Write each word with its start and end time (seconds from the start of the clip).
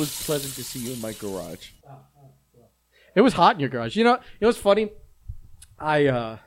was 0.00 0.24
pleasant 0.24 0.54
to 0.54 0.64
see 0.64 0.80
you 0.80 0.92
in 0.94 1.00
my 1.00 1.12
garage. 1.12 1.68
It 3.14 3.20
was 3.22 3.32
hot 3.34 3.54
in 3.56 3.60
your 3.60 3.68
garage. 3.68 3.96
You 3.96 4.04
know, 4.04 4.18
it 4.40 4.46
was 4.46 4.56
funny. 4.56 4.90
I, 5.78 6.06
uh, 6.06 6.38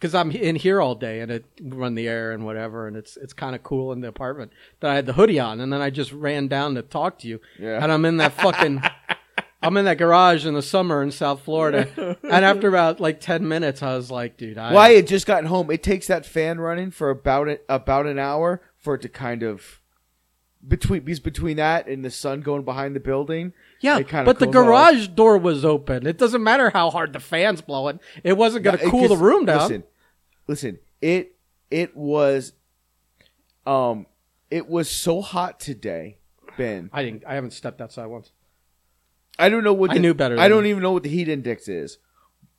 cause 0.00 0.14
I'm 0.14 0.30
in 0.30 0.54
here 0.56 0.80
all 0.80 0.94
day 0.94 1.20
and 1.20 1.30
it 1.30 1.44
run 1.60 1.94
the 1.96 2.06
air 2.06 2.32
and 2.32 2.44
whatever, 2.44 2.86
and 2.86 2.96
it's 2.96 3.16
it's 3.16 3.32
kind 3.32 3.54
of 3.56 3.62
cool 3.62 3.92
in 3.92 4.00
the 4.00 4.08
apartment. 4.08 4.52
That 4.80 4.90
I 4.90 4.94
had 4.94 5.06
the 5.06 5.14
hoodie 5.14 5.40
on, 5.40 5.60
and 5.60 5.72
then 5.72 5.80
I 5.80 5.90
just 5.90 6.12
ran 6.12 6.46
down 6.48 6.74
to 6.76 6.82
talk 6.82 7.18
to 7.20 7.28
you, 7.28 7.40
Yeah. 7.58 7.82
and 7.82 7.90
I'm 7.90 8.04
in 8.04 8.18
that 8.18 8.34
fucking, 8.34 8.82
I'm 9.62 9.76
in 9.76 9.86
that 9.86 9.98
garage 9.98 10.46
in 10.46 10.54
the 10.54 10.62
summer 10.62 11.02
in 11.02 11.10
South 11.10 11.40
Florida, 11.42 12.16
and 12.22 12.44
after 12.44 12.68
about 12.68 13.00
like 13.00 13.20
ten 13.20 13.48
minutes, 13.48 13.82
I 13.82 13.96
was 13.96 14.10
like, 14.10 14.36
dude, 14.36 14.56
I, 14.58 14.70
Well, 14.72 14.82
I 14.82 14.90
had 14.90 15.06
just 15.08 15.26
gotten 15.26 15.46
home. 15.46 15.70
It 15.70 15.82
takes 15.82 16.06
that 16.06 16.24
fan 16.26 16.60
running 16.60 16.90
for 16.92 17.10
about 17.10 17.48
a, 17.48 17.58
about 17.68 18.06
an 18.06 18.18
hour 18.20 18.60
for 18.76 18.94
it 18.94 19.02
to 19.02 19.08
kind 19.08 19.42
of 19.42 19.80
between 20.66 21.02
because 21.04 21.20
between 21.20 21.56
that 21.58 21.86
and 21.86 22.04
the 22.04 22.10
sun 22.10 22.40
going 22.40 22.64
behind 22.64 22.96
the 22.96 23.00
building. 23.00 23.52
yeah, 23.80 23.98
it 23.98 24.08
kinda 24.08 24.24
but 24.24 24.38
the 24.38 24.46
cools 24.46 24.56
off. 24.56 24.64
garage 24.64 25.08
door 25.08 25.38
was 25.38 25.64
open. 25.64 26.06
It 26.06 26.18
doesn't 26.18 26.42
matter 26.42 26.70
how 26.70 26.90
hard 26.90 27.12
the 27.12 27.20
fan's 27.20 27.60
blowing; 27.60 28.00
it 28.24 28.36
wasn't 28.36 28.64
going 28.64 28.78
to 28.78 28.84
it- 28.84 28.90
cool 28.90 29.02
the 29.02 29.08
'cause- 29.10 29.18
room 29.20 29.44
down. 29.46 29.60
Listen, 29.62 29.84
listen. 30.48 30.78
It 31.00 31.36
it 31.70 31.96
was, 31.96 32.52
um, 33.66 34.06
it 34.50 34.68
was 34.68 34.90
so 34.90 35.20
hot 35.20 35.60
today, 35.60 36.18
Ben. 36.56 36.90
I 36.92 37.04
didn't. 37.04 37.24
I 37.26 37.34
haven't 37.34 37.52
stepped 37.52 37.80
outside 37.80 38.06
once. 38.06 38.32
I 39.38 39.48
don't 39.48 39.62
know 39.62 39.72
what 39.74 39.90
I 39.90 39.94
the- 39.94 40.00
knew 40.00 40.14
better 40.14 40.34
I 40.36 40.42
than 40.44 40.50
don't 40.50 40.64
you. 40.64 40.70
even 40.70 40.82
know 40.82 40.92
what 40.92 41.02
the 41.04 41.08
heat 41.10 41.28
index 41.28 41.68
is, 41.68 41.98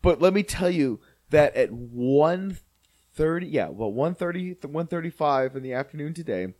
but 0.01 0.21
let 0.21 0.33
me 0.33 0.43
tell 0.43 0.69
you 0.69 1.01
that 1.31 1.55
at 1.55 1.71
one 1.71 2.57
thirty, 3.13 3.47
yeah, 3.47 3.67
well, 3.67 3.91
1.30, 3.91 4.55
1.35 4.61 5.55
in 5.57 5.61
the 5.63 5.73
afternoon 5.73 6.13
today, 6.13 6.53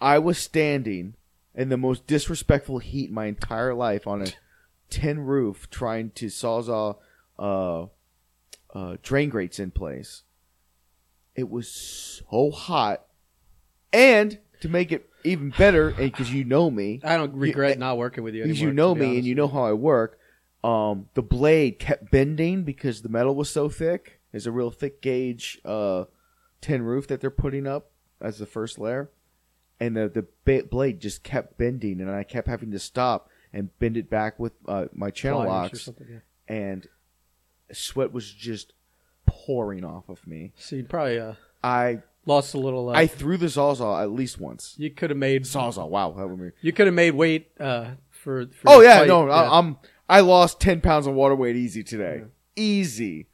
I 0.00 0.18
was 0.18 0.38
standing 0.38 1.14
in 1.54 1.68
the 1.68 1.76
most 1.76 2.06
disrespectful 2.06 2.78
heat 2.78 3.10
my 3.10 3.26
entire 3.26 3.74
life 3.74 4.06
on 4.06 4.22
a 4.22 4.26
tin 4.90 5.20
roof 5.20 5.68
trying 5.70 6.10
to 6.10 6.26
sawzall 6.26 6.98
uh, 7.38 7.86
uh, 8.74 8.96
drain 9.02 9.28
grates 9.28 9.58
in 9.58 9.70
place. 9.70 10.22
It 11.34 11.50
was 11.50 11.68
so 11.68 12.50
hot, 12.50 13.04
and 13.92 14.38
to 14.60 14.68
make 14.68 14.90
it 14.90 15.08
even 15.24 15.50
better, 15.50 15.90
because 15.90 16.32
you 16.32 16.44
know 16.44 16.70
me, 16.70 17.00
I 17.04 17.16
don't 17.16 17.34
regret 17.34 17.78
not 17.78 17.98
working 17.98 18.24
with 18.24 18.34
you 18.34 18.42
because 18.42 18.60
you 18.60 18.72
know 18.72 18.94
me 18.94 19.18
and 19.18 19.26
you 19.26 19.34
know 19.34 19.48
how 19.48 19.64
I 19.64 19.72
work. 19.72 20.18
Um, 20.64 21.08
the 21.14 21.22
blade 21.22 21.78
kept 21.78 22.10
bending 22.10 22.64
because 22.64 23.02
the 23.02 23.08
metal 23.08 23.34
was 23.34 23.50
so 23.50 23.68
thick. 23.68 24.20
It's 24.32 24.46
a 24.46 24.50
real 24.50 24.70
thick 24.70 25.00
gauge 25.02 25.60
uh, 25.64 26.04
tin 26.60 26.82
roof 26.82 27.06
that 27.08 27.20
they're 27.20 27.30
putting 27.30 27.66
up 27.66 27.90
as 28.20 28.38
the 28.38 28.46
first 28.46 28.78
layer, 28.78 29.10
and 29.80 29.96
the 29.96 30.26
the 30.44 30.62
blade 30.62 31.00
just 31.00 31.22
kept 31.22 31.58
bending, 31.58 32.00
and 32.00 32.10
I 32.10 32.22
kept 32.22 32.48
having 32.48 32.70
to 32.72 32.78
stop 32.78 33.28
and 33.52 33.76
bend 33.78 33.96
it 33.96 34.10
back 34.10 34.38
with 34.38 34.52
uh, 34.66 34.86
my 34.92 35.10
channel 35.10 35.44
locks, 35.44 35.88
yeah. 36.08 36.18
and 36.48 36.86
sweat 37.72 38.12
was 38.12 38.30
just 38.30 38.72
pouring 39.26 39.84
off 39.84 40.08
of 40.08 40.26
me. 40.26 40.52
So 40.56 40.76
you 40.76 40.84
probably 40.84 41.18
uh, 41.18 41.34
I 41.62 42.02
lost 42.26 42.54
a 42.54 42.58
little. 42.58 42.90
Uh, 42.90 42.92
I 42.92 43.06
threw 43.06 43.36
the 43.36 43.46
sawzall 43.46 44.00
at 44.00 44.10
least 44.10 44.40
once. 44.40 44.74
you 44.76 44.90
could 44.90 45.10
have 45.10 45.18
made 45.18 45.44
Sawzall, 45.44 45.88
wow, 45.88 46.12
that 46.12 46.28
would 46.28 46.40
be 46.40 46.50
you 46.60 46.72
could 46.72 46.86
have 46.86 46.94
made 46.94 47.12
weight 47.12 47.50
uh, 47.58 47.92
for, 48.10 48.46
for. 48.46 48.62
Oh 48.66 48.80
yeah, 48.80 49.00
fight, 49.00 49.08
no, 49.08 49.26
yeah. 49.26 49.32
I, 49.32 49.58
I'm 49.58 49.78
I 50.08 50.20
lost 50.20 50.60
ten 50.60 50.80
pounds 50.80 51.06
of 51.06 51.14
water 51.14 51.34
weight 51.34 51.56
easy 51.56 51.82
today, 51.82 52.24
easy. 52.54 53.28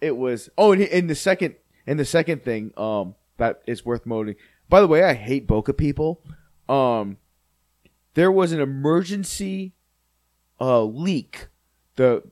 It 0.00 0.16
was 0.16 0.48
oh, 0.56 0.72
and, 0.72 0.82
and 0.82 1.10
the 1.10 1.14
second 1.14 1.56
and 1.86 1.98
the 1.98 2.04
second 2.04 2.44
thing 2.44 2.72
um 2.76 3.14
that 3.38 3.62
is 3.66 3.84
worth 3.84 4.06
noting. 4.06 4.36
By 4.68 4.80
the 4.80 4.86
way, 4.86 5.02
I 5.02 5.14
hate 5.14 5.46
Boca 5.46 5.72
people. 5.72 6.22
Um, 6.68 7.16
there 8.14 8.30
was 8.30 8.52
an 8.52 8.60
emergency 8.60 9.74
uh 10.60 10.82
leak. 10.82 11.48
The 11.96 12.22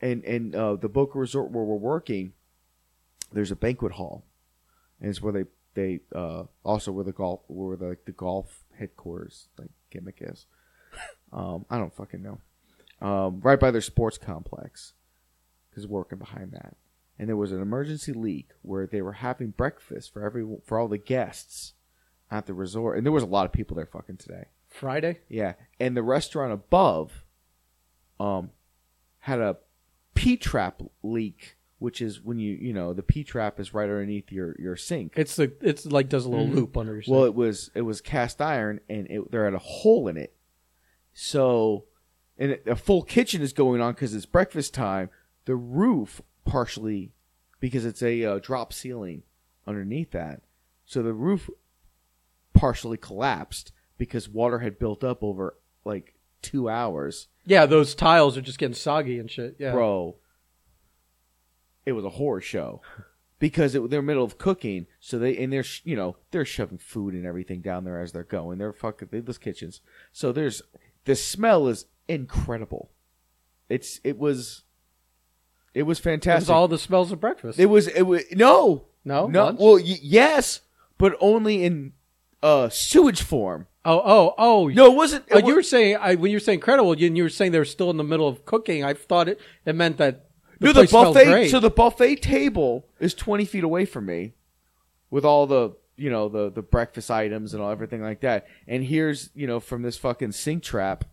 and 0.00 0.24
and 0.24 0.54
uh, 0.54 0.76
the 0.76 0.88
Boca 0.88 1.18
Resort 1.18 1.50
where 1.50 1.64
we're 1.64 1.76
working, 1.76 2.32
there's 3.32 3.50
a 3.50 3.56
banquet 3.56 3.92
hall, 3.92 4.24
and 5.00 5.08
it's 5.08 5.22
where 5.22 5.32
they 5.32 5.44
they 5.74 6.00
uh 6.14 6.44
also 6.64 6.92
where 6.92 7.04
the 7.04 7.12
golf 7.12 7.40
where 7.48 7.76
the 7.76 7.96
the 8.04 8.12
golf 8.12 8.64
headquarters 8.78 9.48
like 9.58 9.70
gimmick 9.90 10.18
is. 10.20 10.46
Um, 11.32 11.64
I 11.70 11.78
don't 11.78 11.94
fucking 11.94 12.22
know. 12.22 12.40
Um, 13.00 13.40
right 13.40 13.58
by 13.58 13.70
their 13.70 13.80
sports 13.80 14.18
complex, 14.18 14.92
because 15.70 15.86
working 15.86 16.18
behind 16.18 16.52
that. 16.52 16.76
And 17.22 17.28
there 17.28 17.36
was 17.36 17.52
an 17.52 17.62
emergency 17.62 18.12
leak 18.12 18.48
where 18.62 18.84
they 18.84 19.00
were 19.00 19.12
having 19.12 19.50
breakfast 19.50 20.12
for 20.12 20.24
every 20.26 20.44
for 20.64 20.76
all 20.76 20.88
the 20.88 20.98
guests 20.98 21.74
at 22.32 22.46
the 22.46 22.52
resort, 22.52 22.96
and 22.96 23.06
there 23.06 23.12
was 23.12 23.22
a 23.22 23.26
lot 23.26 23.46
of 23.46 23.52
people 23.52 23.76
there 23.76 23.86
fucking 23.86 24.16
today. 24.16 24.46
Friday. 24.66 25.20
Yeah, 25.28 25.52
and 25.78 25.96
the 25.96 26.02
restaurant 26.02 26.52
above, 26.52 27.24
um, 28.18 28.50
had 29.20 29.38
a 29.38 29.58
P 30.14 30.36
trap 30.36 30.82
leak, 31.04 31.58
which 31.78 32.02
is 32.02 32.20
when 32.20 32.40
you 32.40 32.54
you 32.60 32.72
know 32.72 32.92
the 32.92 33.04
P 33.04 33.22
trap 33.22 33.60
is 33.60 33.72
right 33.72 33.84
underneath 33.88 34.32
your 34.32 34.56
your 34.58 34.74
sink. 34.74 35.12
It's 35.14 35.36
the 35.36 35.52
it's 35.60 35.86
like 35.86 36.08
does 36.08 36.24
a 36.24 36.28
little 36.28 36.48
Mhm. 36.48 36.54
loop 36.56 36.76
under 36.76 36.94
your. 37.00 37.04
Well, 37.06 37.22
it 37.24 37.36
was 37.36 37.70
it 37.76 37.82
was 37.82 38.00
cast 38.00 38.42
iron, 38.42 38.80
and 38.88 39.06
it, 39.08 39.30
there 39.30 39.44
had 39.44 39.54
a 39.54 39.58
hole 39.58 40.08
in 40.08 40.16
it. 40.16 40.34
So, 41.12 41.84
and 42.36 42.50
it- 42.50 42.66
a 42.66 42.74
full 42.74 43.02
kitchen 43.02 43.42
is 43.42 43.52
going 43.52 43.80
on 43.80 43.92
because 43.94 44.12
it's 44.12 44.26
breakfast 44.26 44.74
time. 44.74 45.08
The 45.44 45.54
roof 45.54 46.20
partially, 46.44 47.12
because 47.60 47.84
it's 47.84 48.02
a 48.02 48.24
uh, 48.24 48.38
drop 48.38 48.72
ceiling 48.72 49.22
underneath 49.66 50.10
that, 50.12 50.42
so 50.84 51.02
the 51.02 51.12
roof 51.12 51.48
partially 52.52 52.96
collapsed 52.96 53.72
because 53.98 54.28
water 54.28 54.58
had 54.58 54.78
built 54.78 55.02
up 55.02 55.22
over 55.22 55.56
like 55.84 56.14
two 56.42 56.68
hours, 56.68 57.28
yeah, 57.44 57.66
those 57.66 57.94
tiles 57.94 58.36
are 58.36 58.42
just 58.42 58.58
getting 58.58 58.74
soggy 58.74 59.18
and 59.18 59.30
shit. 59.30 59.56
Yeah, 59.58 59.72
bro. 59.72 60.16
It 61.84 61.92
was 61.92 62.04
a 62.04 62.10
horror 62.10 62.40
show. 62.40 62.82
Because 63.38 63.74
it, 63.74 63.90
they're 63.90 63.98
in 63.98 64.06
the 64.06 64.12
middle 64.12 64.22
of 64.22 64.38
cooking, 64.38 64.86
so 65.00 65.18
they 65.18 65.36
and 65.36 65.52
they're 65.52 65.64
you 65.82 65.96
know 65.96 66.16
they're 66.30 66.44
shoving 66.44 66.78
food 66.78 67.12
and 67.12 67.26
everything 67.26 67.60
down 67.60 67.82
there 67.82 68.00
as 68.00 68.12
they're 68.12 68.22
going. 68.22 68.58
They're 68.58 68.72
fucking 68.72 69.08
they, 69.10 69.18
those 69.18 69.36
kitchens. 69.36 69.80
So 70.12 70.30
there's 70.30 70.62
the 71.06 71.16
smell 71.16 71.66
is 71.66 71.86
incredible. 72.06 72.92
It's 73.68 73.98
it 74.04 74.16
was 74.16 74.62
it 75.74 75.84
was 75.84 75.98
It 75.98 76.02
fantastic. 76.02 76.42
was 76.42 76.50
all 76.50 76.68
the 76.68 76.78
smells 76.78 77.12
of 77.12 77.20
breakfast. 77.20 77.58
it 77.58 77.66
was 77.66 77.88
it 77.88 78.02
was 78.02 78.22
no 78.32 78.84
no, 79.04 79.26
no 79.26 79.44
lunch? 79.46 79.58
well 79.60 79.74
y- 79.76 79.98
yes, 80.02 80.60
but 80.98 81.16
only 81.20 81.64
in 81.64 81.92
uh 82.42 82.68
sewage 82.68 83.22
form. 83.22 83.66
oh, 83.84 84.02
oh, 84.04 84.34
oh. 84.38 84.68
No, 84.68 84.86
it 84.92 84.94
wasn't. 84.96 85.24
it 85.28 85.34
Oh, 85.34 85.40
wa- 85.40 85.48
you 85.48 85.54
were 85.54 85.62
saying 85.62 85.96
I, 86.00 86.14
when 86.16 86.30
you 86.30 86.36
were 86.36 86.40
saying 86.40 86.60
credible, 86.60 86.96
you, 86.98 87.12
you 87.12 87.22
were 87.24 87.28
saying 87.28 87.52
they 87.52 87.58
were 87.58 87.64
still 87.64 87.90
in 87.90 87.96
the 87.96 88.04
middle 88.04 88.28
of 88.28 88.44
cooking. 88.44 88.84
I 88.84 88.94
thought 88.94 89.28
it 89.28 89.40
it 89.64 89.74
meant 89.74 89.96
that 89.98 90.26
the 90.60 90.66
no, 90.66 90.72
the 90.72 90.86
buffet. 90.90 91.48
So 91.48 91.58
the 91.60 91.70
buffet 91.70 92.16
table 92.22 92.86
is 93.00 93.14
twenty 93.14 93.44
feet 93.44 93.64
away 93.64 93.84
from 93.84 94.06
me, 94.06 94.34
with 95.10 95.24
all 95.24 95.46
the 95.46 95.72
you 95.96 96.10
know 96.10 96.28
the 96.28 96.50
the 96.50 96.62
breakfast 96.62 97.10
items 97.10 97.54
and 97.54 97.62
all 97.62 97.70
everything 97.70 98.02
like 98.02 98.20
that. 98.20 98.46
And 98.68 98.84
here's 98.84 99.30
you 99.34 99.46
know 99.48 99.58
from 99.60 99.82
this 99.82 99.96
fucking 99.96 100.32
sink 100.32 100.62
trap. 100.62 101.04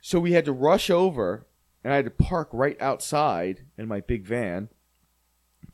So 0.00 0.20
we 0.20 0.32
had 0.32 0.44
to 0.44 0.52
rush 0.52 0.90
over, 0.90 1.46
and 1.86 1.92
I 1.92 1.96
had 1.96 2.04
to 2.06 2.10
park 2.10 2.48
right 2.52 2.76
outside 2.82 3.60
in 3.78 3.86
my 3.86 4.00
big 4.00 4.24
van 4.26 4.70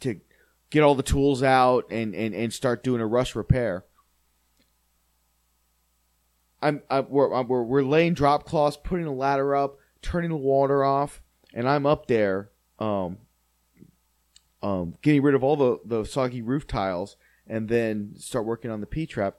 to 0.00 0.20
get 0.68 0.82
all 0.82 0.94
the 0.94 1.02
tools 1.02 1.42
out 1.42 1.86
and 1.90 2.14
and 2.14 2.34
and 2.34 2.52
start 2.52 2.84
doing 2.84 3.00
a 3.00 3.06
rush 3.06 3.34
repair. 3.34 3.86
I'm, 6.60 6.82
I, 6.90 7.00
we're, 7.00 7.32
I'm- 7.34 7.48
we're 7.48 7.62
we're 7.62 7.82
laying 7.82 8.12
drop 8.12 8.44
cloths, 8.44 8.76
putting 8.76 9.06
the 9.06 9.10
ladder 9.10 9.56
up, 9.56 9.78
turning 10.02 10.28
the 10.28 10.36
water 10.36 10.84
off, 10.84 11.22
and 11.54 11.66
I'm 11.66 11.87
up 11.87 12.08
there, 12.08 12.50
um, 12.78 13.16
um, 14.62 14.94
getting 15.00 15.22
rid 15.22 15.34
of 15.34 15.42
all 15.42 15.56
the 15.56 15.78
the 15.87 16.04
soggy 16.04 16.42
roof 16.42 16.66
tiles, 16.66 17.16
and 17.46 17.70
then 17.70 18.16
start 18.19 18.44
working 18.44 18.70
on 18.70 18.81
the 18.81 18.87
P 18.87 19.06
trap. 19.06 19.38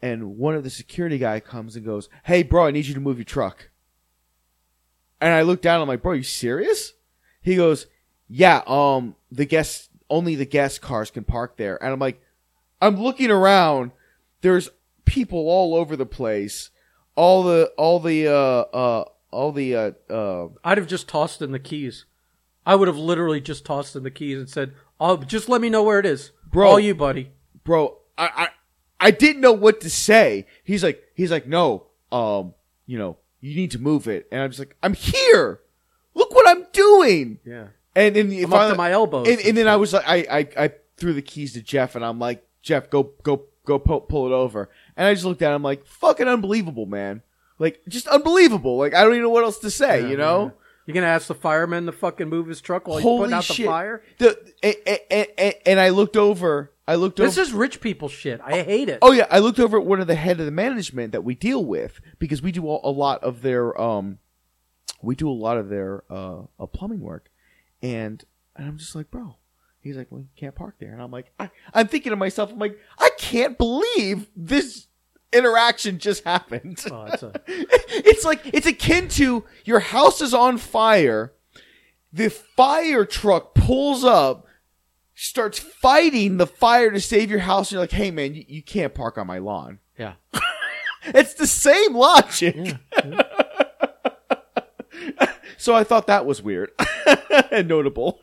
And 0.00 0.36
one 0.38 0.54
of 0.54 0.62
the 0.62 0.70
security 0.70 1.18
guy 1.18 1.40
comes 1.40 1.74
and 1.74 1.84
goes, 1.84 2.08
"Hey, 2.22 2.44
bro, 2.44 2.66
I 2.66 2.70
need 2.70 2.86
you 2.86 2.94
to 2.94 3.00
move 3.00 3.18
your 3.18 3.24
truck." 3.24 3.70
And 5.24 5.32
I 5.32 5.40
look 5.40 5.62
down. 5.62 5.80
I'm 5.80 5.88
like, 5.88 6.02
"Bro, 6.02 6.12
you 6.12 6.22
serious?" 6.22 6.92
He 7.40 7.56
goes, 7.56 7.86
"Yeah. 8.28 8.62
Um, 8.66 9.16
the 9.32 9.46
guests 9.46 9.88
only 10.10 10.34
the 10.34 10.44
guest 10.44 10.82
cars 10.82 11.10
can 11.10 11.24
park 11.24 11.56
there." 11.56 11.82
And 11.82 11.94
I'm 11.94 11.98
like, 11.98 12.20
I'm 12.82 13.00
looking 13.00 13.30
around. 13.30 13.92
There's 14.42 14.68
people 15.06 15.48
all 15.48 15.74
over 15.74 15.96
the 15.96 16.04
place. 16.04 16.68
All 17.16 17.42
the 17.42 17.72
all 17.78 18.00
the 18.00 18.28
uh 18.28 18.76
uh 18.76 19.04
all 19.30 19.52
the 19.52 19.74
uh 19.74 19.92
uh 20.10 20.48
I'd 20.62 20.76
have 20.76 20.86
just 20.88 21.08
tossed 21.08 21.40
in 21.40 21.52
the 21.52 21.58
keys. 21.58 22.04
I 22.66 22.74
would 22.74 22.88
have 22.88 22.98
literally 22.98 23.40
just 23.40 23.64
tossed 23.64 23.96
in 23.96 24.02
the 24.02 24.10
keys 24.10 24.36
and 24.36 24.50
said, 24.50 24.74
"Oh, 25.00 25.16
just 25.16 25.48
let 25.48 25.62
me 25.62 25.70
know 25.70 25.82
where 25.82 25.98
it 25.98 26.06
is, 26.06 26.32
Bro. 26.50 26.68
All 26.68 26.80
you, 26.80 26.94
buddy." 26.94 27.30
bro, 27.64 27.96
I, 28.18 28.28
I 28.36 28.48
I 29.00 29.10
didn't 29.10 29.40
know 29.40 29.52
what 29.52 29.80
to 29.80 29.88
say. 29.88 30.46
He's 30.62 30.84
like 30.84 31.02
he's 31.14 31.30
like, 31.30 31.46
no, 31.46 31.86
um, 32.12 32.52
you 32.86 32.98
know, 32.98 33.16
you 33.44 33.54
need 33.56 33.72
to 33.72 33.78
move 33.78 34.08
it. 34.08 34.26
And 34.32 34.40
I'm 34.42 34.50
just 34.50 34.58
like, 34.58 34.74
I'm 34.82 34.94
here. 34.94 35.60
Look 36.14 36.34
what 36.34 36.48
I'm 36.48 36.64
doing. 36.72 37.38
Yeah, 37.44 37.66
And 37.94 38.16
then 38.16 38.32
I'm 38.32 38.52
up 38.52 38.70
to 38.70 38.76
my 38.76 38.90
elbows. 38.92 39.28
And, 39.28 39.40
and 39.40 39.56
then 39.56 39.68
I 39.68 39.76
was 39.76 39.92
like, 39.92 40.04
I, 40.08 40.16
I 40.30 40.64
I 40.64 40.70
threw 40.96 41.12
the 41.12 41.22
keys 41.22 41.52
to 41.54 41.60
Jeff, 41.62 41.94
and 41.96 42.04
I'm 42.04 42.18
like, 42.18 42.46
Jeff, 42.62 42.88
go 42.88 43.12
go 43.22 43.44
go 43.66 43.78
po- 43.78 44.00
pull 44.00 44.26
it 44.26 44.32
over. 44.32 44.70
And 44.96 45.06
I 45.06 45.12
just 45.12 45.26
looked 45.26 45.42
at 45.42 45.52
him 45.54 45.62
like, 45.62 45.86
fucking 45.86 46.28
unbelievable, 46.28 46.86
man. 46.86 47.22
Like, 47.58 47.80
just 47.88 48.06
unbelievable. 48.08 48.78
Like, 48.78 48.94
I 48.94 49.02
don't 49.02 49.12
even 49.12 49.22
know 49.24 49.30
what 49.30 49.44
else 49.44 49.58
to 49.60 49.70
say, 49.70 50.02
Yeah, 50.02 50.08
you 50.08 50.16
know? 50.16 50.52
You're 50.86 50.94
gonna 50.94 51.06
ask 51.06 51.28
the 51.28 51.34
fireman 51.34 51.86
to 51.86 51.92
fucking 51.92 52.28
move 52.28 52.46
his 52.46 52.60
truck 52.60 52.86
while 52.86 52.98
he's 52.98 53.02
Holy 53.04 53.20
putting 53.22 53.34
out 53.34 53.44
shit. 53.44 53.56
the 53.58 53.64
fire? 53.64 54.02
The, 54.18 54.38
and, 54.62 55.00
and, 55.10 55.26
and, 55.38 55.54
and 55.66 55.80
I 55.80 55.88
looked 55.90 56.16
over, 56.16 56.72
I 56.86 56.96
looked 56.96 57.18
over 57.18 57.26
This 57.28 57.38
over. 57.38 57.46
is 57.46 57.52
rich 57.52 57.80
people 57.80 58.08
shit. 58.08 58.40
I 58.44 58.62
hate 58.62 58.88
it. 58.88 58.98
Oh 59.00 59.12
yeah, 59.12 59.26
I 59.30 59.38
looked 59.38 59.58
over 59.58 59.78
at 59.78 59.86
one 59.86 60.00
of 60.00 60.06
the 60.06 60.14
head 60.14 60.38
of 60.40 60.46
the 60.46 60.52
management 60.52 61.12
that 61.12 61.24
we 61.24 61.34
deal 61.34 61.64
with 61.64 62.00
because 62.18 62.42
we 62.42 62.52
do 62.52 62.68
a, 62.68 62.80
a 62.84 62.90
lot 62.90 63.22
of 63.24 63.42
their 63.42 63.80
um, 63.80 64.18
we 65.02 65.14
do 65.14 65.28
a 65.28 65.32
lot 65.32 65.56
of 65.56 65.68
their 65.68 66.04
uh, 66.10 66.42
uh 66.58 66.66
plumbing 66.66 67.00
work, 67.00 67.30
and 67.82 68.22
and 68.56 68.68
I'm 68.68 68.78
just 68.78 68.94
like, 68.94 69.10
bro, 69.10 69.36
he's 69.80 69.96
like, 69.96 70.08
well, 70.10 70.20
you 70.20 70.28
can't 70.36 70.54
park 70.54 70.76
there, 70.78 70.92
and 70.92 71.00
I'm 71.02 71.10
like, 71.10 71.32
I, 71.40 71.50
I'm 71.72 71.88
thinking 71.88 72.10
to 72.10 72.16
myself, 72.16 72.52
I'm 72.52 72.58
like, 72.58 72.78
I 72.98 73.10
can't 73.18 73.56
believe 73.58 74.26
this 74.36 74.86
interaction 75.32 75.98
just 75.98 76.22
happened. 76.24 76.84
Oh, 76.90 77.04
it's 77.06 77.22
a- 77.22 77.32
it's 77.48 78.24
like 78.24 78.40
it's 78.52 78.66
akin 78.66 79.08
to 79.08 79.44
your 79.64 79.80
house 79.80 80.20
is 80.20 80.34
on 80.34 80.58
fire, 80.58 81.32
the 82.12 82.28
fire 82.28 83.04
truck 83.06 83.54
pulls 83.54 84.04
up, 84.04 84.46
starts 85.14 85.58
fighting 85.58 86.36
the 86.36 86.46
fire 86.46 86.90
to 86.90 87.00
save 87.00 87.30
your 87.30 87.40
house. 87.40 87.68
And 87.68 87.72
you're 87.72 87.82
like, 87.82 87.92
hey 87.92 88.10
man, 88.10 88.34
you, 88.34 88.44
you 88.48 88.62
can't 88.62 88.94
park 88.94 89.18
on 89.18 89.26
my 89.26 89.38
lawn. 89.38 89.78
yeah. 89.98 90.14
It's 91.06 91.34
the 91.34 91.46
same 91.46 91.94
logic. 91.94 92.56
Yeah. 92.56 93.22
So 95.56 95.74
I 95.74 95.84
thought 95.84 96.08
that 96.08 96.26
was 96.26 96.42
weird 96.42 96.72
and 97.50 97.68
notable. 97.68 98.20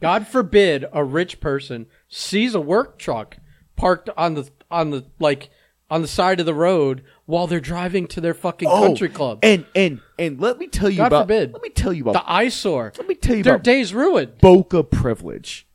God 0.00 0.26
forbid 0.26 0.86
a 0.92 1.04
rich 1.04 1.40
person 1.40 1.86
sees 2.08 2.54
a 2.54 2.60
work 2.60 2.98
truck 2.98 3.36
parked 3.76 4.08
on 4.16 4.32
the 4.34 4.48
on 4.70 4.90
the 4.90 5.04
like 5.18 5.50
on 5.90 6.02
the 6.02 6.08
side 6.08 6.40
of 6.40 6.46
the 6.46 6.54
road 6.54 7.02
while 7.26 7.46
they're 7.46 7.60
driving 7.60 8.06
to 8.08 8.20
their 8.20 8.34
fucking 8.34 8.68
country 8.68 9.08
club. 9.08 9.38
Oh, 9.42 9.46
And 9.48 9.66
and 9.74 10.00
and 10.18 10.40
let 10.40 10.58
me 10.58 10.66
tell 10.66 10.88
you 10.90 10.96
God 10.98 11.06
about. 11.08 11.22
forbid. 11.24 11.52
Let 11.52 11.62
me 11.62 11.68
tell 11.70 11.92
you 11.92 12.02
about. 12.04 12.14
the 12.14 12.30
eyesore. 12.32 12.92
let 12.98 13.06
me 13.06 13.14
tell 13.14 13.36
you 13.36 13.42
Their 13.42 13.54
about 13.56 13.64
day's 13.64 13.92
ruined. 13.94 14.38
Boca 14.38 14.82
privilege. 14.82 15.66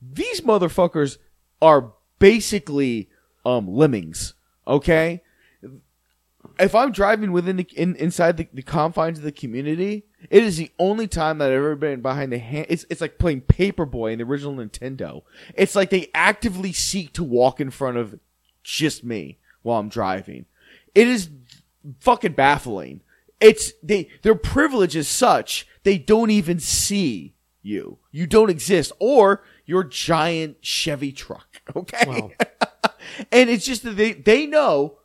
These 0.00 0.40
motherfuckers 0.42 1.18
are 1.60 1.92
basically 2.18 3.08
um 3.44 3.66
lemmings. 3.68 4.34
Okay, 4.66 5.22
if 6.58 6.74
I'm 6.74 6.92
driving 6.92 7.32
within 7.32 7.56
the 7.56 7.66
in, 7.74 7.96
inside 7.96 8.36
the, 8.36 8.48
the 8.52 8.62
confines 8.62 9.18
of 9.18 9.24
the 9.24 9.32
community, 9.32 10.04
it 10.30 10.44
is 10.44 10.56
the 10.56 10.70
only 10.78 11.08
time 11.08 11.38
that 11.38 11.46
I've 11.50 11.56
ever 11.56 11.74
been 11.76 12.00
behind 12.02 12.32
the 12.32 12.38
hand. 12.38 12.66
It's 12.68 12.84
it's 12.90 13.00
like 13.00 13.18
playing 13.18 13.42
Paperboy 13.42 14.12
in 14.12 14.18
the 14.18 14.24
original 14.24 14.54
Nintendo. 14.54 15.22
It's 15.54 15.74
like 15.74 15.90
they 15.90 16.10
actively 16.14 16.72
seek 16.72 17.12
to 17.14 17.24
walk 17.24 17.60
in 17.60 17.70
front 17.70 17.96
of 17.96 18.18
just 18.62 19.04
me 19.04 19.38
while 19.62 19.78
I'm 19.80 19.88
driving. 19.88 20.46
It 20.94 21.08
is 21.08 21.30
fucking 22.00 22.32
baffling. 22.32 23.00
It's 23.40 23.72
they 23.82 24.08
their 24.22 24.34
privilege 24.34 24.94
is 24.94 25.08
such 25.08 25.66
they 25.82 25.98
don't 25.98 26.30
even 26.30 26.60
see 26.60 27.34
you. 27.62 27.98
You 28.10 28.26
don't 28.26 28.50
exist, 28.50 28.92
or 28.98 29.42
your 29.66 29.84
giant 29.84 30.62
Chevy 30.62 31.12
truck. 31.12 31.46
Okay, 31.76 32.04
Wow. 32.06 32.30
and 33.32 33.48
it's 33.48 33.64
just 33.64 33.82
that 33.84 33.96
they 33.96 34.12
they 34.12 34.46
know 34.46 34.98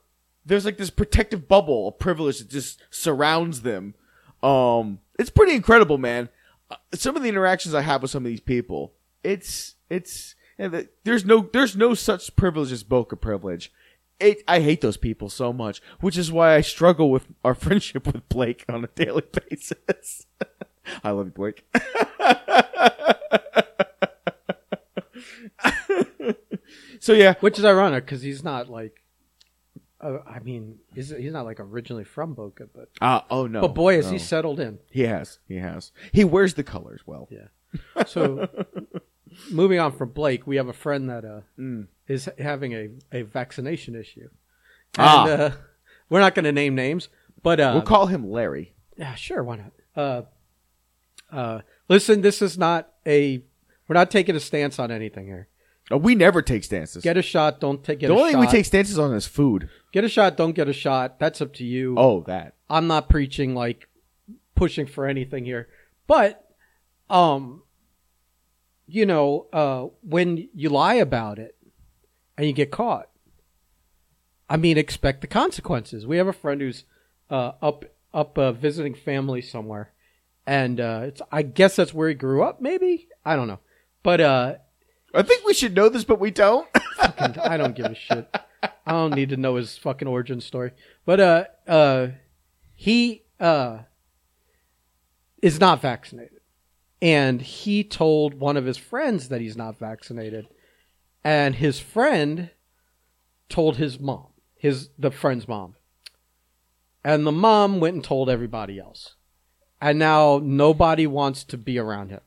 there's 0.45 0.65
like 0.65 0.77
this 0.77 0.89
protective 0.89 1.48
bubble 1.48 1.89
of 1.89 2.00
privilege 2.00 2.39
that 2.39 2.50
just 2.50 2.81
surrounds 2.89 3.62
them. 3.62 3.94
Um, 4.42 5.00
it's 5.19 5.30
pretty 5.30 5.54
incredible, 5.54 5.98
man. 5.98 6.30
Uh, 6.69 6.75
some 6.94 7.15
of 7.15 7.24
the 7.24 7.30
interactions 7.30 7.75
I 7.75 7.81
have 7.81 8.01
with 8.01 8.12
some 8.12 8.25
of 8.25 8.30
these 8.30 8.39
people, 8.42 8.94
it's 9.24 9.75
it's 9.89 10.36
and 10.59 10.74
the, 10.74 10.89
there's 11.04 11.25
no 11.25 11.50
there's 11.54 11.75
no 11.75 11.94
such 11.94 12.36
privilege 12.36 12.71
as 12.71 12.83
Boca 12.83 13.15
privilege. 13.15 13.71
It, 14.19 14.42
I 14.48 14.62
hate 14.62 14.81
those 14.81 14.98
people 14.98 15.30
so 15.30 15.54
much, 15.54 15.80
which 16.00 16.18
is 16.18 16.31
why 16.31 16.56
I 16.56 16.62
struggle 16.62 17.12
with 17.12 17.27
our 17.45 17.54
friendship 17.56 18.07
with 18.07 18.27
Blake 18.30 18.65
on 18.68 18.83
a 18.83 18.88
daily 18.88 19.24
basis. 19.50 20.25
I 21.04 21.12
love 21.12 21.27
you, 21.27 21.33
Blake. 21.33 21.63
so 27.00 27.13
yeah, 27.13 27.36
Which 27.42 27.59
is 27.59 27.65
ironic 27.65 28.06
because 28.06 28.21
he's 28.21 28.44
not 28.44 28.69
like. 28.69 29.04
Uh, 30.00 30.19
I 30.27 30.38
mean, 30.39 30.77
he's, 30.94 31.09
he's 31.09 31.33
not 31.33 31.45
like 31.45 31.59
originally 31.59 32.04
from 32.04 32.36
Boca, 32.36 32.68
but 32.74 32.89
uh, 33.01 33.21
oh 33.31 33.48
no, 33.48 33.62
but 33.62 33.74
boy, 33.74 33.95
has 33.95 34.06
no. 34.06 34.12
he 34.13 34.19
settled 34.19 34.59
in. 34.59 34.77
He 34.92 35.01
has, 35.04 35.39
he 35.48 35.56
has. 35.56 35.92
He 36.12 36.24
wears 36.24 36.54
the 36.54 36.63
colors 36.63 37.01
well. 37.06 37.27
Yeah. 37.31 37.48
So, 38.06 38.48
moving 39.51 39.80
on 39.80 39.92
from 39.92 40.10
Blake, 40.10 40.45
we 40.48 40.56
have 40.57 40.68
a 40.68 40.74
friend 40.74 41.10
that 41.10 41.25
uh, 41.25 41.42
Mm. 41.60 41.88
is 42.07 42.30
having 42.39 42.74
a, 42.74 42.89
a 43.12 43.22
vaccination 43.24 43.95
issue. 43.95 44.30
Ah. 44.98 45.24
And, 45.28 45.42
uh, 45.42 45.51
we're 46.10 46.19
not 46.22 46.36
going 46.36 46.45
to 46.45 46.51
name 46.51 46.74
names, 46.75 47.10
but 47.44 47.60
uh, 47.60 47.72
We'll 47.74 47.81
call 47.84 48.07
him 48.07 48.30
Larry. 48.30 48.74
yeah, 48.98 49.16
sure, 49.16 49.44
why 49.44 49.57
not? 49.57 49.72
Uh, 49.95 50.22
uh, 51.31 51.62
listen, 51.89 52.22
this 52.22 52.42
is 52.42 52.57
not 52.57 52.89
a. 53.06 53.44
We're 53.88 53.94
not 53.95 54.12
taking 54.12 54.36
a 54.36 54.39
stance 54.39 54.80
on 54.80 54.92
anything 54.92 55.25
here. 55.28 55.48
Uh, 55.92 55.98
we 55.98 56.16
never 56.16 56.42
take 56.42 56.63
stances. 56.63 57.04
Get 57.04 57.18
a 57.18 57.22
shot, 57.22 57.60
don't 57.60 57.83
take 57.83 58.00
get 58.00 58.07
the 58.07 58.13
a 58.13 58.18
only 58.18 58.31
shot. 58.31 58.42
thing 58.42 58.42
we 58.42 58.48
take 58.48 58.66
stances 58.66 59.00
on 59.00 59.13
is 59.13 59.25
food. 59.28 59.69
get 59.94 60.04
a 60.04 60.10
shot, 60.10 60.36
don't 60.38 60.54
get 60.54 60.68
a 60.69 60.74
shot. 60.74 61.19
That's 61.19 61.42
up 61.42 61.54
to 61.56 61.66
you. 61.66 61.95
Oh, 61.98 62.24
that. 62.28 62.54
I'm 62.69 62.88
not 62.88 63.07
preaching 63.10 63.56
like 63.56 63.88
pushing 64.56 64.86
for 64.86 65.06
anything 65.06 65.45
here, 65.45 65.68
but 66.07 66.45
um, 67.10 67.63
you 68.88 69.06
know, 69.06 69.48
uh, 69.54 69.88
when 70.01 70.50
you 70.54 70.69
lie 70.69 70.95
about 70.95 71.39
it 71.39 71.56
and 72.38 72.48
you 72.48 72.54
get 72.54 72.72
caught, 72.72 73.10
I 74.50 74.57
mean, 74.57 74.78
expect 74.78 75.22
the 75.22 75.28
consequences. 75.28 76.07
We 76.07 76.18
have 76.18 76.28
a 76.28 76.34
friend 76.34 76.62
who's 76.62 76.86
uh, 77.30 77.51
up 77.62 77.86
up 78.13 78.38
uh, 78.38 78.54
visiting 78.54 78.95
family 78.95 79.42
somewhere, 79.42 79.92
and 80.45 80.80
uh, 80.80 81.01
it's 81.04 81.22
I 81.31 81.42
guess 81.42 81.75
that's 81.75 81.94
where 81.94 82.07
he 82.10 82.16
grew 82.16 82.44
up. 82.44 82.62
Maybe 82.62 83.10
I 83.25 83.36
don't 83.36 83.48
know, 83.48 83.60
but 84.04 84.22
uh, 84.22 84.56
I 85.13 85.22
think 85.24 85.45
we 85.45 85.54
should 85.54 85.75
know 85.75 85.90
this, 85.90 86.06
but 86.06 86.19
we 86.19 86.31
don't. 86.31 86.68
fucking- 86.95 87.40
I 87.40 87.57
don't 87.57 87.75
give 87.75 87.88
a 87.88 87.95
shit. 87.95 88.33
I 88.63 88.92
don't 88.94 89.13
need 89.16 89.30
to 89.30 89.38
know 89.38 89.56
his 89.56 89.78
fucking 89.78 90.07
origin 90.07 90.40
story. 90.40 90.72
But 91.06 91.19
uh 91.19 91.44
uh 91.68 92.07
he 92.74 93.24
uh 93.40 93.80
is 95.42 95.60
not 95.60 95.81
vaccinated. 95.81 96.37
And 97.01 97.42
he 97.42 97.83
told 97.83 98.35
one 98.35 98.57
of 98.57 98.66
his 98.66 98.77
friends 98.77 99.30
that 99.30 99.42
he's 99.42 99.57
not 99.57 99.77
vaccinated. 99.77 100.47
And 101.23 101.56
his 101.56 101.80
friend 101.80 102.49
told 103.49 103.77
his 103.77 103.99
mom, 103.99 104.27
his 104.56 104.89
the 104.97 105.11
friend's 105.11 105.47
mom. 105.47 105.75
And 107.04 107.25
the 107.25 107.31
mom 107.31 107.80
went 107.80 107.95
and 107.95 108.04
told 108.04 108.30
everybody 108.30 108.80
else. 108.80 109.16
And 109.80 109.99
now 109.99 110.42
nobody 110.44 111.06
wants 111.06 111.44
to 111.45 111.57
be 111.57 111.77
around 111.77 112.09
him. 112.09 112.21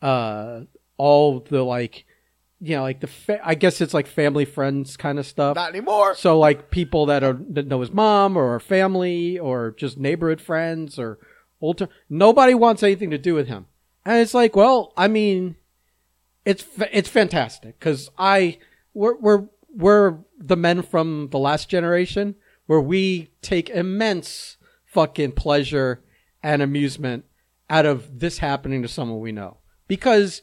Uh 0.00 0.62
all 0.96 1.40
the 1.40 1.62
like 1.62 2.06
you 2.62 2.76
know, 2.76 2.82
like 2.82 3.00
the 3.00 3.06
fa- 3.06 3.40
I 3.42 3.54
guess 3.54 3.80
it's 3.80 3.94
like 3.94 4.06
family 4.06 4.44
friends 4.44 4.96
kind 4.96 5.18
of 5.18 5.26
stuff. 5.26 5.56
Not 5.56 5.70
anymore. 5.70 6.14
So 6.14 6.38
like 6.38 6.70
people 6.70 7.06
that 7.06 7.24
are 7.24 7.38
that 7.50 7.66
know 7.66 7.80
his 7.80 7.90
mom 7.90 8.36
or 8.36 8.60
family 8.60 9.38
or 9.38 9.72
just 9.72 9.98
neighborhood 9.98 10.40
friends 10.40 10.98
or 10.98 11.18
old 11.60 11.86
nobody 12.08 12.54
wants 12.54 12.82
anything 12.82 13.10
to 13.10 13.18
do 13.18 13.34
with 13.34 13.48
him. 13.48 13.66
And 14.10 14.18
it's 14.18 14.34
like, 14.34 14.56
well, 14.56 14.92
I 14.96 15.06
mean, 15.06 15.54
it's 16.44 16.64
it's 16.90 17.08
fantastic 17.08 17.78
because 17.78 18.10
I 18.18 18.58
we're 18.92 19.16
we're 19.16 19.44
we're 19.72 20.18
the 20.36 20.56
men 20.56 20.82
from 20.82 21.28
the 21.30 21.38
last 21.38 21.68
generation 21.68 22.34
where 22.66 22.80
we 22.80 23.30
take 23.40 23.70
immense 23.70 24.56
fucking 24.84 25.30
pleasure 25.30 26.02
and 26.42 26.60
amusement 26.60 27.24
out 27.68 27.86
of 27.86 28.18
this 28.18 28.38
happening 28.38 28.82
to 28.82 28.88
someone 28.88 29.20
we 29.20 29.30
know 29.30 29.58
because 29.86 30.42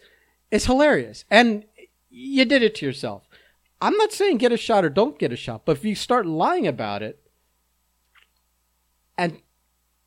it's 0.49 0.67
hilarious 0.67 1.25
and 1.29 1.65
you 2.09 2.45
did 2.45 2.63
it 2.63 2.73
to 2.75 2.85
yourself. 2.85 3.27
I'm 3.81 3.97
not 3.97 4.13
saying 4.13 4.37
get 4.37 4.53
a 4.53 4.57
shot 4.57 4.85
or 4.85 4.89
don't 4.89 5.19
get 5.19 5.33
a 5.33 5.35
shot, 5.35 5.65
but 5.65 5.75
if 5.75 5.83
you 5.83 5.93
start 5.93 6.25
lying 6.25 6.67
about 6.67 7.03
it 7.03 7.19
and 9.17 9.41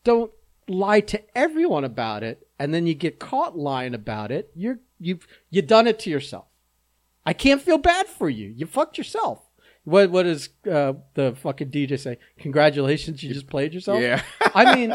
don't 0.02 0.32
lie 0.66 1.00
to 1.00 1.22
everyone 1.36 1.84
about 1.84 2.22
it 2.22 2.48
and 2.60 2.74
then 2.74 2.86
you 2.86 2.92
get 2.94 3.18
caught 3.18 3.56
lying 3.56 3.94
about 3.94 4.30
it, 4.30 4.50
you're 4.54 4.78
you've 5.00 5.26
you 5.48 5.62
done 5.62 5.86
it 5.86 5.98
to 6.00 6.10
yourself. 6.10 6.44
I 7.24 7.32
can't 7.32 7.62
feel 7.62 7.78
bad 7.78 8.06
for 8.06 8.28
you. 8.28 8.52
You 8.54 8.66
fucked 8.66 8.98
yourself. 8.98 9.40
What 9.84 10.10
what 10.10 10.24
does 10.24 10.50
uh, 10.70 10.92
the 11.14 11.34
fucking 11.40 11.70
DJ 11.70 11.98
say? 11.98 12.18
Congratulations, 12.38 13.22
you 13.22 13.32
just 13.32 13.48
played 13.48 13.72
yourself. 13.72 14.02
Yeah. 14.02 14.22
I 14.54 14.76
mean, 14.76 14.94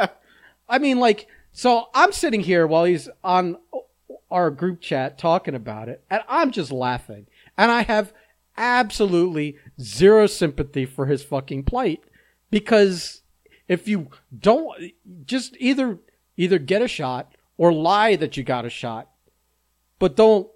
I 0.69 0.77
mean, 0.77 0.99
like, 0.99 1.27
so 1.53 1.89
I'm 1.95 2.11
sitting 2.11 2.41
here 2.41 2.67
while 2.67 2.85
he's 2.85 3.09
on 3.23 3.57
our 4.29 4.51
group 4.51 4.79
chat 4.79 5.17
talking 5.17 5.55
about 5.55 5.89
it, 5.89 6.03
and 6.09 6.21
I'm 6.29 6.51
just 6.51 6.71
laughing, 6.71 7.25
and 7.57 7.71
I 7.71 7.81
have 7.81 8.13
absolutely 8.57 9.57
zero 9.81 10.27
sympathy 10.27 10.85
for 10.85 11.07
his 11.07 11.23
fucking 11.23 11.63
plight 11.63 12.03
because 12.51 13.23
if 13.67 13.87
you 13.87 14.09
don't 14.37 14.93
just 15.25 15.57
either 15.59 15.97
either 16.37 16.59
get 16.59 16.83
a 16.83 16.87
shot 16.87 17.34
or 17.57 17.71
lie 17.73 18.15
that 18.15 18.37
you 18.37 18.43
got 18.43 18.65
a 18.65 18.69
shot, 18.69 19.09
but 19.99 20.15
don't 20.15 20.47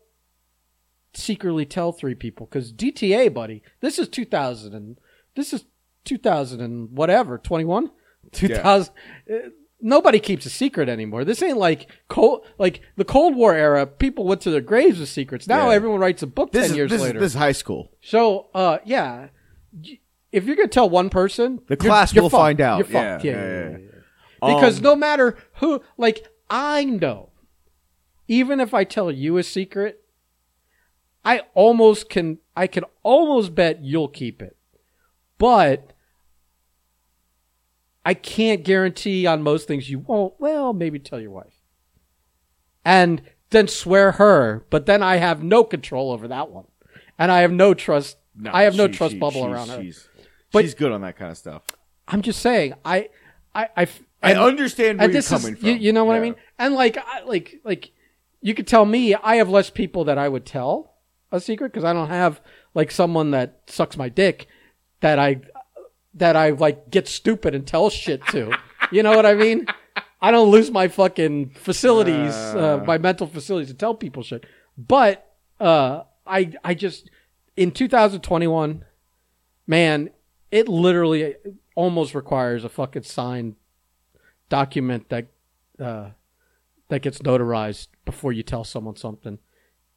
secretly 1.13 1.65
tell 1.65 1.91
three 1.91 2.15
people 2.15 2.45
because 2.45 2.71
DTA, 2.71 3.33
buddy, 3.33 3.63
this 3.81 3.97
is 3.99 4.07
2000 4.07 4.73
and 4.73 4.97
this 5.35 5.53
is 5.53 5.65
2000 6.05 6.61
and 6.61 6.91
whatever 6.91 7.37
21, 7.37 7.91
2000. 8.31 8.93
uh, 9.31 9.35
Nobody 9.81 10.19
keeps 10.19 10.45
a 10.45 10.49
secret 10.49 10.89
anymore. 10.89 11.23
This 11.23 11.41
ain't 11.41 11.57
like 11.57 11.89
cold, 12.09 12.45
like 12.57 12.81
the 12.97 13.05
Cold 13.05 13.33
War 13.33 13.55
era. 13.55 13.87
People 13.87 14.25
went 14.25 14.41
to 14.41 14.51
their 14.51 14.59
graves 14.59 14.99
with 14.99 15.07
secrets. 15.07 15.47
Now 15.47 15.69
Yeah. 15.69 15.75
everyone 15.77 16.01
writes 16.01 16.21
a 16.21 16.27
book 16.27 16.51
This 16.51 16.63
ten 16.63 16.71
is 16.71 16.77
years 16.77 16.91
this, 16.91 16.99
is- 17.01 17.07
later. 17.07 17.19
this 17.21 17.31
is 17.31 17.37
high 17.39 17.53
school. 17.53 17.89
So, 18.01 18.49
uh, 18.53 18.79
yeah, 18.83 19.29
if 20.33 20.43
you're 20.45 20.57
gonna 20.57 20.67
tell 20.67 20.89
one 20.89 21.09
person, 21.09 21.61
The 21.67 21.75
you're- 21.75 21.89
class 21.89 22.13
you're 22.13 22.23
will 22.23 22.29
fucked. 22.29 22.41
find 22.41 22.61
out. 22.61 22.79
You're. 22.79 23.01
Yeah, 23.01 23.19
Yeah, 23.23 23.31
yeah, 23.31 23.31
yeah, 23.31 23.47
yeah, 23.47 23.69
yeah, 23.69 23.77
yeah. 23.77 24.53
Because 24.55 24.77
Um, 24.79 24.83
no 24.83 24.95
matter 24.97 25.37
who, 25.61 25.81
like, 25.97 26.27
I 26.49 26.83
know, 26.83 27.29
even 28.27 28.59
if 28.59 28.73
I 28.73 28.83
tell 28.83 29.11
you 29.11 29.37
a 29.37 29.43
secret, 29.43 30.01
I 31.23 31.41
almost 31.53 32.09
can, 32.09 32.39
I 32.55 32.67
can 32.67 32.85
almost 33.03 33.53
bet 33.53 33.83
you'll 33.83 34.07
keep 34.07 34.41
it, 34.41 34.57
but 35.37 35.93
I 38.05 38.13
can't 38.13 38.63
guarantee 38.63 39.27
on 39.27 39.43
most 39.43 39.67
things 39.67 39.89
you 39.89 39.99
won't. 39.99 40.33
Well, 40.39 40.73
maybe 40.73 40.99
tell 40.99 41.19
your 41.19 41.31
wife, 41.31 41.61
and 42.83 43.21
then 43.51 43.67
swear 43.67 44.13
her, 44.13 44.65
but 44.69 44.85
then 44.85 45.03
I 45.03 45.17
have 45.17 45.43
no 45.43 45.63
control 45.63 46.11
over 46.11 46.27
that 46.29 46.49
one, 46.49 46.65
and 47.17 47.31
I 47.31 47.41
have 47.41 47.51
no 47.51 47.73
trust. 47.73 48.17
No, 48.35 48.51
I 48.53 48.63
have 48.63 48.75
no 48.75 48.87
trust 48.87 49.13
she- 49.13 49.19
bubble 49.19 49.41
she's- 49.43 49.51
around 49.53 49.67
her. 49.69 49.81
She's, 49.83 50.07
But- 50.51 50.63
she's 50.63 50.73
good 50.75 50.91
on 50.91 51.01
that 51.01 51.17
kind 51.17 51.29
of 51.31 51.37
stuff. 51.37 51.63
I'm 52.07 52.21
just 52.23 52.41
saying, 52.41 52.73
I, 52.83 53.09
I, 53.53 53.67
I, 53.77 53.87
I 54.21 54.31
and- 54.31 54.39
understand 54.39 54.99
where 54.99 55.07
you're 55.07 55.13
this 55.13 55.31
is, 55.31 55.41
coming 55.41 55.55
from. 55.55 55.69
You, 55.69 55.75
you 55.75 55.93
know 55.93 56.05
what 56.05 56.15
I 56.15 56.19
mean? 56.19 56.35
And 56.57 56.73
like, 56.73 56.97
I, 56.97 57.23
like, 57.23 57.61
like, 57.63 57.91
you 58.41 58.53
could 58.53 58.67
tell 58.67 58.85
me 58.85 59.15
I 59.15 59.35
have 59.35 59.49
less 59.49 59.69
people 59.69 60.05
that 60.05 60.17
I 60.17 60.27
would 60.27 60.45
tell 60.45 60.95
a 61.31 61.39
secret 61.39 61.71
because 61.71 61.83
I 61.83 61.93
don't 61.93 62.09
have 62.09 62.41
like 62.73 62.91
someone 62.91 63.31
that 63.31 63.61
sucks 63.67 63.97
my 63.97 64.09
dick 64.09 64.47
that 65.01 65.19
I, 65.19 65.41
that 66.15 66.35
I 66.35 66.51
like 66.51 66.89
get 66.89 67.07
stupid 67.07 67.55
and 67.55 67.65
tell 67.65 67.89
shit 67.89 68.25
to. 68.27 68.51
you 68.91 69.03
know 69.03 69.15
what 69.15 69.25
I 69.25 69.33
mean? 69.33 69.67
I 70.21 70.31
don't 70.31 70.51
lose 70.51 70.69
my 70.69 70.89
fucking 70.89 71.51
facilities, 71.51 72.33
uh, 72.33 72.83
my 72.85 72.97
mental 72.97 73.27
facilities 73.27 73.69
to 73.69 73.73
tell 73.73 73.95
people 73.95 74.23
shit. 74.23 74.45
But 74.77 75.33
uh, 75.59 76.03
I, 76.25 76.53
I 76.63 76.73
just 76.73 77.09
in 77.55 77.71
2021, 77.71 78.83
man, 79.67 80.09
it 80.51 80.67
literally 80.67 81.35
almost 81.75 82.15
requires 82.15 82.63
a 82.63 82.69
fucking 82.69 83.03
signed 83.03 83.55
document 84.49 85.09
that 85.09 85.27
uh, 85.79 86.09
that 86.89 87.01
gets 87.01 87.19
notarized 87.19 87.87
before 88.05 88.33
you 88.33 88.43
tell 88.43 88.63
someone 88.63 88.95
something. 88.95 89.39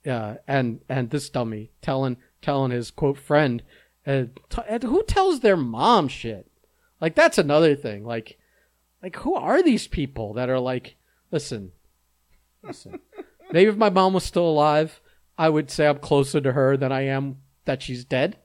Uh, 0.06 0.37
and 0.47 0.80
and 0.88 1.11
this 1.11 1.30
dummy 1.30 1.71
telling 1.80 2.16
telling 2.40 2.71
his 2.71 2.90
quote 2.90 3.18
friend, 3.18 3.62
uh, 4.06 4.25
t- 4.50 4.87
who 4.87 5.02
tells 5.04 5.40
their 5.40 5.56
mom 5.56 6.09
shit? 6.09 6.50
Like 7.00 7.14
that's 7.14 7.38
another 7.38 7.75
thing. 7.75 8.04
Like 8.04 8.38
like 9.02 9.16
who 9.16 9.35
are 9.35 9.62
these 9.62 9.87
people 9.87 10.35
that 10.35 10.50
are 10.50 10.61
like, 10.61 10.97
listen, 11.30 11.73
listen. 12.62 13.00
Maybe 13.52 13.71
if 13.71 13.76
my 13.76 13.90
mom 13.90 14.14
was 14.14 14.25
still 14.25 14.49
alive, 14.49 15.00
I 15.37 15.49
would 15.49 15.71
say 15.71 15.87
I'm 15.87 15.99
closer 15.99 16.40
to 16.40 16.52
her 16.52 16.76
than 16.76 16.90
I 16.92 17.02
am 17.02 17.38
that 17.64 17.82
she's 17.82 18.04
dead. 18.04 18.38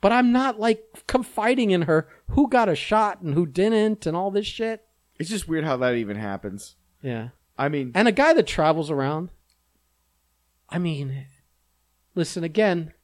But 0.00 0.12
I'm 0.12 0.32
not 0.32 0.58
like 0.58 0.82
confiding 1.06 1.70
in 1.70 1.82
her 1.82 2.08
who 2.30 2.48
got 2.48 2.68
a 2.68 2.74
shot 2.74 3.20
and 3.20 3.34
who 3.34 3.46
didn't 3.46 4.06
and 4.06 4.16
all 4.16 4.30
this 4.30 4.46
shit. 4.46 4.84
It's 5.20 5.30
just 5.30 5.46
weird 5.46 5.64
how 5.64 5.76
that 5.76 5.94
even 5.94 6.16
happens. 6.16 6.76
Yeah. 7.02 7.28
I 7.58 7.68
mean, 7.68 7.92
And 7.94 8.08
a 8.08 8.12
guy 8.12 8.32
that 8.32 8.46
travels 8.46 8.90
around, 8.90 9.28
I 10.70 10.78
mean, 10.78 11.26
listen 12.14 12.42
again, 12.42 12.94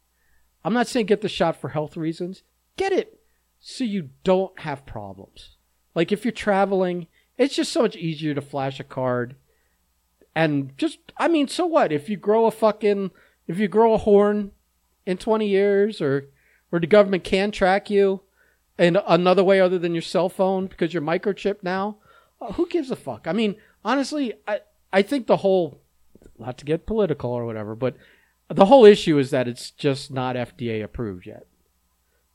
I'm 0.64 0.72
not 0.72 0.86
saying 0.86 1.06
get 1.06 1.20
the 1.20 1.28
shot 1.28 1.60
for 1.60 1.68
health 1.68 1.96
reasons. 1.96 2.42
Get 2.76 2.92
it 2.92 3.20
so 3.60 3.84
you 3.84 4.10
don't 4.24 4.58
have 4.60 4.86
problems. 4.86 5.56
Like 5.94 6.10
if 6.10 6.24
you're 6.24 6.32
traveling, 6.32 7.06
it's 7.36 7.54
just 7.54 7.70
so 7.70 7.82
much 7.82 7.96
easier 7.96 8.34
to 8.34 8.40
flash 8.40 8.80
a 8.80 8.84
card 8.84 9.36
and 10.34 10.76
just, 10.76 10.98
I 11.16 11.28
mean, 11.28 11.48
so 11.48 11.64
what? 11.64 11.92
If 11.92 12.08
you 12.10 12.16
grow 12.16 12.46
a 12.46 12.50
fucking, 12.50 13.10
if 13.46 13.58
you 13.58 13.68
grow 13.68 13.94
a 13.94 13.98
horn 13.98 14.52
in 15.06 15.16
20 15.16 15.48
years 15.48 16.00
or, 16.00 16.28
or 16.70 16.78
the 16.78 16.86
government 16.86 17.24
can 17.24 17.50
track 17.50 17.88
you 17.88 18.22
in 18.78 18.96
another 19.06 19.42
way 19.42 19.60
other 19.60 19.78
than 19.78 19.94
your 19.94 20.02
cell 20.02 20.28
phone 20.28 20.66
because 20.66 20.92
you're 20.92 21.02
microchipped 21.02 21.62
now, 21.62 21.96
Uh, 22.40 22.52
who 22.52 22.68
gives 22.68 22.90
a 22.90 22.96
fuck? 22.96 23.26
I 23.26 23.32
mean, 23.32 23.56
honestly, 23.84 24.34
I 24.46 24.60
I 24.92 25.02
think 25.02 25.26
the 25.26 25.38
whole 25.38 25.80
not 26.38 26.58
to 26.58 26.64
get 26.64 26.86
political 26.86 27.30
or 27.30 27.46
whatever, 27.46 27.74
but 27.74 27.96
the 28.48 28.66
whole 28.66 28.84
issue 28.84 29.18
is 29.18 29.30
that 29.30 29.48
it's 29.48 29.70
just 29.70 30.10
not 30.10 30.36
FDA 30.36 30.82
approved 30.82 31.26
yet. 31.26 31.46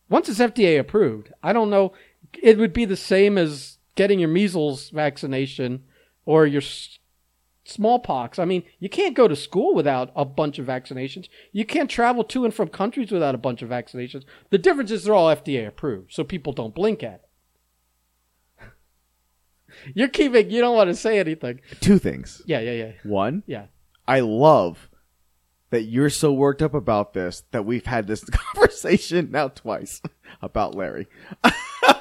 Once 0.10 0.28
it's 0.28 0.40
FDA 0.40 0.80
approved, 0.80 1.32
I 1.42 1.54
don't 1.54 1.70
know. 1.70 1.94
It 2.42 2.58
would 2.58 2.74
be 2.74 2.86
the 2.86 2.98
same 2.98 3.38
as 3.38 3.78
getting 3.96 4.20
your 4.20 4.30
measles 4.30 4.90
vaccination 4.90 5.84
or 6.26 6.46
your 6.46 6.62
s- 6.62 7.00
smallpox. 7.64 8.40
I 8.40 8.46
mean, 8.46 8.64
you 8.80 8.90
can't 8.90 9.16
go 9.16 9.28
to 9.28 9.36
school 9.36 9.74
without 9.74 10.12
a 10.16 10.26
bunch 10.26 10.60
of 10.60 10.66
vaccinations. 10.66 11.30
You 11.52 11.66
can't 11.66 11.90
travel 11.90 12.24
to 12.26 12.44
and 12.44 12.54
from 12.54 12.70
countries 12.70 13.12
without 13.12 13.36
a 13.36 13.40
bunch 13.40 13.62
of 13.62 13.70
vaccinations. 13.70 14.24
The 14.50 14.58
difference 14.58 14.92
is 14.92 15.04
they're 15.04 15.14
all 15.14 15.34
FDA 15.34 15.68
approved, 15.68 16.12
so 16.14 16.24
people 16.24 16.52
don't 16.54 16.76
blink 16.76 17.04
at 17.04 17.14
it. 17.16 17.28
You're 19.96 20.08
keeping. 20.10 20.50
You 20.50 20.62
don't 20.62 20.76
want 20.76 20.90
to 20.90 20.96
say 20.96 21.20
anything. 21.20 21.62
two 21.80 21.98
things. 22.00 22.42
Yeah, 22.46 22.60
yeah, 22.60 22.72
yeah, 22.72 22.92
One, 23.04 23.44
yeah. 23.48 23.66
I 24.08 24.20
love 24.22 24.90
that 25.70 25.84
you're 25.84 26.10
so 26.10 26.34
worked 26.34 26.62
up 26.62 26.74
about 26.74 27.14
this 27.14 27.44
that 27.52 27.66
we've 27.66 27.86
had 27.86 28.06
this 28.08 28.24
conversation 28.32 29.32
now 29.32 29.48
twice 29.48 30.02
about 30.42 30.76
Larry. 30.76 31.08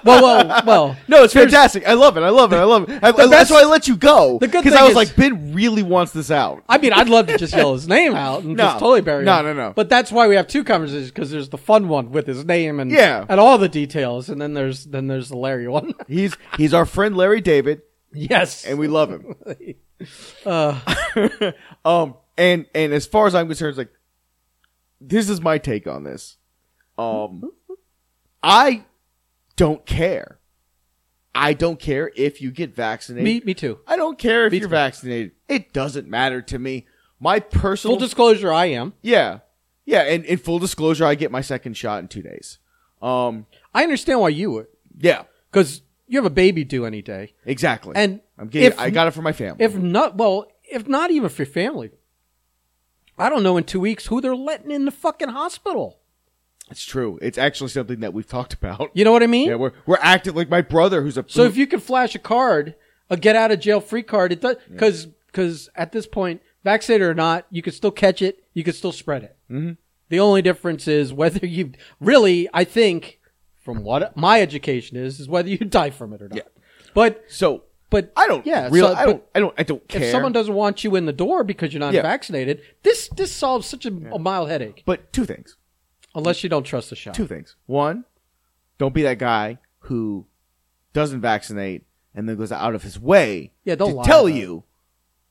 Well, 0.04 0.22
well, 0.22 0.62
well. 0.66 0.96
No, 1.08 1.24
it's 1.24 1.32
There's- 1.34 1.50
fantastic. 1.50 1.86
I 1.86 1.92
love 1.94 2.16
it. 2.16 2.22
I 2.22 2.28
love 2.30 2.52
it. 2.52 2.56
I 2.56 2.64
love 2.64 2.88
it. 2.88 3.02
I, 3.02 3.08
I- 3.08 3.12
best- 3.12 3.30
that's 3.30 3.50
why 3.50 3.62
I 3.62 3.64
let 3.64 3.88
you 3.88 3.96
go. 3.96 4.38
The 4.38 4.48
good 4.48 4.62
because 4.64 4.78
I 4.78 4.82
was 4.82 4.90
is- 4.90 4.96
like, 4.96 5.16
Ben 5.16 5.54
really 5.54 5.82
wants 5.82 6.12
this 6.12 6.30
out. 6.30 6.62
I 6.68 6.78
mean, 6.78 6.92
I'd 6.92 7.08
love 7.08 7.26
to 7.28 7.38
just 7.38 7.54
yell 7.54 7.72
his 7.74 7.86
name 7.88 8.14
out 8.14 8.42
and 8.42 8.56
No. 8.56 8.64
just 8.64 8.78
totally 8.78 9.00
bury 9.00 9.24
No, 9.24 9.38
him. 9.38 9.44
no, 9.46 9.52
no. 9.54 9.68
No. 9.68 9.72
But 9.74 9.88
that's 9.88 10.10
why 10.12 10.26
we 10.28 10.36
have 10.36 10.46
two 10.48 10.64
conversations 10.64 11.10
because 11.10 11.30
there's 11.30 11.48
the 11.50 11.58
fun 11.58 11.88
one 11.88 12.10
with 12.12 12.26
his 12.26 12.44
name 12.44 12.78
and 12.80 12.90
Yeah. 12.90 13.24
and 13.28 13.38
all 13.40 13.58
the 13.58 13.68
details, 13.68 14.28
and 14.28 14.40
then 14.40 14.54
there's 14.54 14.84
then 14.86 15.06
there's 15.06 15.28
the 15.28 15.36
Larry 15.36 15.68
one. 15.68 15.92
He's 16.08 16.36
he's 16.56 16.74
our 16.74 16.86
friend 16.86 17.16
Larry 17.16 17.40
David, 17.40 17.82
yes. 18.12 18.64
and 18.64 18.78
we 18.78 18.88
love 18.88 19.10
him. 19.10 19.34
uh, 20.46 20.80
um, 21.84 22.14
and 22.38 22.66
and 22.74 22.92
as 22.92 23.06
far 23.06 23.26
as 23.26 23.34
I'm 23.34 23.46
concerned, 23.46 23.70
it's 23.70 23.78
like 23.78 23.92
this 25.00 25.28
is 25.28 25.40
my 25.40 25.58
take 25.58 25.86
on 25.86 26.04
this. 26.04 26.36
Um, 26.98 27.50
I 28.42 28.84
don't 29.60 29.84
care. 29.86 30.38
I 31.34 31.52
don't 31.52 31.78
care 31.78 32.10
if 32.16 32.40
you 32.42 32.50
get 32.50 32.74
vaccinated. 32.74 33.24
me, 33.24 33.40
me 33.44 33.54
too. 33.54 33.78
I 33.86 33.96
don't 33.96 34.18
care 34.18 34.46
if 34.46 34.52
Me 34.52 34.58
you're 34.58 34.68
too. 34.68 34.72
vaccinated. 34.72 35.32
It 35.48 35.72
doesn't 35.72 36.08
matter 36.08 36.40
to 36.42 36.58
me. 36.58 36.86
My 37.20 37.38
personal 37.40 37.96
Full 37.96 38.00
disclosure, 38.06 38.52
I 38.52 38.66
am. 38.66 38.94
yeah, 39.02 39.40
yeah. 39.84 40.00
And 40.02 40.24
in 40.24 40.38
full 40.38 40.58
disclosure, 40.58 41.04
I 41.04 41.14
get 41.14 41.30
my 41.30 41.42
second 41.42 41.74
shot 41.76 42.00
in 42.00 42.08
two 42.08 42.22
days. 42.22 42.58
Um, 43.02 43.46
I 43.74 43.82
understand 43.82 44.20
why 44.20 44.30
you 44.30 44.50
would 44.52 44.66
yeah, 44.98 45.22
because 45.52 45.82
you 46.08 46.18
have 46.18 46.26
a 46.26 46.30
baby 46.34 46.64
due 46.64 46.84
any 46.86 47.02
day, 47.02 47.34
exactly. 47.44 47.92
and 47.96 48.20
I'm 48.38 48.48
getting. 48.48 48.68
if- 48.72 48.78
I 48.80 48.90
got 48.90 49.06
it 49.06 49.12
for 49.12 49.22
my 49.22 49.32
family. 49.32 49.62
if 49.64 49.74
not, 49.76 50.16
well, 50.16 50.46
if 50.70 50.88
not 50.88 51.10
even 51.10 51.28
for 51.28 51.42
your 51.42 51.52
family, 51.52 51.90
I 53.18 53.28
don't 53.28 53.42
know 53.42 53.56
in 53.58 53.64
two 53.64 53.80
weeks 53.80 54.06
who 54.06 54.20
they're 54.20 54.34
letting 54.36 54.70
in 54.70 54.84
the 54.86 54.90
fucking 54.90 55.28
hospital. 55.28 55.99
It's 56.70 56.84
true. 56.84 57.18
It's 57.22 57.38
actually 57.38 57.70
something 57.70 58.00
that 58.00 58.12
we've 58.14 58.26
talked 58.26 58.52
about. 58.54 58.90
You 58.94 59.04
know 59.04 59.12
what 59.12 59.22
I 59.22 59.26
mean? 59.26 59.48
Yeah, 59.48 59.56
we're 59.56 59.72
we're 59.86 59.98
active 60.00 60.36
like 60.36 60.48
my 60.48 60.62
brother, 60.62 61.02
who's 61.02 61.16
a 61.18 61.24
So 61.28 61.44
if 61.44 61.56
you 61.56 61.66
can 61.66 61.80
flash 61.80 62.14
a 62.14 62.18
card, 62.18 62.74
a 63.08 63.16
get 63.16 63.36
out 63.36 63.50
of 63.50 63.60
jail 63.60 63.80
free 63.80 64.02
card, 64.02 64.32
it 64.32 64.40
does 64.40 64.56
because 64.70 65.06
because 65.26 65.68
at 65.74 65.92
this 65.92 66.06
point, 66.06 66.42
vaccinated 66.64 67.06
or 67.06 67.14
not, 67.14 67.46
you 67.50 67.62
can 67.62 67.72
still 67.72 67.90
catch 67.92 68.20
it, 68.22 68.42
you 68.54 68.64
can 68.64 68.72
still 68.72 68.92
spread 68.92 69.22
it. 69.24 69.36
Mm-hmm. 69.50 69.72
The 70.08 70.20
only 70.20 70.42
difference 70.42 70.88
is 70.88 71.12
whether 71.12 71.46
you 71.46 71.72
really, 72.00 72.48
I 72.52 72.64
think, 72.64 73.20
from 73.56 73.84
what 73.84 74.16
my 74.16 74.40
education 74.40 74.96
is, 74.96 75.20
is 75.20 75.28
whether 75.28 75.48
you 75.48 75.58
die 75.58 75.90
from 75.90 76.12
it 76.12 76.20
or 76.22 76.28
not. 76.28 76.36
Yeah. 76.36 76.42
But 76.94 77.24
so 77.28 77.64
but 77.90 78.12
I 78.16 78.28
don't 78.28 78.46
Yeah, 78.46 78.68
really. 78.70 78.88
so- 78.88 78.94
I 78.94 79.04
don't. 79.04 79.22
I 79.34 79.40
don't. 79.40 79.54
I 79.58 79.62
don't 79.64 79.86
care. 79.88 80.02
If 80.02 80.10
someone 80.12 80.32
doesn't 80.32 80.54
want 80.54 80.84
you 80.84 80.94
in 80.96 81.06
the 81.06 81.12
door 81.12 81.42
because 81.44 81.72
you're 81.72 81.80
not 81.80 81.92
Yeah. 81.94 82.02
vaccinated, 82.02 82.60
this 82.84 83.08
this 83.08 83.32
solves 83.32 83.66
such 83.66 83.84
a, 83.84 83.88
a 84.12 84.18
mild 84.18 84.48
headache. 84.48 84.82
but 84.86 85.12
two 85.12 85.24
things. 85.24 85.56
Unless 86.14 86.42
you 86.42 86.48
don't 86.48 86.64
trust 86.64 86.90
the 86.90 86.96
shot. 86.96 87.14
Two 87.14 87.26
things. 87.26 87.56
One, 87.66 88.04
don't 88.78 88.94
be 88.94 89.02
that 89.02 89.18
guy 89.18 89.58
who 89.80 90.26
doesn't 90.92 91.20
vaccinate 91.20 91.84
and 92.14 92.28
then 92.28 92.36
goes 92.36 92.50
out 92.52 92.74
of 92.74 92.82
his 92.82 92.98
way 92.98 93.52
Yeah, 93.64 93.76
don't 93.76 93.90
to 93.90 93.96
lie 93.96 94.04
tell 94.04 94.26
about 94.26 94.36
you 94.36 94.64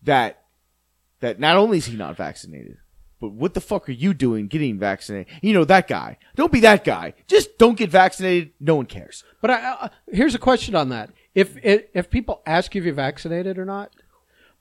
that 0.04 0.44
that 1.20 1.40
not 1.40 1.58
only 1.58 1.80
is 1.80 1.86
he 1.86 1.98
not 1.98 2.16
vaccinated, 2.16 2.78
but 3.20 3.32
what 3.34 3.54
the 3.54 3.62
fuck 3.62 3.90
are 3.90 3.94
you 3.94 4.14
doing 4.14 4.48
getting 4.48 4.80
vaccinated? 4.80 5.28
You 5.42 5.54
know 5.54 5.66
that 5.66 5.88
guy. 5.88 6.18
Don't 6.36 6.52
be 6.52 6.62
that 6.62 6.86
guy. 6.86 7.14
Just 7.28 7.58
don't 7.58 7.78
get 7.78 7.90
vaccinated. 7.90 8.52
No 8.62 8.76
one 8.76 8.86
cares. 8.86 9.26
But 9.42 9.52
I, 9.52 9.72
uh, 9.72 9.90
here's 10.08 10.36
a 10.36 10.40
question 10.40 10.76
on 10.76 10.90
that: 10.90 11.10
if 11.36 11.58
if 11.64 12.10
people 12.10 12.42
ask 12.46 12.74
you 12.74 12.82
if 12.82 12.86
you're 12.86 12.94
vaccinated 12.94 13.58
or 13.58 13.66
not, 13.66 13.92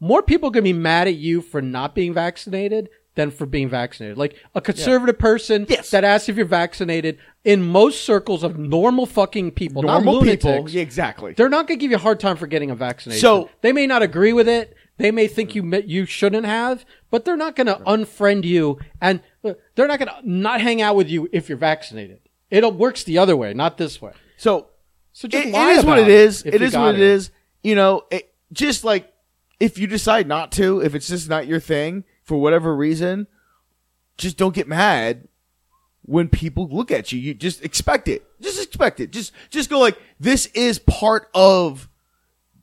more 0.00 0.22
people 0.22 0.48
are 0.48 0.52
gonna 0.52 0.64
be 0.64 0.72
mad 0.72 1.06
at 1.06 1.14
you 1.14 1.40
for 1.40 1.62
not 1.62 1.94
being 1.94 2.12
vaccinated 2.12 2.88
than 3.18 3.32
for 3.32 3.46
being 3.46 3.68
vaccinated. 3.68 4.16
Like 4.16 4.37
a 4.54 4.60
conservative 4.60 5.18
person 5.18 5.66
Yes. 5.68 5.90
that 5.90 6.04
asks 6.04 6.28
if 6.28 6.37
you're 6.37 6.46
vaccinated 6.46 7.18
in 7.44 7.66
most 7.66 8.04
circles 8.04 8.44
of 8.44 8.56
normal 8.56 9.06
fucking 9.06 9.50
people, 9.50 9.82
Normal 9.82 10.14
not 10.14 10.20
lunatics, 10.20 10.44
people. 10.44 10.70
Yeah, 10.70 10.82
exactly. 10.82 11.32
they're 11.34 11.48
not 11.48 11.66
going 11.66 11.78
to 11.80 11.82
give 11.82 11.90
you 11.90 11.96
a 11.96 12.00
hard 12.00 12.20
time 12.20 12.37
for 12.37 12.46
getting 12.46 12.70
a 12.70 12.76
vaccination. 12.76 13.20
So- 13.20 13.50
they 13.60 13.72
may 13.72 13.87
not 13.88 14.02
agree 14.02 14.32
with 14.32 14.48
it. 14.48 14.75
They 14.98 15.10
may 15.10 15.26
think 15.28 15.54
you 15.54 15.62
you 15.87 16.06
shouldn't 16.06 16.46
have, 16.46 16.84
but 17.10 17.25
they're 17.25 17.37
not 17.37 17.54
going 17.54 17.68
to 17.68 17.76
unfriend 17.87 18.42
you, 18.44 18.78
and 19.00 19.20
uh, 19.44 19.54
they're 19.75 19.87
not 19.87 19.98
going 20.00 20.08
to 20.08 20.28
not 20.28 20.60
hang 20.60 20.80
out 20.82 20.96
with 20.96 21.08
you 21.08 21.28
if 21.32 21.48
you're 21.48 21.58
vaccinated. 21.58 22.18
It 22.50 22.64
works 22.75 23.04
the 23.04 23.18
other 23.18 23.37
way, 23.37 23.52
not 23.54 23.78
this 23.78 24.00
way. 24.02 24.12
So 24.37 24.68
So 25.12 25.28
just 25.28 25.46
it, 25.46 25.50
it 25.50 25.52
lie 25.54 25.72
is 25.72 25.84
what 25.84 25.98
it 26.00 26.08
is. 26.08 26.42
It 26.42 26.46
is 26.48 26.54
if 26.54 26.54
It 26.54 26.60
you 26.60 26.66
is 26.66 26.72
got 26.72 26.82
what 26.87 26.94
it 26.96 27.00
is. 27.00 27.30
You 27.62 27.75
know, 27.76 28.04
it, 28.10 28.32
just 28.52 28.82
like 28.84 29.12
if 29.60 29.78
you 29.78 29.87
decide 29.87 30.26
not 30.26 30.50
to, 30.52 30.80
if 30.80 30.94
it's 30.96 31.08
just 31.08 31.28
not 31.28 31.46
your 31.46 31.60
thing 31.60 32.04
for 32.28 32.37
whatever 32.38 32.76
reason, 32.76 33.26
just 34.18 34.37
don't 34.37 34.54
get 34.54 34.68
mad 34.68 35.26
when 36.02 36.28
people 36.28 36.68
look 36.68 36.90
at 36.90 37.11
you. 37.11 37.18
You 37.18 37.32
just 37.35 37.64
expect 37.64 38.06
it. 38.06 38.23
Just 38.40 38.62
expect 38.62 39.00
it. 39.00 39.11
Just 39.11 39.32
just 39.50 39.70
go 39.70 39.78
like 39.80 39.99
this 40.20 40.47
is 40.54 40.78
part 40.80 41.28
of 41.35 41.88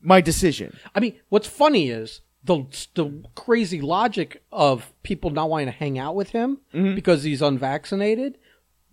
my 0.02 0.22
decision. 0.22 0.78
I 0.94 1.00
mean, 1.00 1.16
what's 1.30 1.48
funny 1.48 1.90
is 1.90 2.22
the 2.44 2.64
the 2.94 3.24
crazy 3.34 3.82
logic 3.82 4.44
of 4.52 4.94
people 5.02 5.32
not 5.32 5.50
wanting 5.50 5.66
to 5.66 5.72
hang 5.72 5.98
out 5.98 6.16
with 6.16 6.30
him 6.30 6.60
Mm-hmm. 6.74 6.94
because 6.96 7.24
he's 7.24 7.42
unvaccinated 7.42 8.38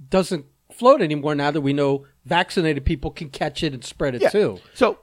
doesn't 0.08 0.46
float 0.72 1.02
anymore 1.02 1.34
now 1.34 1.50
that 1.50 1.60
we 1.60 1.74
know 1.74 2.06
vaccinated 2.24 2.84
people 2.86 3.10
can 3.10 3.28
catch 3.28 3.62
it 3.62 3.74
and 3.74 3.84
spread 3.84 4.14
it 4.14 4.22
Yeah. 4.22 4.30
too. 4.30 4.58
So 4.74 4.98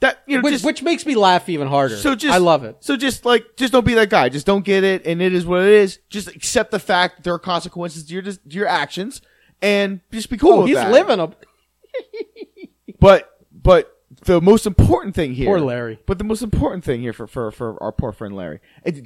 that 0.00 0.22
you 0.26 0.36
know 0.36 0.42
Which, 0.42 0.54
just 0.54 0.64
which 0.64 0.82
makes 0.82 1.04
me 1.06 1.14
laugh 1.14 1.48
even 1.48 1.66
harder. 1.68 1.96
So 1.96 2.14
just 2.14 2.34
I 2.34 2.38
love 2.38 2.64
it. 2.64 2.76
So 2.80 2.96
just 2.96 3.24
like 3.24 3.56
just 3.56 3.72
don't 3.72 3.84
be 3.86 3.94
that 3.94 4.10
guy. 4.10 4.28
Just 4.28 4.46
don't 4.46 4.64
get 4.64 4.84
it, 4.84 5.06
and 5.06 5.20
it 5.20 5.32
is 5.32 5.44
what 5.46 5.62
it 5.62 5.68
is. 5.70 5.98
Just 6.08 6.28
accept 6.28 6.70
the 6.70 6.78
fact 6.78 7.16
that 7.16 7.22
there 7.24 7.34
are 7.34 7.38
consequences 7.38 8.04
to 8.06 8.12
your 8.14 8.22
to 8.22 8.38
your 8.44 8.66
actions, 8.68 9.20
and 9.60 10.00
just 10.12 10.30
be 10.30 10.36
cool 10.36 10.52
Oh, 10.52 10.58
with 10.60 10.68
he's 10.68 10.76
that. 10.76 10.92
living 10.92 11.18
a 11.20 11.32
But 13.00 13.30
but 13.52 13.94
the 14.24 14.40
most 14.40 14.66
important 14.66 15.14
thing 15.14 15.34
here, 15.34 15.46
Poor 15.46 15.60
Larry. 15.60 15.98
But 16.06 16.18
the 16.18 16.24
most 16.24 16.42
important 16.42 16.84
thing 16.84 17.00
here 17.00 17.12
for 17.12 17.26
for 17.26 17.50
for 17.50 17.82
our 17.82 17.92
poor 17.92 18.12
friend 18.12 18.34
Larry, 18.34 18.60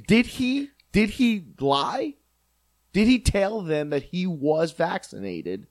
did 0.07 0.25
he 0.25 0.69
did 0.91 1.11
he 1.11 1.45
lie? 1.59 2.15
Did 2.93 3.07
he 3.07 3.19
tell 3.19 3.61
them 3.61 3.89
that 3.89 4.03
he 4.03 4.27
was 4.27 4.71
vaccinated? 4.71 5.65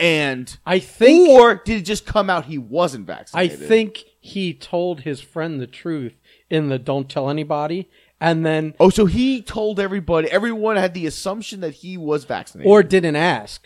And 0.00 0.56
I 0.66 0.78
think 0.78 1.28
or 1.28 1.56
did 1.56 1.80
it 1.80 1.84
just 1.84 2.06
come 2.06 2.28
out 2.30 2.44
he 2.46 2.58
wasn't 2.58 3.06
vaccinated? 3.06 3.62
I 3.62 3.66
think 3.66 4.04
he 4.20 4.52
told 4.54 5.00
his 5.00 5.20
friend 5.20 5.60
the 5.60 5.66
truth 5.66 6.14
in 6.50 6.68
the 6.68 6.78
don't 6.78 7.08
tell 7.08 7.28
anybody 7.30 7.88
and 8.20 8.44
then 8.44 8.74
Oh, 8.80 8.90
so 8.90 9.06
he 9.06 9.40
told 9.42 9.78
everybody. 9.78 10.28
Everyone 10.28 10.74
had 10.76 10.92
the 10.92 11.06
assumption 11.06 11.60
that 11.60 11.74
he 11.74 11.96
was 11.96 12.24
vaccinated. 12.24 12.68
or 12.70 12.82
didn't 12.82 13.14
ask. 13.16 13.64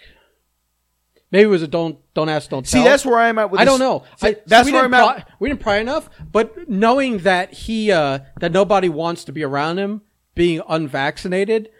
Maybe 1.30 1.44
it 1.44 1.46
was 1.46 1.62
a 1.62 1.68
don't 1.68 1.98
don't 2.12 2.28
ask 2.28 2.50
don't 2.50 2.62
tell. 2.64 2.70
see, 2.70 2.78
tell. 2.78 2.84
that's 2.84 3.06
where 3.06 3.18
I'm 3.18 3.38
at 3.38 3.50
with. 3.50 3.60
I 3.60 3.64
this- 3.64 3.72
don't 3.72 3.80
know. 3.80 4.04
See, 4.18 4.26
I, 4.28 4.36
that's 4.46 4.66
we 4.66 4.72
where 4.72 4.82
didn't 4.82 4.94
I'm 4.94 5.08
at. 5.08 5.14
pry- 5.26 5.34
we 5.38 5.48
didn't 5.48 5.60
pry 5.60 5.78
enough, 5.78 6.10
but 6.30 6.68
knowing 6.68 7.18
that 7.20 7.54
he 7.54 7.90
uh, 7.90 8.18
that 8.40 8.52
nobody 8.52 8.90
wants 8.90 9.24
to 9.24 9.32
be 9.32 9.42
around 9.42 9.78
him, 9.78 10.02
being 10.34 10.60
unvaccinated, 10.68 11.70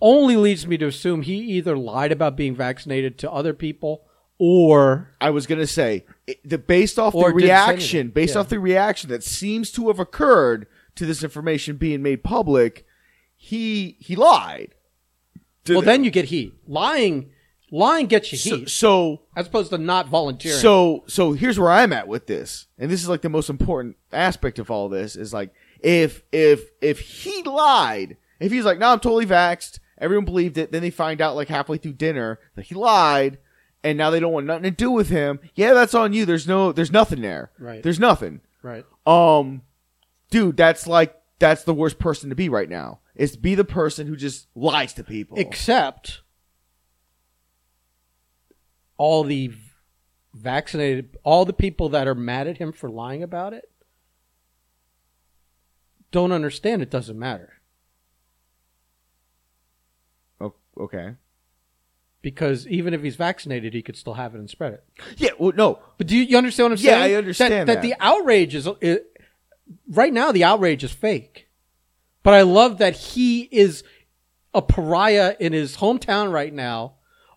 only 0.00 0.36
leads 0.36 0.64
me 0.68 0.76
to 0.78 0.86
assume 0.86 1.22
he 1.22 1.34
either 1.34 1.76
lied 1.76 2.12
about 2.12 2.36
being 2.36 2.54
vaccinated 2.54 3.18
to 3.18 3.32
other 3.32 3.52
people 3.52 4.04
or 4.46 5.08
I 5.22 5.30
was 5.30 5.46
gonna 5.46 5.66
say 5.66 6.04
it- 6.26 6.38
the 6.46 6.58
based 6.58 6.98
off 6.98 7.14
the 7.14 7.32
reaction, 7.32 8.08
based 8.10 8.34
Yeah. 8.34 8.40
off 8.42 8.50
the 8.50 8.60
reaction 8.60 9.08
that 9.08 9.24
seems 9.24 9.72
to 9.72 9.88
have 9.88 9.98
occurred 9.98 10.66
to 10.96 11.06
this 11.06 11.24
information 11.24 11.76
being 11.76 12.02
made 12.02 12.22
public, 12.22 12.84
he 13.36 13.96
he 14.00 14.14
lied. 14.14 14.74
well, 15.66 15.80
then 15.80 16.04
you 16.04 16.10
get 16.10 16.26
heat. 16.26 16.52
Lying, 16.66 17.30
lying 17.70 18.06
gets 18.06 18.30
you 18.32 18.36
so, 18.38 18.56
heat, 18.56 18.68
so 18.68 19.22
as 19.34 19.46
opposed 19.46 19.70
to 19.70 19.78
not 19.78 20.08
volunteering. 20.08 20.58
So 20.58 21.04
so 21.06 21.32
here's 21.32 21.58
where 21.58 21.70
I'm 21.70 21.94
at 21.94 22.06
with 22.06 22.26
this, 22.26 22.66
and 22.78 22.90
this 22.90 23.02
is 23.02 23.08
like 23.08 23.22
the 23.22 23.30
most 23.30 23.48
important 23.48 23.96
aspect 24.12 24.58
of 24.58 24.70
all 24.70 24.90
this 24.90 25.16
is 25.16 25.32
like 25.32 25.54
if 25.80 26.22
if 26.32 26.68
if 26.82 27.00
he 27.00 27.42
lied, 27.44 28.18
if 28.40 28.52
he's 28.52 28.66
like, 28.66 28.78
no, 28.78 28.92
I'm 28.92 29.00
totally 29.00 29.24
vaxxed, 29.24 29.78
everyone 29.96 30.26
believed 30.26 30.58
it, 30.58 30.70
then 30.70 30.82
they 30.82 30.90
find 30.90 31.22
out 31.22 31.34
like 31.34 31.48
halfway 31.48 31.78
through 31.78 31.94
dinner 31.94 32.38
that 32.56 32.66
he 32.66 32.74
lied, 32.74 33.38
and 33.84 33.96
now 33.98 34.10
they 34.10 34.18
don't 34.18 34.32
want 34.32 34.46
nothing 34.46 34.64
to 34.64 34.70
do 34.70 34.90
with 34.90 35.10
him. 35.10 35.38
Yeah, 35.54 35.74
that's 35.74 35.94
on 35.94 36.12
you. 36.12 36.24
There's 36.24 36.48
no, 36.48 36.72
there's 36.72 36.90
nothing 36.90 37.20
there. 37.20 37.52
Right. 37.58 37.82
There's 37.82 38.00
nothing. 38.00 38.40
right. 38.62 38.84
Um, 39.06 39.62
dude, 40.30 40.56
that's 40.56 40.86
like 40.86 41.14
that's 41.38 41.64
the 41.64 41.74
worst 41.74 41.98
person 41.98 42.30
to 42.30 42.34
be 42.34 42.48
right 42.48 42.68
now. 42.68 43.00
Is 43.14 43.32
to 43.32 43.38
be 43.38 43.54
the 43.54 43.64
person 43.64 44.06
who 44.06 44.16
just 44.16 44.48
lies 44.56 44.94
to 44.94 45.04
people. 45.04 45.38
Except 45.38 46.22
all 48.96 49.22
the 49.22 49.52
vaccinated, 50.32 51.16
all 51.22 51.44
the 51.44 51.52
people 51.52 51.90
that 51.90 52.08
are 52.08 52.14
mad 52.14 52.48
at 52.48 52.58
him 52.58 52.72
for 52.72 52.88
lying 52.90 53.22
about 53.22 53.52
it 53.52 53.70
don't 56.10 56.32
understand 56.32 56.80
it 56.80 56.90
doesn't 56.90 57.18
matter. 57.18 57.54
O- 60.40 60.54
okay. 60.78 61.14
Because 62.24 62.66
even 62.68 62.94
if 62.94 63.02
he's 63.02 63.16
vaccinated, 63.16 63.74
he 63.74 63.82
could 63.82 63.96
still 63.96 64.14
have 64.14 64.34
it 64.34 64.38
and 64.38 64.48
spread 64.48 64.72
it. 64.72 64.84
Yeah. 65.18 65.30
Well, 65.38 65.52
no. 65.54 65.78
But 65.98 66.06
do 66.06 66.16
you, 66.16 66.24
you 66.24 66.38
understand 66.38 66.70
what 66.70 66.80
I'm 66.80 66.84
Yeah, 66.84 67.00
saying? 67.02 67.14
I 67.14 67.18
understand 67.18 67.68
that. 67.68 67.74
that. 67.74 67.82
the 67.82 67.94
outrage 68.00 68.54
is, 68.54 68.66
it, 68.80 69.06
right 69.88 70.12
now, 70.12 70.32
the 70.32 70.42
outrage 70.42 70.82
is 70.82 70.90
fake. 70.90 71.48
But 72.22 72.32
I 72.32 72.40
love 72.40 72.78
that 72.78 72.96
he 72.96 73.42
is 73.52 73.84
a 74.54 74.62
pariah 74.62 75.36
in 75.38 75.52
his 75.52 75.76
hometown 75.76 76.32
right 76.32 76.52
now 76.54 76.94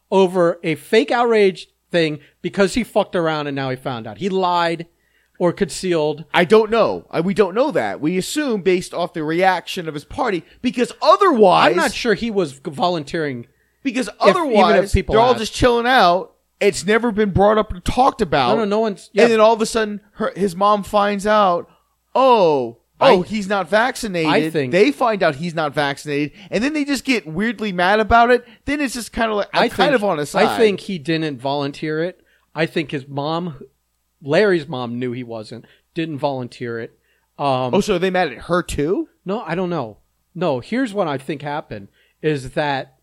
over 0.10 0.58
a 0.63 0.76
fake 0.76 1.12
outrage 1.12 1.67
thing 1.91 2.19
because 2.41 2.76
he 2.76 2.86
fucked 2.86 3.15
around 3.15 3.47
and 3.47 3.56
now 3.58 3.69
he 3.69 3.76
found 3.76 4.08
out. 4.08 4.19
He 4.19 4.30
lied 4.30 4.88
or 5.38 5.52
concealed. 5.52 6.23
I 6.34 6.45
don't 6.45 6.71
know. 6.71 7.08
I, 7.12 7.19
we 7.19 7.34
don't 7.34 7.54
know 7.56 7.71
that. 7.71 8.00
We 8.00 8.17
assume 8.17 8.62
based 8.62 8.93
off 8.93 9.12
the 9.12 9.23
reaction 9.26 9.89
of 9.89 9.93
his 9.95 10.06
party 10.06 10.45
because 10.62 10.93
otherwise, 11.02 11.71
I'm 11.71 11.76
not 11.76 11.93
sure 11.93 12.13
he 12.13 12.32
was 12.32 12.54
volunteering. 12.54 13.47
Because 13.91 14.10
even 14.21 14.30
if 14.30 14.36
otherwise 14.36 14.91
people 14.93 15.13
they're 15.13 15.21
all 15.21 15.32
ask. 15.32 15.39
just 15.39 15.54
chilling 15.54 15.88
out. 15.88 16.34
It's 16.60 16.86
never 16.86 17.12
been 17.12 17.30
brought 17.32 17.60
up 17.60 17.71
or 17.71 17.80
talked 17.82 18.19
about. 18.21 18.50
No, 18.58 18.63
no, 18.63 18.65
no 18.65 18.80
one's. 18.80 19.12
Yeah, 19.13 19.23
And 19.23 19.32
then 19.34 19.39
all 19.39 19.54
of 19.54 19.62
a 19.62 19.65
sudden, 19.67 20.02
her, 20.13 20.32
his 20.36 20.56
mom 20.56 20.82
finds 20.84 21.28
out. 21.28 21.69
Oh, 22.15 22.80
oh, 23.00 23.21
I- 23.23 23.26
he's 23.28 23.47
not 23.47 23.69
vaccinated. 23.69 24.32
I 24.32 24.50
think- 24.50 24.71
they 24.71 24.91
find 24.91 25.21
out 25.21 25.36
he's 25.36 25.54
not 25.54 25.76
vaccinated, 25.76 26.32
and 26.50 26.63
then 26.63 26.73
they 26.73 26.84
just 26.84 27.06
get 27.06 27.28
weirdly 27.28 27.71
mad 27.71 28.00
about 28.00 28.32
it. 28.32 28.43
Then 28.65 28.82
it's 28.82 28.95
just 28.95 29.13
kind 29.13 29.30
of 29.30 29.38
like 29.38 29.50
I'm 29.54 29.63
I 29.65 29.69
kind 29.69 29.89
think- 29.91 29.95
of 29.95 30.04
on 30.04 30.17
his 30.17 30.30
side. 30.32 30.47
I 30.47 30.58
think 30.58 30.80
he 30.80 30.97
didn't 30.97 31.39
volunteer 31.39 32.04
it. 32.04 32.21
I 32.56 32.65
think 32.65 32.89
his 32.89 33.08
mom, 33.08 33.62
Larry's 34.23 34.67
mom, 34.67 34.97
knew 34.97 35.12
he 35.12 35.23
wasn't. 35.23 35.65
Didn't 35.93 36.17
volunteer 36.17 36.80
it. 36.80 36.97
Um, 37.38 37.76
Oh, 37.76 37.82
so 37.82 37.97
are 37.97 38.00
they 38.00 38.10
mad 38.10 38.32
at 38.32 38.38
her 38.45 38.63
too? 38.63 39.10
No, 39.26 39.41
I 39.41 39.54
don't 39.54 39.69
know. 39.69 39.97
No, 40.34 40.60
here's 40.60 40.91
what 40.91 41.08
I 41.08 41.19
think 41.19 41.43
happened 41.43 41.89
is 42.23 42.52
that 42.52 42.97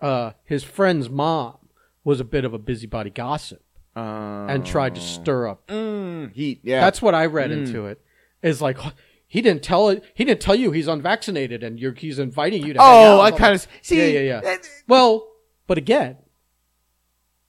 uh, 0.00 0.32
his 0.44 0.62
friend's 0.64 1.08
mom 1.10 1.56
was 2.04 2.20
a 2.20 2.24
bit 2.24 2.44
of 2.44 2.54
a 2.54 2.58
busybody 2.58 3.10
gossip 3.10 3.62
Uh, 3.96 4.46
and 4.48 4.64
tried 4.64 4.94
to 4.94 5.00
stir 5.00 5.48
up. 5.48 5.66
mm, 5.68 6.32
he, 6.32 6.60
yeah. 6.62 6.80
That's 6.80 7.02
what 7.02 7.14
I 7.14 7.26
read 7.26 7.50
into 7.50 7.86
it. 7.86 8.00
Is 8.42 8.62
like 8.62 8.78
"Oh, 8.84 8.92
he 9.26 9.42
didn't 9.42 9.62
tell 9.62 9.88
it. 9.88 10.02
He 10.14 10.24
didn't 10.24 10.40
tell 10.40 10.54
you 10.54 10.70
he's 10.70 10.86
unvaccinated 10.88 11.62
and 11.64 11.78
you're 11.80 11.92
he's 11.94 12.18
inviting 12.18 12.64
you 12.64 12.72
to. 12.74 12.80
hang 12.80 13.04
Oh, 13.04 13.20
out. 13.20 13.20
I 13.20 13.30
kind 13.36 13.54
of 13.54 13.66
see. 13.82 13.98
Yeah, 14.14 14.20
yeah, 14.20 14.40
yeah. 14.42 14.48
eh, 14.48 14.58
Well, 14.86 15.28
but 15.66 15.76
again, 15.78 16.16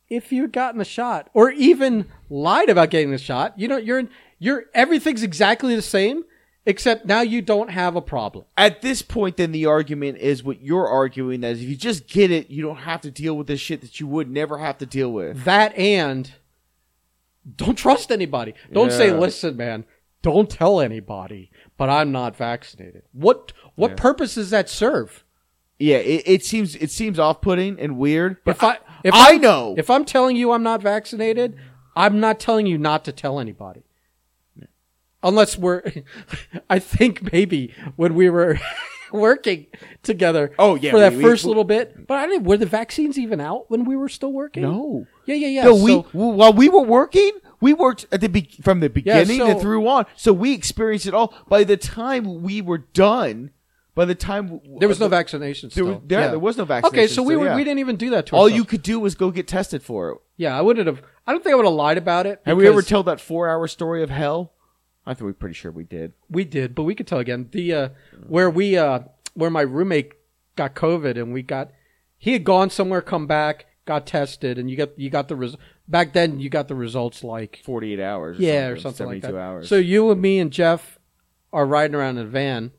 if 0.09 0.31
you 0.31 0.41
had 0.41 0.51
gotten 0.51 0.81
a 0.81 0.85
shot 0.85 1.29
or 1.33 1.51
even 1.51 2.05
lied 2.29 2.69
about 2.69 2.89
getting 2.89 3.11
the 3.11 3.17
shot, 3.19 3.57
you 3.59 3.67
know, 3.67 3.77
you're 3.77 4.03
you're 4.39 4.65
everything's 4.73 5.21
exactly 5.23 5.75
the 5.75 5.81
same, 5.81 6.23
except 6.69 7.05
now 7.05 7.21
you 7.21 7.41
don't 7.41 7.69
have 7.69 7.95
a 7.95 8.01
problem. 8.01 8.45
At 8.57 8.81
this 8.81 9.01
point, 9.01 9.37
then 9.37 9.51
the 9.51 9.65
argument 9.65 10.19
is 10.19 10.43
what 10.43 10.61
you're 10.61 10.87
arguing 10.87 11.41
that 11.41 11.53
if 11.57 11.61
you 11.61 11.75
just 11.75 12.07
get 12.07 12.31
it, 12.31 12.49
you 12.49 12.61
don't 12.61 12.77
have 12.77 13.01
to 13.01 13.11
deal 13.11 13.35
with 13.35 13.47
this 13.47 13.59
shit 13.59 13.81
that 13.81 13.99
you 13.99 14.07
would 14.07 14.29
never 14.29 14.57
have 14.59 14.77
to 14.77 14.85
deal 14.85 15.11
with. 15.11 15.43
That 15.43 15.75
and 15.77 16.31
don't 17.55 17.75
trust 17.77 18.11
anybody. 18.11 18.53
Don't 18.71 18.91
say, 18.91 19.07
Yeah. 19.07 19.17
"Listen, 19.17 19.57
man, 19.57 19.85
don't 20.21 20.49
tell 20.49 20.79
anybody." 20.79 21.51
But 21.77 21.89
I'm 21.89 22.11
not 22.11 22.35
vaccinated. 22.35 23.03
What 23.13 23.53
what 23.75 23.95
purpose 23.97 24.35
does 24.35 24.49
that 24.49 24.69
serve? 24.69 25.23
Yeah, 25.79 25.97
it, 25.97 26.23
it 26.25 26.43
seems 26.45 26.75
it 26.75 26.91
seems 26.91 27.17
off 27.17 27.41
putting 27.41 27.79
and 27.79 27.97
weird. 27.97 28.37
But 28.43 28.57
If 28.57 28.63
I 28.63 28.77
if 29.03 29.13
I 29.13 29.31
I'm- 29.31 29.41
know. 29.41 29.75
if 29.77 29.89
I'm 29.89 30.03
telling 30.05 30.35
you 30.35 30.51
I'm 30.51 30.63
not 30.63 30.81
vaccinated, 30.81 31.55
I'm 31.95 32.19
not 32.19 32.39
telling 32.39 32.67
you 32.67 32.77
not 32.77 33.05
to 33.05 33.11
tell 33.13 33.39
anybody. 33.39 33.83
Unless 35.23 35.57
we're, 35.57 35.83
I 36.69 36.79
think 36.79 37.31
maybe 37.33 37.73
when 37.97 38.15
we 38.15 38.29
were 38.29 38.57
working 39.11 39.67
together. 40.03 40.51
Oh, 40.57 40.75
yeah, 40.75 40.91
for 40.91 40.99
that 40.99 41.13
we- 41.13 41.21
first 41.21 41.43
we- 41.43 41.49
little 41.49 41.63
bit. 41.63 42.07
But 42.07 42.19
I 42.19 42.27
didn't. 42.27 42.45
Were 42.45 42.57
the 42.57 42.65
vaccines 42.65 43.17
even 43.17 43.41
out 43.41 43.69
when 43.69 43.83
we 43.85 43.95
were 43.95 44.09
still 44.09 44.31
working? 44.31 44.63
no, 44.63 45.05
Yeah, 45.25 45.35
yeah, 45.35 45.47
yeah. 45.47 45.63
no. 45.65 45.75
We 45.75 45.95
while 46.13 46.53
we 46.53 46.69
were 46.69 46.83
working, 46.83 47.31
we 47.59 47.73
worked 47.73 48.05
at 48.11 48.21
the 48.21 48.29
be- 48.29 48.57
from 48.61 48.79
the 48.79 48.89
beginning 48.89 49.37
so- 49.39 49.47
and 49.51 49.59
through 49.61 49.87
on. 49.87 50.05
So 50.15 50.31
we 50.31 50.53
experienced 50.53 51.05
it 51.07 51.13
all. 51.13 51.33
By 51.49 51.63
the 51.65 51.77
time 51.77 52.41
we 52.41 52.61
were 52.61 52.77
done, 52.77 53.51
by 53.95 54.05
the 54.05 54.15
time 54.15 54.61
There 54.79 54.87
was 54.87 54.99
no 55.01 55.07
uh, 55.07 55.09
vaccination. 55.09 55.69
there, 55.75 55.83
was, 55.83 55.97
there, 56.05 56.21
yeah. 56.21 56.27
there 56.29 56.39
was 56.39 56.55
no 56.55 56.63
vaccination. 56.63 56.97
Okay, 56.99 57.13
so 57.13 57.21
we 57.23 57.33
still, 57.33 57.39
were, 57.41 57.45
yeah. 57.47 57.55
we 57.57 57.65
didn't 57.65 57.79
even 57.79 57.97
do 57.97 58.11
that 58.11 58.27
to 58.27 58.35
All 58.37 58.43
ourselves. 58.43 58.55
you 58.57 58.63
could 58.63 58.83
do 58.83 58.97
was 59.01 59.15
go 59.15 59.29
get 59.31 59.47
tested 59.47 59.83
for 59.83 60.11
it. 60.11 60.17
Yeah, 60.37 60.57
I 60.57 60.61
wouldn't 60.61 60.87
have. 60.87 61.01
I 61.27 61.33
don't 61.33 61.43
think 61.43 61.51
I 61.51 61.55
would 61.57 61.65
have 61.65 61.73
lied 61.73 61.97
about 61.97 62.25
it. 62.25 62.39
Have 62.45 62.55
we 62.55 62.65
ever 62.67 62.81
told 62.81 63.07
that 63.07 63.19
four-hour 63.19 63.67
story 63.67 64.01
of 64.01 64.09
hell? 64.09 64.53
I 65.09 65.15
think 65.15 65.25
we're 65.25 65.33
pretty 65.33 65.55
sure 65.55 65.71
we 65.71 65.83
did. 65.83 66.13
we 66.29 66.45
did, 66.45 66.75
but 66.75 66.83
we 66.83 66.93
could 66.93 67.07
tell 67.07 67.17
again. 67.19 67.49
The 67.51 67.73
uh, 67.73 67.89
where 68.27 68.49
we 68.49 68.77
uh, 68.77 68.99
where 69.33 69.49
my 69.49 69.61
roommate 69.61 70.13
got 70.55 70.75
COVID 70.75 71.19
and 71.19 71.33
we 71.33 71.41
got 71.41 71.71
he 72.17 72.33
had 72.33 72.43
gone 72.43 72.69
somewhere, 72.69 73.01
come 73.01 73.25
back, 73.25 73.65
got 73.85 74.05
tested, 74.05 74.59
and 74.59 74.69
you 74.69 74.77
got 74.77 74.97
you 74.99 75.09
got 75.09 75.27
the 75.27 75.35
res- 75.35 75.55
back 75.87 76.13
then 76.13 76.39
you 76.39 76.49
got 76.49 76.67
the 76.67 76.75
results 76.75 77.23
like 77.23 77.59
Forty-eight 77.65 77.99
hours. 77.99 78.37
Or 78.39 78.41
yeah 78.43 78.67
something, 78.67 78.77
or 78.77 78.79
something 78.81 79.07
like 79.07 79.21
that. 79.23 79.35
Hours. 79.35 79.67
So 79.67 79.77
you 79.77 80.11
and 80.11 80.21
me 80.21 80.37
and 80.39 80.51
Jeff 80.51 80.99
are 81.51 81.65
riding 81.65 81.95
around 81.95 82.19
in 82.19 82.27
a 82.27 82.29
van, 82.29 82.71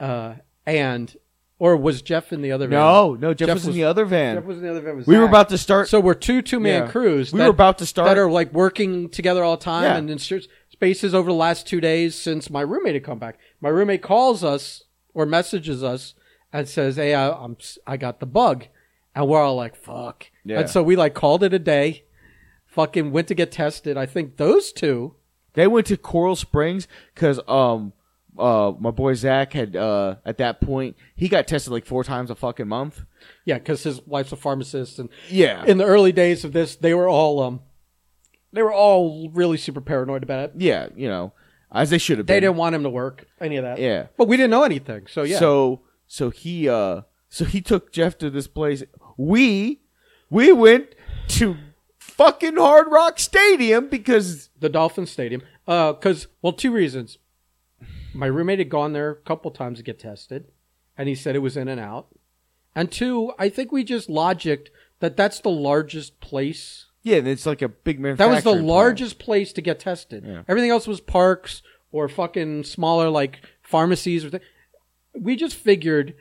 uh, 0.00 0.36
and 0.64 1.14
or 1.58 1.76
was 1.76 2.02
Jeff 2.02 2.32
in 2.32 2.42
the 2.42 2.52
other 2.52 2.68
van? 2.68 2.78
no, 2.78 3.14
no, 3.14 3.34
Jeff, 3.34 3.48
Jeff 3.48 3.54
was, 3.56 3.66
in 3.68 3.72
the 3.74 3.84
other 3.84 4.04
van. 4.04 4.36
Jeff 4.36 4.44
was 4.44 4.58
in 4.58 4.62
the 4.64 4.70
other 4.70 4.80
van. 4.80 5.04
we 5.06 5.18
were 5.18 5.24
about 5.24 5.48
to 5.50 5.58
start. 5.58 5.88
So 5.88 6.00
we're 6.00 6.14
two 6.14 6.40
two 6.42 6.60
man 6.60 6.84
Yeah. 6.84 6.90
crews. 6.90 7.32
we 7.32 7.38
that- 7.38 7.44
were 7.44 7.50
about 7.50 7.78
to 7.78 7.86
start. 7.86 8.08
that 8.08 8.18
are 8.18 8.30
like 8.30 8.52
working 8.52 9.08
together 9.10 9.42
all 9.44 9.56
the 9.56 9.64
time 9.64 9.82
Yeah. 9.84 9.96
and 9.96 10.10
spaces 10.76 11.14
over 11.14 11.30
the 11.30 11.34
last 11.36 11.66
two 11.66 11.80
days 11.80 12.14
since 12.14 12.50
my 12.50 12.60
roommate 12.60 12.94
had 12.94 13.04
come 13.04 13.18
back. 13.18 13.38
My 13.60 13.68
roommate 13.70 14.02
calls 14.02 14.44
us 14.44 14.84
or 15.14 15.24
messages 15.26 15.82
us 15.82 16.14
and 16.52 16.68
says, 16.68 16.96
"Hey, 16.96 17.14
I, 17.14 17.30
I'm 17.30 17.56
s- 17.58 17.78
I 17.86 17.96
got 17.96 18.20
the 18.20 18.26
bug," 18.26 18.66
and 19.14 19.26
we're 19.26 19.42
all 19.42 19.56
like, 19.56 19.74
"Fuck!" 19.74 20.26
Yeah. 20.44 20.60
And 20.60 20.70
so 20.70 20.82
we 20.82 20.94
like 20.94 21.14
called 21.14 21.42
it 21.42 21.54
a 21.54 21.58
day. 21.58 22.04
Fucking 22.66 23.10
went 23.10 23.28
to 23.28 23.34
get 23.34 23.50
tested. 23.52 23.96
I 23.96 24.04
think 24.06 24.36
those 24.36 24.70
two. 24.72 25.14
They 25.54 25.66
went 25.66 25.86
to 25.86 25.96
Coral 25.96 26.36
Springs 26.36 26.86
because 27.14 27.40
um 27.48 27.94
uh 28.38 28.72
my 28.78 28.90
boy 28.90 29.14
Zach 29.14 29.54
had 29.54 29.74
uh 29.74 30.16
at 30.26 30.36
that 30.36 30.60
point 30.60 30.94
he 31.14 31.26
got 31.26 31.46
tested 31.46 31.72
like 31.72 31.86
four 31.86 32.04
times 32.04 32.30
a 32.30 32.34
fucking 32.34 32.68
month. 32.68 33.02
Yeah, 33.46 33.56
because 33.56 33.82
his 33.82 34.02
wife's 34.06 34.32
a 34.32 34.36
pharmacist, 34.36 34.98
and 34.98 35.08
Yeah. 35.30 35.64
in 35.64 35.78
the 35.78 35.86
early 35.86 36.12
days 36.12 36.44
of 36.44 36.52
this, 36.52 36.76
they 36.76 36.92
were 36.92 37.08
all 37.08 37.40
um, 37.42 37.60
they 38.56 38.62
were 38.62 38.72
all 38.72 39.30
really 39.30 39.56
super 39.56 39.80
paranoid 39.80 40.22
about 40.22 40.40
it. 40.40 40.52
yeah, 40.56 40.88
you 40.96 41.08
know, 41.08 41.32
as 41.72 41.90
they 41.90 41.98
should 41.98 42.18
have 42.18 42.26
They 42.26 42.40
didn't 42.40 42.56
want 42.56 42.74
him 42.74 42.82
to 42.82 42.90
work 42.90 43.26
any 43.40 43.56
of 43.56 43.64
that. 43.64 43.78
Yeah. 43.78 44.06
but 44.16 44.28
we 44.28 44.36
didn't 44.36 44.50
know 44.50 44.64
anything. 44.64 45.06
So 45.08 45.22
yeah, 45.22 45.38
So 45.38 45.82
so 46.06 46.30
he 46.30 46.68
uh 46.68 47.02
so 47.28 47.44
he 47.44 47.60
took 47.60 47.92
Jeff 47.92 48.16
to 48.18 48.30
this 48.30 48.46
place. 48.46 48.82
We 49.16 49.80
we 50.30 50.52
went 50.52 50.94
to 51.28 51.56
fucking 51.98 52.56
Hard 52.56 52.86
Rock 52.90 53.18
Stadium 53.18 53.88
because 53.88 54.48
the 54.58 54.68
Dolphin 54.68 55.06
Stadium. 55.06 55.42
Uh, 55.68 55.92
Because, 55.92 56.28
well, 56.42 56.52
two 56.52 56.72
reasons. 56.72 57.18
My 58.14 58.26
roommate 58.26 58.58
had 58.60 58.70
gone 58.70 58.92
there 58.92 59.10
a 59.10 59.16
couple 59.16 59.50
times 59.50 59.78
to 59.78 59.84
get 59.84 59.98
tested, 59.98 60.46
and 60.96 61.08
he 61.08 61.14
said 61.14 61.34
it 61.36 61.40
was 61.40 61.56
in 61.56 61.68
and 61.68 61.80
out. 61.80 62.06
And 62.74 62.90
two, 62.90 63.32
I 63.38 63.48
think 63.48 63.72
we 63.72 63.84
just 63.84 64.08
logicked 64.08 64.68
that 65.00 65.16
that's 65.16 65.40
the 65.40 65.50
largest 65.50 66.20
place. 66.20 66.85
Yeah, 67.06 67.18
it's 67.18 67.46
like 67.46 67.62
a 67.62 67.68
big 67.68 68.00
man. 68.00 68.16
That 68.16 68.28
was 68.28 68.42
the 68.42 68.50
plant. 68.50 68.66
largest 68.66 69.20
place 69.20 69.52
to 69.52 69.62
get 69.62 69.78
tested. 69.78 70.24
Yeah. 70.26 70.42
Everything 70.48 70.70
else 70.70 70.88
was 70.88 71.00
parks 71.00 71.62
or 71.92 72.08
fucking 72.08 72.64
smaller 72.64 73.08
like 73.08 73.38
pharmacies 73.62 74.24
or 74.24 74.30
th- 74.30 74.42
We 75.14 75.36
just 75.36 75.54
figured 75.54 76.16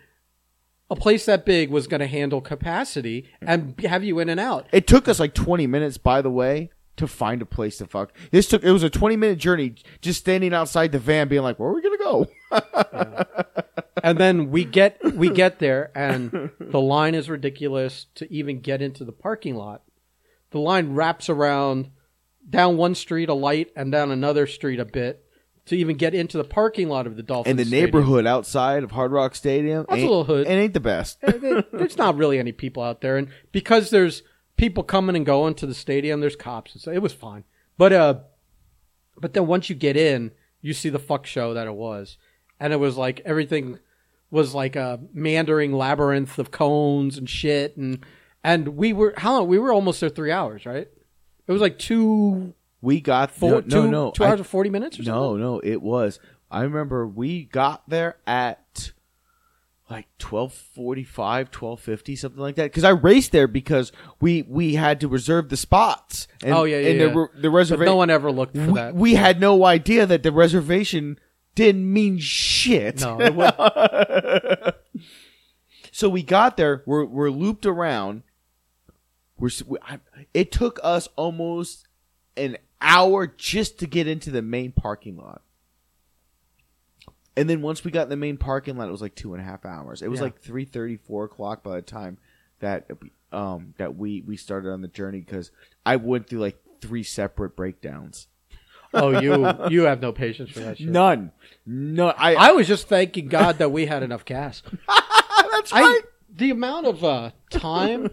a 0.92 0.96
place 0.96 1.26
that 1.26 1.44
big 1.44 1.72
was 1.72 1.88
going 1.88 2.02
to 2.02 2.08
handle 2.08 2.40
capacity 2.40 3.28
and 3.42 3.74
have 3.82 4.04
you 4.04 4.20
in 4.20 4.30
and 4.30 4.40
out. 4.40 4.68
It 4.72 4.86
took 4.86 5.08
us 5.08 5.20
like 5.20 5.34
20 5.34 5.66
minutes, 5.66 5.98
by 5.98 6.22
the 6.22 6.30
way, 6.30 6.70
to 6.98 7.08
find 7.08 7.42
a 7.42 7.48
place 7.48 7.80
to 7.80 7.88
fuck. 7.88 8.16
This 8.30 8.48
took, 8.48 8.64
it 8.64 8.72
was 8.72 8.84
a 8.84 8.90
20 8.92 9.16
minute 9.16 9.40
journey 9.40 9.74
just 10.02 10.20
standing 10.20 10.54
outside 10.54 10.92
the 10.92 11.00
van 11.00 11.28
being 11.28 11.42
like, 11.42 11.58
where 11.58 11.70
are 11.70 11.74
we 11.74 11.82
going 11.82 11.98
to 11.98 12.04
go? 12.04 13.26
and 14.04 14.20
then 14.20 14.52
we 14.52 14.64
get 14.64 15.00
we 15.16 15.32
get 15.32 15.58
there 15.58 15.92
and 15.96 16.52
the 16.60 16.80
line 16.80 17.16
is 17.16 17.28
ridiculous 17.28 18.06
to 18.14 18.32
even 18.32 18.60
get 18.60 18.84
into 18.84 19.04
the 19.04 19.12
parking 19.12 19.56
lot 19.56 19.82
the 20.56 20.62
line 20.62 20.94
wraps 20.94 21.28
around 21.30 21.90
down 22.50 22.78
one 22.78 22.96
street 22.96 23.28
a 23.28 23.34
light 23.34 23.72
and 23.76 23.92
down 23.92 24.10
another 24.10 24.48
street 24.48 24.80
a 24.80 24.86
bit 24.86 25.22
to 25.66 25.76
even 25.76 25.98
get 25.98 26.16
into 26.16 26.38
the 26.38 26.46
parking 26.46 26.88
lot 26.88 27.06
of 27.06 27.18
the 27.18 27.24
Dolphins 27.24 27.50
And 27.52 27.60
the 27.60 27.66
Stadium. 27.66 27.86
neighborhood 27.88 28.26
outside 28.26 28.84
of 28.84 28.92
Hard 28.92 29.12
Rock 29.12 29.36
Stadium. 29.36 29.86
That's 29.90 30.00
a 30.00 30.06
little 30.06 30.24
hood. 30.24 30.48
It 30.48 30.52
ain't 30.52 30.74
the 30.74 30.80
best. 30.80 31.20
there's 31.22 31.98
not 31.98 32.16
really 32.16 32.40
any 32.40 32.54
people 32.54 32.82
out 32.84 33.02
there 33.02 33.18
and 33.18 33.28
because 33.52 33.90
there's 33.90 34.24
people 34.56 34.82
coming 34.84 35.18
and 35.18 35.26
going 35.26 35.56
to 35.56 35.66
the 35.66 35.74
stadium 35.74 36.22
there's 36.22 36.38
cops 36.38 36.72
and 36.72 36.82
so 36.82 36.90
it 36.90 37.02
was 37.02 37.12
fine 37.12 37.44
but 37.78 37.92
uh 37.92 38.14
but 39.20 39.34
then 39.34 39.46
once 39.48 39.70
you 39.70 39.76
get 39.76 39.98
in 39.98 40.32
you 40.62 40.72
see 40.72 40.88
the 40.88 40.98
fuck 41.00 41.26
show 41.26 41.54
that 41.54 41.68
it 41.68 41.76
was 41.76 42.18
and 42.62 42.72
it 42.72 42.78
was 42.78 42.96
like 42.96 43.20
everything 43.26 43.78
was 44.32 44.56
like 44.56 44.78
a 44.78 45.02
meandering 45.14 45.74
labyrinth 45.74 46.40
of 46.40 46.52
cones 46.52 47.18
and 47.18 47.30
shit 47.30 47.76
and 47.76 48.06
and 48.46 48.70
we 48.78 48.94
were 48.94 49.14
how 49.18 49.34
long 49.38 49.48
we 49.48 49.58
were 49.60 49.74
almost 49.74 50.00
there 50.00 50.10
three 50.10 50.32
hours 50.32 50.66
right 50.66 50.88
it 51.48 51.52
was 51.52 51.62
like 51.62 51.78
two 51.80 52.54
We 52.82 53.02
got 53.02 53.32
four 53.32 53.50
no, 53.52 53.62
two, 53.62 53.84
no, 53.84 53.90
no. 54.06 54.12
two 54.12 54.24
I- 54.24 54.30
hours 54.30 54.40
and 54.40 54.48
40 54.48 54.70
minutes 54.70 55.00
or 55.00 55.04
something 55.04 55.22
no, 55.22 55.36
no, 55.38 55.60
it 55.60 55.82
was. 55.82 56.20
I 56.52 56.62
remember 56.62 57.08
we 57.08 57.46
got 57.46 57.90
there 57.90 58.18
at 58.28 58.92
like 59.90 60.08
1245, 60.20 61.48
1250, 61.48 62.16
something 62.16 62.40
like 62.42 62.56
that. 62.56 62.66
Because 62.72 62.84
I 62.84 62.90
raced 62.90 63.32
there 63.32 63.48
because 63.48 63.92
we 64.20 64.42
we 64.44 64.74
had 64.76 65.00
to 65.02 65.08
reserve 65.08 65.50
the 65.50 65.58
spots. 65.58 66.28
And, 66.44 66.54
Oh, 66.54 66.64
yeah, 66.64 66.78
yeah, 66.80 66.90
And 66.90 67.00
yeah. 67.00 67.08
the, 67.08 67.14
re- 67.20 67.28
the 67.36 67.50
but 67.50 67.56
reservation. 67.58 67.86
no 67.86 67.96
one 67.96 68.10
ever 68.10 68.32
looked 68.32 68.56
for 68.58 68.66
we, 68.68 68.74
that 68.74 68.96
we 68.96 69.14
had 69.16 69.40
no 69.40 69.64
idea 69.66 70.06
that 70.08 70.24
the 70.24 70.32
reservation 70.32 71.20
didn't 71.56 71.92
mean 71.92 72.18
shit. 72.20 73.02
no 73.02 73.18
it 73.22 74.76
So 75.92 76.10
we 76.10 76.24
got 76.24 76.58
there. 76.58 76.84
We're 76.86 77.06
we're 77.06 77.30
looped 77.32 77.66
around. 77.66 78.24
We're 79.38 79.50
we, 79.68 79.78
I, 79.82 80.00
it 80.34 80.52
took 80.52 80.80
us 80.84 81.08
almost 81.16 81.88
an 82.38 82.58
hour 82.82 83.28
just 83.28 83.80
to 83.80 83.88
get 83.88 84.08
into 84.08 84.32
the 84.32 84.42
main 84.42 84.72
parking 84.72 85.18
lot. 85.18 85.42
And 87.38 87.50
then 87.50 87.62
once 87.62 87.84
we 87.84 87.92
got 87.92 88.04
in 88.04 88.10
the 88.10 88.16
main 88.16 88.38
parking 88.38 88.78
lot, 88.78 88.88
it 88.88 88.92
was 88.92 89.02
like 89.02 89.16
two 89.16 89.34
and 89.34 89.42
a 89.42 89.46
half 89.46 89.66
hours. 89.66 90.02
It 90.02 90.10
was 90.10 90.20
Yeah. 90.20 90.26
like 90.26 90.42
three 90.42 90.66
thirty, 90.66 90.96
four 90.98 91.26
o'clock 91.26 91.64
by 91.64 91.76
the 91.76 91.82
time 91.82 92.18
that 92.60 92.90
um 93.32 93.74
that 93.78 93.98
we 93.98 94.22
we 94.22 94.38
started 94.38 94.72
on 94.72 94.82
the 94.82 94.88
journey 94.88 95.20
because 95.20 95.52
I 95.86 95.98
went 95.98 96.28
through 96.30 96.40
like 96.40 96.58
three 96.82 97.04
separate 97.04 97.56
breakdowns. 97.56 98.28
oh 98.94 99.20
you 99.20 99.46
you 99.70 99.82
have 99.84 100.02
no 100.02 100.14
patience 100.14 100.52
for 100.52 100.60
that 100.62 100.78
shit 100.78 100.88
None, 100.88 101.32
no. 101.66 102.08
I, 102.10 102.36
I 102.36 102.52
was 102.52 102.68
just 102.68 102.88
thanking 102.88 103.28
God 103.28 103.58
that 103.58 103.72
we 103.72 103.86
had 103.88 104.04
enough 104.04 104.24
gas. 104.24 104.64
that's 105.52 105.74
I 105.74 105.82
right. 105.82 106.02
the 106.34 106.52
amount 106.52 106.86
of 106.88 107.04
uh, 107.04 107.32
time 107.50 108.10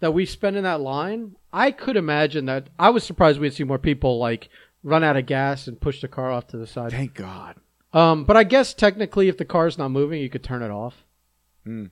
that 0.00 0.12
we 0.12 0.26
spend 0.26 0.56
in 0.56 0.64
that 0.64 0.80
line, 0.80 1.36
I 1.52 1.70
could 1.70 1.96
imagine 1.96 2.46
that. 2.46 2.68
I 2.78 2.90
was 2.90 3.04
surprised 3.04 3.40
we'd 3.40 3.54
see 3.54 3.64
more 3.64 3.78
people 3.78 4.18
like 4.18 4.48
run 4.82 5.02
out 5.04 5.16
of 5.16 5.26
gas 5.26 5.66
and 5.66 5.80
push 5.80 6.00
the 6.00 6.08
car 6.08 6.30
off 6.30 6.46
to 6.48 6.56
the 6.56 6.66
side. 6.66 6.90
Thank 6.92 7.14
God. 7.14 7.56
Um, 7.92 8.24
but 8.24 8.36
I 8.36 8.44
guess 8.44 8.74
technically, 8.74 9.28
if 9.28 9.38
the 9.38 9.44
car's 9.44 9.78
not 9.78 9.90
moving, 9.90 10.20
you 10.20 10.28
could 10.30 10.44
turn 10.44 10.62
it 10.62 10.70
off. 10.70 11.04
Hmm. 11.64 11.86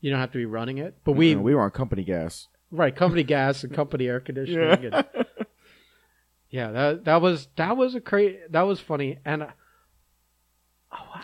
You 0.00 0.10
don't 0.10 0.20
have 0.20 0.32
to 0.32 0.38
be 0.38 0.46
running 0.46 0.78
it. 0.78 0.96
But 1.04 1.12
we, 1.12 1.34
Uh, 1.34 1.38
we 1.38 1.54
were 1.54 1.62
on 1.62 1.70
company 1.70 2.04
gas. 2.04 2.48
right, 2.70 2.94
company 2.94 3.22
gas 3.22 3.62
and 3.64 3.72
company 3.74 4.06
air 4.08 4.20
conditioning. 4.20 4.92
And, 4.92 5.04
yeah, 6.50 6.70
that 6.70 7.04
that 7.04 7.20
was 7.22 7.48
that 7.56 7.76
was 7.76 7.94
a 7.94 8.00
crazy. 8.00 8.38
That 8.50 8.62
was 8.62 8.80
funny, 8.80 9.18
and 9.24 9.42
uh, 9.44 9.48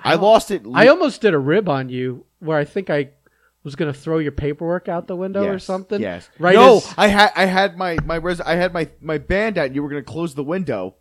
I 0.04 0.14
lost 0.16 0.50
it. 0.50 0.62
I 0.74 0.88
almost 0.88 1.20
did 1.20 1.34
a 1.34 1.38
rib 1.38 1.68
on 1.68 1.88
you 1.88 2.26
where 2.38 2.58
I 2.58 2.64
think 2.64 2.90
I 2.90 3.10
was 3.64 3.76
going 3.76 3.92
to 3.92 3.98
throw 3.98 4.18
your 4.18 4.32
paperwork 4.32 4.88
out 4.88 5.06
the 5.06 5.16
window 5.16 5.44
or 5.46 5.58
something. 5.58 6.00
Yes. 6.00 6.28
Right. 6.38 6.54
No, 6.54 6.78
as- 6.78 6.94
I 6.96 7.06
had 7.08 7.30
I 7.36 7.44
had 7.46 7.76
my 7.78 7.96
my 8.04 8.16
res- 8.16 8.40
I 8.40 8.56
had 8.56 8.72
my 8.72 8.88
my 9.00 9.18
band 9.18 9.58
out. 9.58 9.66
and 9.66 9.74
You 9.74 9.82
were 9.82 9.88
gonna 9.88 10.02
close 10.02 10.34
the 10.34 10.44
window 10.44 10.96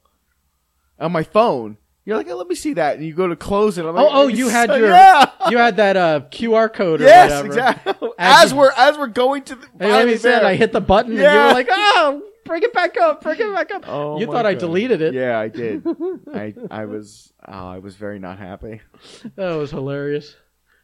on 1.00 1.12
my 1.12 1.24
phone. 1.24 1.78
You're 2.04 2.17
like, 2.17 2.28
"Oh, 2.30 2.36
let 2.36 2.47
me 2.47 2.56
see 2.56 2.74
that, 2.74 2.97
and 2.97 3.06
you 3.06 3.13
go 3.13 3.28
to 3.28 3.36
close 3.36 3.78
it. 3.78 3.86
I'm 3.86 3.93
like, 3.95 4.06
oh, 4.06 4.24
oh, 4.24 4.28
you 4.28 4.50
had 4.50 4.69
so- 4.69 4.76
your 4.76 4.89
yeah. 4.89 5.26
you 5.52 5.58
had 5.60 5.78
that 5.78 5.95
uh, 5.97 6.21
QR 6.32 6.71
code 6.74 7.00
or 7.02 7.06
yes, 7.06 7.30
whatever. 7.30 7.47
exactly. 7.47 7.93
And 8.02 8.13
As 8.17 8.52
you- 8.52 8.58
we're 8.58 8.71
as 8.76 8.97
we're 8.97 9.08
going 9.08 9.43
to 9.43 9.56
the 9.56 9.67
And 9.80 9.91
let 9.91 10.08
me 10.08 10.17
said 10.17 10.39
there. 10.41 10.45
I 10.47 10.56
hit 10.56 10.71
the 10.74 10.82
button 10.82 11.12
and 11.12 11.19
you 11.19 11.24
Yeah. 11.26 11.47
were 11.47 11.54
like, 11.54 11.67
"Oh, 11.69 12.24
bring 12.43 12.63
it 12.63 12.74
back 12.74 12.97
up, 12.97 13.21
bring 13.21 13.39
it 13.39 13.54
back 13.54 13.71
up." 13.74 13.84
Oh, 13.88 14.19
you 14.19 14.26
my 14.28 14.34
thought 14.34 14.45
I 14.47 14.56
deleted 14.56 15.02
it. 15.02 15.13
Yeah, 15.13 15.39
I 15.39 15.47
did. 15.47 15.86
I 16.34 16.54
I 16.71 16.86
was 16.86 17.32
oh, 17.47 17.67
I 17.67 17.78
was 17.78 17.95
very 17.95 18.17
not 18.17 18.39
happy. 18.39 18.82
That 19.36 19.56
was 19.56 19.69
hilarious. 19.69 20.36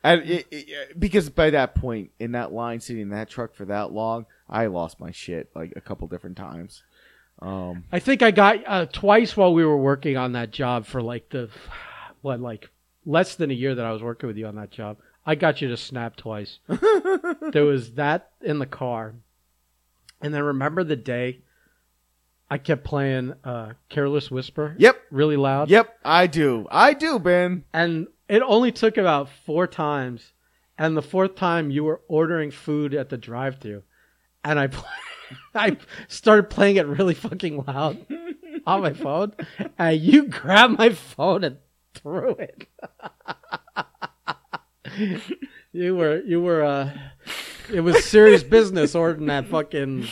And 0.07 0.29
it, 0.29 0.47
it, 0.51 0.99
because 0.99 1.29
by 1.29 1.49
that 1.49 1.75
point 1.75 2.11
in 2.19 2.31
that 2.31 2.53
line, 2.53 2.79
sitting 2.79 3.01
in 3.01 3.09
that 3.09 3.29
truck 3.29 3.53
for 3.53 3.65
that 3.65 3.91
long, 3.91 4.25
I 4.49 4.67
lost 4.67 4.99
my 4.99 5.11
shit 5.11 5.49
like 5.53 5.73
a 5.75 5.81
couple 5.81 6.07
different 6.07 6.37
times. 6.37 6.83
Um, 7.41 7.83
I 7.91 7.99
think 7.99 8.21
I 8.21 8.31
got 8.31 8.57
uh, 8.65 8.85
twice 8.85 9.35
while 9.35 9.53
we 9.53 9.65
were 9.65 9.77
working 9.77 10.17
on 10.17 10.31
that 10.31 10.51
job 10.51 10.85
for 10.85 11.01
like 11.01 11.29
the 11.29 11.49
what 12.21 12.39
like 12.39 12.69
less 13.05 13.35
than 13.35 13.51
a 13.51 13.53
year 13.53 13.75
that 13.75 13.85
I 13.85 13.91
was 13.91 14.01
working 14.01 14.27
with 14.27 14.37
you 14.37 14.47
on 14.47 14.55
that 14.55 14.71
job. 14.71 14.97
I 15.25 15.35
got 15.35 15.61
you 15.61 15.67
to 15.67 15.77
snap 15.77 16.15
twice. 16.15 16.59
there 17.51 17.65
was 17.65 17.93
that 17.93 18.31
in 18.41 18.59
the 18.59 18.65
car, 18.65 19.13
and 20.21 20.33
then 20.33 20.41
remember 20.41 20.83
the 20.85 20.95
day 20.95 21.41
I 22.49 22.57
kept 22.57 22.85
playing 22.85 23.33
uh, 23.43 23.73
"Careless 23.89 24.31
Whisper" 24.31 24.75
yep, 24.79 24.99
really 25.11 25.37
loud. 25.37 25.69
yep, 25.69 25.97
I 26.03 26.27
do, 26.27 26.65
I 26.71 26.93
do, 26.93 27.19
Ben. 27.19 27.65
And 27.73 28.07
it 28.29 28.41
only 28.41 28.71
took 28.71 28.97
about 28.97 29.29
four 29.45 29.67
times, 29.67 30.33
and 30.77 30.95
the 30.95 31.01
fourth 31.01 31.35
time 31.35 31.71
you 31.71 31.83
were 31.83 32.01
ordering 32.07 32.51
food 32.51 32.93
at 32.93 33.09
the 33.09 33.17
drive-thru, 33.17 33.83
and 34.43 34.59
I, 34.59 34.69
I 35.55 35.77
started 36.07 36.49
playing 36.49 36.77
it 36.77 36.87
really 36.87 37.13
fucking 37.13 37.63
loud 37.67 38.05
on 38.65 38.81
my 38.81 38.93
phone, 38.93 39.33
and 39.77 39.99
you 39.99 40.27
grabbed 40.27 40.77
my 40.77 40.89
phone 40.89 41.43
and 41.43 41.57
threw 41.93 42.35
it. 42.35 42.67
you 45.71 45.95
were 45.95 46.21
you 46.21 46.41
were 46.41 46.63
uh, 46.63 46.97
it 47.71 47.81
was 47.81 48.03
serious 48.05 48.43
business 48.43 48.95
ordering 48.95 49.27
that 49.27 49.47
fucking 49.47 50.07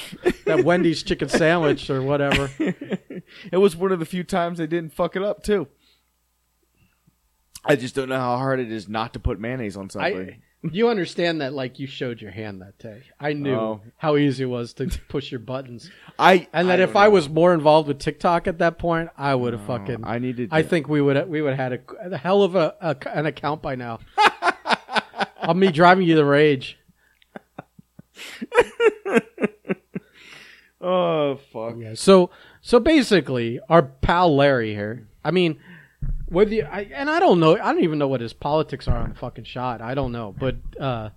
that 0.45 0.63
Wendy's 0.63 1.03
chicken 1.03 1.29
sandwich 1.29 1.89
or 1.89 2.01
whatever. 2.01 2.49
it 2.59 3.57
was 3.57 3.75
one 3.75 3.91
of 3.91 3.99
the 3.99 4.05
few 4.05 4.23
times 4.23 4.57
they 4.57 4.67
didn't 4.67 4.93
fuck 4.93 5.15
it 5.15 5.23
up 5.23 5.43
too. 5.43 5.67
I 7.65 7.75
just 7.75 7.95
don't 7.95 8.09
know 8.09 8.19
how 8.19 8.37
hard 8.37 8.59
it 8.59 8.71
is 8.71 8.87
not 8.87 9.13
to 9.13 9.19
put 9.19 9.39
mayonnaise 9.39 9.75
on 9.77 9.89
something. 9.89 10.29
I, 10.29 10.39
you 10.71 10.89
understand 10.89 11.41
that 11.41 11.53
like 11.53 11.79
you 11.79 11.87
showed 11.87 12.21
your 12.21 12.31
hand 12.31 12.61
that 12.61 12.77
day. 12.79 13.03
I 13.19 13.33
knew 13.33 13.53
Oh. 13.55 13.81
how 13.97 14.17
easy 14.17 14.43
it 14.43 14.47
was 14.47 14.73
to 14.75 14.87
push 15.09 15.31
your 15.31 15.39
buttons. 15.39 15.89
I, 16.17 16.47
And 16.53 16.69
that 16.69 16.79
if 16.79 16.93
don't 16.93 17.01
I 17.03 17.05
know. 17.05 17.11
was 17.11 17.29
more 17.29 17.53
involved 17.53 17.87
with 17.87 17.99
TikTok 17.99 18.47
at 18.47 18.57
that 18.59 18.77
point, 18.79 19.09
I 19.17 19.35
would 19.35 19.53
have 19.53 19.63
fucking 19.63 20.03
I 20.03 20.19
needed. 20.19 20.49
I 20.51 20.63
think 20.63 20.87
we 20.87 21.01
would 21.01 21.27
we 21.29 21.41
would 21.41 21.55
have 21.55 21.71
had 21.71 21.81
a, 22.01 22.13
a 22.13 22.17
hell 22.17 22.41
of 22.43 22.55
a, 22.55 22.75
a 22.81 22.95
an 23.13 23.25
account 23.25 23.61
by 23.61 23.75
now. 23.75 23.99
of 25.37 25.55
me 25.55 25.71
driving 25.71 26.07
you 26.07 26.15
the 26.15 26.25
rage. 26.25 26.77
Oh 30.81 31.37
fuck! 31.51 31.75
So 31.95 32.29
so 32.61 32.79
basically, 32.79 33.59
our 33.69 33.81
pal 33.81 34.35
Larry 34.35 34.73
here. 34.73 35.07
I 35.23 35.31
mean, 35.31 35.57
whether 36.27 36.53
you, 36.53 36.63
I, 36.69 36.81
and 36.93 37.09
I 37.09 37.19
don't 37.19 37.39
know, 37.39 37.53
I 37.53 37.71
don't 37.73 37.83
even 37.83 37.99
know 37.99 38.07
what 38.07 38.21
his 38.21 38.33
politics 38.33 38.87
are 38.87 38.97
on 38.97 39.09
the 39.09 39.15
fucking 39.15 39.43
shot. 39.45 39.81
I 39.81 39.93
don't 39.93 40.11
know, 40.11 40.33
but 40.37 40.55
uh, 40.79 41.09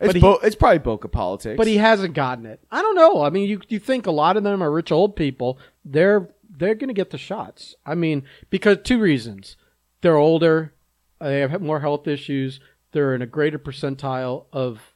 It's 0.00 0.14
he- 0.14 0.20
bo- 0.20 0.38
it's 0.42 0.56
probably 0.56 0.78
Boca 0.78 1.08
politics. 1.08 1.56
but 1.56 1.66
he 1.66 1.76
hasn't 1.76 2.14
gotten 2.14 2.46
it. 2.46 2.60
I 2.70 2.80
don't 2.82 2.94
know. 2.96 3.22
I 3.22 3.30
mean, 3.30 3.48
you 3.48 3.60
you 3.68 3.78
think 3.78 4.06
a 4.06 4.10
lot 4.10 4.36
of 4.36 4.42
them 4.44 4.62
are 4.62 4.70
rich 4.70 4.90
old 4.92 5.14
people? 5.16 5.58
They're 5.84 6.28
they're 6.48 6.74
going 6.74 6.88
to 6.88 6.94
get 6.94 7.10
the 7.10 7.18
shots. 7.18 7.74
I 7.86 7.94
mean, 7.94 8.22
because 8.50 8.78
two 8.82 8.98
reasons: 8.98 9.56
they're 10.00 10.16
older, 10.16 10.72
they 11.20 11.40
have 11.40 11.60
more 11.62 11.80
health 11.80 12.06
issues, 12.08 12.60
they're 12.92 13.14
in 13.14 13.22
a 13.22 13.26
greater 13.26 13.58
percentile 13.58 14.46
of 14.52 14.94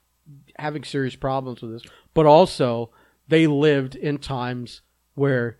having 0.59 0.85
serious 0.85 1.16
problems 1.16 1.61
with 1.62 1.72
this, 1.72 1.83
but 2.14 2.26
also 2.26 2.90
they 3.28 3.46
lived 3.46 3.94
in 3.96 4.18
times 4.18 4.83
where 5.14 5.59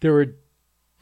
there 0.00 0.12
were 0.12 0.34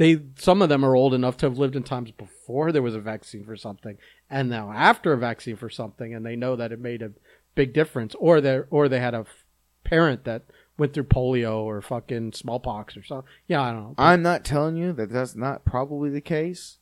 they 0.00 0.18
some 0.36 0.62
of 0.62 0.70
them 0.70 0.82
are 0.82 0.96
old 0.96 1.12
enough 1.12 1.36
to 1.36 1.46
have 1.46 1.58
lived 1.58 1.76
in 1.76 1.82
times 1.82 2.10
before 2.10 2.72
there 2.72 2.80
was 2.80 2.94
a 2.94 3.00
vaccine 3.00 3.44
for 3.44 3.54
something 3.54 3.98
and 4.30 4.48
now 4.48 4.72
after 4.72 5.12
a 5.12 5.18
vaccine 5.18 5.56
for 5.56 5.68
something 5.68 6.14
and 6.14 6.24
they 6.24 6.34
know 6.36 6.56
that 6.56 6.72
it 6.72 6.80
made 6.80 7.02
a 7.02 7.12
big 7.54 7.74
difference 7.74 8.14
or 8.18 8.40
they 8.40 8.60
or 8.70 8.88
they 8.88 8.98
had 8.98 9.12
a 9.14 9.18
f- 9.18 9.44
parent 9.84 10.24
that 10.24 10.44
went 10.78 10.94
through 10.94 11.04
polio 11.04 11.58
or 11.58 11.82
fucking 11.82 12.32
smallpox 12.32 12.96
or 12.96 13.04
something 13.04 13.28
yeah 13.46 13.60
i 13.60 13.70
don't 13.70 13.82
know 13.82 13.94
I'm 13.98 14.22
not 14.22 14.42
telling 14.42 14.76
you 14.76 14.94
that 14.94 15.12
that's 15.12 15.36
not 15.36 15.66
probably 15.66 16.08
the 16.08 16.22
case. 16.22 16.78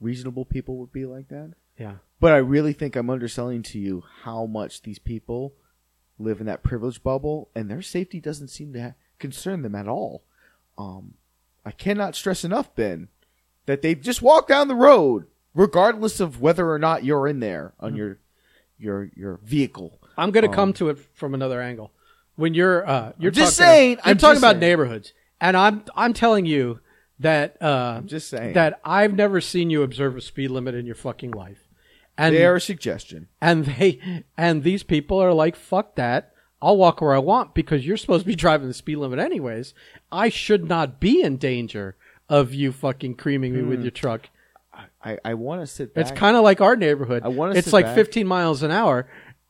Reasonable 0.00 0.44
people 0.44 0.76
would 0.78 0.92
be 0.92 1.06
like 1.06 1.26
that. 1.28 1.54
yeah 1.76 1.96
But 2.20 2.32
I 2.32 2.36
really 2.36 2.72
think 2.72 2.94
I'm 2.94 3.10
underselling 3.10 3.64
to 3.64 3.80
you 3.80 4.04
how 4.22 4.46
much 4.46 4.82
these 4.82 5.00
people 5.00 5.54
live 6.20 6.38
in 6.38 6.46
that 6.46 6.62
privilege 6.62 7.02
bubble, 7.02 7.48
and 7.56 7.68
their 7.68 7.82
safety 7.82 8.20
doesn't 8.20 8.48
seem 8.48 8.72
to 8.74 8.94
concern 9.18 9.62
them 9.62 9.74
at 9.74 9.88
all. 9.88 10.22
Um, 10.76 11.14
I 11.68 11.72
cannot 11.72 12.16
stress 12.16 12.44
enough, 12.44 12.74
Ben, 12.74 13.08
that 13.66 13.82
they 13.82 13.94
just 13.94 14.22
walk 14.22 14.48
down 14.48 14.68
the 14.68 14.74
road, 14.74 15.26
regardless 15.54 16.18
of 16.20 16.40
whether 16.40 16.70
or 16.70 16.78
not 16.78 17.04
you're 17.04 17.28
in 17.28 17.40
there 17.40 17.74
on 17.78 17.94
your 17.94 18.18
your 18.78 19.10
your 19.16 19.38
vehicle. 19.42 19.98
i'm 20.16 20.30
going 20.30 20.42
to 20.44 20.48
Um, 20.48 20.54
come 20.54 20.72
to 20.74 20.88
it 20.88 20.98
from 21.14 21.34
another 21.34 21.60
angle 21.60 21.92
when 22.36 22.54
you're 22.54 22.88
uh 22.88 23.12
you're 23.18 23.30
I'm 23.30 23.34
just 23.34 23.58
talking, 23.58 23.66
saying, 23.72 23.98
I'm 24.04 24.16
talking 24.18 24.38
about 24.38 24.52
saying. 24.52 24.60
neighborhoods 24.60 25.12
and 25.40 25.56
i'm 25.56 25.82
i'm 25.96 26.12
telling 26.12 26.46
you 26.46 26.78
that 27.18 27.56
uh 27.60 27.94
I'm 27.98 28.06
just 28.06 28.28
saying 28.30 28.54
that 28.54 28.80
i've 28.84 29.14
never 29.14 29.40
seen 29.40 29.68
you 29.70 29.82
observe 29.82 30.16
a 30.16 30.20
speed 30.20 30.50
limit 30.52 30.74
in 30.76 30.86
your 30.86 30.94
fucking 30.94 31.32
life 31.32 31.66
and 32.16 32.34
they 32.34 32.44
are 32.46 32.54
a 32.56 32.60
suggestion. 32.60 33.26
and 33.42 33.64
they 33.66 34.22
and 34.36 34.62
these 34.62 34.84
people 34.84 35.18
are 35.18 35.32
like 35.34 35.56
fuck 35.56 35.96
that 35.96 36.32
i'll 36.62 36.76
walk 36.76 37.00
where 37.00 37.14
i 37.14 37.18
want 37.18 37.54
because 37.54 37.86
you're 37.86 37.96
supposed 37.96 38.22
to 38.22 38.26
be 38.26 38.34
driving 38.44 38.68
the 38.68 38.74
speed 38.74 38.96
limit 38.96 39.18
anyways 39.18 39.74
i 40.12 40.28
should 40.28 40.68
not 40.68 40.98
be 41.00 41.22
in 41.22 41.36
danger 41.36 41.96
of 42.28 42.52
you 42.54 42.72
fucking 42.72 43.14
creaming 43.14 43.54
me 43.54 43.60
Hmm. 43.60 43.68
with 43.70 43.82
your 43.82 43.90
truck 43.90 44.28
I, 45.04 45.18
I 45.24 45.34
want 45.34 45.60
to 45.62 45.66
sit 45.66 45.92
back. 45.94 46.02
it's 46.02 46.16
kind 46.16 46.36
of 46.36 46.44
like 46.44 46.60
our 46.60 46.76
neighborhood 46.76 47.22
I 47.24 47.28
wanna 47.28 47.54
sit 47.54 47.58
it's 47.64 47.72
like 47.72 47.86
back. 47.86 47.94
15 47.96 48.26
miles 48.26 48.62
an 48.62 48.70
hour 48.70 49.08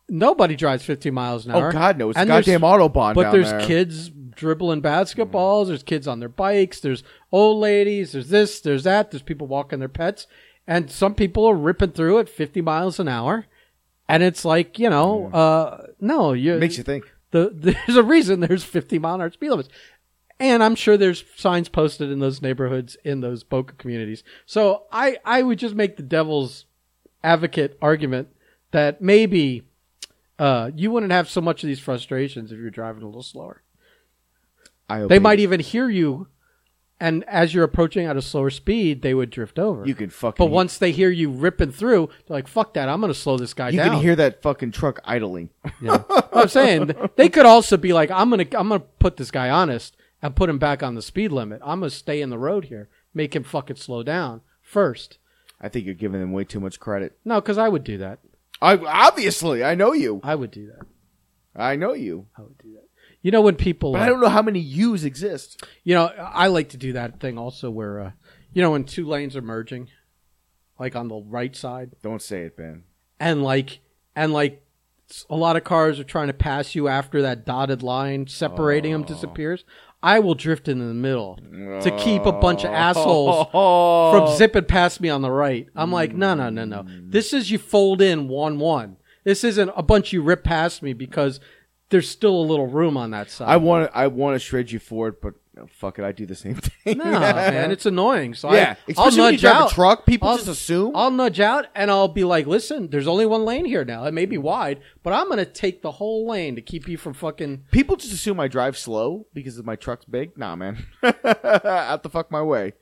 nobody 0.09 0.57
drives 0.57 0.85
15 0.85 1.13
miles 1.13 1.45
an 1.47 1.53
hour 1.53 1.69
oh 1.69 1.73
God, 1.73 1.99
no! 1.99 2.09
It's 2.11 2.19
And 2.19 2.31
there's- 2.31 2.47
goddamn 2.47 2.61
autobahn. 2.63 3.15
but 3.15 3.31
there's 3.31 3.51
there. 3.51 3.61
kids 3.61 4.09
dribbling 4.09 4.81
basketballs. 4.81 5.67
There's 5.67 5.83
kids 5.83 6.07
on 6.09 6.21
their 6.21 6.29
bikes. 6.31 6.81
There's 6.81 7.03
old 7.33 7.59
ladies. 7.61 8.13
There's 8.13 8.29
this. 8.31 8.61
There's 8.61 8.85
that. 8.85 9.11
There's 9.11 9.23
people 9.23 9.47
walking 9.49 9.81
their 9.81 9.89
pets, 9.89 10.27
and 10.67 10.91
some 10.91 11.15
people 11.15 11.45
are 11.45 11.55
ripping 11.57 11.91
through 11.91 12.21
at 12.21 12.29
50 12.29 12.61
miles 12.63 12.99
an 13.01 13.09
hour. 13.09 13.47
And 14.09 14.23
it's 14.23 14.45
like 14.45 14.79
you 14.79 14.91
know, 14.91 15.31
uh, 15.33 15.87
no, 16.01 16.33
you 16.33 16.59
Makes 16.59 16.79
you 16.79 16.85
think. 16.85 17.05
the 17.31 17.51
there's 17.87 17.97
a 17.97 18.03
reason 18.03 18.41
there's 18.41 18.65
50 18.65 18.99
mile 18.99 19.17
an 19.17 19.21
hour 19.21 19.31
speed 19.31 19.51
limits. 19.51 19.69
And 20.41 20.63
I'm 20.63 20.77
sure 20.77 20.97
there's 20.97 21.25
signs 21.37 21.69
posted 21.69 22.11
in 22.13 22.21
those 22.21 22.41
neighborhoods 22.41 22.97
in 23.05 23.21
those 23.21 23.43
Boca 23.43 23.75
communities. 23.75 24.23
So 24.47 24.85
I 24.93 25.19
I 25.25 25.43
would 25.43 25.59
just 25.59 25.75
make 25.75 25.97
the 25.97 26.03
devil's 26.03 26.65
advocate 27.25 27.77
argument 27.83 28.29
that 28.71 29.03
maybe 29.03 29.65
uh, 30.39 30.71
you 30.75 30.91
wouldn't 30.91 31.13
have 31.13 31.29
so 31.29 31.41
much 31.41 31.63
of 31.63 31.67
these 31.67 31.81
frustrations 31.81 32.53
if 32.53 32.59
you're 32.59 32.71
driving 32.71 33.03
a 33.03 33.07
little 33.07 33.23
slower. 33.23 33.63
I 34.89 35.05
They 35.07 35.19
might 35.19 35.41
even 35.41 35.61
hear 35.61 35.89
you, 35.91 36.29
and 37.01 37.25
as 37.25 37.55
you're 37.55 37.65
approaching 37.65 38.07
at 38.07 38.17
a 38.17 38.23
slower 38.23 38.51
speed, 38.51 39.03
they 39.03 39.15
would 39.15 39.31
drift 39.31 39.59
over. 39.59 39.87
You 39.87 39.95
could 39.95 40.13
fucking. 40.13 40.45
but 40.45 40.51
once 40.51 40.79
they 40.79 40.91
hear 40.91 41.11
you 41.11 41.31
ripping 41.31 41.71
through, 41.71 42.09
they're 42.27 42.37
like, 42.37 42.49
"Fuck 42.49 42.75
that! 42.75 42.89
I'm 42.89 43.01
going 43.01 43.13
to 43.13 43.19
slow 43.19 43.37
this 43.37 43.55
guy 43.55 43.67
down. 43.67 43.75
you 43.75 43.79
down." 43.81 43.91
can 43.93 44.03
hear 44.03 44.17
that 44.17 44.43
fucking 44.43 44.73
truck 44.73 45.01
idling. 45.05 45.51
Yeah. 45.81 46.03
I'm 46.33 46.49
saying 46.49 46.93
they 47.17 47.29
could 47.29 47.47
also 47.47 47.77
be 47.77 47.93
like, 47.93 48.11
"I'm 48.11 48.31
gonna, 48.31 48.47
I'm 48.53 48.69
gonna 48.69 48.81
put 48.81 49.17
this 49.17 49.31
guy 49.31 49.49
honest 49.49 49.97
and 50.21 50.35
put 50.35 50.51
him 50.51 50.59
back 50.59 50.83
on 50.83 50.95
the 50.95 51.03
speed 51.03 51.31
limit. 51.33 51.61
I'm 51.63 51.81
gonna 51.81 51.91
stay 51.91 52.21
in 52.21 52.31
the 52.31 52.39
road 52.39 52.65
here, 52.67 52.89
make 53.15 53.35
him 53.37 53.45
fucking 53.45 53.77
slow 53.77 54.03
down 54.03 54.41
first. 54.61 55.19
I 55.61 55.69
think 55.69 55.87
you're 55.87 55.95
giving 55.95 56.21
them 56.21 56.33
way 56.33 56.45
too 56.45 56.61
much 56.61 56.81
credit. 56.81 57.19
No, 57.25 57.41
because 57.41 57.59
I 57.59 57.69
would 57.69 57.85
do 57.85 57.99
that. 57.99 58.19
I 58.61 58.77
obviously 58.77 59.63
I 59.63 59.75
know 59.75 59.93
you. 59.93 60.21
I 60.25 60.35
would 60.35 60.51
do 60.51 60.67
that. 60.67 60.87
I 61.55 61.77
know 61.77 61.93
you. 61.93 62.27
I 62.37 62.43
would 62.43 62.59
do 62.59 62.73
that. 62.75 62.88
You 63.23 63.31
know 63.33 63.41
when 63.43 63.57
people, 63.57 63.93
But 63.93 64.03
uh, 64.03 64.05
I 64.05 64.09
don't 64.09 64.21
know 64.21 64.29
how 64.29 64.43
many 64.43 64.61
U's 64.61 65.05
exist. 65.05 65.65
you 65.85 65.95
know, 65.95 66.07
I 66.07 66.47
like 66.47 66.69
to 66.71 66.77
do 66.77 66.93
that 66.93 67.19
thing 67.21 67.37
also 67.37 67.71
where, 67.71 68.01
uh, 68.01 68.11
you 68.53 68.63
know, 68.63 68.71
when 68.71 68.85
two 68.85 69.07
lanes 69.07 69.37
are 69.37 69.43
merging, 69.43 69.89
like 70.79 70.95
on 70.95 71.09
the 71.09 71.17
right 71.17 71.55
side. 71.57 71.91
Don't 72.03 72.23
say 72.23 72.43
it, 72.43 72.57
Ben. 72.57 72.85
and 73.19 73.43
like 73.43 73.81
and 74.15 74.33
like 74.33 74.63
s- 75.11 75.27
a 75.29 75.35
lot 75.37 75.57
of 75.57 75.65
cars 75.65 75.99
are 75.99 76.05
trying 76.05 76.29
to 76.29 76.33
pass 76.33 76.75
you 76.77 76.87
after 76.89 77.21
that 77.23 77.45
dotted 77.45 77.83
line 77.83 78.27
separating 78.29 78.93
them 78.93 79.03
disappears. 79.03 79.65
I 80.01 80.21
will 80.21 80.37
drift 80.37 80.69
in 80.69 80.79
the 80.79 80.95
middle 80.95 81.37
to 81.83 81.91
keep 81.99 82.25
a 82.25 82.31
bunch 82.33 82.63
of 82.63 82.71
assholes 82.73 83.49
from 83.51 84.37
zipping 84.39 84.65
past 84.67 85.01
me 85.01 85.09
on 85.09 85.23
the 85.23 85.31
right. 85.31 85.67
I'm 85.75 85.91
like 85.91 86.15
no 86.15 86.35
no 86.35 86.51
no 86.51 86.65
no. 86.65 86.85
This 87.03 87.33
is 87.33 87.51
you 87.51 87.59
fold 87.59 88.01
in 88.01 88.29
one 88.29 88.61
one. 88.61 88.97
This 89.25 89.43
isn't 89.43 89.73
a 89.77 89.83
bunch 89.83 90.13
you 90.13 90.23
rip 90.23 90.45
past 90.45 90.83
me 90.83 90.93
because 90.93 91.41
there's 91.91 92.09
still 92.09 92.37
a 92.37 92.47
little 92.47 92.67
room 92.67 92.97
on 92.97 93.11
that 93.13 93.31
side 93.31 93.49
I 93.49 93.57
want 93.57 93.91
I 93.95 94.07
want 94.09 94.35
to 94.35 94.39
shred 94.39 94.71
you 94.71 94.79
for 94.79 95.09
it, 95.09 95.21
but 95.23 95.35
oh, 95.59 95.67
fuck 95.71 95.99
it, 95.99 96.05
I 96.05 96.13
do 96.13 96.27
the 96.27 96.35
same 96.35 96.55
thing. 96.85 96.99
no 96.99 97.05
man 97.05 97.71
it's 97.71 97.87
annoying 97.87 98.35
so 98.35 98.53
yeah, 98.53 98.77
I, 98.89 98.93
i'll 98.97 99.09
especially 99.09 99.21
when 99.21 99.27
you 99.27 99.33
nudge 99.33 99.41
drive 99.41 99.57
out 99.57 99.73
a 99.73 99.75
truck. 99.75 100.07
People 100.07 100.29
I'll- 100.29 100.37
just 100.37 100.49
assume. 100.49 100.93
I'll 100.95 101.11
nudge 101.11 101.41
out 101.41 101.67
and 101.75 101.91
I'll 101.91 102.09
be 102.09 102.25
like, 102.25 102.47
listen, 102.47 102.89
there's 102.89 103.07
only 103.07 103.27
one 103.27 103.45
lane 103.45 103.65
here 103.65 103.85
now. 103.85 104.05
It 104.05 104.13
may 104.13 104.27
be 104.27 104.37
mm. 104.37 104.43
wide, 104.43 104.81
but 105.03 105.13
I'm 105.13 105.27
going 105.27 105.39
to 105.39 105.45
take 105.45 105.83
the 105.83 105.93
whole 105.93 106.29
lane 106.29 106.57
to 106.57 106.63
keep 106.63 106.89
you 106.89 106.97
from 106.97 107.15
fucking. 107.15 107.65
People 107.71 107.97
just 107.97 108.13
assume 108.13 108.41
I 108.41 108.49
drive 108.49 108.77
slow 108.77 109.27
because 109.33 109.59
of 109.59 109.67
my 109.67 109.77
truck's 109.77 110.05
big. 110.05 110.37
Nah, 110.37 110.57
man, 110.57 110.87
out 111.03 112.03
the 112.03 112.11
fuck 112.11 112.31
my 112.31 112.43
way. 112.43 112.75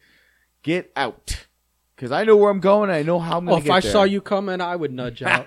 Get 0.62 0.90
out, 0.97 1.47
because 1.95 2.11
I 2.11 2.25
know 2.25 2.37
where 2.37 2.51
I'm 2.51 2.61
going. 2.61 2.90
and 2.90 2.99
I 2.99 3.03
know 3.03 3.21
how 3.21 3.38
I'm 3.38 3.45
gonna 3.45 3.59
if 3.59 3.64
get 3.64 3.73
I 3.73 3.81
there. 3.81 3.92
saw 3.92 4.03
you 4.03 4.21
coming, 4.21 4.61
I 4.61 4.75
would 4.75 4.92
nudge 4.92 5.23
out. 5.23 5.47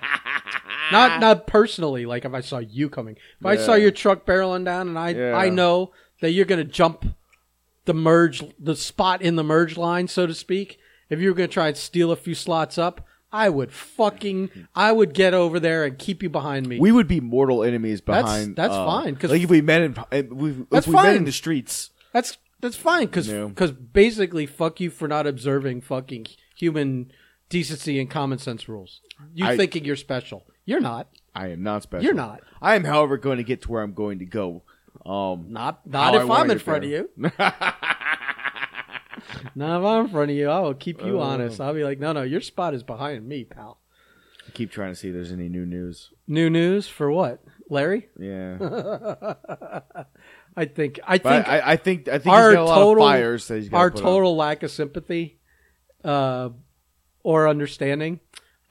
Not 0.92 1.20
not 1.20 1.48
personally, 1.48 2.06
like 2.06 2.26
if 2.26 2.34
I 2.34 2.42
saw 2.42 2.60
you 2.60 2.90
coming. 2.90 3.16
If 3.40 3.46
I 3.46 3.56
saw 3.58 3.74
Yeah. 3.74 3.84
your 3.84 3.92
truck 3.92 4.26
barreling 4.26 4.66
down 4.66 4.88
and 4.90 4.98
I 5.00 5.10
Yeah. 5.12 5.36
I 5.36 5.50
know 5.50 5.92
that 6.22 6.32
you're 6.32 6.46
going 6.46 6.66
to 6.66 6.72
jump 6.72 7.06
the 7.86 7.94
merge, 7.94 8.44
the 8.60 8.76
spot 8.76 9.22
in 9.22 9.36
the 9.36 9.44
merge 9.44 9.78
line, 9.78 10.08
so 10.08 10.28
to 10.28 10.34
speak. 10.34 10.80
If 11.10 11.20
you 11.20 11.30
were 11.30 11.34
going 11.36 11.50
to 11.50 11.54
try 11.54 11.70
and 11.70 11.78
steal 11.78 12.12
a 12.12 12.16
few 12.16 12.36
slots 12.36 12.78
up, 12.78 13.06
I 13.32 13.50
would 13.50 13.72
fucking, 13.72 14.50
I 14.76 14.92
would 14.92 15.14
get 15.14 15.34
over 15.34 15.60
there 15.60 15.84
and 15.86 15.98
keep 15.98 16.22
you 16.22 16.30
behind 16.30 16.68
me. 16.68 16.80
we 16.80 16.92
would 16.92 17.08
be 17.08 17.20
mortal 17.20 17.64
enemies 17.64 18.02
That's- 18.02 18.24
behind. 18.26 18.56
that's 18.56 18.74
uh, 18.74 18.86
fine, 18.86 19.16
'cause- 19.16 19.32
like 19.32 19.42
if 19.42 19.50
we 19.50 19.62
met 19.62 19.82
in, 19.82 19.96
if 20.12 20.30
we, 20.30 20.52
if 20.52 20.70
That's 20.70 20.88
we 20.88 20.94
met 20.94 21.02
fine. 21.04 21.16
in 21.18 21.26
the 21.26 21.32
streets. 21.32 21.90
That's 22.14 22.38
that's 22.62 22.76
fine 22.76 23.06
because 23.06 23.30
No. 23.30 23.50
basically 23.94 24.46
fuck 24.46 24.80
you 24.82 24.90
for 24.90 25.08
not 25.08 25.26
observing 25.26 25.82
fucking 25.82 26.26
human 26.58 27.12
decency 27.50 28.00
and 28.00 28.10
common 28.10 28.38
sense 28.38 28.68
rules. 28.68 29.00
You 29.34 29.46
I- 29.46 29.58
thinking 29.58 29.86
you're 29.86 29.96
special? 29.96 30.46
You're 30.70 30.80
not. 30.80 31.08
I 31.34 31.48
am 31.48 31.64
not 31.64 31.82
special. 31.82 32.04
You're 32.06 32.14
not. 32.14 32.42
I 32.62 32.76
am, 32.76 32.84
however, 32.84 33.18
going 33.18 33.38
to 33.38 33.44
get 33.44 33.64
to 33.64 33.72
where 33.72 33.82
I'm 33.82 33.94
going 33.94 34.20
to 34.20 34.26
go. 34.26 34.62
Um, 35.04 35.48
Not 35.50 35.82
how 35.92 36.12
not 36.12 36.16
I 36.16 36.22
if 36.22 36.28
wanna 36.28 36.44
I'm 36.44 36.52
in 36.52 36.58
get 36.58 36.64
front 36.64 36.84
there. 36.84 37.02
of 37.02 37.10
you. 37.16 37.32
Not 39.56 39.80
if 39.82 39.86
I'm 39.86 40.06
in 40.06 40.12
front 40.12 40.32
of 40.32 40.38
you. 40.38 40.48
I 40.50 40.60
will 40.60 40.74
keep 40.74 41.02
you 41.04 41.18
Oh. 41.20 41.24
honest. 41.24 41.60
I'll 41.60 41.74
be 41.74 41.84
like, 41.84 42.00
no, 42.00 42.12
no, 42.14 42.22
your 42.22 42.42
spot 42.42 42.74
is 42.74 42.84
behind 42.84 43.28
me, 43.28 43.44
pal. 43.46 43.80
I 44.48 44.52
keep 44.52 44.72
trying 44.72 44.92
to 44.92 44.96
see 44.96 45.08
if 45.10 45.14
there's 45.14 45.32
any 45.32 45.50
new 45.50 45.66
news. 45.66 46.12
New 46.28 46.50
news 46.50 46.88
for 46.88 47.12
what, 47.12 47.44
Larry? 47.70 48.10
Yeah, 48.20 48.58
I 50.56 50.66
think 50.66 51.00
I 51.06 51.18
but 51.18 51.46
think 51.46 51.48
I, 51.48 51.72
I 51.72 51.76
think 51.78 52.08
I 52.08 52.18
think 52.20 52.34
our 52.34 52.50
he's 52.50 52.56
got 52.56 52.62
a 52.62 52.66
lot 52.66 52.76
total- 52.76 53.04
of 53.06 53.10
fires 53.12 53.48
that 53.48 53.56
he's 53.60 53.70
got 53.70 53.78
our 53.78 53.92
put 53.92 54.02
total 54.02 54.36
lack 54.36 54.64
of 54.64 54.72
sympathy 54.72 55.40
uh, 56.04 56.50
or 57.24 57.48
understanding 57.48 58.20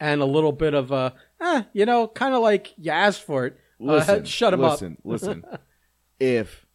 and 0.01 0.21
a 0.21 0.27
little 0.27 0.53
bit 0.53 0.75
of 0.75 0.91
a 0.93 1.15
eh, 1.41 1.63
you 1.73 1.87
know 1.87 2.09
kind 2.09 2.35
of 2.35 2.43
like 2.43 2.75
you 2.77 2.91
asked 2.91 3.23
for 3.23 3.47
it. 3.47 3.59
Uh, 3.81 3.85
Listen, 3.99 4.25
shut 4.25 4.55
him 4.55 4.61
listen, 4.61 4.93
up. 4.93 4.99
Listen, 5.05 5.45
listen. 5.45 5.59
if 6.21 6.67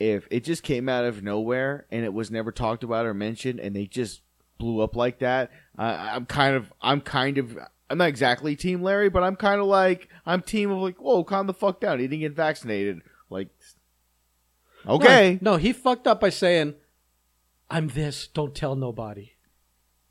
if 0.00 0.26
it 0.30 0.44
just 0.44 0.62
came 0.62 0.88
out 0.88 1.04
of 1.04 1.22
nowhere 1.22 1.86
and 1.90 2.04
it 2.04 2.12
was 2.12 2.30
never 2.30 2.50
talked 2.50 2.82
about 2.82 3.06
or 3.06 3.14
mentioned, 3.14 3.60
and 3.60 3.76
they 3.76 3.86
just 3.86 4.22
blew 4.58 4.80
up 4.80 4.96
like 4.96 5.20
that, 5.20 5.50
I 5.78 6.14
I'm 6.14 6.26
kind 6.26 6.56
of 6.56 6.72
I'm 6.80 7.00
kind 7.00 7.38
of 7.38 7.56
I'm 7.88 7.98
not 7.98 8.08
exactly 8.08 8.56
Team 8.56 8.82
Larry, 8.82 9.08
but 9.10 9.22
I'm 9.22 9.36
kind 9.36 9.60
of 9.60 9.66
like 9.66 10.08
I'm 10.26 10.42
team 10.42 10.70
of 10.70 10.78
like, 10.78 10.96
whoa, 10.98 11.22
calm 11.24 11.46
the 11.46 11.54
fuck 11.54 11.80
down. 11.80 12.00
He 12.00 12.08
didn't 12.08 12.20
get 12.22 12.32
vaccinated. 12.32 13.02
Like, 13.30 13.48
okay, 14.86 15.38
no, 15.40 15.52
no 15.52 15.56
he 15.58 15.72
fucked 15.72 16.06
up 16.06 16.20
by 16.20 16.30
saying 16.30 16.74
i'm 17.70 17.88
this. 17.88 18.26
Don't 18.26 18.54
tell 18.54 18.74
nobody. 18.76 19.32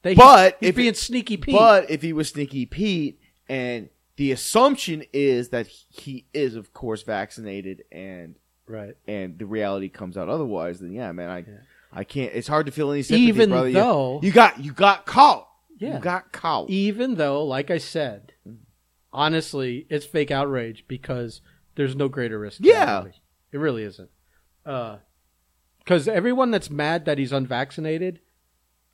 They, 0.04 0.16
But 0.16 0.58
he's 0.60 0.70
if 0.70 0.76
being 0.76 0.90
it- 0.90 0.98
sneaky 0.98 1.38
pete. 1.38 1.56
But 1.56 1.90
if 1.92 2.02
he 2.02 2.12
was 2.14 2.30
Sneaky 2.30 2.66
Pete, 2.66 3.20
and 3.50 3.90
the 4.18 4.32
assumption 4.32 5.04
is 5.14 5.50
that 5.50 5.68
he 5.68 6.26
is, 6.34 6.56
of 6.56 6.74
course, 6.74 7.04
vaccinated, 7.04 7.84
and 7.92 8.36
right 8.68 8.96
and 9.08 9.38
the 9.40 9.46
reality 9.46 9.90
comes 9.90 10.18
out 10.18 10.30
otherwise, 10.30 10.80
then 10.80 10.92
yeah, 10.94 11.12
man, 11.12 11.30
I 11.30 11.38
Yeah. 11.40 11.58
I 11.94 12.04
can't. 12.06 12.32
It's 12.34 12.48
hard 12.48 12.68
to 12.68 12.72
feel 12.72 12.92
any 12.92 13.02
sympathy, 13.04 13.24
Even 13.26 13.50
brother. 13.50 13.68
You- 13.68 13.74
though- 13.74 14.20
you, 14.24 14.32
got 14.32 14.60
you 14.60 14.72
got 14.72 15.06
caught, 15.06 15.50
Yeah. 15.78 15.96
you 15.96 16.00
got 16.00 16.32
caught. 16.32 16.70
even 16.70 17.16
though 17.16 17.44
like 17.44 17.70
i 17.72 17.78
said 17.80 18.34
mm. 18.48 18.58
honestly 19.12 19.88
it's 19.90 20.06
fake 20.06 20.32
outrage 20.32 20.86
because 20.88 21.42
there's 21.76 21.96
no 21.96 22.08
greater 22.08 22.40
risk 22.40 22.60
Yeah. 22.62 23.06
it 23.52 23.58
really 23.58 23.84
isn't 23.84 24.10
uh, 24.66 24.98
because 25.80 26.08
everyone 26.08 26.52
that's 26.52 26.70
mad 26.70 27.06
that 27.06 27.18
he's 27.18 27.32
unvaccinated 27.32 28.20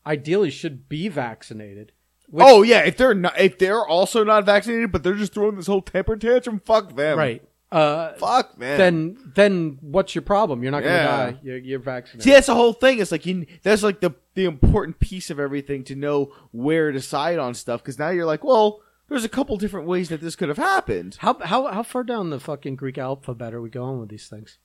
ideally 0.05 0.49
should 0.49 0.87
be 0.87 1.09
vaccinated 1.09 1.91
Which- 2.29 2.45
oh 2.47 2.61
yeah, 2.63 2.79
if 2.79 2.97
they're 2.97 3.13
not, 3.13 3.39
if 3.39 3.57
they're 3.57 3.85
also 3.85 4.23
not 4.23 4.45
vaccinated, 4.45 4.91
but 4.91 5.03
they're 5.03 5.13
just 5.15 5.33
throwing 5.33 5.55
this 5.55 5.67
whole 5.67 5.81
temper 5.81 6.15
tantrum, 6.17 6.59
fuck 6.65 6.95
them, 6.95 7.17
right 7.17 7.41
uh, 7.71 8.13
Fuck 8.13 8.57
man. 8.57 8.77
then 8.77 9.17
then 9.35 9.77
what's 9.81 10.15
your 10.15 10.21
problem 10.21 10.63
you're 10.63 10.71
not 10.71 10.83
going 10.83 10.93
to 10.95 11.03
Yeah. 11.03 11.31
die 11.31 11.39
you're, 11.43 11.57
you're 11.57 11.79
vaccinated 11.79 12.23
See, 12.23 12.31
that's 12.31 12.47
the 12.47 12.55
whole 12.55 12.71
thing. 12.73 12.99
It's 12.99 13.11
like 13.11 13.25
you, 13.25 13.45
that's 13.61 13.83
like 13.83 13.99
the 13.99 14.11
the 14.35 14.45
important 14.45 14.99
piece 14.99 15.29
of 15.29 15.37
everything 15.39 15.83
to 15.85 15.95
know 15.95 16.31
where 16.51 16.91
to 16.93 17.01
side 17.01 17.39
on 17.39 17.53
stuff. 17.55 17.81
Because 17.81 17.99
now 17.99 18.09
you're 18.09 18.25
like, 18.25 18.43
well, 18.43 18.81
there's 19.09 19.25
a 19.25 19.29
couple 19.29 19.57
different 19.57 19.85
ways 19.87 20.07
that 20.09 20.21
this 20.21 20.35
could 20.37 20.47
have 20.47 20.57
happened. 20.57 21.17
How 21.19 21.33
how 21.39 21.67
how 21.67 21.83
far 21.83 22.03
down 22.05 22.29
the 22.29 22.39
fucking 22.39 22.75
Greek 22.77 22.97
alphabet 22.97 23.53
are 23.53 23.61
we 23.61 23.69
going 23.69 23.99
with 23.99 24.09
these 24.09 24.27
things? 24.27 24.59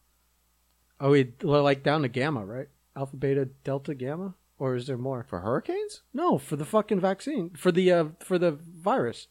Are 1.00 1.10
we 1.10 1.32
like 1.42 1.82
down 1.82 2.02
to 2.02 2.08
gamma, 2.08 2.44
right? 2.44 2.68
Alpha, 2.94 3.16
beta, 3.16 3.46
delta, 3.64 3.94
gamma, 3.96 4.34
or 4.62 4.76
is 4.76 4.86
there 4.86 4.96
more? 4.96 5.24
For 5.24 5.40
hurricanes? 5.40 6.02
No, 6.14 6.38
for 6.38 6.54
the 6.54 6.64
fucking 6.64 7.00
vaccine, 7.00 7.50
for 7.50 7.72
the 7.72 7.90
uh, 7.90 8.04
for 8.20 8.38
the 8.38 8.52
virus. 8.52 9.26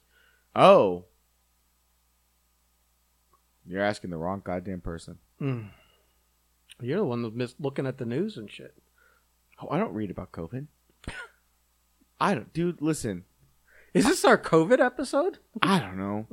Oh. 0.54 1.06
You're 3.66 3.82
asking 3.82 4.10
the 4.10 4.18
wrong 4.18 4.42
goddamn 4.44 4.82
person. 4.82 5.20
You're 5.40 6.98
the 6.98 7.06
one 7.06 7.22
that's 7.24 7.34
missed 7.34 7.56
looking 7.62 7.88
at 7.88 7.98
the 7.98 8.06
news 8.06 8.36
and 8.36 8.52
shit. 8.52 8.76
Oh, 9.62 9.70
I 9.72 9.78
don't 9.78 9.94
read 9.94 10.12
about 10.12 10.34
COVID. 10.34 10.68
I 12.20 12.34
don't, 12.36 12.52
dude. 12.52 12.82
Listen, 12.82 13.24
Is 13.94 14.04
this 14.06 14.26
our 14.26 14.38
COVID 14.38 14.82
episode? 14.86 15.38
I 15.62 15.80
don't 15.80 15.98
know. 15.98 16.28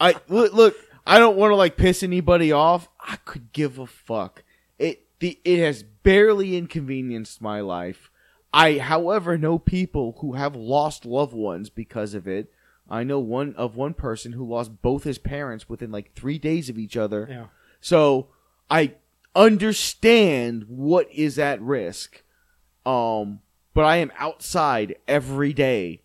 I 0.00 0.14
look, 0.28 0.54
look. 0.54 0.76
I 1.06 1.18
don't 1.18 1.36
want 1.36 1.50
to 1.50 1.56
like 1.56 1.76
piss 1.76 2.02
anybody 2.02 2.52
off. 2.52 2.88
I 3.00 3.16
could 3.26 3.52
give 3.52 3.78
a 3.78 3.86
fuck. 3.86 4.44
It 4.78 5.06
the 5.18 5.38
it 5.44 5.58
has 5.58 5.82
barely 5.82 6.56
inconvenienced 6.56 7.42
my 7.42 7.60
life. 7.60 8.10
I, 8.52 8.78
however, 8.78 9.38
know 9.38 9.58
people 9.58 10.16
who 10.20 10.32
have 10.32 10.56
lost 10.56 11.04
loved 11.06 11.32
ones 11.34 11.70
because 11.70 12.14
of 12.14 12.26
it. 12.26 12.52
I 12.88 13.04
know 13.04 13.20
one 13.20 13.54
of 13.54 13.76
one 13.76 13.94
person 13.94 14.32
who 14.32 14.44
lost 14.48 14.82
both 14.82 15.04
his 15.04 15.18
parents 15.18 15.68
within 15.68 15.92
like 15.92 16.12
three 16.14 16.38
days 16.38 16.68
of 16.68 16.76
each 16.78 16.96
other. 16.96 17.28
Yeah. 17.30 17.46
So 17.80 18.28
I 18.68 18.94
understand 19.36 20.64
what 20.68 21.08
is 21.12 21.38
at 21.38 21.60
risk. 21.60 22.22
Um, 22.84 23.40
but 23.74 23.84
I 23.84 23.96
am 23.98 24.10
outside 24.18 24.96
every 25.06 25.52
day 25.52 26.00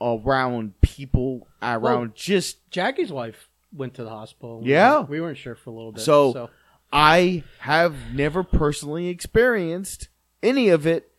around 0.00 0.80
people 0.80 1.46
around 1.62 1.82
Well, 1.82 2.06
just 2.14 2.70
Jackie's 2.70 3.12
wife 3.12 3.48
went 3.72 3.94
to 3.94 4.04
the 4.04 4.10
hospital. 4.10 4.60
Yeah. 4.64 5.00
we 5.02 5.20
weren't 5.20 5.36
sure 5.38 5.54
for 5.54 5.70
a 5.70 5.72
little 5.72 5.92
bit. 5.92 6.00
So- 6.02 6.32
so 6.32 6.50
I 6.92 7.42
have 7.58 7.94
never 8.14 8.42
personally 8.44 9.08
experienced 9.08 10.08
any 10.42 10.68
of 10.68 10.86
it. 10.86 11.10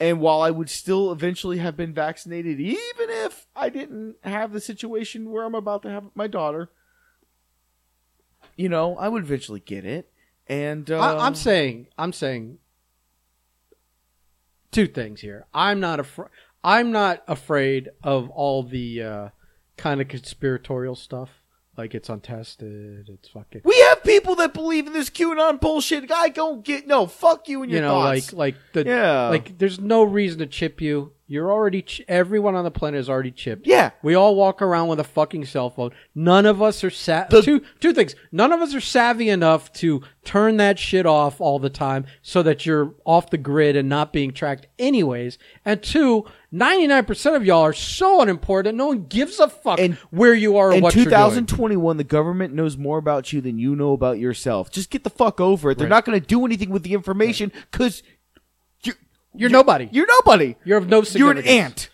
And 0.00 0.20
while 0.20 0.40
I 0.40 0.50
would 0.50 0.70
still 0.70 1.10
eventually 1.10 1.58
have 1.58 1.76
been 1.76 1.92
vaccinated, 1.92 2.60
even 2.60 2.76
if 3.08 3.46
I 3.56 3.68
didn't 3.68 4.16
have 4.22 4.52
the 4.52 4.60
situation 4.60 5.30
where 5.30 5.44
I'm 5.44 5.56
about 5.56 5.82
to 5.82 5.90
have 5.90 6.04
my 6.14 6.28
daughter, 6.28 6.70
you 8.56 8.68
know, 8.68 8.96
I 8.96 9.08
would 9.08 9.24
eventually 9.24 9.60
get 9.60 9.84
it. 9.84 10.10
And 10.46 10.90
uh, 10.90 10.98
I, 10.98 11.26
I'm 11.26 11.34
saying, 11.34 11.88
I'm 11.98 12.12
saying 12.12 12.58
two 14.70 14.86
things 14.86 15.20
here. 15.20 15.46
I'm 15.52 15.80
not 15.80 16.00
afraid. 16.00 16.28
I'm 16.64 16.90
not 16.92 17.22
afraid 17.28 17.88
of 18.02 18.30
all 18.30 18.62
the 18.62 19.02
uh, 19.02 19.28
kind 19.76 20.00
of 20.00 20.08
conspiratorial 20.08 20.96
stuff, 20.96 21.37
like 21.78 21.94
it's 21.94 22.08
untested. 22.08 23.08
It's 23.08 23.28
fucking. 23.28 23.62
we 23.64 23.78
have 23.88 24.02
people 24.02 24.34
that 24.36 24.52
believe 24.52 24.86
in 24.86 24.92
this 24.92 25.10
QAnon 25.10 25.60
bullshit. 25.60 26.10
I 26.10 26.28
don't 26.28 26.64
get 26.64 26.86
no. 26.86 27.06
Fuck 27.06 27.48
you 27.48 27.62
and 27.62 27.70
your 27.70 27.80
You 27.80 27.86
know, 27.86 28.02
thoughts. 28.02 28.32
like 28.32 28.54
like 28.54 28.84
the 28.84 28.84
Yeah. 28.90 29.28
like. 29.28 29.58
There's 29.58 29.78
no 29.80 30.02
reason 30.02 30.40
to 30.40 30.46
chip 30.46 30.80
you. 30.80 31.12
You're 31.30 31.52
already. 31.52 31.82
Ch- 31.82 32.00
everyone 32.08 32.54
on 32.54 32.64
the 32.64 32.70
planet 32.70 32.98
is 33.00 33.08
already 33.10 33.30
chipped. 33.30 33.66
yeah, 33.66 33.90
We 34.02 34.14
all 34.14 34.34
walk 34.34 34.62
around 34.62 34.88
with 34.88 34.98
a 34.98 35.04
fucking 35.04 35.44
cell 35.44 35.68
phone. 35.68 35.90
None 36.14 36.46
of 36.46 36.62
us 36.62 36.82
are 36.82 36.90
sa- 36.90 37.26
The- 37.28 37.42
two 37.42 37.62
two 37.80 37.92
things. 37.92 38.14
None 38.32 38.50
of 38.52 38.60
us 38.60 38.74
are 38.74 38.80
savvy 38.80 39.28
enough 39.28 39.70
to 39.74 40.02
turn 40.24 40.56
that 40.56 40.78
shit 40.78 41.04
off 41.06 41.38
all 41.40 41.58
the 41.58 41.68
time 41.70 42.06
so 42.22 42.42
that 42.42 42.64
you're 42.66 42.94
off 43.04 43.28
the 43.30 43.36
grid 43.38 43.76
and 43.76 43.88
not 43.90 44.12
being 44.12 44.32
tracked 44.32 44.66
anyways. 44.78 45.38
And 45.66 45.82
two, 45.82 46.24
99% 46.52 47.36
of 47.36 47.44
y'all 47.44 47.62
are 47.62 47.72
so 47.74 48.22
unimportant. 48.22 48.76
No 48.76 48.86
one 48.86 49.04
gives 49.06 49.38
a 49.38 49.48
fuck 49.48 49.78
And- 49.78 49.94
where 50.10 50.32
you 50.34 50.56
are 50.56 50.70
or 50.70 50.74
in 50.74 50.82
what 50.82 50.94
you're 50.94 51.04
doing. 51.04 51.14
2021, 51.46 51.96
the 51.98 52.04
government 52.04 52.54
knows 52.54 52.76
more 52.78 52.96
about 52.98 53.32
you 53.32 53.40
than 53.42 53.58
you 53.58 53.76
know 53.76 53.92
about 53.92 54.18
yourself. 54.18 54.70
Just 54.70 54.88
get 54.90 55.04
the 55.04 55.10
fuck 55.10 55.40
over 55.40 55.70
it. 55.70 55.78
They're 55.78 55.88
not 55.88 56.04
going 56.06 56.18
to 56.18 56.26
do 56.26 56.46
anything 56.46 56.70
with 56.70 56.84
the 56.84 56.94
information 56.94 57.52
because 57.70 58.02
you're, 58.82 58.94
You're 59.34 59.50
nobody. 59.50 59.88
You're 59.92 60.06
nobody. 60.06 60.56
You're 60.64 60.78
of 60.78 60.88
no 60.88 61.02
significance. 61.02 61.46
You're 61.46 61.54
an 61.58 61.64
ant. 61.64 61.90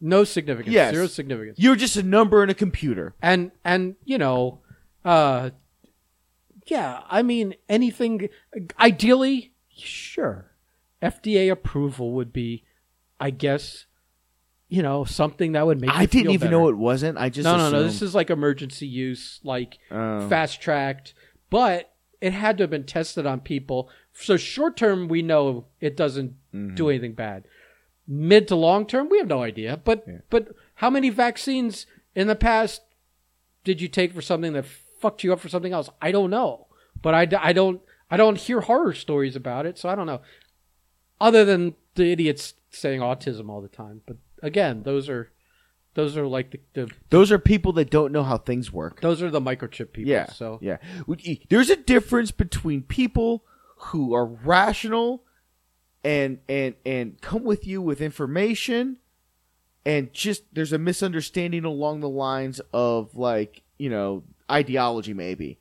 No 0.00 0.24
significance. 0.24 0.74
Yes. 0.74 0.92
Zero 0.94 1.06
significance. 1.06 1.58
You're 1.60 1.76
just 1.76 1.96
a 1.96 2.02
number 2.02 2.42
in 2.42 2.50
a 2.50 2.54
computer. 2.54 3.14
and 3.22 3.52
and 3.64 3.94
you 4.04 4.18
know 4.18 4.58
uh 5.04 5.50
yeah 6.66 7.00
i 7.10 7.22
mean 7.22 7.54
anything 7.68 8.28
ideally 8.78 9.52
sure 9.74 10.52
fda 11.02 11.50
approval 11.50 12.12
would 12.12 12.32
be 12.32 12.62
i 13.18 13.30
guess 13.30 13.86
you 14.76 14.82
know 14.82 15.04
something 15.04 15.52
that 15.52 15.66
would 15.66 15.80
make 15.80 15.90
I 15.90 16.06
didn't 16.06 16.30
even 16.32 16.46
better. 16.48 16.50
know 16.58 16.68
it 16.68 16.76
wasn't. 16.76 17.18
I 17.18 17.28
just 17.28 17.44
no 17.44 17.56
no 17.56 17.70
no 17.70 17.82
this 17.82 18.00
is 18.02 18.14
like 18.14 18.30
emergency 18.30 18.86
use 18.86 19.38
like 19.44 19.78
Oh. 19.90 20.28
fast 20.28 20.60
tracked 20.62 21.12
but 21.50 21.92
it 22.20 22.32
had 22.32 22.56
to 22.56 22.62
have 22.64 22.70
been 22.70 22.84
tested 22.86 23.26
on 23.26 23.40
people 23.40 23.90
so 24.14 24.36
short 24.36 24.76
term 24.76 25.08
we 25.08 25.20
know 25.22 25.66
it 25.80 25.96
doesn't 25.96 26.32
Mm-hmm. 26.54 26.74
do 26.74 26.88
anything 26.90 27.14
bad 27.14 27.44
mid 28.06 28.46
to 28.48 28.54
long 28.56 28.86
term 28.86 29.08
we 29.10 29.16
have 29.18 29.26
no 29.26 29.42
idea 29.42 29.80
but 29.84 30.04
but 30.30 30.48
how 30.76 30.90
many 30.90 31.08
vaccines 31.10 31.86
in 32.14 32.26
the 32.26 32.34
past 32.36 32.82
did 33.64 33.80
you 33.80 33.88
take 33.88 34.12
for 34.12 34.20
something 34.20 34.52
that 34.52 34.66
fucked 35.00 35.24
you 35.24 35.32
up 35.32 35.40
for 35.40 35.48
something 35.48 35.72
else 35.72 35.88
i 36.02 36.12
don't 36.12 36.28
know 36.30 36.66
but 37.00 37.14
i, 37.14 37.26
I 37.40 37.52
don't 37.54 37.80
i 38.10 38.16
don't 38.18 38.36
hear 38.36 38.60
horror 38.60 38.92
stories 38.92 39.34
about 39.34 39.64
it 39.66 39.78
so 39.78 39.88
i 39.88 39.94
don't 39.94 40.06
know 40.06 40.20
other 41.20 41.42
than 41.44 41.74
the 41.94 42.10
idiots 42.12 42.52
saying 42.70 43.00
autism 43.00 43.48
all 43.48 43.60
the 43.62 43.68
time 43.68 44.02
but 44.06 44.16
again 44.42 44.82
those 44.82 45.08
are 45.08 45.30
those 45.94 46.16
are 46.16 46.26
like 46.26 46.50
the, 46.50 46.60
the 46.74 46.90
Those 47.10 47.30
are 47.30 47.38
people 47.38 47.72
that 47.74 47.90
don't 47.90 48.12
know 48.12 48.22
how 48.22 48.38
things 48.38 48.72
work. 48.72 49.00
those 49.02 49.20
are 49.22 49.30
the 49.30 49.40
microchip 49.40 49.92
people 49.92 50.10
Yeah. 50.10 50.26
so 50.26 50.58
yeah. 50.62 50.78
There's 51.50 51.70
a 51.70 51.76
difference 51.76 52.30
between 52.30 52.82
people 52.82 53.44
who 53.76 54.14
are 54.14 54.24
rational 54.26 55.24
and 56.04 56.38
and 56.48 56.74
and 56.86 57.20
come 57.20 57.44
with 57.44 57.66
you 57.66 57.80
with 57.82 58.00
information 58.00 58.98
and 59.84 60.12
just 60.14 60.44
there's 60.54 60.72
a 60.72 60.78
misunderstanding 60.78 61.64
along 61.64 62.00
the 62.00 62.08
lines 62.08 62.60
of 62.72 63.14
like 63.14 63.62
you 63.78 63.90
know 63.90 64.22
ideology 64.50 65.12
maybe. 65.14 65.58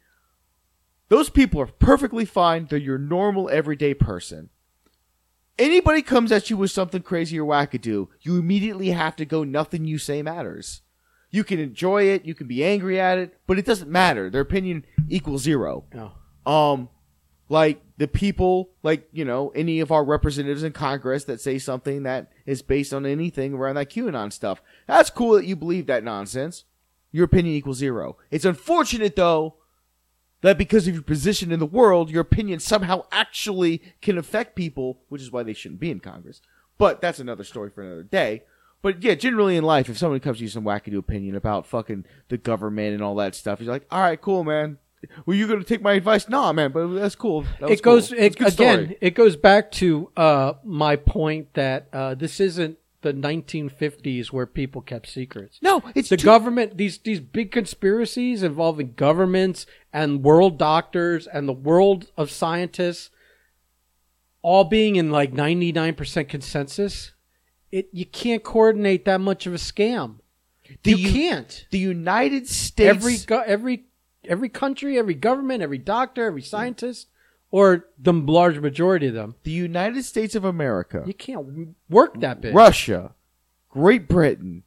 Those 1.09 1.29
people 1.29 1.59
are 1.61 1.65
perfectly 1.67 2.23
fine. 2.23 2.67
They're 2.69 2.79
your 2.79 2.97
normal 2.97 3.49
everyday 3.49 3.93
person. 3.93 4.49
Anybody 5.59 6.01
comes 6.01 6.31
at 6.31 6.49
you 6.49 6.57
with 6.57 6.71
something 6.71 7.01
crazy 7.01 7.39
or 7.39 7.45
wackadoo, 7.45 8.07
you 8.21 8.37
immediately 8.37 8.89
have 8.89 9.15
to 9.17 9.25
go. 9.25 9.43
Nothing 9.43 9.85
you 9.85 9.97
say 9.97 10.21
matters. 10.21 10.81
You 11.29 11.43
can 11.43 11.59
enjoy 11.59 12.03
it, 12.03 12.25
you 12.25 12.35
can 12.35 12.47
be 12.47 12.63
angry 12.63 12.99
at 12.99 13.17
it, 13.17 13.37
but 13.47 13.57
it 13.57 13.65
doesn't 13.65 13.89
matter. 13.89 14.29
Their 14.29 14.41
opinion 14.41 14.85
equals 15.07 15.43
zero. 15.43 15.85
No. 15.93 16.11
Um, 16.45 16.89
like 17.47 17.81
the 17.97 18.07
people, 18.07 18.71
like 18.83 19.07
you 19.13 19.23
know, 19.23 19.49
any 19.49 19.79
of 19.79 19.91
our 19.91 20.03
representatives 20.03 20.63
in 20.63 20.73
Congress 20.73 21.25
that 21.25 21.39
say 21.39 21.57
something 21.57 22.03
that 22.03 22.31
is 22.45 22.61
based 22.61 22.93
on 22.93 23.05
anything 23.05 23.53
around 23.53 23.75
that 23.75 23.89
QAnon 23.89 24.33
stuff. 24.33 24.61
That's 24.87 25.09
cool 25.09 25.35
that 25.35 25.45
you 25.45 25.55
believe 25.55 25.87
that 25.87 26.03
nonsense. 26.03 26.65
Your 27.11 27.25
opinion 27.25 27.55
equals 27.55 27.77
zero. 27.77 28.17
It's 28.29 28.45
unfortunate 28.45 29.15
though 29.15 29.55
that 30.41 30.57
because 30.57 30.87
of 30.87 30.93
your 30.93 31.03
position 31.03 31.51
in 31.51 31.59
the 31.59 31.65
world, 31.65 32.09
your 32.09 32.21
opinion 32.21 32.59
somehow 32.59 33.05
actually 33.11 33.81
can 34.01 34.17
affect 34.17 34.55
people, 34.55 34.99
which 35.09 35.21
is 35.21 35.31
why 35.31 35.43
they 35.43 35.53
shouldn't 35.53 35.79
be 35.79 35.91
in 35.91 35.99
Congress. 35.99 36.41
But 36.77 37.01
that's 37.01 37.19
another 37.19 37.43
story 37.43 37.69
for 37.69 37.83
another 37.83 38.03
day. 38.03 38.43
But 38.81 39.03
yeah, 39.03 39.13
generally 39.13 39.55
in 39.55 39.63
life, 39.63 39.87
if 39.89 39.97
someone 39.97 40.19
comes 40.19 40.37
to 40.37 40.41
you 40.41 40.47
with 40.47 40.53
some 40.53 40.63
wackadoo 40.63 40.97
opinion 40.97 41.35
about 41.35 41.67
fucking 41.67 42.05
the 42.29 42.37
government 42.37 42.95
and 42.95 43.03
all 43.03 43.15
that 43.15 43.35
stuff, 43.35 43.61
you're 43.61 43.71
like, 43.71 43.85
all 43.91 44.01
right, 44.01 44.19
cool, 44.19 44.43
man. 44.43 44.79
Were 45.25 45.33
you 45.33 45.47
going 45.47 45.59
to 45.59 45.65
take 45.65 45.81
my 45.81 45.93
advice? 45.93 46.29
Nah, 46.29 46.51
man, 46.53 46.71
but 46.71 46.87
that's 46.87 47.15
cool. 47.15 47.43
That 47.59 47.69
it 47.71 47.81
goes 47.81 48.09
cool. 48.09 48.19
it, 48.19 48.21
That's 48.21 48.35
a 48.35 48.37
good 48.39 48.53
again. 48.53 48.85
story. 48.85 48.97
It 49.01 49.15
goes 49.15 49.35
back 49.35 49.71
to 49.73 50.09
uh, 50.15 50.53
my 50.63 50.95
point 50.95 51.53
that 51.53 51.87
uh, 51.91 52.13
this 52.15 52.39
isn't 52.39 52.77
the 53.01 53.13
1950s 53.13 54.27
where 54.31 54.45
people 54.45 54.81
kept 54.81 55.07
secrets. 55.07 55.59
No, 55.61 55.81
it's 55.95 56.09
the 56.09 56.17
too- 56.17 56.25
government. 56.25 56.77
These 56.77 56.99
these 56.99 57.19
big 57.19 57.51
conspiracies 57.51 58.43
involving 58.43 58.93
governments 58.95 59.65
and 59.91 60.23
world 60.23 60.57
doctors 60.57 61.27
and 61.27 61.47
the 61.47 61.53
world 61.53 62.11
of 62.17 62.31
scientists, 62.31 63.09
all 64.41 64.63
being 64.63 64.95
in 64.95 65.11
like 65.11 65.33
99 65.33 65.95
percent 65.95 66.29
consensus. 66.29 67.13
It 67.71 67.89
you 67.91 68.05
can't 68.05 68.43
coordinate 68.43 69.05
that 69.05 69.21
much 69.21 69.45
of 69.45 69.53
a 69.53 69.57
scam. 69.57 70.15
The 70.83 70.91
you 70.91 70.97
U- 70.97 71.11
can't. 71.11 71.67
The 71.71 71.79
United 71.79 72.47
States. 72.47 72.89
Every 73.27 73.45
every 73.45 73.85
every 74.25 74.49
country, 74.49 74.97
every 74.97 75.15
government, 75.15 75.63
every 75.63 75.77
doctor, 75.77 76.25
every 76.25 76.41
mm. 76.41 76.47
scientist, 76.47 77.07
or 77.51 77.85
the 77.99 78.13
large 78.13 78.57
majority 78.59 79.07
of 79.07 79.13
them, 79.13 79.35
the 79.43 79.51
United 79.51 80.03
States 80.03 80.35
of 80.35 80.45
America, 80.45 81.03
you 81.05 81.13
can't 81.13 81.75
work 81.89 82.19
that 82.21 82.41
big. 82.41 82.55
Russia, 82.55 83.13
Great 83.69 84.07
Britain, 84.07 84.63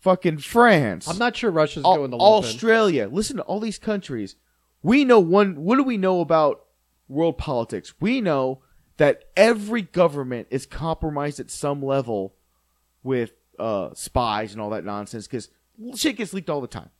fucking 0.00 0.38
France. 0.38 1.06
I'm 1.06 1.18
not 1.18 1.36
sure 1.36 1.50
Russia's 1.50 1.84
Au- 1.84 1.96
going 1.96 2.10
to 2.10 2.16
in. 2.16 2.20
Australia. 2.20 3.08
Listen 3.10 3.36
to 3.36 3.42
all 3.42 3.60
these 3.60 3.78
countries. 3.78 4.36
We 4.82 5.04
know 5.04 5.20
one. 5.20 5.56
What 5.56 5.76
do 5.76 5.82
we 5.82 5.96
know 5.96 6.20
about 6.20 6.64
world 7.08 7.38
politics? 7.38 7.94
We 8.00 8.20
know 8.20 8.62
that 8.96 9.24
every 9.36 9.82
government 9.82 10.48
is 10.50 10.64
compromised 10.64 11.38
at 11.38 11.50
some 11.50 11.82
level 11.82 12.34
with 13.02 13.32
uh, 13.58 13.90
spies 13.94 14.52
and 14.52 14.60
all 14.60 14.70
that 14.70 14.84
nonsense 14.84 15.26
because 15.26 15.50
shit 15.94 16.16
gets 16.16 16.32
leaked 16.32 16.48
all 16.50 16.60
the 16.60 16.66
time. 16.66 16.90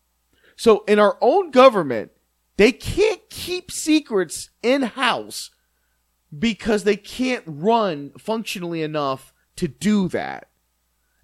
So 0.56 0.84
in 0.86 0.98
our 0.98 1.16
own 1.20 1.50
government, 1.50 2.12
they 2.56 2.72
can't 2.72 3.20
keep 3.30 3.70
secrets 3.70 4.50
in 4.62 4.82
house 4.82 5.50
because 6.36 6.84
they 6.84 6.96
can't 6.96 7.44
run 7.46 8.12
functionally 8.18 8.82
enough 8.82 9.32
to 9.56 9.68
do 9.68 10.08
that. 10.08 10.48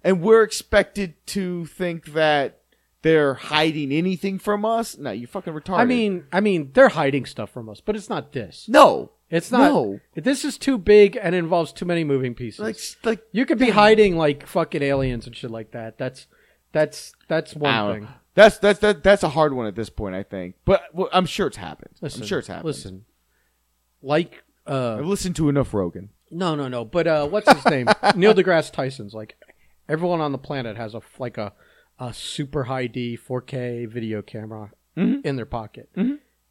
And 0.03 0.21
we're 0.21 0.43
expected 0.43 1.15
to 1.27 1.65
think 1.65 2.07
that 2.13 2.59
they're 3.03 3.33
hiding 3.35 3.91
anything 3.91 4.39
from 4.39 4.65
us. 4.65 4.97
No, 4.97 5.11
you 5.11 5.27
fucking 5.27 5.53
retarded. 5.53 5.79
I 5.79 5.85
mean, 5.85 6.25
I 6.31 6.39
mean, 6.39 6.71
they're 6.73 6.89
hiding 6.89 7.25
stuff 7.25 7.49
from 7.49 7.69
us, 7.69 7.81
but 7.81 7.95
it's 7.95 8.09
not 8.09 8.31
this. 8.31 8.65
no, 8.67 9.11
It's 9.29 9.51
not. 9.51 9.71
No. 9.71 9.99
This 10.15 10.45
is 10.45 10.57
too 10.57 10.77
big 10.77 11.17
and 11.21 11.33
involves 11.35 11.73
too 11.73 11.85
many 11.85 12.03
moving 12.03 12.33
pieces. 12.33 12.59
like 12.59 12.77
like 13.03 13.23
you 13.31 13.45
could 13.45 13.59
be 13.59 13.69
hiding 13.71 14.17
like 14.17 14.45
fucking 14.47 14.81
aliens 14.81 15.25
and 15.25 15.35
shit 15.35 15.51
like 15.51 15.71
that. 15.71 15.97
That's 15.97 16.27
that's 16.71 17.13
that's 17.27 17.55
one 17.55 17.93
thing. 17.93 18.03
know. 18.03 18.09
That's 18.35 18.57
that's 18.57 18.79
that, 18.79 19.03
that's 19.03 19.23
a 19.23 19.29
hard 19.29 19.53
one 19.53 19.67
at 19.67 19.75
this 19.75 19.89
point. 19.89 20.15
I 20.15 20.23
think, 20.23 20.55
but 20.65 20.83
well, 20.93 21.09
I'm 21.13 21.25
sure 21.25 21.47
it's 21.47 21.57
happened. 21.57 21.91
Listen, 22.01 22.21
I'm 22.21 22.27
sure 22.27 22.39
it's 22.39 22.47
happened. 22.47 22.65
Listen, 22.65 23.05
like 24.01 24.43
uh, 24.67 24.95
I've 24.99 25.05
listened 25.05 25.35
to 25.37 25.49
enough 25.49 25.73
Rogan. 25.73 26.09
No, 26.31 26.55
no, 26.55 26.67
no. 26.67 26.83
But 26.83 27.07
uh, 27.07 27.27
what's 27.27 27.51
his 27.51 27.65
name? 27.65 27.87
Neil 28.15 28.33
deGrasse 28.33 28.71
Tyson's 28.71 29.13
like 29.13 29.37
everyone 29.87 30.19
on 30.21 30.31
the 30.31 30.37
planet 30.39 30.77
has 30.77 30.95
a 30.95 31.01
like 31.19 31.37
a 31.37 31.53
a 31.99 32.11
super 32.13 32.63
high 32.63 32.87
D 32.87 33.17
4K 33.17 33.87
video 33.89 34.21
camera 34.21 34.71
Mm-hmm. 34.95 35.27
in 35.27 35.37
their 35.37 35.47
pocket. 35.47 35.89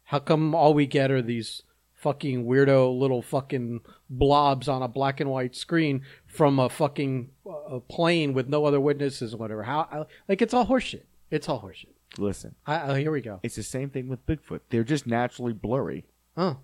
How 0.03 0.19
come 0.19 0.53
all 0.53 0.73
we 0.73 0.85
get 0.85 1.09
are 1.11 1.21
these 1.21 1.61
fucking 1.93 2.43
weirdo 2.45 2.99
little 2.99 3.21
fucking 3.21 3.79
blobs 4.09 4.67
on 4.67 4.81
a 4.81 4.89
black 4.89 5.21
and 5.21 5.29
white 5.29 5.55
screen 5.55 6.01
from 6.27 6.59
a 6.59 6.67
fucking 6.67 7.29
uh, 7.49 7.79
plane 7.89 8.33
with 8.33 8.49
no 8.49 8.65
other 8.65 8.81
witnesses 8.81 9.33
or 9.33 9.37
whatever? 9.37 9.63
How 9.63 9.87
I, 9.89 10.03
like 10.27 10.41
it's 10.41 10.53
all 10.53 10.65
horseshit. 10.67 11.03
It's 11.33 11.49
all 11.49 11.61
horseshit. 11.61 11.87
Listen, 12.19 12.53
I, 12.67 12.91
I, 12.91 12.99
here 12.99 13.11
we 13.11 13.21
go. 13.21 13.39
it's 13.41 13.55
the 13.55 13.63
same 13.63 13.89
thing 13.89 14.07
with 14.07 14.23
Bigfoot. 14.27 14.59
They're 14.69 14.83
just 14.83 15.07
naturally 15.07 15.53
blurry. 15.53 16.05
Oh, 16.37 16.57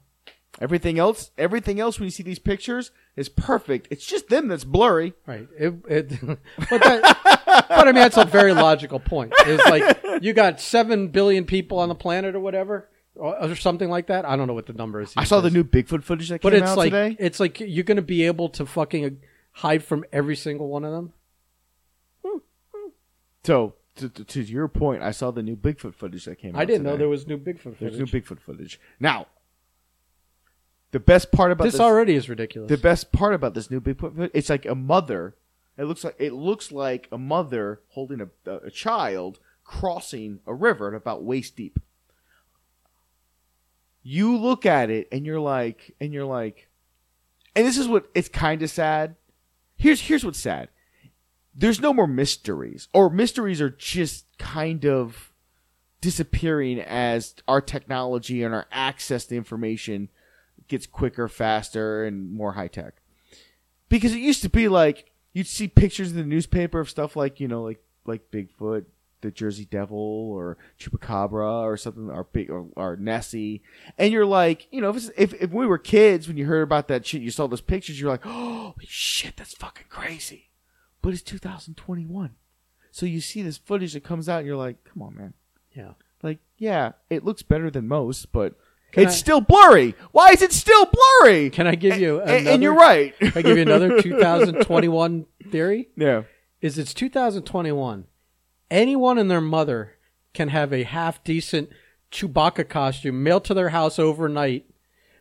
Everything 0.59 0.99
else, 0.99 1.31
everything 1.37 1.79
else 1.79 1.99
when 1.99 2.05
you 2.05 2.11
see 2.11 2.23
these 2.23 2.39
pictures 2.39 2.91
is 3.15 3.29
perfect. 3.29 3.87
It's 3.91 4.05
just 4.05 4.27
them 4.29 4.47
that's 4.47 4.63
blurry. 4.63 5.13
Right. 5.25 5.47
It, 5.57 5.73
it, 5.87 6.09
but 6.69 6.81
that, 6.81 7.19
but 7.45 7.71
I 7.71 7.85
mean, 7.85 7.95
that's 7.95 8.17
a 8.17 8.25
very 8.25 8.53
logical 8.53 8.99
point. 8.99 9.31
It's 9.39 9.65
like 9.65 10.23
you 10.23 10.33
got 10.33 10.59
seven 10.59 11.09
billion 11.09 11.45
people 11.45 11.79
on 11.79 11.87
the 11.87 11.95
planet 11.95 12.35
or 12.35 12.39
whatever, 12.39 12.89
or, 13.15 13.41
or 13.41 13.55
something 13.55 13.89
like 13.89 14.07
that. 14.07 14.25
I 14.25 14.35
don't 14.35 14.47
know 14.47 14.53
what 14.53 14.65
the 14.65 14.73
number 14.73 14.99
is. 15.01 15.13
I 15.15 15.23
saw 15.23 15.39
the 15.39 15.51
new 15.51 15.63
Bigfoot 15.63 16.03
footage 16.03 16.29
that 16.29 16.41
but 16.41 16.51
came 16.51 16.63
it's 16.63 16.71
out 16.71 16.77
like 16.77 16.91
today. 16.91 17.15
it's 17.19 17.39
like 17.39 17.59
you're 17.59 17.85
going 17.85 17.95
to 17.97 18.01
be 18.01 18.23
able 18.25 18.49
to 18.49 18.65
fucking 18.65 19.19
hide 19.51 19.83
from 19.83 20.03
every 20.11 20.35
single 20.35 20.67
one 20.67 20.83
of 20.83 20.91
them. 20.91 21.13
So 23.43 23.75
to, 23.99 24.09
to, 24.09 24.25
to 24.25 24.41
your 24.41 24.67
point, 24.67 25.01
I 25.03 25.11
saw 25.11 25.31
the 25.31 25.43
new 25.43 25.55
Bigfoot 25.55 25.95
footage 25.95 26.25
that 26.25 26.37
came 26.37 26.55
out. 26.55 26.61
I 26.61 26.65
didn't 26.65 26.83
know 26.83 26.97
there 26.97 27.09
was 27.09 27.27
new 27.27 27.37
Bigfoot 27.37 27.75
footage. 27.75 27.79
There's 27.79 27.99
new 27.99 28.05
Bigfoot 28.05 28.39
footage. 28.39 28.79
Now, 28.99 29.27
the 30.91 30.99
best 30.99 31.31
part 31.31 31.51
about 31.51 31.65
this, 31.65 31.73
this, 31.73 31.81
already 31.81 32.15
is 32.15 32.29
ridiculous. 32.29 32.69
the 32.69 32.77
best 32.77 33.11
part 33.11 33.33
about 33.33 33.53
this 33.53 33.69
new 33.69 33.79
Bigfoot 33.79 34.15
footage, 34.15 34.31
it's 34.33 34.49
like 34.49 34.65
a 34.65 34.75
mother. 34.75 35.35
It 35.77 35.85
looks 35.85 36.03
like 36.03 36.15
it 36.19 36.33
looks 36.33 36.71
like 36.71 37.07
a 37.11 37.17
mother 37.17 37.81
holding 37.89 38.21
a, 38.21 38.51
a 38.51 38.71
child 38.71 39.39
crossing 39.63 40.39
a 40.47 40.53
river 40.53 40.89
at 40.89 40.93
about 40.95 41.23
waist 41.23 41.55
deep. 41.55 41.79
You 44.01 44.35
look 44.35 44.65
at 44.65 44.89
it 44.89 45.07
and 45.11 45.25
you're 45.25 45.39
like, 45.39 45.95
and 46.01 46.11
you're 46.11 46.25
like, 46.25 46.69
and 47.55 47.65
this 47.65 47.77
is 47.77 47.87
what 47.87 48.09
it's 48.15 48.29
kind 48.29 48.61
of 48.63 48.69
sad. 48.69 49.15
Here's 49.77 50.01
here's 50.01 50.25
what's 50.25 50.39
sad. 50.39 50.69
There's 51.59 51.81
no 51.81 51.93
more 51.93 52.07
mysteries, 52.07 52.87
or 52.93 53.09
mysteries 53.09 53.59
are 53.59 53.69
just 53.69 54.25
kind 54.37 54.85
of 54.85 55.33
disappearing 55.99 56.79
as 56.79 57.35
our 57.49 57.59
technology 57.59 58.43
and 58.43 58.55
our 58.55 58.65
access 58.71 59.25
to 59.25 59.35
information 59.35 60.07
gets 60.69 60.87
quicker, 60.87 61.27
faster, 61.27 62.05
and 62.05 62.31
more 62.31 62.53
high 62.53 62.69
tech. 62.69 63.01
Because 63.89 64.13
it 64.13 64.19
used 64.19 64.41
to 64.43 64.49
be 64.49 64.69
like 64.69 65.11
you'd 65.33 65.47
see 65.47 65.67
pictures 65.67 66.11
in 66.11 66.17
the 66.17 66.23
newspaper 66.23 66.79
of 66.79 66.89
stuff 66.89 67.17
like 67.17 67.41
you 67.41 67.49
know 67.49 67.63
like 67.63 67.83
like 68.05 68.31
Bigfoot, 68.31 68.85
the 69.19 69.29
Jersey 69.29 69.65
Devil, 69.65 70.31
or 70.31 70.57
Chupacabra, 70.79 71.63
or 71.63 71.75
something, 71.75 72.09
or 72.09 72.23
big 72.23 72.49
or, 72.49 72.67
or 72.77 72.95
Nessie, 72.95 73.63
and 73.97 74.13
you're 74.13 74.25
like, 74.25 74.67
you 74.71 74.79
know, 74.79 74.91
if, 74.91 75.09
if 75.17 75.33
if 75.33 75.51
we 75.51 75.65
were 75.65 75.77
kids 75.77 76.29
when 76.29 76.37
you 76.37 76.45
heard 76.45 76.61
about 76.61 76.87
that 76.87 77.05
shit, 77.05 77.21
you 77.21 77.31
saw 77.31 77.47
those 77.47 77.59
pictures, 77.59 77.99
you're 77.99 78.09
like, 78.09 78.21
oh 78.25 78.75
shit, 78.79 79.35
that's 79.35 79.55
fucking 79.55 79.87
crazy. 79.89 80.48
But 81.01 81.13
it's 81.13 81.21
2021, 81.21 82.31
so 82.91 83.05
you 83.05 83.21
see 83.21 83.41
this 83.41 83.57
footage 83.57 83.93
that 83.93 84.03
comes 84.03 84.27
out, 84.27 84.39
and 84.39 84.47
you're 84.47 84.57
like, 84.57 84.83
come 84.83 85.01
on, 85.01 85.15
man. 85.15 85.33
yeah. 85.73 85.91
Like, 86.21 86.39
yeah, 86.57 86.91
it 87.09 87.23
looks 87.23 87.41
better 87.43 87.71
than 87.71 87.87
most, 87.87 88.33
but 88.33 88.55
Can 88.91 89.03
it's 89.03 89.13
I- 89.13 89.17
still 89.17 89.39
blurry. 89.39 89.95
Why 90.11 90.31
is 90.31 90.41
it 90.41 90.51
still 90.51 90.85
blurry? 91.21 91.49
Can 91.49 91.65
I 91.67 91.75
give 91.75 91.97
you? 91.97 92.19
A- 92.19 92.23
Another, 92.23 92.49
and 92.51 92.61
you're 92.63 92.75
right. 92.75 93.17
Can 93.17 93.31
I 93.35 93.41
give 93.41 93.55
you 93.55 93.61
another 93.63 94.01
2021 94.03 95.25
theory? 95.49 95.87
yeah. 95.95 96.23
is 96.61 96.77
it's 96.77 96.93
2021. 96.93 98.05
Anyone 98.69 99.17
and 99.17 99.31
their 99.31 99.39
mother 99.41 99.93
can 100.33 100.49
have 100.49 100.73
a 100.73 100.83
half 100.83 101.23
decent 101.23 101.69
Chewbacca 102.11 102.67
costume 102.67 103.23
mailed 103.23 103.45
to 103.45 103.53
their 103.53 103.69
house 103.69 103.97
overnight 103.97 104.65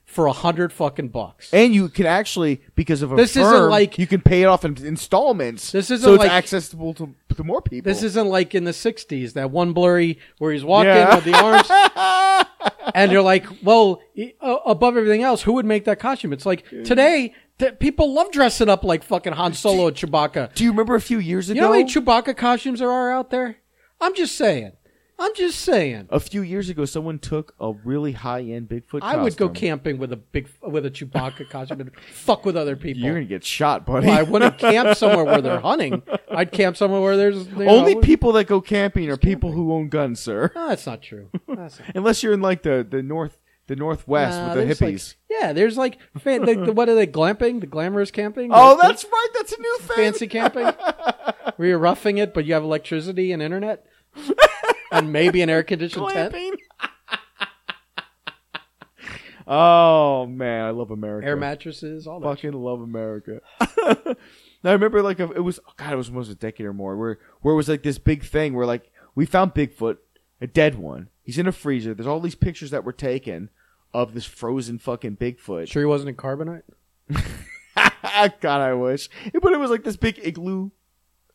for 0.09 0.24
a 0.26 0.32
hundred 0.32 0.72
fucking 0.72 1.09
bucks. 1.09 1.52
And 1.52 1.74
you 1.74 1.88
can 1.90 2.06
actually, 2.06 2.62
because 2.74 3.02
of 3.02 3.12
a 3.12 3.16
This 3.16 3.36
isn't 3.36 3.42
firm, 3.52 3.70
like- 3.70 3.98
you 3.98 4.06
can 4.06 4.22
pay 4.22 4.42
it 4.42 4.46
off 4.46 4.64
in 4.64 4.74
installments. 4.84 5.70
This 5.70 5.90
isn't 5.90 6.02
so 6.04 6.14
it's 6.14 6.22
like- 6.24 6.32
accessible 6.32 6.94
to, 6.94 7.14
to 7.36 7.44
more 7.44 7.61
people. 7.61 7.90
This 7.92 8.02
isn't 8.02 8.26
like 8.26 8.54
in 8.54 8.64
the 8.64 8.70
60s, 8.72 9.34
that 9.34 9.50
one 9.50 9.74
blurry 9.74 10.18
where 10.38 10.50
he's 10.52 10.64
walking 10.64 10.88
Yeah. 10.88 11.14
with 11.14 11.24
the 11.24 11.34
arms. 11.34 12.46
and 12.94 13.12
you're 13.12 13.22
like, 13.22 13.44
well, 13.62 14.00
uh, 14.40 14.56
above 14.64 14.96
everything 14.96 15.22
else, 15.22 15.42
who 15.42 15.52
would 15.52 15.66
make 15.66 15.84
that 15.84 15.98
costume? 16.00 16.32
It's 16.32 16.46
like 16.46 16.64
today, 16.84 17.34
That 17.59 17.78
people 17.78 18.14
love 18.14 18.30
dressing 18.32 18.68
up 18.68 18.84
like 18.84 19.02
fucking 19.02 19.34
Han 19.34 19.52
Solo 19.52 19.88
and 19.88 19.96
Chewbacca. 19.96 20.54
Do 20.54 20.64
you 20.64 20.70
remember 20.70 20.94
a 20.94 21.00
few 21.00 21.18
years 21.18 21.50
ago? 21.50 21.56
You 21.56 21.61
know 21.62 21.66
how 21.68 21.72
many 21.74 21.84
Chewbacca 21.90 22.36
costumes 22.36 22.78
there 22.78 22.90
are 22.90 23.12
out 23.12 23.30
there? 23.30 23.56
I'm 24.00 24.14
just 24.14 24.36
saying. 24.36 24.72
I'm 25.21 25.35
just 25.35 25.61
saying. 25.61 26.07
a 26.11 26.21
few 26.21 26.43
years 26.43 26.69
ago, 26.69 26.85
someone 26.85 27.19
took 27.19 27.55
a 27.59 27.73
really 27.85 28.12
high 28.12 28.43
end 28.43 28.69
Bigfoot. 28.69 29.01
I 29.03 29.16
would 29.16 29.37
go 29.37 29.49
costume. 29.49 29.55
camping 29.69 29.99
with 29.99 30.12
a 30.12 30.16
big 30.16 30.49
with 30.62 30.87
a 30.87 30.91
Chewbacca 30.91 31.51
costume 31.51 31.81
and 31.81 31.91
fuck 32.12 32.45
with 32.45 32.57
other 32.57 32.77
people. 32.77 33.03
You're 33.03 33.14
gonna 33.14 33.25
get 33.25 33.45
shot, 33.45 33.85
buddy. 33.85 34.09
I 34.09 34.23
wouldn't 34.23 34.59
camp 34.59 34.97
somewhere 34.97 35.25
where 35.25 35.41
they're 35.41 35.61
hunting. 35.61 36.03
I'd 36.31 36.53
camp 36.53 36.77
somewhere 36.77 37.01
where 37.01 37.16
there's 37.16 37.49
you 37.49 37.64
Only 37.64 37.95
know, 37.97 38.01
people 38.01 38.33
that 38.33 38.45
go 38.47 38.61
camping 38.61 39.11
are 39.11 39.16
people 39.16 39.51
who 39.53 39.73
own 39.73 39.89
guns, 39.89 40.21
sir. 40.21 40.53
No, 40.55 40.69
that's 40.69 40.87
not 40.87 41.03
true. 41.03 41.31
That's 41.49 41.81
not 41.81 41.97
Unless 41.97 42.23
you're 42.23 42.33
in 42.35 42.41
like 42.43 42.62
the 42.62 42.87
the 42.89 43.03
north 43.03 43.39
the 43.66 43.75
northwest 43.77 44.39
Nah, 44.39 44.55
with 44.55 44.69
the 44.79 44.87
like- 44.87 44.95
hippies. 44.95 45.14
yeah, 45.29 45.53
there's 45.53 45.77
like 45.77 45.99
fan, 46.21 46.45
the, 46.47 46.55
the, 46.55 46.73
what 46.73 46.89
are 46.89 46.95
they 46.95 47.07
glamping? 47.09 47.61
The 47.61 47.66
glamorous 47.66 48.11
camping? 48.11 48.51
oh, 48.55 48.77
The- 48.77 48.83
that's 48.83 49.05
right. 49.05 49.29
That's 49.35 49.53
a 49.53 49.61
new 49.61 49.79
thing. 49.81 49.97
fancy 49.97 50.27
camping 50.29 50.64
where 51.57 51.69
you're 51.69 51.79
roughing 51.79 52.19
it, 52.19 52.33
but 52.33 52.45
you 52.47 52.55
have 52.55 52.62
electricity 52.62 53.33
and 53.33 53.43
internet 53.43 53.85
and 54.91 55.12
maybe 55.12 55.43
an 55.43 55.51
air 55.51 55.62
conditioned 55.62 56.09
tent. 56.12 56.34
Oh 59.51 60.26
man, 60.26 60.66
I 60.66 60.70
love 60.70 60.91
America. 60.91 61.26
Air 61.26 61.36
mattresses, 61.36 62.07
all 62.07 62.20
that. 62.20 62.28
Fucking 62.28 62.53
love 62.53 62.82
America. 62.82 63.41
now 63.62 64.14
I 64.62 64.72
remember 64.72 65.01
like 65.01 65.20
a, 65.20 65.32
it 65.32 65.41
was 65.41 65.59
oh, 65.66 65.72
God, 65.78 65.95
it 65.95 65.97
was 65.97 66.11
almost 66.11 66.30
a 66.30 66.34
decade 66.34 66.66
or 66.66 66.74
more 66.74 66.99
where 66.99 67.18
where 67.41 67.55
it 67.55 67.57
was 67.57 67.66
like 67.66 67.82
this 67.82 67.97
big 67.99 68.22
thing 68.22 68.53
where 68.53 68.66
like 68.66 68.93
we 69.14 69.24
found 69.24 69.55
Bigfoot, 69.55 69.97
a 70.43 70.47
dead 70.47 70.74
one. 70.74 71.09
He's 71.22 71.39
in 71.39 71.47
a 71.47 71.53
freezer. 71.53 71.95
There's 71.95 72.07
all 72.07 72.20
these 72.20 72.34
pictures 72.34 72.70
that 72.72 72.84
were 72.84 72.93
taken 72.93 73.49
of 73.95 74.12
this 74.12 74.26
frozen 74.26 74.78
fucking 74.78 75.16
Bigfoot. 75.16 75.68
Sure, 75.68 75.80
he 75.80 75.86
wasn't 75.86 76.11
in 76.11 76.16
carbonite. 76.16 76.62
God, 78.41 78.61
I 78.61 78.74
wish. 78.74 79.09
But 79.32 79.53
it 79.53 79.59
was 79.59 79.70
like 79.70 79.84
this 79.84 79.97
big 79.97 80.18
igloo, 80.22 80.70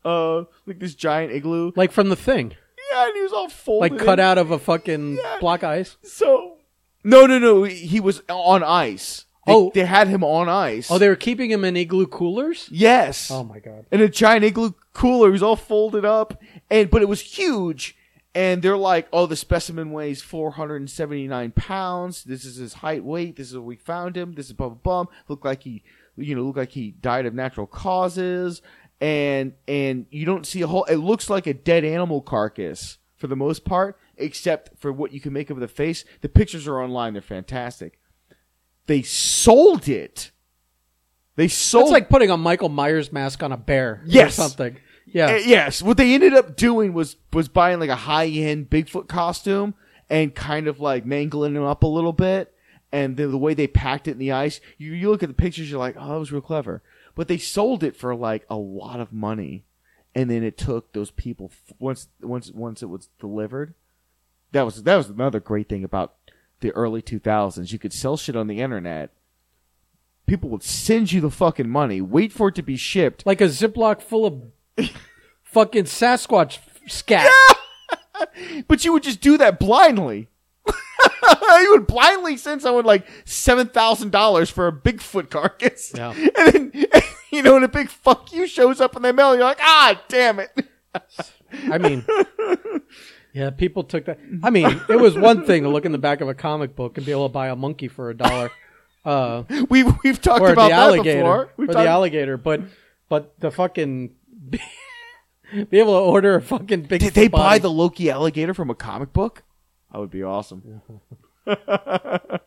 uh, 0.04 0.44
like 0.66 0.78
this 0.78 0.94
giant 0.94 1.32
igloo. 1.32 1.72
Like 1.74 1.90
from 1.90 2.10
the 2.10 2.16
thing, 2.16 2.54
Yeah, 2.94 3.06
and 3.06 3.16
he 3.16 3.22
was 3.22 3.32
all 3.32 3.48
folded. 3.48 3.92
like 3.92 4.00
cut 4.00 4.18
in. 4.18 4.24
out 4.24 4.38
of 4.38 4.50
a 4.50 4.58
fucking 4.58 5.16
Yeah. 5.16 5.36
block 5.40 5.62
of 5.62 5.70
ice. 5.70 5.96
So 6.02 6.58
no, 7.02 7.26
no, 7.26 7.38
no. 7.38 7.64
He 7.64 8.00
was 8.00 8.22
on 8.28 8.62
ice. 8.62 9.24
They, 9.46 9.52
Oh. 9.52 9.70
they 9.74 9.84
had 9.84 10.08
him 10.08 10.24
on 10.24 10.48
ice. 10.48 10.90
Oh, 10.90 10.96
they 10.96 11.08
were 11.08 11.16
keeping 11.16 11.50
him 11.50 11.64
in 11.64 11.76
igloo 11.76 12.06
coolers. 12.06 12.68
yes. 12.72 13.30
Oh 13.30 13.44
my 13.44 13.58
god. 13.58 13.84
in 13.92 14.00
a 14.00 14.08
giant 14.08 14.44
igloo 14.44 14.72
cooler. 14.94 15.28
He 15.28 15.32
was 15.32 15.42
all 15.42 15.56
folded 15.56 16.04
up, 16.04 16.40
and 16.70 16.88
but 16.90 17.02
it 17.02 17.08
was 17.08 17.20
huge. 17.20 17.96
And 18.36 18.62
they're 18.62 18.76
like, 18.76 19.06
"Oh, 19.12 19.26
the 19.26 19.36
specimen 19.36 19.92
weighs 19.92 20.20
479 20.22 21.52
pounds. 21.52 22.24
This 22.24 22.44
is 22.44 22.56
his 22.56 22.74
height, 22.74 23.04
weight. 23.04 23.36
This 23.36 23.48
is 23.48 23.54
where 23.54 23.62
we 23.62 23.76
found 23.76 24.16
him. 24.16 24.34
This 24.34 24.46
is 24.46 24.54
blah 24.54 24.70
blah 24.70 25.04
blah. 25.04 25.12
Looked 25.28 25.44
like 25.44 25.62
he, 25.62 25.82
you 26.16 26.34
know, 26.34 26.42
looked 26.42 26.58
like 26.58 26.70
he 26.72 26.92
died 26.92 27.26
of 27.26 27.34
natural 27.34 27.66
causes. 27.66 28.60
And 29.04 29.52
and 29.68 30.06
you 30.08 30.24
don't 30.24 30.46
see 30.46 30.62
a 30.62 30.66
whole. 30.66 30.84
It 30.84 30.96
looks 30.96 31.28
like 31.28 31.46
a 31.46 31.52
dead 31.52 31.84
animal 31.84 32.22
carcass 32.22 32.96
for 33.16 33.26
the 33.26 33.36
most 33.36 33.66
part, 33.66 33.98
except 34.16 34.78
for 34.78 34.90
what 34.90 35.12
you 35.12 35.20
can 35.20 35.34
make 35.34 35.50
of 35.50 35.60
the 35.60 35.68
face. 35.68 36.06
The 36.22 36.28
pictures 36.30 36.66
are 36.66 36.80
online. 36.80 37.12
They're 37.12 37.20
fantastic. 37.20 38.00
They 38.86 39.02
sold 39.02 39.88
it. 39.88 40.30
They 41.36 41.48
sold 41.48 41.84
It's 41.84 41.92
like 41.92 42.08
putting 42.08 42.30
a 42.30 42.38
Michael 42.38 42.70
Myers 42.70 43.12
mask 43.12 43.42
on 43.42 43.52
a 43.52 43.58
bear. 43.58 44.02
Yes. 44.06 44.38
Or 44.38 44.42
something. 44.42 44.78
Yeah. 45.04 45.32
Uh, 45.32 45.36
yes, 45.36 45.82
what 45.82 45.98
they 45.98 46.14
ended 46.14 46.32
up 46.32 46.56
doing 46.56 46.94
was 46.94 47.16
was 47.30 47.48
buying 47.48 47.80
like 47.80 47.90
a 47.90 47.96
high 47.96 48.28
end 48.28 48.70
Bigfoot 48.70 49.06
costume 49.06 49.74
and 50.08 50.34
kind 50.34 50.66
of 50.66 50.80
like 50.80 51.04
mangling 51.04 51.56
him 51.56 51.64
up 51.64 51.82
a 51.82 51.86
little 51.86 52.14
bit. 52.14 52.54
And 52.90 53.18
then 53.18 53.30
the 53.30 53.38
way 53.38 53.52
they 53.52 53.66
packed 53.66 54.08
it 54.08 54.12
in 54.12 54.18
the 54.18 54.32
ice, 54.32 54.60
you, 54.78 54.92
you 54.92 55.10
look 55.10 55.22
at 55.22 55.28
the 55.28 55.34
pictures, 55.34 55.70
you're 55.70 55.80
like, 55.80 55.96
oh, 55.98 56.08
that 56.08 56.18
was 56.18 56.32
real 56.32 56.40
clever. 56.40 56.82
But 57.14 57.28
they 57.28 57.38
sold 57.38 57.82
it 57.84 57.96
for 57.96 58.14
like 58.14 58.44
a 58.50 58.56
lot 58.56 59.00
of 59.00 59.12
money, 59.12 59.64
and 60.14 60.30
then 60.30 60.42
it 60.42 60.58
took 60.58 60.92
those 60.92 61.10
people 61.10 61.50
f- 61.52 61.74
once 61.78 62.08
once 62.20 62.50
once 62.50 62.82
it 62.82 62.88
was 62.88 63.08
delivered. 63.20 63.74
That 64.52 64.62
was 64.62 64.82
that 64.82 64.96
was 64.96 65.08
another 65.08 65.40
great 65.40 65.68
thing 65.68 65.84
about 65.84 66.14
the 66.60 66.70
early 66.72 67.02
2000s. 67.02 67.72
You 67.72 67.78
could 67.78 67.92
sell 67.92 68.16
shit 68.16 68.36
on 68.36 68.46
the 68.46 68.60
internet. 68.60 69.10
People 70.26 70.48
would 70.50 70.62
send 70.62 71.12
you 71.12 71.20
the 71.20 71.30
fucking 71.30 71.68
money, 71.68 72.00
wait 72.00 72.32
for 72.32 72.48
it 72.48 72.54
to 72.54 72.62
be 72.62 72.76
shipped, 72.76 73.26
like 73.26 73.42
a 73.42 73.44
Ziploc 73.44 74.00
full 74.00 74.24
of 74.24 74.42
fucking 75.42 75.84
Sasquatch 75.84 76.58
scat. 76.88 77.30
But 78.68 78.84
you 78.84 78.92
would 78.92 79.02
just 79.02 79.20
do 79.20 79.36
that 79.38 79.58
blindly. 79.58 80.28
you 81.60 81.70
would 81.72 81.86
blindly 81.86 82.36
send 82.36 82.62
someone 82.62 82.84
like 82.84 83.06
seven 83.24 83.68
thousand 83.68 84.10
dollars 84.12 84.50
for 84.50 84.66
a 84.68 84.72
Bigfoot 84.72 85.30
carcass, 85.30 85.92
Yeah. 85.94 86.12
and 86.38 86.72
then 86.72 86.86
you 87.32 87.42
know, 87.42 87.56
and 87.56 87.64
a 87.64 87.68
big 87.68 87.88
fuck 87.88 88.32
you 88.32 88.46
shows 88.46 88.80
up 88.80 88.96
in 88.96 89.02
the 89.02 89.12
mail. 89.12 89.30
And 89.32 89.38
you're 89.38 89.48
like, 89.48 89.58
ah, 89.60 90.00
damn 90.08 90.38
it. 90.40 90.50
I 91.70 91.78
mean, 91.78 92.04
yeah, 93.32 93.50
people 93.50 93.82
took 93.84 94.04
that. 94.06 94.18
I 94.42 94.50
mean, 94.50 94.80
it 94.88 94.96
was 95.00 95.16
one 95.16 95.44
thing 95.44 95.64
to 95.64 95.68
look 95.68 95.84
in 95.84 95.92
the 95.92 95.98
back 95.98 96.20
of 96.20 96.28
a 96.28 96.34
comic 96.34 96.76
book 96.76 96.96
and 96.96 97.04
be 97.04 97.12
able 97.12 97.28
to 97.28 97.32
buy 97.32 97.48
a 97.48 97.56
monkey 97.56 97.88
for 97.88 98.10
a 98.10 98.16
dollar, 98.16 98.50
uh, 99.04 99.42
We 99.68 99.82
we've 100.04 100.20
talked 100.20 100.42
or 100.42 100.52
about 100.52 100.64
the 100.64 100.68
that 100.70 100.78
alligator, 100.80 101.18
before. 101.18 101.36
or 101.42 101.50
We've 101.56 101.68
the 101.68 101.74
talked- 101.74 101.88
alligator. 101.88 102.36
But 102.36 102.62
but 103.08 103.38
the 103.40 103.50
fucking 103.50 104.14
be, 104.50 104.60
able 105.72 105.92
to 105.98 106.04
order 106.04 106.36
a 106.36 106.42
fucking 106.42 106.82
big. 106.82 107.00
Did 107.00 107.14
they 107.14 107.28
buy 107.28 107.58
the 107.58 107.70
Loki 107.70 108.10
alligator 108.10 108.54
from 108.54 108.70
a 108.70 108.74
comic 108.74 109.12
book? 109.12 109.42
That 109.94 110.00
would 110.00 110.10
be 110.10 110.24
awesome. 110.24 110.82
I 111.46 112.40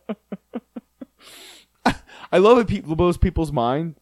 love 2.36 2.58
it. 2.58 2.68
People, 2.68 2.94
most 2.94 3.22
people's 3.22 3.50
mind. 3.50 3.94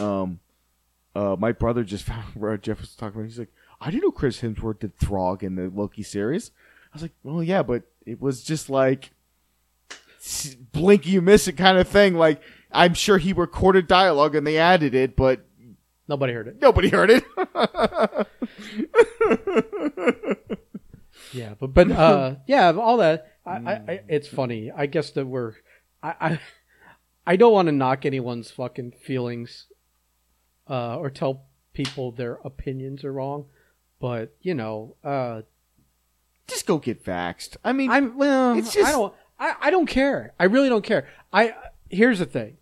Um, 0.00 0.40
uh, 1.14 1.36
my 1.38 1.52
brother 1.52 1.84
just 1.84 2.02
found 2.06 2.24
where 2.34 2.56
Jeff 2.56 2.80
was 2.80 2.96
talking 2.96 3.20
about. 3.20 3.28
He's 3.28 3.38
like, 3.38 3.52
I 3.80 3.92
didn't 3.92 4.02
know 4.02 4.10
Chris 4.10 4.40
Hemsworth 4.40 4.80
did 4.80 4.98
Throg 4.98 5.44
in 5.44 5.54
the 5.54 5.70
Loki 5.72 6.02
series. 6.02 6.50
I 6.92 6.96
was 6.96 7.02
like, 7.02 7.12
well, 7.22 7.40
yeah, 7.40 7.62
but 7.62 7.84
it 8.04 8.20
was 8.20 8.42
just 8.42 8.68
like 8.68 9.12
blink 10.72 11.06
you 11.06 11.22
miss 11.22 11.46
it 11.46 11.52
kind 11.52 11.78
of 11.78 11.86
thing. 11.86 12.16
Like 12.16 12.42
I'm 12.72 12.94
sure 12.94 13.18
he 13.18 13.32
recorded 13.32 13.86
dialogue 13.86 14.34
and 14.34 14.44
they 14.44 14.58
added 14.58 14.96
it, 14.96 15.14
but 15.14 15.46
Nobody 16.08 16.32
heard 16.32 16.48
it. 16.48 16.60
nobody 16.60 16.88
heard 16.88 17.10
it. 17.10 17.22
Yeah, 21.32 21.54
but 21.58 21.72
but 21.74 21.90
uh, 21.90 22.36
yeah, 22.46 22.72
all 22.72 22.98
that. 22.98 23.26
I, 23.46 23.50
I, 23.50 23.72
I, 23.88 24.00
it's 24.08 24.28
funny. 24.28 24.70
I 24.74 24.86
guess 24.86 25.10
that 25.12 25.26
we're. 25.26 25.54
I 26.02 26.14
I, 26.20 26.40
I 27.26 27.36
don't 27.36 27.52
want 27.52 27.66
to 27.66 27.72
knock 27.72 28.04
anyone's 28.04 28.50
fucking 28.50 28.92
feelings, 28.92 29.66
uh, 30.68 30.96
or 30.96 31.10
tell 31.10 31.44
people 31.72 32.12
their 32.12 32.34
opinions 32.44 33.04
are 33.04 33.12
wrong, 33.12 33.46
but 34.00 34.34
you 34.40 34.54
know, 34.54 34.96
uh, 35.04 35.42
just 36.46 36.66
go 36.66 36.78
get 36.78 37.04
vaxxed. 37.04 37.56
I 37.64 37.72
mean, 37.72 37.90
I'm 37.90 38.16
well. 38.16 38.56
It's 38.58 38.72
just- 38.72 38.88
I 38.88 38.92
don't. 38.92 39.14
I, 39.38 39.54
I 39.62 39.70
don't 39.70 39.86
care. 39.86 40.34
I 40.38 40.44
really 40.44 40.68
don't 40.68 40.84
care. 40.84 41.08
I 41.32 41.54
here's 41.88 42.18
the 42.18 42.26
thing. 42.26 42.58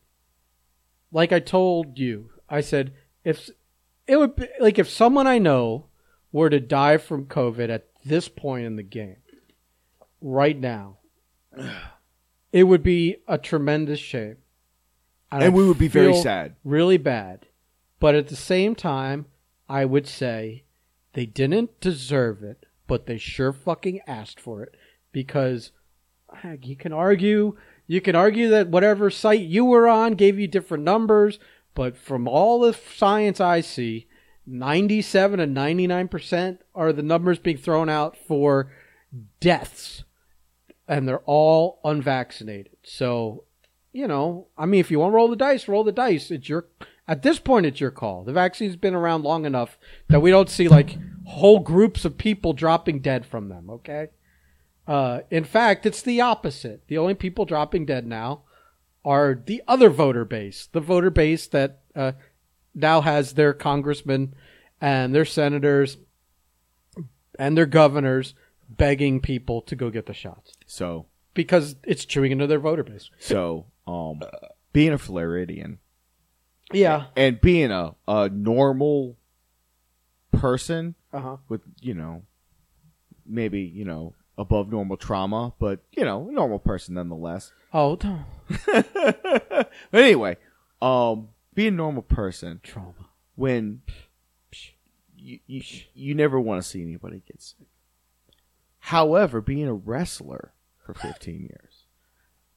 Like 1.10 1.32
I 1.32 1.40
told 1.40 1.98
you, 1.98 2.30
I 2.48 2.60
said 2.60 2.92
if 3.24 3.50
it 4.06 4.16
would 4.16 4.36
be 4.36 4.48
like 4.60 4.78
if 4.78 4.88
someone 4.88 5.26
I 5.26 5.38
know 5.38 5.86
were 6.30 6.50
to 6.50 6.60
die 6.60 6.98
from 6.98 7.24
COVID 7.26 7.68
at 7.70 7.86
this 8.08 8.28
point 8.28 8.66
in 8.66 8.76
the 8.76 8.82
game, 8.82 9.16
right 10.20 10.58
now, 10.58 10.98
it 12.52 12.64
would 12.64 12.82
be 12.82 13.16
a 13.26 13.38
tremendous 13.38 14.00
shame, 14.00 14.36
and 15.30 15.54
we 15.54 15.66
would 15.66 15.78
be 15.78 15.88
very 15.88 16.14
sad. 16.14 16.56
really 16.64 16.98
bad. 16.98 17.46
But 18.00 18.14
at 18.14 18.28
the 18.28 18.36
same 18.36 18.74
time, 18.74 19.26
I 19.68 19.84
would 19.84 20.06
say 20.06 20.64
they 21.12 21.26
didn't 21.26 21.80
deserve 21.80 22.42
it, 22.42 22.64
but 22.86 23.06
they 23.06 23.18
sure 23.18 23.52
fucking 23.52 24.00
asked 24.06 24.40
for 24.40 24.62
it 24.62 24.74
because 25.12 25.72
heck, 26.32 26.66
you 26.66 26.76
can 26.76 26.92
argue 26.92 27.56
you 27.86 28.00
can 28.00 28.14
argue 28.14 28.48
that 28.50 28.68
whatever 28.68 29.10
site 29.10 29.40
you 29.40 29.64
were 29.64 29.88
on 29.88 30.12
gave 30.12 30.38
you 30.38 30.46
different 30.46 30.84
numbers, 30.84 31.38
but 31.74 31.96
from 31.96 32.28
all 32.28 32.60
the 32.60 32.74
science 32.74 33.40
I 33.40 33.62
see, 33.62 34.07
97 34.48 35.40
and 35.40 35.56
99% 35.56 36.58
are 36.74 36.92
the 36.92 37.02
numbers 37.02 37.38
being 37.38 37.56
thrown 37.56 37.88
out 37.88 38.16
for 38.16 38.72
deaths 39.40 40.04
and 40.86 41.06
they're 41.06 41.22
all 41.26 41.80
unvaccinated. 41.84 42.76
So, 42.82 43.44
you 43.92 44.08
know, 44.08 44.48
I 44.56 44.66
mean 44.66 44.80
if 44.80 44.90
you 44.90 44.98
want 44.98 45.12
to 45.12 45.16
roll 45.16 45.28
the 45.28 45.36
dice, 45.36 45.68
roll 45.68 45.84
the 45.84 45.92
dice. 45.92 46.30
It's 46.30 46.48
your 46.48 46.66
at 47.06 47.22
this 47.22 47.38
point 47.38 47.66
it's 47.66 47.80
your 47.80 47.90
call. 47.90 48.24
The 48.24 48.32
vaccine's 48.32 48.76
been 48.76 48.94
around 48.94 49.22
long 49.22 49.44
enough 49.44 49.78
that 50.08 50.20
we 50.20 50.30
don't 50.30 50.50
see 50.50 50.68
like 50.68 50.96
whole 51.26 51.60
groups 51.60 52.04
of 52.04 52.16
people 52.16 52.52
dropping 52.54 53.00
dead 53.00 53.26
from 53.26 53.48
them, 53.48 53.68
okay? 53.68 54.08
Uh, 54.86 55.20
in 55.30 55.44
fact, 55.44 55.84
it's 55.84 56.00
the 56.00 56.22
opposite. 56.22 56.82
The 56.88 56.96
only 56.96 57.14
people 57.14 57.44
dropping 57.44 57.84
dead 57.84 58.06
now 58.06 58.42
are 59.04 59.40
the 59.46 59.62
other 59.68 59.90
voter 59.90 60.24
base, 60.24 60.68
the 60.72 60.80
voter 60.80 61.10
base 61.10 61.46
that 61.48 61.80
uh, 61.94 62.12
now 62.74 63.00
has 63.00 63.34
their 63.34 63.52
congressmen 63.52 64.34
and 64.80 65.14
their 65.14 65.24
senators 65.24 65.98
and 67.38 67.56
their 67.56 67.66
governors 67.66 68.34
begging 68.68 69.20
people 69.20 69.60
to 69.62 69.74
go 69.76 69.90
get 69.90 70.06
the 70.06 70.12
shots 70.14 70.52
So, 70.66 71.06
because 71.34 71.76
it's 71.84 72.04
chewing 72.04 72.32
into 72.32 72.46
their 72.46 72.58
voter 72.58 72.82
base. 72.84 73.10
so, 73.18 73.66
um, 73.86 74.20
being 74.72 74.92
a 74.92 74.98
Floridian, 74.98 75.78
Yeah. 76.72 77.06
and 77.16 77.40
being 77.40 77.70
a 77.70 77.94
a 78.06 78.28
normal 78.28 79.16
person 80.32 80.94
Uh 81.12 81.20
huh. 81.20 81.36
with 81.48 81.62
you 81.80 81.94
know 81.94 82.22
maybe 83.26 83.60
you 83.62 83.84
know 83.84 84.14
above 84.36 84.70
normal 84.70 84.96
trauma, 84.96 85.52
but 85.58 85.80
you 85.92 86.04
know 86.04 86.24
normal 86.30 86.58
person 86.58 86.94
nonetheless. 86.94 87.52
Oh, 87.72 87.96
but 88.66 89.68
anyway, 89.92 90.36
um, 90.80 91.28
be 91.58 91.66
a 91.66 91.72
normal 91.72 92.02
person 92.02 92.60
trauma. 92.62 93.08
when 93.34 93.82
you 95.16 95.40
you, 95.48 95.60
you 95.92 96.14
never 96.14 96.38
want 96.38 96.62
to 96.62 96.68
see 96.68 96.80
anybody 96.80 97.20
get 97.26 97.42
sick. 97.42 97.66
However, 98.78 99.40
being 99.40 99.66
a 99.66 99.74
wrestler 99.74 100.52
for 100.86 100.94
15 100.94 101.40
years, 101.40 101.84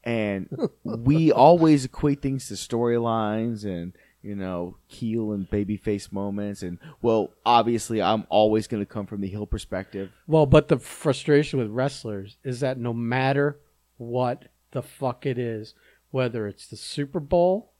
and 0.04 0.48
we 0.84 1.32
always 1.32 1.84
equate 1.84 2.22
things 2.22 2.46
to 2.46 2.54
storylines 2.54 3.64
and 3.64 3.92
you 4.22 4.36
know 4.36 4.76
heel 4.86 5.32
and 5.32 5.50
babyface 5.50 6.12
moments, 6.12 6.62
and 6.62 6.78
well, 7.00 7.32
obviously, 7.44 8.00
I'm 8.00 8.24
always 8.28 8.68
going 8.68 8.84
to 8.84 8.86
come 8.86 9.06
from 9.06 9.20
the 9.20 9.28
heel 9.28 9.46
perspective. 9.46 10.12
Well, 10.28 10.46
but 10.46 10.68
the 10.68 10.78
frustration 10.78 11.58
with 11.58 11.70
wrestlers 11.70 12.36
is 12.44 12.60
that 12.60 12.78
no 12.78 12.92
matter 12.92 13.58
what 13.96 14.44
the 14.70 14.82
fuck 14.82 15.26
it 15.26 15.40
is, 15.40 15.74
whether 16.12 16.46
it's 16.46 16.68
the 16.68 16.76
Super 16.76 17.18
Bowl 17.18 17.71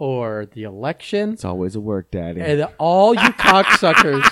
or 0.00 0.46
the 0.52 0.62
election, 0.64 1.34
It's 1.34 1.44
always 1.44 1.76
a 1.76 1.80
work, 1.80 2.10
Daddy. 2.10 2.40
and 2.40 2.66
all 2.78 3.14
you 3.14 3.20
cocksuckers 3.20 4.24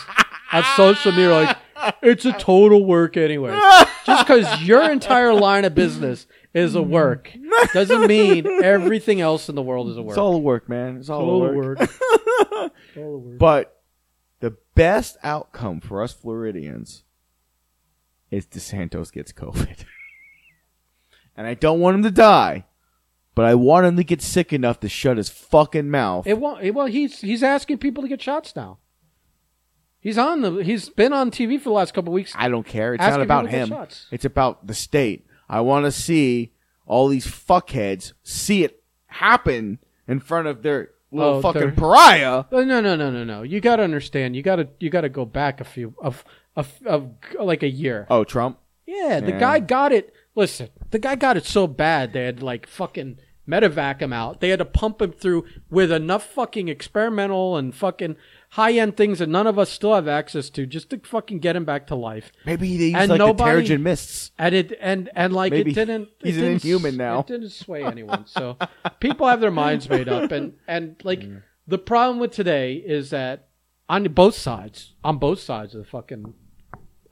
on 0.53 0.65
social 0.77 1.13
media 1.13 1.31
are 1.33 1.45
like, 1.45 1.57
it's 2.03 2.25
a 2.25 2.33
total 2.33 2.85
work 2.87 3.17
anyway. 3.17 3.51
Just 4.07 4.27
because 4.27 4.63
your 4.63 4.91
entire 4.91 5.35
line 5.35 5.65
of 5.67 5.75
business 5.75 6.27
is 6.55 6.75
a 6.75 6.83
work 6.83 7.31
doesn't 7.75 8.07
mean 8.07 8.47
everything 8.65 9.21
else 9.21 9.49
in 9.51 9.55
the 9.55 9.63
world 9.63 9.91
is 9.91 9.97
a 9.99 10.03
work. 10.03 10.13
It's 10.13 10.19
all 10.19 10.35
a 10.35 10.39
work, 10.39 10.69
man. 10.69 10.97
It's 10.97 11.11
all, 11.11 11.21
All 11.29 11.45
a 11.45 11.51
a 11.51 11.55
work. 11.55 11.79
work. 11.79 11.91
All 12.97 13.15
a 13.15 13.19
work. 13.19 13.39
But 13.39 13.83
the 14.41 14.57
best 14.75 15.19
outcome 15.23 15.81
for 15.81 16.03
us 16.03 16.13
Floridians 16.15 17.05
is 18.31 18.47
DeSantis 18.47 19.13
gets 19.13 19.33
COVID. 19.33 19.85
and 21.37 21.47
I 21.47 21.53
don't 21.55 21.81
want 21.81 21.97
him 21.97 22.03
to 22.05 22.11
die, 22.11 22.65
but 23.39 23.47
I 23.47 23.55
want 23.55 23.87
him 23.87 23.97
to 23.97 24.03
get 24.03 24.21
sick 24.21 24.53
enough 24.53 24.81
to 24.81 24.89
shut 24.89 25.17
his 25.17 25.29
fucking 25.29 25.89
mouth. 25.89 26.27
It 26.27 26.39
won't. 26.41 26.61
It, 26.65 26.75
well, 26.75 26.87
he's 26.87 27.21
he's 27.21 27.45
asking 27.45 27.79
people 27.79 28.03
to 28.03 28.09
get 28.09 28.21
shots 28.21 28.57
now. 28.57 28.79
He's 30.01 30.19
on 30.19 30.41
the. 30.43 30.51
He's 30.65 30.89
been 30.89 31.13
on 31.13 31.31
TV 31.31 31.57
for 31.59 31.65
the 31.71 31.73
last 31.73 31.95
couple 31.95 32.13
weeks. 32.13 32.33
I 32.37 32.49
don't 32.49 32.67
care. 32.67 32.95
It's 32.95 33.01
not 33.01 33.21
about 33.23 33.47
people 33.47 33.67
to 33.67 33.69
get 33.75 33.93
him. 33.93 34.09
It's 34.11 34.25
about 34.25 34.67
the 34.67 34.75
state. 34.75 35.25
I 35.49 35.61
want 35.61 35.85
to 35.85 35.93
see 35.93 36.53
all 36.85 37.07
these 37.07 37.27
fuckheads 37.27 38.13
see 38.25 38.65
it 38.65 38.83
happen 39.07 39.79
in 40.09 40.19
front 40.19 40.49
of 40.49 40.63
their 40.63 40.91
little 41.13 41.35
Oh, 41.37 41.41
fucking 41.43 41.77
pariah. 41.77 42.41
Uh, 42.41 42.45
No, 42.65 42.81
no, 42.81 42.97
no, 42.97 43.11
no, 43.11 43.23
no. 43.25 43.43
You 43.43 43.61
got 43.61 43.77
to 43.77 43.85
understand. 43.85 44.35
You 44.35 44.43
got 44.43 44.57
to 44.57 44.69
you 44.81 44.91
got 44.91 45.03
to 45.03 45.09
go 45.09 45.25
back 45.25 45.61
a 45.61 45.65
few 45.65 45.95
of 45.99 46.25
of 46.57 46.73
of 46.85 47.11
like 47.41 47.63
a 47.63 47.71
year. 47.71 48.05
Oh, 48.11 48.25
Trump. 48.25 48.59
Yeah, 48.85 49.21
the 49.21 49.31
Yeah. 49.31 49.39
guy 49.39 49.61
got 49.61 49.93
it. 49.93 50.13
Listen, 50.35 50.69
the 50.91 50.99
guy 50.99 51.17
got 51.17 51.37
it 51.37 51.45
so 51.45 51.67
bad 51.67 52.13
they 52.13 52.25
had 52.25 52.43
like 52.43 52.67
fucking 52.67 53.19
medevac 53.49 54.01
him 54.01 54.13
out. 54.13 54.41
They 54.41 54.51
had 54.51 54.59
to 54.59 54.65
pump 54.65 55.01
him 55.01 55.13
through 55.13 55.45
with 55.71 55.91
enough 55.91 56.25
fucking 56.25 56.69
experimental 56.69 57.57
and 57.57 57.75
fucking 57.75 58.17
high 58.51 58.73
end 58.73 58.97
things 58.97 59.19
that 59.21 59.29
none 59.29 59.47
of 59.47 59.59
us 59.59 59.71
still 59.71 59.95
have 59.95 60.07
access 60.09 60.51
to, 60.51 60.67
just 60.67 60.91
to 60.91 60.99
fucking 60.99 61.39
get 61.39 61.57
him 61.57 61.65
back 61.65 61.87
to 61.89 61.95
life. 61.95 62.31
Maybe 62.47 62.77
they 62.77 62.85
use 62.87 62.95
And 62.97 63.11
like 63.11 63.19
nobody- 63.19 63.67
the 63.67 63.75
Terrigen 63.77 63.81
mists. 63.83 64.31
And 64.39 64.55
it 64.55 64.77
and 64.81 65.11
and 65.17 65.33
like 65.33 65.53
Maybe 65.53 65.71
it 65.71 65.75
didn't. 65.75 66.03
it 66.21 66.27
he's 66.27 66.37
an 66.37 66.43
didn't 66.45 66.65
inhuman 66.65 66.97
now. 66.97 67.21
It 67.21 67.27
didn't 67.27 67.51
sway 67.51 67.83
anyone. 67.85 68.27
So 68.27 68.57
people 69.01 69.27
have 69.27 69.41
their 69.41 69.51
minds 69.51 69.89
made 69.89 70.09
up, 70.09 70.31
and 70.31 70.55
and 70.67 70.97
like 71.03 71.21
Mm. 71.21 71.43
the 71.67 71.79
problem 71.79 72.19
with 72.19 72.33
today 72.33 72.75
is 72.75 73.11
that 73.11 73.49
on 73.89 74.05
both 74.05 74.35
sides, 74.37 74.95
on 75.03 75.17
both 75.19 75.41
sides 75.41 75.75
of 75.75 75.83
the 75.85 75.89
fucking 75.89 76.35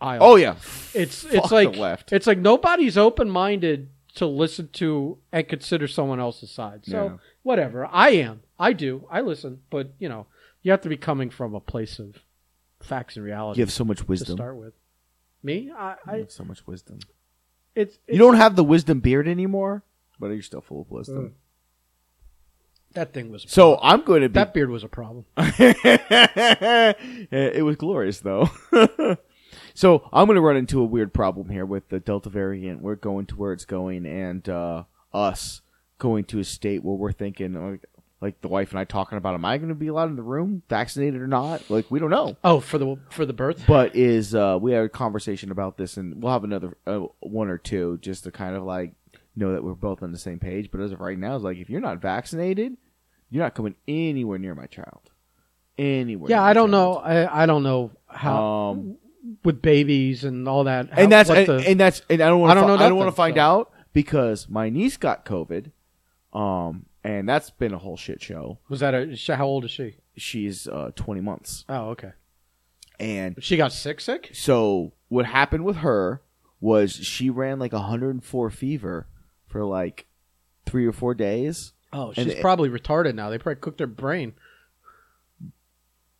aisle, 0.00 0.18
Oh 0.22 0.36
yeah. 0.36 0.56
it's 0.94 1.22
Fuck 1.22 1.34
it's 1.34 1.50
like 1.52 1.76
left. 1.76 2.12
it's 2.12 2.26
like 2.26 2.38
nobody's 2.38 2.98
open 2.98 3.30
minded 3.30 3.88
to 4.16 4.26
listen 4.26 4.68
to 4.74 5.16
and 5.32 5.48
consider 5.48 5.88
someone 5.88 6.20
else's 6.20 6.50
side. 6.50 6.84
So 6.84 7.04
Yeah. 7.04 7.16
whatever, 7.42 7.86
I 7.86 8.10
am, 8.10 8.42
I 8.58 8.72
do, 8.74 9.06
I 9.10 9.20
listen, 9.22 9.60
but 9.70 9.92
you 9.98 10.08
know, 10.08 10.26
you 10.62 10.70
have 10.72 10.80
to 10.82 10.88
be 10.88 10.96
coming 10.96 11.30
from 11.30 11.54
a 11.54 11.60
place 11.60 11.98
of 11.98 12.16
facts 12.80 13.16
and 13.16 13.24
reality 13.24 13.58
You 13.60 13.64
have 13.64 13.72
so 13.72 13.84
much 13.84 14.06
wisdom 14.08 14.36
to 14.36 14.42
start 14.42 14.56
with. 14.56 14.74
Me, 15.42 15.70
I, 15.70 15.92
You 15.92 15.96
I 16.12 16.16
have 16.18 16.32
so 16.32 16.44
much 16.44 16.66
wisdom. 16.66 16.98
it's, 17.74 17.98
it's 18.06 18.14
You 18.14 18.18
don't 18.18 18.36
have 18.36 18.56
the 18.56 18.64
wisdom 18.64 19.00
beard 19.00 19.28
anymore, 19.28 19.82
but 20.18 20.30
are 20.30 20.34
you're 20.34 20.42
still 20.42 20.60
full 20.62 20.80
of 20.82 20.90
wisdom. 20.90 21.28
Mm. 21.28 21.32
that 22.94 23.12
thing 23.12 23.30
was 23.30 23.44
So 23.48 23.78
I'm 23.82 24.00
going 24.02 24.22
to 24.22 24.28
be. 24.30 24.34
that 24.34 24.54
beard 24.54 24.70
was 24.70 24.82
a 24.82 24.88
problem. 24.88 25.26
it 25.36 26.96
was 27.64 27.76
glorious 27.76 28.20
though. 28.20 28.48
so 29.76 30.08
I'm 30.12 30.26
going 30.26 30.34
to 30.36 30.40
run 30.42 30.56
into 30.56 30.80
a 30.80 30.84
weird 30.84 31.14
problem 31.14 31.50
here 31.50 31.64
with 31.64 31.88
the 31.90 32.00
Delta 32.00 32.30
variant. 32.30 32.82
We're 32.82 32.96
going 32.96 33.26
to 33.26 33.36
where 33.36 33.52
it's 33.52 33.64
going, 33.64 34.06
and 34.06 34.48
uh, 34.48 34.84
us 35.12 35.60
going 35.98 36.24
to 36.24 36.40
a 36.40 36.44
state 36.44 36.82
where 36.82 36.96
we're 36.96 37.12
thinking, 37.12 37.54
like, 37.54 37.84
like 38.20 38.40
the 38.40 38.48
wife 38.48 38.70
and 38.70 38.80
I 38.80 38.84
talking 38.84 39.18
about, 39.18 39.34
am 39.34 39.44
I 39.44 39.58
going 39.58 39.68
to 39.68 39.74
be 39.74 39.88
allowed 39.88 40.08
in 40.08 40.16
the 40.16 40.22
room, 40.22 40.62
vaccinated 40.68 41.20
or 41.20 41.26
not? 41.26 41.68
Like 41.70 41.90
we 41.90 41.98
don't 41.98 42.10
know. 42.10 42.36
Oh, 42.42 42.60
for 42.60 42.78
the 42.78 42.96
for 43.10 43.26
the 43.26 43.34
birth. 43.34 43.64
But 43.68 43.94
is 43.94 44.34
uh, 44.34 44.58
we 44.60 44.72
had 44.72 44.84
a 44.84 44.88
conversation 44.88 45.50
about 45.50 45.76
this, 45.76 45.98
and 45.98 46.22
we'll 46.22 46.32
have 46.32 46.42
another 46.42 46.76
uh, 46.86 47.00
one 47.20 47.48
or 47.50 47.58
two 47.58 47.98
just 48.00 48.24
to 48.24 48.30
kind 48.30 48.56
of 48.56 48.62
like 48.64 48.94
know 49.36 49.52
that 49.52 49.62
we're 49.62 49.74
both 49.74 50.02
on 50.02 50.12
the 50.12 50.18
same 50.18 50.38
page. 50.38 50.70
But 50.70 50.80
as 50.80 50.92
of 50.92 51.00
right 51.00 51.18
now, 51.18 51.36
it's 51.36 51.44
like 51.44 51.58
if 51.58 51.68
you're 51.68 51.82
not 51.82 52.00
vaccinated, 52.00 52.78
you're 53.28 53.44
not 53.44 53.54
coming 53.54 53.74
anywhere 53.86 54.38
near 54.38 54.54
my 54.54 54.66
child. 54.66 55.10
Anywhere. 55.76 56.30
Yeah, 56.30 56.42
I 56.42 56.54
don't 56.54 56.70
child. 56.70 56.94
know. 56.94 57.00
I, 57.00 57.42
I 57.42 57.46
don't 57.46 57.62
know 57.62 57.90
how 58.06 58.44
Um, 58.44 58.96
with 59.44 59.62
babies 59.62 60.24
and 60.24 60.48
all 60.48 60.64
that. 60.64 60.90
how- 60.90 61.02
and 61.02 61.12
that's 61.12 61.30
and, 61.30 61.46
the- 61.46 61.64
and 61.68 61.80
that's 61.80 62.02
and 62.10 62.20
I 62.22 62.28
don't 62.28 62.40
want 62.40 62.50
I 62.52 62.54
don't 62.54 62.66
know 62.68 62.74
I 62.84 62.88
don't 62.88 62.98
want 62.98 63.08
to 63.08 63.16
find 63.16 63.36
so. 63.36 63.40
out 63.40 63.72
because 63.92 64.48
my 64.48 64.68
niece 64.70 64.96
got 64.96 65.24
COVID, 65.24 65.70
um, 66.32 66.86
and 67.04 67.28
that's 67.28 67.50
been 67.50 67.72
a 67.72 67.78
whole 67.78 67.96
shit 67.96 68.22
show. 68.22 68.58
was 68.68 68.80
that 68.80 68.94
a 68.94 69.36
how 69.36 69.46
old 69.46 69.64
is 69.64 69.70
she? 69.70 69.96
She's 70.16 70.66
uh 70.68 70.90
20 70.96 71.20
months, 71.20 71.64
Oh, 71.68 71.90
okay. 71.90 72.12
and 72.98 73.36
She 73.40 73.56
got 73.56 73.72
sick, 73.72 74.00
sick. 74.00 74.30
so 74.32 74.92
what 75.08 75.26
happened 75.26 75.64
with 75.64 75.76
her 75.76 76.22
was 76.60 76.92
she 76.94 77.28
ran 77.30 77.58
like 77.58 77.72
104 77.72 78.50
fever 78.50 79.06
for 79.46 79.64
like 79.64 80.06
three 80.64 80.86
or 80.86 80.92
four 80.92 81.14
days. 81.14 81.72
Oh, 81.92 82.08
And 82.16 82.26
she's 82.28 82.34
it- 82.38 82.40
probably 82.40 82.68
retarded 82.70 83.14
now. 83.14 83.28
They 83.30 83.38
probably 83.38 83.60
cooked 83.60 83.80
her 83.80 83.86
brain. 83.86 84.32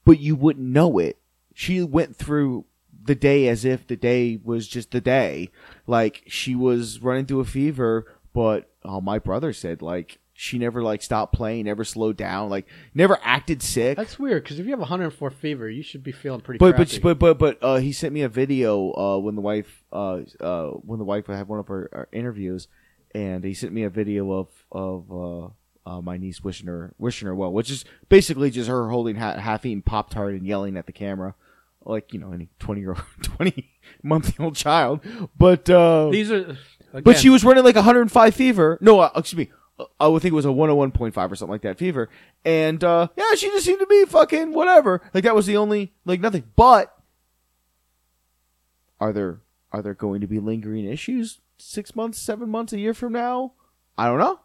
but 0.05 0.21
you 0.21 0.37
wouldn't 0.37 0.67
know 0.67 0.99
it. 0.99 1.19
She 1.55 1.83
went 1.83 2.17
through 2.17 2.65
the 3.07 3.15
day 3.15 3.49
as 3.49 3.65
if 3.65 3.87
the 3.87 3.97
day 3.97 4.39
was 4.43 4.69
just 4.69 4.91
the 4.91 5.01
day. 5.01 5.51
Like 5.87 6.23
she 6.27 6.55
was 6.55 7.01
running 7.01 7.27
through 7.27 7.41
a 7.41 7.45
fever, 7.45 8.07
but 8.33 8.71
oh, 8.85 9.01
my 9.01 9.19
brother 9.19 9.53
said 9.53 9.83
like 9.83 10.19
she 10.39 10.59
never 10.59 10.83
like 10.83 11.03
stopped 11.03 11.33
playing, 11.33 11.65
never 11.65 11.83
slowed 11.83 12.17
down, 12.17 12.51
like 12.51 12.67
never 12.95 13.19
acted 13.23 13.63
sick. 13.63 13.97
That's 13.97 14.19
weird 14.19 14.45
because 14.45 14.59
if 14.59 14.67
you 14.67 14.73
have 14.73 14.81
104 14.81 15.31
fever, 15.31 15.69
you 15.69 15.83
should 15.83 16.03
be 16.03 16.13
feeling 16.13 16.43
pretty. 16.43 16.59
but 16.59 16.77
crappy. 16.77 16.99
but 16.99 17.19
but 17.19 17.39
but 17.39 17.59
but 17.61 17.67
uh, 17.67 17.77
he 17.77 17.93
sent 17.93 18.13
me 18.13 18.23
a 18.23 18.29
video 18.29 18.93
uh, 18.93 19.19
when 19.19 19.35
the 19.35 19.41
wife 19.41 19.83
uh, 19.93 20.21
uh, 20.41 20.69
when 20.71 20.99
the 20.99 21.05
wife 21.05 21.27
had 21.27 21.49
one 21.49 21.59
of 21.59 21.69
her, 21.69 21.89
her 21.93 22.09
interviews, 22.13 22.69
and 23.15 23.43
he 23.45 23.55
sent 23.55 23.73
me 23.73 23.83
a 23.83 23.91
video 23.91 24.31
of 24.33 24.49
of 24.71 25.11
uh, 25.11 25.49
uh, 25.87 26.01
my 26.03 26.19
niece 26.19 26.45
wishing 26.45 26.67
her 26.67 26.93
wishing 26.99 27.27
her 27.27 27.35
well, 27.35 27.53
which 27.53 27.71
is 27.71 27.85
basically 28.09 28.51
just 28.51 28.69
her 28.69 28.91
holding 28.91 29.17
ha- 29.17 29.39
half 29.39 29.65
eaten 29.65 29.83
pop 29.83 30.11
tart 30.11 30.35
and 30.35 30.47
yelling 30.47 30.77
at 30.77 30.85
the 30.87 30.93
camera, 30.93 31.35
like 31.87 32.13
you 32.13 32.19
know 32.19 32.33
any 32.33 32.49
twenty 32.59 32.81
year 32.81 32.91
old 32.91 33.05
twenty 33.23 33.71
month 34.03 34.39
old 34.41 34.57
child. 34.57 35.01
But 35.37 35.69
uh, 35.71 36.11
these 36.11 36.31
are. 36.31 36.57
Again, 36.93 37.03
but 37.03 37.19
she 37.19 37.29
was 37.29 37.45
running 37.45 37.65
like 37.65 37.75
105 37.75 38.35
fever. 38.35 38.79
No, 38.81 39.01
uh, 39.01 39.11
excuse 39.15 39.49
me. 39.49 39.53
Uh, 39.79 39.85
I 40.01 40.07
would 40.07 40.23
think 40.23 40.33
it 40.33 40.37
was 40.37 40.47
a 40.47 40.49
101.5 40.49 41.31
or 41.31 41.37
something 41.37 41.51
like 41.53 41.63
that 41.63 41.77
fever. 41.79 42.09
And 42.45 42.83
uh 42.83 43.09
yeah, 43.17 43.35
she 43.35 43.49
just 43.49 43.67
seemed 43.67 43.81
to 43.81 43.87
be 43.87 44.05
fucking 44.07 44.55
whatever. 44.55 45.03
Like 45.13 45.25
that 45.25 45.35
was 45.35 45.45
the 45.45 45.59
only 45.59 45.93
like 46.07 46.21
nothing. 46.21 46.45
But 46.55 46.97
are 48.99 49.13
there 49.13 49.41
are 49.73 49.83
there 49.83 49.95
going 49.95 50.23
to 50.23 50.27
be 50.27 50.39
lingering 50.39 50.87
issues 50.87 51.41
6 51.59 51.95
months, 51.95 52.19
7 52.19 52.49
months, 52.49 52.73
a 52.73 52.79
year 52.79 52.95
from 52.95 53.13
now? 53.13 53.53
I 53.99 54.07
don't 54.07 54.19
know. 54.19 54.41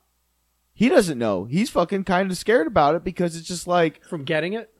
He 0.73 0.89
doesn't 0.89 1.19
know. 1.19 1.45
He's 1.45 1.69
fucking 1.69 2.05
kind 2.05 2.31
of 2.31 2.37
scared 2.37 2.67
about 2.67 2.95
it 2.95 3.03
because 3.03 3.35
it's 3.35 3.47
just 3.47 3.67
like 3.67 4.03
from 4.05 4.23
getting 4.23 4.53
it, 4.53 4.73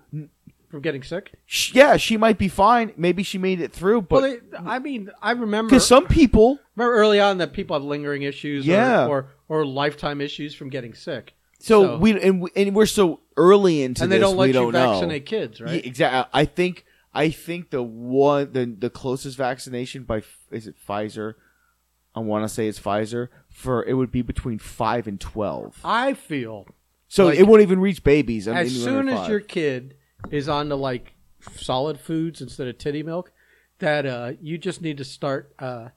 from 0.71 0.81
getting 0.81 1.03
sick. 1.03 1.33
sh- 1.45 1.73
yeah, 1.75 1.97
she 1.97 2.17
might 2.17 2.37
be 2.39 2.47
fine. 2.47 2.93
Maybe 2.97 3.21
she 3.23 3.37
made 3.37 3.59
it 3.61 3.71
through, 3.73 4.07
well, 4.09 4.21
but 4.21 4.21
they, 4.51 4.57
I 4.57 4.79
mean, 4.79 5.11
I 5.21 5.31
remember 5.31 5.69
because 5.69 5.85
some 5.85 6.07
people 6.07 6.59
remember 6.75 6.95
early 6.95 7.19
on 7.19 7.37
that 7.39 7.53
people 7.53 7.75
have 7.75 7.83
lingering 7.83 8.23
issues, 8.23 8.65
Yeah. 8.65 9.05
or, 9.07 9.27
or 9.49 9.59
or 9.59 9.65
lifetime 9.65 10.21
issues 10.21 10.55
from 10.55 10.69
getting 10.69 10.93
sick, 10.93 11.35
so, 11.59 11.83
So- 11.83 11.97
we 11.99 12.19
and, 12.19 12.41
we 12.41 12.49
and 12.55 12.73
we're 12.73 12.85
so 12.87 13.19
early 13.37 13.83
into 13.83 14.01
and 14.03 14.11
they 14.11 14.17
this, 14.17 14.27
don't 14.27 14.37
let 14.37 14.43
we 14.45 14.47
you 14.47 14.53
don't 14.53 14.71
know. 14.73 14.93
vaccinate 14.93 15.25
kids, 15.25 15.59
right? 15.61 15.85
Exactly. 15.85 16.29
I 16.33 16.45
think 16.45 16.85
I 17.13 17.29
think 17.29 17.69
the 17.69 17.83
one 17.83 18.53
the 18.53 18.65
the 18.65 18.89
closest 18.89 19.37
vaccination 19.37 20.03
by 20.03 20.23
is 20.51 20.65
it 20.67 20.75
Pfizer? 20.87 21.33
I 22.15 22.19
want 22.21 22.43
to 22.45 22.49
say 22.49 22.67
it's 22.67 22.79
Pfizer 22.79 23.27
for 23.49 23.83
it 23.85 23.93
would 23.93 24.11
be 24.11 24.21
between 24.21 24.59
five 24.59 25.07
and 25.07 25.19
twelve. 25.19 25.77
I 25.83 26.13
feel 26.13 26.67
So 27.09 27.25
Like, 27.25 27.39
it 27.39 27.43
won't 27.43 27.61
even 27.61 27.79
reach 27.81 28.03
babies. 28.03 28.47
I 28.47 28.51
mean, 28.53 28.61
as 28.61 28.83
soon 28.83 29.09
as 29.09 29.19
five. 29.19 29.29
your 29.29 29.39
kid 29.41 29.95
is 30.29 30.47
on 30.49 30.69
to 30.69 30.75
like 30.75 31.13
solid 31.55 31.99
foods 31.99 32.41
instead 32.41 32.67
of 32.67 32.77
titty 32.77 33.03
milk, 33.03 33.31
that 33.79 34.05
uh, 34.05 34.33
you 34.41 34.57
just 34.57 34.81
need 34.81 34.97
to 34.97 35.03
start 35.03 35.53
uh, 35.59 35.89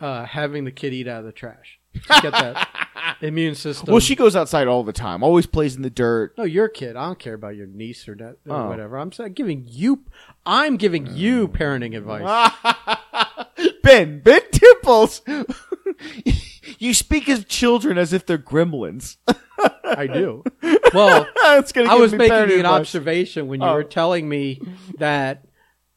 uh, 0.00 0.24
having 0.24 0.64
the 0.64 0.70
kid 0.72 0.94
eat 0.94 1.06
out 1.08 1.20
of 1.20 1.26
the 1.26 1.32
trash. 1.32 1.78
Just 1.94 2.22
get 2.22 2.32
that 2.32 3.16
immune 3.22 3.54
system. 3.54 3.90
well, 3.90 4.00
she 4.00 4.14
goes 4.14 4.36
outside 4.36 4.68
all 4.68 4.82
the 4.84 4.92
time. 4.92 5.22
Always 5.22 5.46
plays 5.46 5.76
in 5.76 5.82
the 5.82 5.90
dirt. 5.90 6.34
no, 6.36 6.44
your 6.44 6.68
kid. 6.68 6.96
I 6.96 7.06
don't 7.06 7.18
care 7.18 7.34
about 7.34 7.56
your 7.56 7.66
niece 7.66 8.06
or, 8.08 8.14
that, 8.16 8.36
or 8.46 8.56
Oh. 8.56 8.68
whatever. 8.68 8.98
I'm 8.98 9.12
saying, 9.12 9.32
giving 9.32 9.64
you. 9.66 10.02
I'm 10.44 10.76
giving 10.76 11.06
you 11.06 11.48
parenting 11.48 11.96
advice. 11.96 12.52
ben, 13.82 14.20
Ben 14.20 14.42
Tipples. 14.52 15.22
you 16.78 16.92
speak 16.94 17.28
of 17.28 17.48
children 17.48 17.96
as 17.98 18.12
if 18.12 18.26
they're 18.26 18.36
gremlins. 18.38 19.16
I 19.86 20.06
do. 20.06 20.44
Well, 20.94 21.26
I 21.42 21.58
was 21.96 22.12
making 22.14 22.32
an 22.36 22.50
advice. 22.50 22.64
observation 22.64 23.48
when 23.48 23.60
you 23.60 23.66
Oh. 23.66 23.74
were 23.74 23.84
telling 23.84 24.28
me 24.28 24.60
that, 24.98 25.44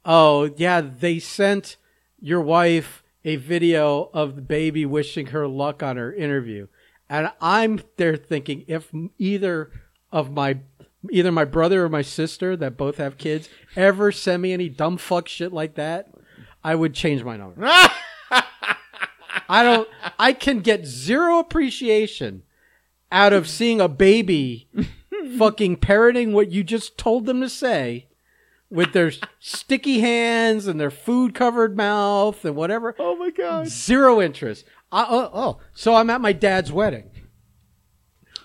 oh, 0.04 0.52
yeah, 0.58 0.82
they 0.82 1.20
sent 1.20 1.78
your 2.20 2.42
wife 2.42 3.02
a 3.24 3.36
video 3.38 4.10
of 4.14 4.36
the 4.36 4.42
baby 4.42 4.86
wishing 4.86 5.28
her 5.28 5.48
luck 5.48 5.82
on 5.84 5.96
her 5.96 6.12
interview. 6.14 6.68
And 7.10 7.32
I'm 7.40 7.82
there 7.98 8.18
thinking 8.18 8.66
if 8.68 8.92
either 9.18 9.72
of 10.12 10.32
my 10.32 10.58
either 11.12 11.32
my 11.32 11.46
brother 11.46 11.86
or 11.86 11.90
my 11.90 12.02
sister 12.02 12.58
that 12.58 12.76
both 12.76 12.98
have 12.98 13.18
kids 13.18 13.48
ever 13.78 14.12
send 14.12 14.42
me 14.42 14.52
any 14.52 14.68
dumb 14.70 14.98
fuck 14.98 15.28
shit 15.30 15.54
like 15.54 15.76
that, 15.76 16.12
I 16.64 16.76
would 16.76 16.94
change 16.94 17.24
my 17.24 17.38
number. 17.38 17.62
I 19.52 19.64
don't 19.64 19.88
I 20.18 20.34
can 20.34 20.60
get 20.60 20.86
zero 20.86 21.40
appreciation 21.40 22.44
out 23.12 23.34
of 23.34 23.48
seeing 23.48 23.82
a 23.82 23.88
baby 23.88 24.68
fucking 25.38 25.78
parroting 25.78 26.34
what 26.34 26.52
you 26.52 26.64
just 26.64 26.98
told 26.98 27.26
them 27.26 27.42
to 27.42 27.50
say 27.50 28.08
with 28.70 28.94
their 28.94 29.12
sticky 29.40 30.00
hands 30.00 30.68
and 30.68 30.80
their 30.80 30.92
food 30.92 31.34
covered 31.34 31.76
mouth 31.76 32.46
and 32.46 32.56
whatever. 32.56 32.96
oh 33.00 33.16
my 33.16 33.30
god. 33.32 33.68
Zero 33.68 34.22
interest. 34.22 34.66
I, 34.92 35.06
oh, 35.10 35.30
oh, 35.34 35.60
so 35.74 35.96
I'm 35.96 36.10
at 36.10 36.22
my 36.22 36.34
dad's 36.34 36.72
wedding. 36.72 37.12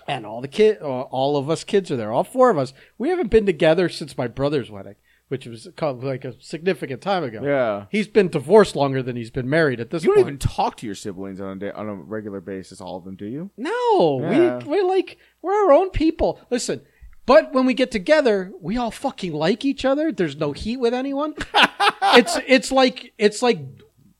And 0.07 0.25
all 0.25 0.41
the 0.41 0.47
kid, 0.47 0.77
uh, 0.81 1.01
all 1.01 1.37
of 1.37 1.49
us 1.49 1.63
kids 1.63 1.89
are 1.89 1.95
there. 1.95 2.11
All 2.11 2.23
four 2.23 2.51
of 2.51 2.57
us. 2.57 2.73
We 2.97 3.09
haven't 3.09 3.31
been 3.31 3.47
together 3.47 3.89
since 3.89 4.17
my 4.17 4.27
brother's 4.27 4.69
wedding, 4.69 4.95
which 5.27 5.47
was 5.47 5.67
like 5.79 6.23
a 6.25 6.39
significant 6.41 7.01
time 7.01 7.23
ago. 7.23 7.41
Yeah. 7.43 7.85
He's 7.89 8.07
been 8.07 8.29
divorced 8.29 8.75
longer 8.75 9.01
than 9.01 9.15
he's 9.15 9.31
been 9.31 9.49
married 9.49 9.79
at 9.79 9.89
this 9.89 10.03
point. 10.03 10.17
You 10.17 10.23
don't 10.23 10.27
even 10.35 10.39
talk 10.39 10.77
to 10.77 10.85
your 10.85 10.95
siblings 10.95 11.41
on 11.41 11.57
a 11.57 11.59
day, 11.59 11.71
on 11.71 11.89
a 11.89 11.95
regular 11.95 12.41
basis. 12.41 12.79
All 12.81 12.97
of 12.97 13.03
them, 13.03 13.15
do 13.15 13.25
you? 13.25 13.49
No, 13.57 14.19
Yeah. 14.21 14.57
we 14.59 14.65
we're 14.65 14.87
like 14.87 15.17
we're 15.41 15.53
our 15.65 15.71
own 15.73 15.89
people. 15.89 16.39
Listen, 16.49 16.81
but 17.25 17.53
when 17.53 17.65
we 17.65 17.73
get 17.73 17.89
together, 17.91 18.51
we 18.61 18.77
all 18.77 18.91
fucking 18.91 19.33
like 19.33 19.65
each 19.65 19.83
other. 19.83 20.11
There's 20.11 20.35
no 20.37 20.51
heat 20.51 20.77
with 20.77 20.93
anyone. 20.93 21.33
it's 22.13 22.37
it's 22.47 22.71
like 22.71 23.13
it's 23.17 23.41
like 23.41 23.59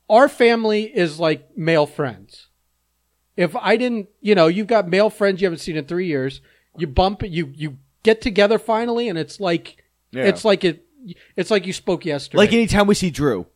our 0.10 0.28
family 0.28 0.84
is 0.84 1.20
like 1.20 1.56
male 1.58 1.86
friends. 1.86 2.48
If 3.38 3.56
I 3.56 3.76
didn't, 3.76 4.08
you 4.22 4.34
know, 4.34 4.48
you've 4.48 4.68
got 4.68 4.88
male 4.88 5.10
friends 5.10 5.42
you 5.42 5.46
haven't 5.46 5.60
seen 5.60 5.76
in 5.76 5.86
three 5.86 6.08
years. 6.08 6.42
You 6.78 6.88
bump 6.88 7.22
you 7.24 7.52
you 7.54 7.78
get 8.04 8.22
together 8.22 8.58
finally, 8.58 9.08
and 9.10 9.20
it's 9.20 9.40
like 9.40 9.84
Yeah. 10.12 10.24
it's 10.26 10.44
like 10.46 10.64
it. 10.64 10.85
It's 11.36 11.52
like 11.52 11.66
you 11.66 11.74
spoke 11.74 12.06
yesterday. 12.06 12.38
Like 12.38 12.54
anytime 12.54 12.88
we 12.88 12.96
see 12.96 13.12
Drew. 13.12 13.48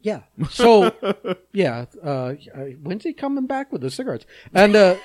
Yeah. 0.00 0.20
So, 0.50 0.94
yeah. 1.52 1.86
Uh, 2.02 2.34
when's 2.82 3.04
he 3.04 3.12
coming 3.12 3.46
back 3.46 3.72
with 3.72 3.80
the 3.82 3.90
cigarettes? 3.90 4.26
And 4.54 4.76
uh, 4.76 4.96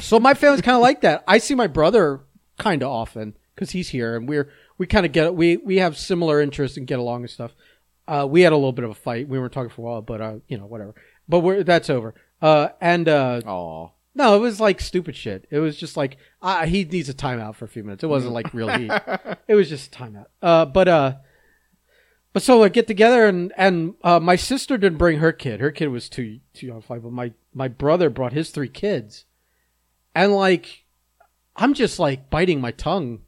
so 0.00 0.18
my 0.18 0.34
family's 0.34 0.62
kind 0.62 0.76
of 0.76 0.82
like 0.82 1.00
that. 1.02 1.24
I 1.26 1.38
see 1.38 1.54
my 1.54 1.66
brother 1.66 2.20
kind 2.58 2.82
of 2.82 2.90
often 2.90 3.36
because 3.54 3.70
he's 3.70 3.88
here, 3.90 4.16
and 4.16 4.28
we're 4.28 4.50
we 4.78 4.86
kind 4.86 5.06
of 5.06 5.12
get 5.12 5.34
we 5.34 5.56
we 5.56 5.76
have 5.78 5.96
similar 5.96 6.40
interests 6.40 6.76
and 6.76 6.86
get 6.86 6.98
along 6.98 7.22
and 7.22 7.30
stuff. 7.30 7.52
Uh, 8.08 8.26
we 8.28 8.42
had 8.42 8.52
a 8.52 8.56
little 8.56 8.72
bit 8.72 8.84
of 8.84 8.90
a 8.90 8.94
fight. 8.94 9.28
We 9.28 9.38
weren't 9.38 9.52
talking 9.52 9.70
for 9.70 9.82
a 9.82 9.84
while, 9.84 10.02
but 10.02 10.20
uh, 10.20 10.34
you 10.48 10.58
know, 10.58 10.66
whatever. 10.66 10.94
But 11.28 11.40
we're 11.40 11.62
that's 11.62 11.90
over. 11.90 12.14
Uh, 12.42 12.68
and 12.80 13.08
uh, 13.08 13.40
Oh. 13.46 13.92
No, 14.16 14.34
it 14.34 14.38
was 14.38 14.60
like 14.60 14.80
stupid 14.80 15.14
shit. 15.14 15.46
It 15.50 15.58
was 15.58 15.76
just 15.76 15.94
like 15.94 16.16
uh, 16.40 16.64
he 16.64 16.84
needs 16.84 17.10
a 17.10 17.14
timeout 17.14 17.54
for 17.54 17.66
a 17.66 17.68
few 17.68 17.84
minutes. 17.84 18.02
It 18.02 18.08
wasn't 18.08 18.32
like 18.32 18.52
real 18.54 18.68
heat. 18.68 18.90
It 19.48 19.54
was 19.54 19.68
just 19.68 19.94
a 19.94 19.98
timeout. 19.98 20.26
Uh, 20.40 20.64
but 20.64 20.88
uh, 20.88 21.14
but 22.32 22.42
so 22.42 22.64
I 22.64 22.70
get 22.70 22.86
together 22.86 23.26
and 23.26 23.52
and 23.58 23.94
uh, 24.02 24.18
my 24.18 24.36
sister 24.36 24.78
didn't 24.78 24.98
bring 24.98 25.18
her 25.18 25.32
kid. 25.32 25.60
Her 25.60 25.70
kid 25.70 25.88
was 25.88 26.08
too 26.08 26.40
too 26.54 26.66
young 26.66 26.80
to 26.80 26.86
fly. 26.86 26.98
But 26.98 27.12
my 27.12 27.32
my 27.52 27.68
brother 27.68 28.08
brought 28.08 28.32
his 28.32 28.50
three 28.50 28.70
kids, 28.70 29.26
and 30.14 30.32
like 30.32 30.84
I'm 31.54 31.74
just 31.74 31.98
like 31.98 32.30
biting 32.30 32.60
my 32.60 32.70
tongue 32.70 33.20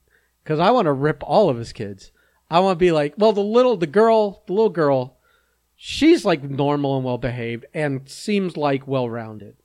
because 0.43 0.59
I 0.59 0.71
want 0.71 0.87
to 0.87 0.93
rip 0.93 1.23
all 1.23 1.51
of 1.51 1.59
his 1.59 1.75
kids. 1.75 2.13
I 2.51 2.61
want 2.61 2.79
to 2.79 2.83
be 2.83 2.93
like, 2.93 3.13
well, 3.19 3.35
the 3.35 3.43
little 3.43 3.77
the 3.77 3.87
girl, 3.87 4.43
the 4.47 4.55
little 4.55 4.71
girl, 4.71 5.19
she's 5.77 6.25
like 6.25 6.43
normal 6.43 6.97
and 6.97 7.05
well 7.05 7.19
behaved 7.19 7.67
and 7.75 8.09
seems 8.09 8.57
like 8.57 8.89
well 8.89 9.11
rounded 9.11 9.57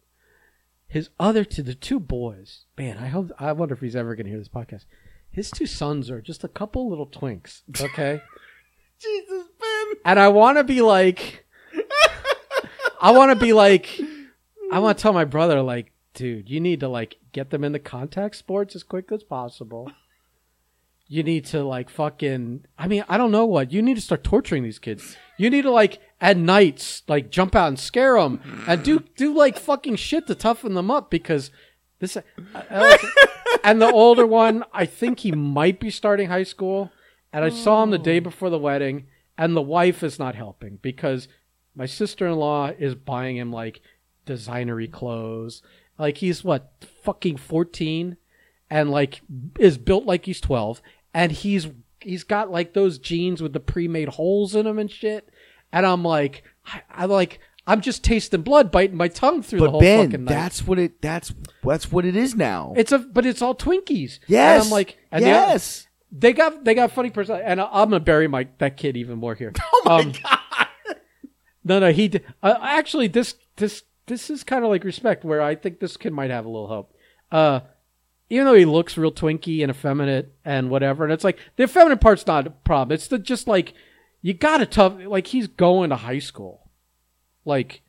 his 0.94 1.10
other 1.20 1.44
two, 1.44 1.64
the 1.64 1.74
two 1.74 2.00
boys, 2.00 2.66
man, 2.78 3.00
I 3.00 3.08
hope, 3.08 3.32
I 3.40 3.52
wonder 3.54 3.74
if 3.74 3.82
he's 3.82 3.96
ever 3.96 4.16
going 4.16 4.26
to 4.26 4.30
hear 4.30 4.38
this 4.38 4.48
podcast. 4.48 4.86
His 5.32 5.50
two 5.50 5.66
sons 5.66 6.12
are 6.12 6.22
just 6.22 6.44
a 6.44 6.48
couple 6.48 6.88
little 6.88 7.08
twinks, 7.08 7.64
okay? 7.82 8.22
Jesus, 9.00 9.48
Ben. 9.60 9.94
and 10.06 10.20
I 10.20 10.28
want 10.28 10.60
to 10.60 10.64
be 10.64 10.82
like, 10.82 11.48
I 13.02 13.10
want 13.10 13.32
to 13.32 13.44
be 13.44 13.54
like, 13.54 14.00
I 14.72 14.78
want 14.78 14.96
to 14.96 15.02
tell 15.02 15.14
my 15.14 15.26
brother, 15.26 15.64
like, 15.64 15.92
dude, 16.14 16.48
you 16.48 16.60
need 16.60 16.82
to 16.82 16.88
like 16.88 17.18
get 17.32 17.50
them 17.50 17.64
into 17.64 17.80
contact 17.80 18.36
sports 18.36 18.76
as 18.76 18.84
quick 18.84 19.12
as 19.12 19.24
possible. 19.24 19.92
You 21.08 21.24
need 21.24 21.46
to 21.46 21.64
like 21.64 21.90
fucking, 21.90 22.66
I 22.78 22.88
mean, 22.88 23.04
I 23.10 23.18
don't 23.18 23.32
know 23.32 23.48
what. 23.48 23.72
You 23.72 23.82
need 23.82 23.96
to 23.96 24.02
start 24.02 24.24
torturing 24.24 24.62
these 24.62 24.78
kids. 24.78 25.18
You 25.40 25.50
need 25.50 25.64
to 25.64 25.72
like 25.72 26.00
at 26.24 26.38
nights, 26.38 27.04
like 27.08 27.30
jump 27.30 27.54
out 27.54 27.68
and 27.68 27.78
scare 27.78 28.16
them 28.16 28.40
and 28.66 28.82
do, 28.82 29.00
do 29.18 29.36
like 29.36 29.60
fucking 29.60 29.98
shit 29.98 30.26
to 30.28 30.34
toughen 30.34 30.74
them 30.74 30.90
up 30.90 31.12
because 31.12 31.52
this, 32.00 32.16
I 32.16 32.24
uh, 32.56 32.64
uh, 32.72 32.80
like- 32.90 33.02
and 33.64 33.82
the 33.82 33.92
older 33.92 34.26
one, 34.26 34.64
I 34.74 34.86
think 34.86 35.20
he 35.20 35.34
might 35.34 35.82
be 35.82 35.90
starting 35.90 36.30
high 36.30 36.44
school. 36.44 36.92
And 37.34 37.44
I 37.44 37.50
saw 37.50 37.84
him 37.84 37.90
the 37.90 37.98
day 37.98 38.18
oh. 38.18 38.22
before 38.22 38.52
the 38.52 38.60
wedding, 38.60 39.08
and 39.38 39.56
the 39.56 39.62
wife 39.62 40.04
is 40.04 40.20
not 40.20 40.36
helping 40.36 40.78
because 40.84 41.28
my 41.76 41.88
sister 41.88 42.28
in 42.28 42.36
law 42.36 42.68
is 42.78 42.94
buying 42.94 43.38
him 43.38 43.52
like 43.52 43.82
designery 44.26 44.90
clothes. 44.90 45.64
Like 45.98 46.20
he's 46.20 46.44
what 46.44 46.72
fucking 47.04 47.38
fourteen, 47.38 48.18
and 48.70 48.92
like 48.92 49.22
is 49.60 49.80
built 49.80 50.06
like 50.06 50.26
he's 50.26 50.40
twelve, 50.40 50.80
and 51.12 51.32
he's 51.32 51.70
he's 52.00 52.24
got 52.24 52.52
like 52.52 52.74
those 52.74 53.00
jeans 53.00 53.42
with 53.42 53.54
the 53.54 53.60
pre-made 53.60 54.10
holes 54.10 54.56
in 54.56 54.66
them 54.66 54.78
and 54.78 54.92
shit. 54.92 55.30
And 55.74 55.86
I'm 55.86 56.04
like, 56.04 56.44
I, 56.66 56.82
I 56.90 57.06
like. 57.06 57.40
I'm 57.66 57.80
just 57.82 58.04
tasting 58.04 58.42
blood, 58.42 58.72
biting 58.72 58.98
my 58.98 59.08
tongue 59.08 59.42
through 59.42 59.60
the 59.60 59.66
But 59.66 59.72
whole 59.72 59.80
Ben, 59.80 60.08
fucking 60.12 60.26
night. 60.26 60.34
that's 60.34 60.68
what 60.68 60.78
it. 60.80 61.02
That's 61.02 61.34
that's 61.64 61.92
what 61.92 62.04
it 62.06 62.16
is 62.16 62.36
now. 62.36 62.74
It's 62.78 62.92
a, 62.92 63.00
but 63.00 63.26
it's 63.26 63.42
all 63.42 63.56
Twinkies. 63.56 64.20
yes. 64.28 64.62
and 64.62 64.66
I'm 64.66 64.70
like, 64.70 64.98
and 65.14 65.24
yes. 65.26 65.88
they 66.12 66.34
got 66.34 66.64
they 66.66 66.74
got 66.76 66.92
funny 66.92 67.10
person, 67.10 67.40
and 67.44 67.60
I- 67.62 67.70
I'm 67.72 67.90
gonna 67.90 68.00
bury 68.02 68.28
my 68.28 68.48
that 68.60 68.76
kid 68.78 68.96
even 68.98 69.18
more 69.18 69.34
here. 69.36 69.52
Oh 69.64 69.82
my 69.86 70.00
Um, 70.02 70.12
god. 70.24 70.68
No, 71.64 71.80
no, 71.80 71.92
he. 71.94 72.12
Uh, 72.42 72.56
actually, 72.62 73.08
this 73.08 73.36
this 73.56 73.84
this 74.08 74.30
is 74.30 74.44
kind 74.44 74.66
of 74.66 74.70
like 74.70 74.84
respect, 74.84 75.24
where 75.24 75.42
I 75.42 75.56
think 75.56 75.80
this 75.80 75.96
kid 75.96 76.12
might 76.12 76.30
have 76.32 76.46
a 76.46 76.50
little 76.50 76.68
hope. 76.68 76.94
Uh, 77.32 77.62
even 78.30 78.46
though 78.46 78.54
he 78.56 78.66
looks 78.66 78.98
real 78.98 79.12
twinky 79.14 79.62
and 79.62 79.70
effeminate 79.70 80.34
and 80.44 80.70
whatever, 80.70 81.06
and 81.06 81.14
it's 81.14 81.24
like 81.24 81.40
the 81.56 81.64
effeminate 81.64 82.02
part's 82.02 82.28
not 82.28 82.48
a 82.48 82.50
problem. 82.50 82.94
It's 82.94 83.08
the 83.08 83.18
just 83.18 83.48
like 83.48 83.74
you 84.24 84.34
gotta 84.34 84.66
tough. 84.66 84.96
Like 85.06 85.28
he's 85.28 85.46
going 85.48 85.92
to 85.92 85.98
high 85.98 86.18
school, 86.20 86.70
like 87.46 87.82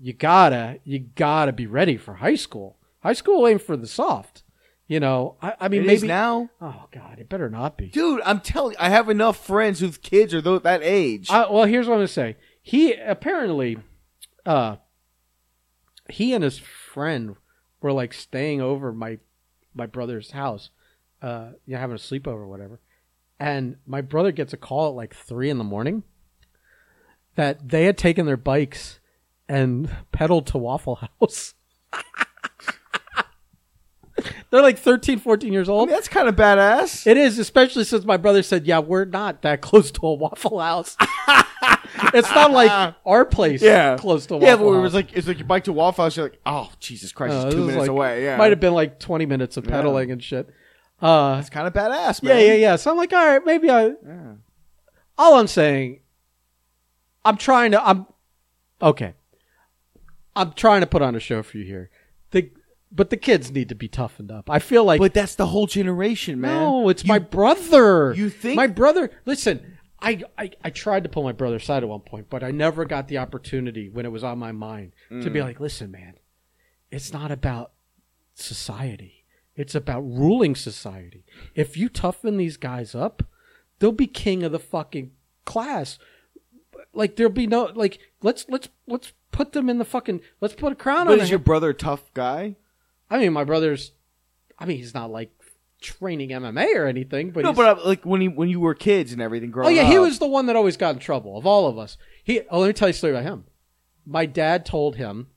you 0.00 0.12
gotta 0.12 0.80
you 0.82 0.98
gotta 0.98 1.52
be 1.52 1.66
ready 1.68 1.96
for 1.96 2.14
high 2.14 2.34
school. 2.34 2.78
High 3.04 3.12
school 3.12 3.46
ain't 3.46 3.62
for 3.62 3.76
the 3.76 3.86
soft. 3.86 4.42
You 4.88 4.98
know, 5.00 5.36
I, 5.40 5.54
I 5.60 5.68
mean, 5.68 5.82
It 5.82 5.86
maybe 5.86 5.96
is 5.98 6.02
now, 6.04 6.50
Oh 6.60 6.86
God, 6.92 7.18
it 7.18 7.28
better 7.28 7.48
not 7.48 7.76
be. 7.78 7.86
dude. 7.86 8.20
I'm 8.24 8.40
telling. 8.40 8.74
I 8.78 8.88
have 8.90 9.08
enough 9.08 9.46
friends 9.46 9.78
whose 9.80 9.96
kids 9.96 10.34
are 10.34 10.40
tho- 10.40 10.58
that 10.58 10.80
age. 10.82 11.30
Uh, 11.30 11.46
well, 11.50 11.64
here's 11.64 11.86
what 11.86 11.94
I'm 11.94 11.98
gonna 12.00 12.08
say. 12.08 12.36
He 12.62 12.92
apparently, 12.94 13.78
uh, 14.44 14.76
he 16.08 16.34
and 16.34 16.42
his 16.44 16.58
friend 16.58 17.36
were 17.80 17.92
like 17.92 18.12
staying 18.12 18.60
over 18.60 18.92
my 18.92 19.18
my 19.74 19.86
brother's 19.86 20.32
house, 20.32 20.70
uh, 21.22 21.50
you 21.64 21.74
know, 21.74 21.80
having 21.80 21.96
a 21.96 21.98
sleepover 21.98 22.28
or 22.42 22.48
whatever. 22.48 22.80
And 23.42 23.76
my 23.86 24.02
brother 24.02 24.30
gets 24.30 24.52
a 24.52 24.56
call 24.56 24.90
at 24.90 24.94
like 24.94 25.14
three 25.14 25.50
in 25.50 25.58
the 25.58 25.64
morning 25.64 26.04
that 27.34 27.68
they 27.70 27.86
had 27.86 27.98
taken 27.98 28.24
their 28.24 28.36
bikes 28.36 29.00
and 29.48 29.90
pedaled 30.12 30.46
to 30.48 30.58
Waffle 30.58 31.00
House. 31.20 31.54
They're 34.50 34.62
like 34.62 34.78
13, 34.78 35.18
14 35.18 35.52
years 35.52 35.68
I 35.68 35.72
old. 35.72 35.88
mean, 35.88 35.96
that's 35.96 36.06
kind 36.08 36.28
of 36.28 36.36
badass. 36.36 37.06
It 37.06 37.16
is, 37.16 37.38
especially 37.38 37.82
since 37.84 38.04
my 38.04 38.18
brother 38.18 38.42
said, 38.42 38.66
"Yeah, 38.66 38.78
we're 38.80 39.06
not 39.06 39.40
that 39.42 39.62
close 39.62 39.90
to 39.92 40.06
a 40.06 40.14
Waffle 40.14 40.60
House." 40.60 40.96
it's 42.14 42.30
not 42.34 42.52
like 42.52 42.94
our 43.06 43.24
place 43.24 43.62
Yeah, 43.62 43.96
close 43.96 44.26
to 44.26 44.34
a 44.34 44.36
Waffle 44.36 44.48
yeah. 44.48 44.56
But 44.56 44.68
it 44.68 44.74
House. 44.74 44.82
was 44.82 44.94
like 44.94 45.12
it's 45.14 45.26
like 45.26 45.38
you 45.38 45.44
bike 45.44 45.64
to 45.64 45.72
Waffle 45.72 46.04
House. 46.04 46.16
You're 46.16 46.26
like, 46.26 46.38
oh 46.44 46.70
Jesus 46.78 47.10
Christ, 47.10 47.32
Uh, 47.34 47.36
it's 47.38 47.44
this 47.46 47.54
two 47.54 47.60
is 47.62 47.66
minutes 47.68 47.80
like- 47.80 47.88
away. 47.90 48.24
Yeah, 48.24 48.36
Might 48.36 48.50
have 48.50 48.60
been 48.60 48.74
like 48.74 49.00
20 49.00 49.24
minutes 49.26 49.56
of 49.56 49.64
pedaling 49.64 50.10
and 50.12 50.22
shit. 50.22 50.48
Uh, 51.02 51.36
It's 51.40 51.50
kind 51.50 51.66
of 51.66 51.72
badass, 51.72 52.22
man. 52.22 52.38
yeah, 52.38 52.44
yeah. 52.46 52.54
Yeah. 52.54 52.76
So 52.76 52.90
I'm 52.92 52.96
like, 52.96 53.12
all 53.12 53.26
right, 53.26 53.44
maybe 53.44 53.68
I. 53.70 53.86
yeah. 54.06 54.34
All 55.18 55.34
I'm 55.38 55.48
saying, 55.48 56.00
I'm 57.24 57.36
trying 57.36 57.72
to. 57.72 57.84
I'm 57.86 58.06
okay. 58.80 59.14
I'm 60.34 60.52
trying 60.52 60.80
to 60.80 60.86
put 60.86 61.02
on 61.02 61.14
a 61.14 61.20
show 61.20 61.42
for 61.42 61.58
you 61.58 61.64
here. 61.64 61.90
The 62.30 62.50
but 62.90 63.10
the 63.10 63.16
kids 63.16 63.50
need 63.50 63.68
to 63.70 63.74
be 63.74 63.88
toughened 63.88 64.30
up. 64.30 64.48
I 64.50 64.58
feel 64.58 64.84
like 64.84 65.00
But 65.00 65.12
that's 65.14 65.34
the 65.34 65.46
whole 65.46 65.66
generation, 65.66 66.40
man. 66.40 66.60
no, 66.60 66.88
it's 66.88 67.04
You- 67.04 67.08
my 67.08 67.18
brother. 67.18 68.12
you 68.14 68.30
think- 68.30 68.56
my 68.56 68.66
brother? 68.66 69.10
Listen, 69.26 69.76
I, 70.00 70.22
I 70.38 70.50
I 70.64 70.70
tried 70.70 71.02
to 71.04 71.08
pull 71.08 71.22
my 71.22 71.32
brother's 71.32 71.64
side 71.64 71.82
at 71.82 71.88
one 71.88 72.00
point, 72.00 72.28
but 72.30 72.42
I 72.42 72.50
never 72.50 72.84
got 72.84 73.08
the 73.08 73.18
opportunity 73.18 73.88
when 73.88 74.04
it 74.06 74.10
was 74.12 74.22
on 74.24 74.38
my 74.38 74.52
mind 74.52 74.92
to 75.10 75.14
Mm. 75.28 75.32
be 75.32 75.42
like, 75.42 75.58
listen, 75.60 75.90
man, 75.90 76.14
it's 76.90 77.12
not 77.12 77.30
about 77.30 77.72
society. 78.34 79.21
It's 79.56 79.74
about 79.74 80.00
ruling 80.00 80.54
society. 80.54 81.24
If 81.54 81.76
you 81.76 81.88
toughen 81.88 82.36
these 82.36 82.56
guys 82.56 82.94
up, 82.94 83.22
they'll 83.78 83.92
be 83.92 84.06
king 84.06 84.42
of 84.42 84.52
the 84.52 84.58
fucking 84.58 85.12
class. 85.44 85.98
Like 86.94 87.16
there'll 87.16 87.32
be 87.32 87.46
no 87.46 87.64
like 87.74 87.98
let's 88.22 88.46
let's 88.48 88.68
let's 88.86 89.12
put 89.30 89.52
them 89.52 89.68
in 89.68 89.78
the 89.78 89.84
fucking 89.84 90.20
let's 90.40 90.54
put 90.54 90.72
a 90.72 90.76
crown 90.76 91.06
But 91.06 91.14
on 91.14 91.20
is 91.20 91.30
your 91.30 91.38
brother 91.38 91.70
a 91.70 91.74
tough 91.74 92.12
guy? 92.14 92.56
I 93.10 93.18
mean, 93.18 93.32
my 93.32 93.44
brother's. 93.44 93.92
I 94.58 94.64
mean, 94.64 94.78
he's 94.78 94.94
not 94.94 95.10
like 95.10 95.30
training 95.82 96.30
MMA 96.30 96.76
or 96.76 96.86
anything, 96.86 97.30
but 97.30 97.44
no, 97.44 97.52
but 97.52 97.78
uh, 97.78 97.86
like 97.86 98.04
when 98.04 98.20
he 98.22 98.28
when 98.28 98.48
you 98.48 98.60
were 98.60 98.74
kids 98.74 99.12
and 99.12 99.20
everything 99.20 99.52
oh 99.54 99.68
yeah, 99.68 99.84
he 99.84 99.98
was 99.98 100.18
the 100.18 100.26
one 100.26 100.46
that 100.46 100.56
always 100.56 100.76
got 100.76 100.94
in 100.94 101.00
trouble 101.00 101.36
of 101.36 101.44
all 101.46 101.66
of 101.66 101.76
us. 101.76 101.98
He. 102.24 102.40
Oh, 102.50 102.60
let 102.60 102.68
me 102.68 102.72
tell 102.72 102.88
you 102.88 102.92
a 102.92 102.94
story 102.94 103.12
about 103.12 103.24
him. 103.24 103.44
My 104.06 104.24
dad 104.24 104.64
told 104.64 104.96
him, 104.96 105.28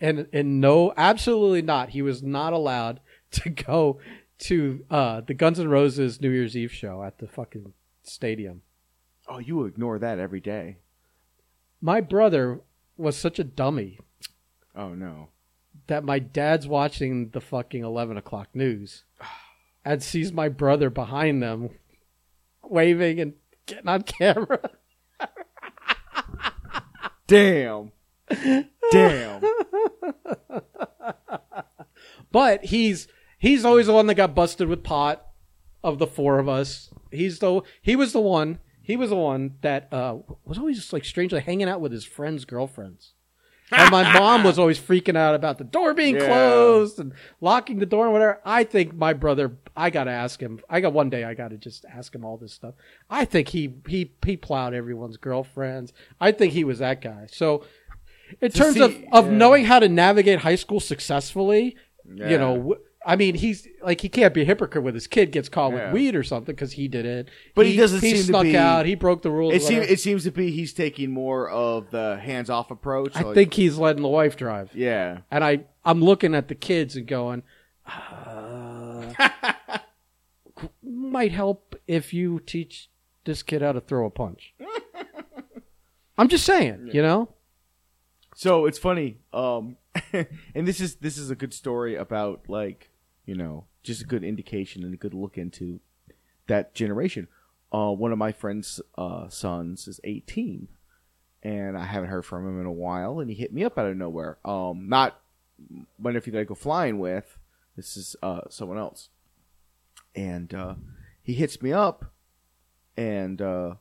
and 0.00 0.26
and 0.32 0.60
no, 0.60 0.92
absolutely 0.96 1.62
not. 1.62 1.90
He 1.90 2.02
was 2.02 2.22
not 2.22 2.52
allowed 2.52 3.00
to 3.42 3.50
go 3.50 3.98
to 4.38 4.84
uh, 4.90 5.20
the 5.20 5.34
Guns 5.34 5.60
N' 5.60 5.68
Roses 5.68 6.20
New 6.20 6.30
Year's 6.30 6.56
Eve 6.56 6.72
show 6.72 7.02
at 7.02 7.18
the 7.18 7.26
fucking 7.26 7.72
stadium. 8.02 8.62
Oh, 9.28 9.38
you 9.38 9.64
ignore 9.64 9.98
that 9.98 10.18
every 10.18 10.40
day. 10.40 10.78
My 11.80 12.00
brother 12.00 12.60
was 12.96 13.16
such 13.16 13.38
a 13.38 13.44
dummy 13.44 13.98
Oh 14.76 14.94
no. 14.94 15.28
that 15.86 16.04
my 16.04 16.18
dad's 16.18 16.66
watching 16.66 17.30
the 17.30 17.40
fucking 17.40 17.82
11 17.82 18.16
o'clock 18.16 18.48
news 18.54 19.04
and 19.84 20.02
sees 20.02 20.32
my 20.32 20.48
brother 20.48 20.90
behind 20.90 21.42
them 21.42 21.70
waving 22.62 23.20
and 23.20 23.34
getting 23.66 23.88
on 23.88 24.02
camera. 24.02 24.70
Damn. 27.26 27.92
Damn. 28.90 29.42
But 32.34 32.64
he's 32.64 33.06
he's 33.44 33.64
always 33.64 33.86
the 33.86 33.92
one 33.92 34.06
that 34.08 34.14
got 34.14 34.34
busted 34.34 34.68
with 34.68 34.82
pot 34.82 35.26
of 35.82 35.98
the 35.98 36.06
four 36.06 36.38
of 36.38 36.48
us. 36.48 36.90
He's 37.10 37.38
the 37.38 37.60
he 37.82 37.94
was 37.96 38.12
the 38.12 38.20
one 38.20 38.58
he 38.82 38.96
was 38.96 39.10
the 39.10 39.16
one 39.16 39.54
that 39.62 39.88
uh, 39.92 40.16
was 40.44 40.58
always 40.58 40.76
just 40.76 40.92
like 40.92 41.04
strangely 41.04 41.40
hanging 41.40 41.68
out 41.68 41.80
with 41.80 41.92
his 41.92 42.04
friends' 42.04 42.44
girlfriends. 42.44 43.12
And 43.72 43.90
my 43.90 44.02
mom 44.12 44.44
was 44.44 44.58
always 44.58 44.78
freaking 44.78 45.16
out 45.16 45.34
about 45.34 45.56
the 45.58 45.64
door 45.64 45.94
being 45.94 46.16
Yeah. 46.16 46.26
closed 46.26 47.00
and 47.00 47.12
locking 47.40 47.78
the 47.78 47.86
door 47.86 48.04
and 48.04 48.12
whatever. 48.12 48.40
I 48.44 48.62
think 48.64 48.94
my 48.94 49.14
brother, 49.14 49.56
I 49.74 49.88
gotta 49.90 50.10
ask 50.10 50.38
him. 50.38 50.60
I 50.68 50.80
got 50.80 50.92
one 50.92 51.08
day, 51.10 51.24
I 51.24 51.32
gotta 51.34 51.56
just 51.56 51.84
ask 51.86 52.14
him 52.14 52.24
all 52.26 52.36
this 52.36 52.52
stuff. 52.52 52.74
I 53.08 53.24
think 53.24 53.48
he 53.48 53.74
he 53.88 54.12
he 54.24 54.36
plowed 54.36 54.74
everyone's 54.74 55.16
girlfriends. 55.16 55.92
I 56.20 56.30
think 56.32 56.52
he 56.52 56.62
was 56.62 56.78
that 56.80 57.00
guy. 57.00 57.26
So, 57.30 57.64
in 58.40 58.50
To 58.50 58.56
terms 58.58 58.78
of 58.80 58.92
see- 58.92 59.08
of 59.12 59.26
yeah. 59.26 59.32
knowing 59.32 59.64
how 59.64 59.78
to 59.80 59.88
navigate 59.88 60.40
high 60.40 60.56
school 60.56 60.78
successfully, 60.80 61.74
Yeah. 62.14 62.30
you 62.30 62.38
know, 62.38 62.76
I 63.06 63.16
mean, 63.16 63.34
he's 63.34 63.68
like 63.82 64.00
he 64.00 64.08
can't 64.08 64.32
be 64.32 64.42
a 64.42 64.44
hypocrite 64.44 64.82
with 64.82 64.94
his 64.94 65.06
kid 65.06 65.30
gets 65.30 65.48
caught 65.48 65.72
Yeah. 65.72 65.86
with 65.86 65.92
weed 65.94 66.16
or 66.16 66.22
something 66.22 66.54
because 66.54 66.72
he 66.72 66.88
did 66.88 67.04
it. 67.04 67.28
But 67.54 67.66
he 67.66 67.76
doesn't 67.76 68.00
He 68.00 68.10
seem 68.10 68.16
to 68.18 68.22
snuck 68.24 68.42
be- 68.44 68.56
out. 68.56 68.86
He 68.86 68.94
broke 68.94 69.22
the 69.22 69.30
rules. 69.30 69.54
It 69.54 69.60
seems 69.62 69.70
whatever. 69.80 69.92
it 69.92 70.00
seems 70.00 70.24
to 70.24 70.30
be 70.30 70.50
he's 70.50 70.72
taking 70.72 71.10
more 71.10 71.48
of 71.50 71.90
the 71.90 72.16
hands 72.22 72.48
off 72.50 72.70
approach. 72.70 73.14
I 73.16 73.22
like- 73.22 73.34
think 73.34 73.54
he's 73.54 73.76
letting 73.76 74.02
the 74.02 74.08
wife 74.08 74.36
drive. 74.36 74.70
Yeah. 74.74 75.18
And 75.30 75.44
I, 75.44 75.64
I'm 75.84 76.02
looking 76.02 76.34
at 76.34 76.48
the 76.48 76.54
kids 76.54 76.96
and 76.96 77.06
going, 77.06 77.42
uh, 77.86 79.12
might 80.82 81.32
help 81.32 81.76
if 81.86 82.12
you 82.14 82.40
teach 82.40 82.88
this 83.24 83.42
kid 83.42 83.62
how 83.62 83.72
to 83.72 83.80
throw 83.80 84.06
a 84.06 84.10
punch. 84.10 84.54
I'm 86.18 86.28
just 86.28 86.44
saying, 86.44 86.90
you 86.92 87.02
know. 87.02 87.28
So 88.36 88.66
it's 88.66 88.78
funny, 88.78 89.18
um, 89.32 89.76
and 90.12 90.66
this 90.66 90.80
is 90.80 90.96
this 90.96 91.18
is 91.18 91.30
a 91.30 91.36
good 91.36 91.54
story 91.54 91.94
about 91.94 92.42
like 92.48 92.90
you 93.24 93.34
know 93.34 93.66
just 93.82 94.02
a 94.02 94.06
good 94.06 94.24
indication 94.24 94.82
and 94.82 94.94
a 94.94 94.98
good 94.98 95.14
look 95.14 95.36
into 95.36 95.80
that 96.46 96.74
generation. 96.74 97.28
Uh, 97.72 97.90
one 97.90 98.12
of 98.12 98.18
my 98.18 98.32
friends' 98.32 98.80
uh, 98.96 99.28
sons 99.28 99.88
is 99.88 100.00
18, 100.04 100.68
and 101.42 101.76
I 101.76 101.84
haven't 101.84 102.10
heard 102.10 102.24
from 102.24 102.46
him 102.46 102.60
in 102.60 102.66
a 102.66 102.72
while, 102.72 103.18
and 103.18 103.28
he 103.28 103.36
hit 103.36 103.52
me 103.52 103.64
up 103.64 103.78
out 103.78 103.86
of 103.86 103.96
nowhere. 103.96 104.38
Um, 104.44 104.88
not 104.88 105.20
my 105.98 106.12
nephew 106.12 106.32
that 106.32 106.40
I 106.40 106.44
go 106.44 106.54
flying 106.54 106.98
with. 106.98 107.36
This 107.76 107.96
is 107.96 108.14
uh, 108.22 108.42
someone 108.48 108.78
else, 108.78 109.08
and 110.14 110.54
uh, 110.54 110.74
he 111.22 111.34
hits 111.34 111.60
me 111.60 111.72
up, 111.72 112.12
and 112.96 113.42
uh, 113.42 113.74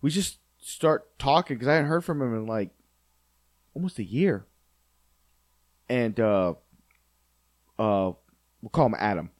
we 0.00 0.10
just 0.10 0.38
start 0.58 1.18
talking 1.18 1.56
because 1.56 1.68
I 1.68 1.74
hadn't 1.74 1.88
heard 1.88 2.04
from 2.04 2.20
him 2.20 2.34
in 2.34 2.46
like 2.46 2.70
almost 3.74 3.98
a 3.98 4.04
year. 4.04 4.46
And 5.88 6.18
uh 6.18 6.54
uh 7.78 8.12
we'll 8.64 8.70
call 8.70 8.86
him 8.86 8.96
Adam. 8.98 9.30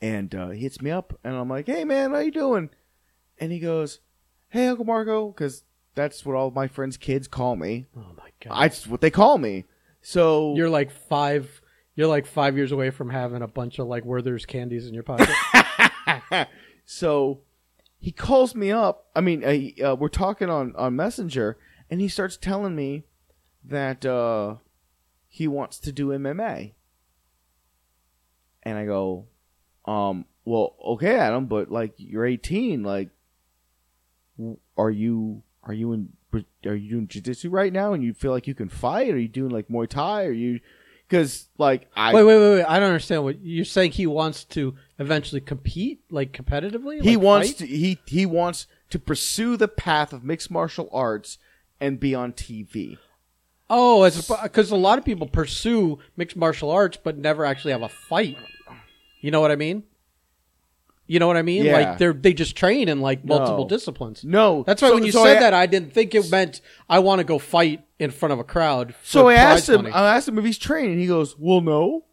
and 0.00 0.34
uh 0.34 0.48
he 0.48 0.60
hits 0.60 0.80
me 0.80 0.90
up 0.90 1.18
and 1.22 1.36
I'm 1.36 1.48
like, 1.50 1.66
"Hey 1.66 1.84
man, 1.84 2.12
how 2.12 2.18
you 2.18 2.32
doing?" 2.32 2.70
And 3.38 3.52
he 3.52 3.58
goes, 3.58 4.00
"Hey 4.48 4.66
Uncle 4.66 4.86
Marco," 4.86 5.30
cuz 5.32 5.64
that's 5.94 6.24
what 6.24 6.34
all 6.34 6.50
my 6.50 6.66
friends' 6.66 6.96
kids 6.96 7.28
call 7.28 7.56
me. 7.56 7.86
Oh 7.94 8.12
my 8.16 8.30
god. 8.40 8.52
I 8.52 8.66
it's 8.66 8.86
what 8.86 9.02
they 9.02 9.10
call 9.10 9.36
me. 9.36 9.66
So 10.00 10.54
you're 10.56 10.70
like 10.70 10.90
five. 10.90 11.60
You're 11.94 12.06
like 12.06 12.26
five 12.26 12.56
years 12.56 12.72
away 12.72 12.90
from 12.90 13.10
having 13.10 13.42
a 13.42 13.48
bunch 13.48 13.78
of 13.78 13.86
like 13.86 14.04
Werther's 14.04 14.46
candies 14.46 14.86
in 14.86 14.94
your 14.94 15.02
pocket. 15.02 15.28
so 16.86 17.40
he 17.98 18.12
calls 18.12 18.54
me 18.54 18.70
up. 18.70 19.08
I 19.14 19.20
mean, 19.20 19.44
uh, 19.44 19.90
uh, 19.90 19.94
we're 19.96 20.08
talking 20.08 20.48
on 20.48 20.74
on 20.76 20.96
Messenger, 20.96 21.58
and 21.90 22.00
he 22.00 22.08
starts 22.08 22.36
telling 22.36 22.76
me 22.76 23.02
that 23.64 24.06
uh, 24.06 24.56
he 25.26 25.48
wants 25.48 25.78
to 25.80 25.92
do 25.92 26.08
MMA. 26.08 26.74
And 28.62 28.76
I 28.78 28.84
go, 28.86 29.26
um, 29.86 30.24
well, 30.44 30.74
okay, 30.94 31.16
Adam, 31.16 31.46
but 31.46 31.70
like 31.70 31.94
you're 31.96 32.26
18, 32.26 32.82
like, 32.82 33.10
are 34.76 34.90
you 34.90 35.42
are 35.64 35.72
you 35.72 35.92
in 35.92 36.08
are 36.66 36.74
you 36.74 36.90
doing 36.90 37.08
jiu-jitsu 37.08 37.48
right 37.50 37.72
now 37.72 37.92
and 37.94 38.04
you 38.04 38.12
feel 38.12 38.30
like 38.32 38.46
you 38.46 38.54
can 38.54 38.68
fight? 38.68 39.12
Are 39.12 39.18
you 39.18 39.28
doing 39.28 39.50
like 39.50 39.68
Muay 39.68 39.88
Thai? 39.88 40.24
Are 40.26 40.32
you 40.32 40.60
because 41.08 41.48
like 41.56 41.88
I 41.96 42.12
wait, 42.14 42.24
wait, 42.24 42.36
wait, 42.38 42.54
wait. 42.56 42.64
I 42.64 42.78
don't 42.78 42.88
understand 42.88 43.24
what 43.24 43.40
you're 43.42 43.64
saying. 43.64 43.92
He 43.92 44.06
wants 44.06 44.44
to 44.44 44.74
eventually 44.98 45.40
compete, 45.40 46.02
like 46.10 46.32
competitively. 46.32 47.00
he 47.02 47.16
Like, 47.16 47.24
wants 47.24 47.48
fight? 47.48 47.56
to 47.58 47.66
he 47.66 47.98
he 48.06 48.26
wants 48.26 48.66
to 48.90 48.98
pursue 48.98 49.56
the 49.56 49.68
path 49.68 50.12
of 50.12 50.22
mixed 50.22 50.50
martial 50.50 50.88
arts 50.92 51.38
and 51.80 51.98
be 51.98 52.14
on 52.14 52.32
TV. 52.32 52.98
Oh, 53.70 54.08
because 54.42 54.70
a 54.70 54.76
lot 54.76 54.98
of 54.98 55.04
people 55.04 55.26
pursue 55.26 55.98
mixed 56.16 56.36
martial 56.36 56.70
arts 56.70 56.96
but 57.02 57.18
never 57.18 57.44
actually 57.44 57.72
have 57.72 57.82
a 57.82 57.88
fight. 57.88 58.38
You 59.20 59.30
know 59.30 59.40
what 59.40 59.50
I 59.50 59.56
mean? 59.56 59.82
You 61.06 61.18
know 61.18 61.26
what 61.26 61.36
I 61.38 61.42
mean? 61.42 61.64
Yeah. 61.64 61.72
Like 61.72 61.98
they're 61.98 62.12
they 62.12 62.32
just 62.34 62.54
train 62.56 62.88
in 62.88 63.00
like 63.00 63.24
multiple 63.24 63.64
No. 63.64 63.68
disciplines. 63.68 64.24
No, 64.24 64.62
That's 64.66 64.82
why 64.82 64.88
So- 64.88 64.94
when 64.94 65.04
you 65.06 65.12
so 65.12 65.24
said 65.24 65.38
I- 65.38 65.40
that, 65.40 65.54
I 65.54 65.66
didn't 65.66 65.92
think 65.94 66.14
it 66.14 66.30
meant 66.30 66.60
I 66.88 66.98
want 66.98 67.18
to 67.20 67.24
go 67.24 67.38
fight 67.38 67.84
in 67.98 68.10
front 68.10 68.32
of 68.34 68.38
a 68.38 68.44
crowd. 68.44 68.94
For 68.94 69.06
So 69.06 69.28
I 69.28 69.34
asked 69.34 69.68
him. 69.68 69.82
money. 69.82 69.94
I 69.94 70.16
asked 70.16 70.28
him 70.28 70.38
if 70.38 70.44
he's 70.44 70.58
training. 70.58 70.98
He 70.98 71.06
goes, 71.06 71.36
"Well, 71.38 71.60
no." 71.62 72.04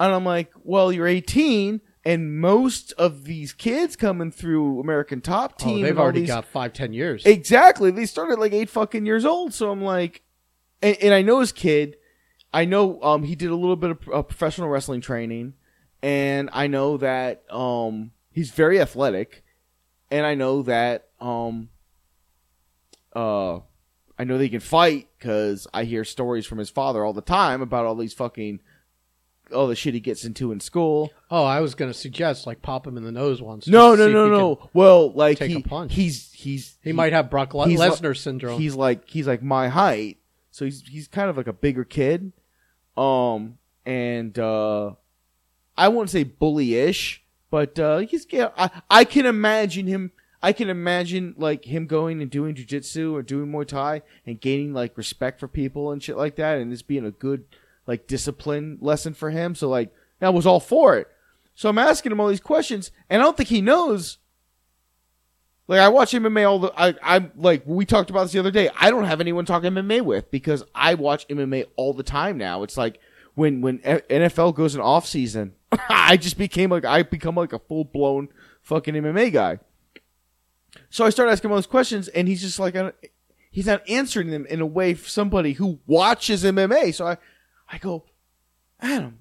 And 0.00 0.14
I'm 0.14 0.24
like, 0.24 0.52
"Well, 0.62 0.92
you're 0.92 1.08
18, 1.08 1.80
and 2.04 2.40
most 2.40 2.92
of 2.92 3.24
these 3.24 3.52
kids 3.52 3.96
coming 3.96 4.30
through 4.30 4.78
American 4.78 5.20
Top 5.20 5.54
oh, 5.60 5.64
Team, 5.64 5.78
oh, 5.78 5.86
they've 5.86 5.98
already 5.98 6.20
these- 6.20 6.28
got 6.28 6.44
five, 6.44 6.72
ten 6.72 6.92
years. 6.92 7.26
exactly. 7.26 7.90
They 7.90 8.06
started 8.06 8.38
like 8.38 8.52
eight 8.52 8.70
fucking 8.70 9.04
years 9.04 9.24
old. 9.24 9.52
So 9.52 9.70
I'm 9.72 9.82
like, 9.82 10.22
and, 10.82 10.96
and 11.02 11.14
I 11.14 11.22
know 11.22 11.40
his 11.40 11.52
kid. 11.52 11.96
I 12.52 12.64
know 12.64 13.02
um 13.02 13.22
he 13.24 13.34
did 13.34 13.50
a 13.50 13.56
little 13.56 13.76
bit 13.76 13.90
of 13.90 13.98
uh, 14.12 14.22
professional 14.22 14.68
wrestling 14.68 15.00
training, 15.00 15.54
and 16.02 16.48
I 16.52 16.66
know 16.66 16.96
that 16.98 17.44
um 17.50 18.12
he's 18.30 18.50
very 18.50 18.80
athletic, 18.80 19.44
and 20.10 20.24
I 20.24 20.34
know 20.34 20.62
that 20.62 21.08
um 21.20 21.68
uh 23.14 23.60
I 24.18 24.24
know 24.24 24.36
that 24.38 24.44
he 24.44 24.50
can 24.50 24.60
fight 24.60 25.08
because 25.18 25.66
I 25.72 25.84
hear 25.84 26.04
stories 26.04 26.46
from 26.46 26.58
his 26.58 26.70
father 26.70 27.04
all 27.04 27.12
the 27.12 27.20
time 27.20 27.62
about 27.62 27.86
all 27.86 27.94
these 27.94 28.14
fucking 28.14 28.60
all 29.54 29.66
the 29.66 29.76
shit 29.76 29.94
he 29.94 30.00
gets 30.00 30.24
into 30.24 30.52
in 30.52 30.60
school. 30.60 31.10
Oh, 31.30 31.44
I 31.44 31.60
was 31.60 31.74
going 31.74 31.90
to 31.90 31.98
suggest 31.98 32.46
like 32.46 32.62
pop 32.62 32.86
him 32.86 32.96
in 32.96 33.04
the 33.04 33.12
nose 33.12 33.40
once. 33.40 33.66
No, 33.66 33.94
no, 33.94 34.08
no, 34.08 34.28
no. 34.28 34.70
Well, 34.74 35.12
like 35.12 35.38
take 35.38 35.50
he, 35.50 35.56
a 35.56 35.60
punch. 35.60 35.94
he's 35.94 36.32
he's 36.32 36.78
He, 36.82 36.92
might 36.92 37.12
have 37.12 37.30
Brock 37.30 37.54
Le- 37.54 37.66
Lesnar 37.66 38.16
syndrome. 38.16 38.60
he's 38.60 38.74
like 38.74 39.08
he's 39.08 39.26
like 39.26 39.42
my 39.42 39.68
height, 39.68 40.18
so 40.58 40.64
he's 40.64 40.82
he's 40.82 41.06
kind 41.06 41.30
of 41.30 41.36
like 41.36 41.46
a 41.46 41.52
bigger 41.52 41.84
kid, 41.84 42.32
um, 42.96 43.58
and 43.86 44.36
uh, 44.36 44.94
I 45.76 45.86
won't 45.86 46.10
say 46.10 46.24
bully-ish, 46.24 47.22
but 47.48 47.78
uh, 47.78 47.98
he's 47.98 48.26
yeah, 48.30 48.50
I 48.58 48.70
I 48.90 49.04
can 49.04 49.24
imagine 49.24 49.86
him. 49.86 50.10
I 50.42 50.52
can 50.52 50.68
imagine 50.68 51.36
like 51.38 51.64
him 51.64 51.86
going 51.86 52.20
and 52.20 52.28
doing 52.28 52.56
jujitsu 52.56 53.12
or 53.12 53.22
doing 53.22 53.52
Muay 53.52 53.66
Thai 53.68 54.02
and 54.26 54.40
gaining 54.40 54.74
like 54.74 54.98
respect 54.98 55.38
for 55.38 55.46
people 55.46 55.92
and 55.92 56.02
shit 56.02 56.16
like 56.16 56.34
that, 56.36 56.58
and 56.58 56.72
this 56.72 56.82
being 56.82 57.06
a 57.06 57.12
good 57.12 57.44
like 57.86 58.08
discipline 58.08 58.78
lesson 58.80 59.14
for 59.14 59.30
him. 59.30 59.54
So 59.54 59.68
like 59.68 59.94
I 60.20 60.30
was 60.30 60.46
all 60.46 60.60
for 60.60 60.96
it. 60.96 61.06
So 61.54 61.68
I'm 61.68 61.78
asking 61.78 62.10
him 62.10 62.18
all 62.18 62.28
these 62.28 62.40
questions, 62.40 62.90
and 63.08 63.22
I 63.22 63.24
don't 63.24 63.36
think 63.36 63.48
he 63.48 63.60
knows 63.60 64.18
like 65.68 65.80
I 65.80 65.88
watch 65.88 66.12
MMA 66.12 66.48
all 66.48 66.58
the 66.58 66.72
I 66.76 66.94
I'm 67.02 67.30
like 67.36 67.62
we 67.66 67.84
talked 67.84 68.10
about 68.10 68.24
this 68.24 68.32
the 68.32 68.38
other 68.40 68.50
day. 68.50 68.70
I 68.80 68.90
don't 68.90 69.04
have 69.04 69.20
anyone 69.20 69.44
talk 69.44 69.62
MMA 69.62 70.00
with 70.00 70.30
because 70.30 70.64
I 70.74 70.94
watch 70.94 71.28
MMA 71.28 71.66
all 71.76 71.92
the 71.92 72.02
time 72.02 72.38
now. 72.38 72.62
It's 72.62 72.76
like 72.76 72.98
when 73.34 73.60
when 73.60 73.78
NFL 73.78 74.54
goes 74.54 74.74
in 74.74 74.80
off 74.80 75.06
season, 75.06 75.52
I 75.88 76.16
just 76.16 76.38
became 76.38 76.70
like 76.70 76.86
I 76.86 77.02
become 77.02 77.34
like 77.34 77.52
a 77.52 77.58
full 77.58 77.84
blown 77.84 78.28
fucking 78.62 78.94
MMA 78.94 79.32
guy. 79.32 79.58
So 80.90 81.04
I 81.04 81.10
start 81.10 81.28
asking 81.28 81.48
him 81.48 81.52
all 81.52 81.58
those 81.58 81.66
questions, 81.66 82.08
and 82.08 82.26
he's 82.26 82.40
just 82.40 82.58
like 82.58 82.74
he's 83.50 83.66
not 83.66 83.88
answering 83.88 84.30
them 84.30 84.46
in 84.46 84.60
a 84.60 84.66
way 84.66 84.94
for 84.94 85.08
somebody 85.08 85.52
who 85.52 85.80
watches 85.86 86.44
MMA. 86.44 86.94
So 86.94 87.06
I 87.06 87.18
I 87.70 87.76
go, 87.76 88.06
Adam, 88.80 89.18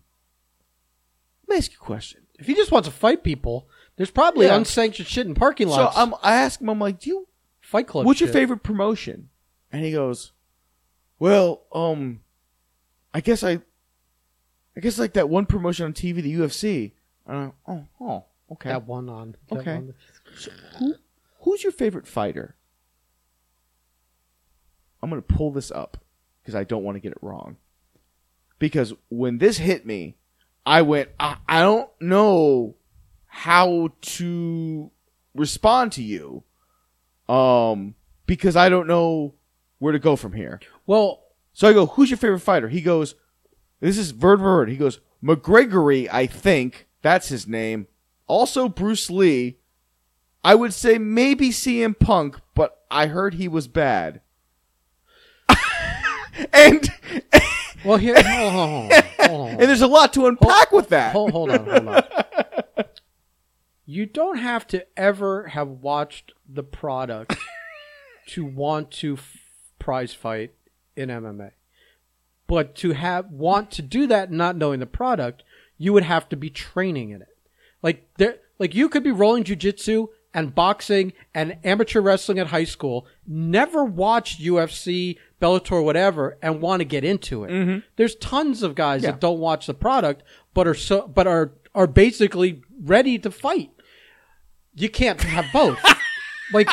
let 1.45 1.55
me 1.55 1.57
ask 1.57 1.71
you 1.71 1.77
a 1.81 1.85
question. 1.85 2.21
if 2.39 2.47
he 2.47 2.55
just 2.55 2.71
wants 2.71 2.87
to 2.87 2.93
fight 2.93 3.23
people, 3.23 3.67
there's 3.97 4.11
probably 4.11 4.45
Yeah. 4.45 4.55
unsanctioned 4.55 5.07
shit 5.07 5.27
in 5.27 5.35
parking 5.35 5.67
So 5.67 5.75
lots. 5.75 5.97
um, 5.97 6.15
I 6.23 6.35
ask 6.35 6.61
him, 6.61 6.69
I'm 6.69 6.79
like, 6.79 6.99
do 6.99 7.09
you 7.09 7.27
fight 7.61 7.87
club. 7.87 8.05
What's 8.05 8.19
your 8.21 8.27
shit. 8.27 8.33
favorite 8.33 8.63
promotion? 8.63 9.29
And 9.71 9.83
he 9.83 9.91
goes, 9.91 10.31
Well, 11.19 11.63
um, 11.73 12.21
I 13.13 13.19
guess 13.21 13.43
I, 13.43 13.59
I 14.75 14.79
guess 14.79 14.97
like 14.97 15.13
that 15.13 15.27
one 15.29 15.45
promotion 15.45 15.85
on 15.85 15.93
TV, 15.93 16.21
the 16.21 16.33
UFC. 16.35 16.93
Uh, 17.27 17.49
oh, 17.67 17.85
oh, 17.99 18.25
okay. 18.53 18.69
That 18.69 18.85
one 18.87 19.09
on. 19.09 19.35
that 19.49 19.59
Okay. 19.59 19.75
one- 19.75 19.93
who, 20.79 20.95
who's 21.41 21.63
your 21.63 21.71
favorite 21.73 22.07
fighter? 22.07 22.55
I'm 25.01 25.09
gonna 25.09 25.21
pull 25.21 25.51
this 25.51 25.71
up 25.71 25.97
because 26.41 26.55
I 26.55 26.63
don't 26.63 26.83
want 26.83 26.95
to 26.95 26.99
get 26.99 27.11
it 27.11 27.17
wrong. 27.21 27.57
Because 28.59 28.93
when 29.09 29.37
this 29.37 29.57
hit 29.57 29.85
me, 29.85 30.15
I 30.65 30.81
went, 30.81 31.09
I, 31.19 31.37
I 31.47 31.61
don't 31.61 31.89
know 32.01 32.75
how 33.37 33.89
to 34.01 34.89
respond 35.35 35.91
to 35.91 36.01
you, 36.01 36.43
um, 37.29 37.93
because 38.25 38.55
I 38.55 38.67
don't 38.67 38.87
know 38.87 39.35
where 39.77 39.93
to 39.93 39.99
go 39.99 40.15
from 40.15 40.33
here. 40.33 40.59
Well, 40.87 41.21
So 41.53 41.67
I 41.67 41.73
go, 41.73 41.85
"Who's 41.85 42.09
your 42.09 42.17
favorite 42.17 42.39
fighter?" 42.39 42.69
He 42.69 42.81
goes, 42.81 43.13
"This 43.79 43.95
is 43.97 44.09
Verd 44.09 44.39
Verd." 44.39 44.69
He 44.69 44.75
goes, 44.75 44.99
"McGregory, 45.23 46.07
I 46.11 46.25
think 46.25 46.87
that's 47.03 47.29
his 47.29 47.47
name. 47.47 47.85
Also 48.25 48.67
Bruce 48.67 49.09
Lee. 49.11 49.59
I 50.43 50.55
would 50.55 50.73
say 50.73 50.97
maybe 50.97 51.49
CM 51.49 51.93
Punk, 51.93 52.39
but 52.55 52.85
I 52.89 53.05
heard 53.05 53.35
he 53.35 53.47
was 53.47 53.67
bad." 53.67 54.21
and 56.53 56.89
well, 57.83 57.97
here. 57.97 58.15
Hold 58.21 58.53
on, 58.53 58.53
hold 58.53 58.91
on, 58.91 59.03
hold 59.29 59.41
on. 59.41 59.49
and 59.51 59.61
there's 59.61 59.81
a 59.81 59.87
lot 59.87 60.13
to 60.13 60.25
unpack 60.25 60.71
with 60.71 60.89
that. 60.89 61.11
Hold, 61.11 61.31
hold 61.31 61.51
on, 61.51 61.65
hold 61.65 61.87
on. 61.87 62.03
You 63.89 64.05
don't 64.05 64.37
have 64.37 64.67
to 64.67 64.85
ever 64.99 65.47
have 65.47 65.67
watched 65.67 66.33
the 66.47 66.61
product 66.61 67.35
to 68.27 68.43
want 68.45 68.91
to 68.91 69.13
f- 69.13 69.37
prize 69.79 70.13
fight 70.13 70.53
in 70.95 71.07
MMA. 71.09 71.51
But 72.47 72.75
to 72.75 72.91
have 72.91 73.31
want 73.31 73.71
to 73.71 73.81
do 73.81 74.05
that 74.07 74.31
not 74.31 74.57
knowing 74.57 74.79
the 74.81 74.85
product, 74.85 75.43
you 75.77 75.93
would 75.93 76.03
have 76.03 76.27
to 76.29 76.35
be 76.35 76.49
training 76.49 77.11
in 77.11 77.21
it. 77.21 77.37
Like 77.81 78.07
there 78.17 78.35
like 78.59 78.75
you 78.75 78.89
could 78.89 79.03
be 79.03 79.11
rolling 79.11 79.43
jujitsu 79.45 80.07
and 80.33 80.53
boxing 80.53 81.13
and 81.33 81.57
amateur 81.63 82.01
wrestling 82.01 82.39
at 82.39 82.47
high 82.47 82.63
school, 82.65 83.07
never 83.25 83.83
watched 83.85 84.41
UFC, 84.41 85.17
Bellator, 85.41 85.83
whatever, 85.83 86.37
and 86.41 86.61
want 86.61 86.81
to 86.81 86.85
get 86.85 87.03
into 87.03 87.43
it. 87.45 87.51
Mm-hmm. 87.51 87.79
There's 87.95 88.15
tons 88.15 88.63
of 88.63 88.75
guys 88.75 89.03
Yeah. 89.03 89.11
that 89.11 89.21
don't 89.21 89.39
watch 89.39 89.65
the 89.65 89.73
product, 89.73 90.23
but 90.53 90.67
are 90.67 90.73
so, 90.75 91.07
but 91.07 91.25
are 91.25 91.53
are 91.73 91.87
basically 91.87 92.61
ready 92.81 93.17
to 93.19 93.31
fight. 93.31 93.71
You 94.77 94.89
can't 94.89 95.21
have 95.21 95.45
both. 95.51 95.79
like, 96.53 96.69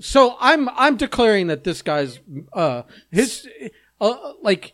so 0.00 0.36
I'm 0.40 0.68
I'm 0.70 0.96
declaring 0.96 1.46
that 1.46 1.64
this 1.64 1.80
guy's 1.82 2.18
uh 2.52 2.82
his 3.10 3.48
uh 4.00 4.32
like 4.42 4.72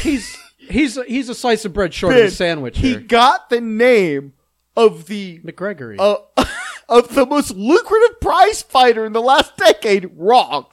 he's 0.00 0.36
he's 0.58 0.98
he's 1.06 1.28
a 1.28 1.34
slice 1.34 1.64
of 1.64 1.72
bread 1.72 1.92
short 1.92 2.14
of 2.14 2.18
a 2.18 2.22
Ben, 2.24 2.30
sandwich 2.30 2.78
He 2.78 2.90
here. 2.92 3.00
got 3.00 3.50
the 3.50 3.60
name 3.60 4.32
of 4.76 5.06
the 5.06 5.40
McGregory. 5.40 5.96
uh, 5.98 6.44
of 6.88 7.14
the 7.14 7.26
most 7.26 7.50
lucrative 7.54 8.20
prize 8.20 8.62
fighter 8.62 9.04
in 9.04 9.12
the 9.12 9.20
last 9.20 9.56
decade 9.56 10.10
wrong. 10.16 10.66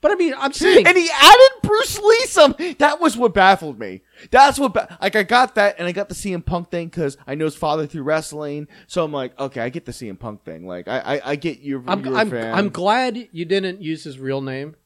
But 0.00 0.12
I 0.12 0.14
mean, 0.14 0.34
I'm 0.36 0.52
saying 0.52 0.86
and 0.86 0.96
he 0.96 1.10
added 1.12 1.50
Bruce 1.62 1.98
Lee 1.98 2.26
some. 2.26 2.54
That 2.78 3.00
was 3.00 3.16
what 3.16 3.34
baffled 3.34 3.78
me. 3.78 4.02
That's 4.30 4.58
what, 4.58 4.74
ba- 4.74 4.96
like, 5.02 5.16
I 5.16 5.22
got 5.24 5.54
that, 5.56 5.76
and 5.78 5.86
I 5.88 5.92
got 5.92 6.08
the 6.08 6.14
CM 6.14 6.44
Punk 6.44 6.70
thing 6.70 6.88
because 6.88 7.16
I 7.26 7.34
know 7.34 7.44
his 7.46 7.56
father 7.56 7.86
through 7.86 8.02
wrestling. 8.04 8.68
So 8.86 9.04
I'm 9.04 9.12
like, 9.12 9.38
okay, 9.38 9.60
I 9.60 9.68
get 9.68 9.86
the 9.86 9.92
CM 9.92 10.18
Punk 10.18 10.44
thing. 10.44 10.66
Like, 10.66 10.86
I, 10.88 10.98
I, 11.16 11.30
I 11.32 11.36
get 11.36 11.60
you. 11.60 11.82
I'm 11.86 12.04
you're 12.04 12.16
I'm. 12.16 12.32
I'm 12.32 12.68
glad 12.70 13.28
you 13.32 13.44
didn't 13.44 13.82
use 13.82 14.04
his 14.04 14.18
real 14.18 14.40
name 14.40 14.76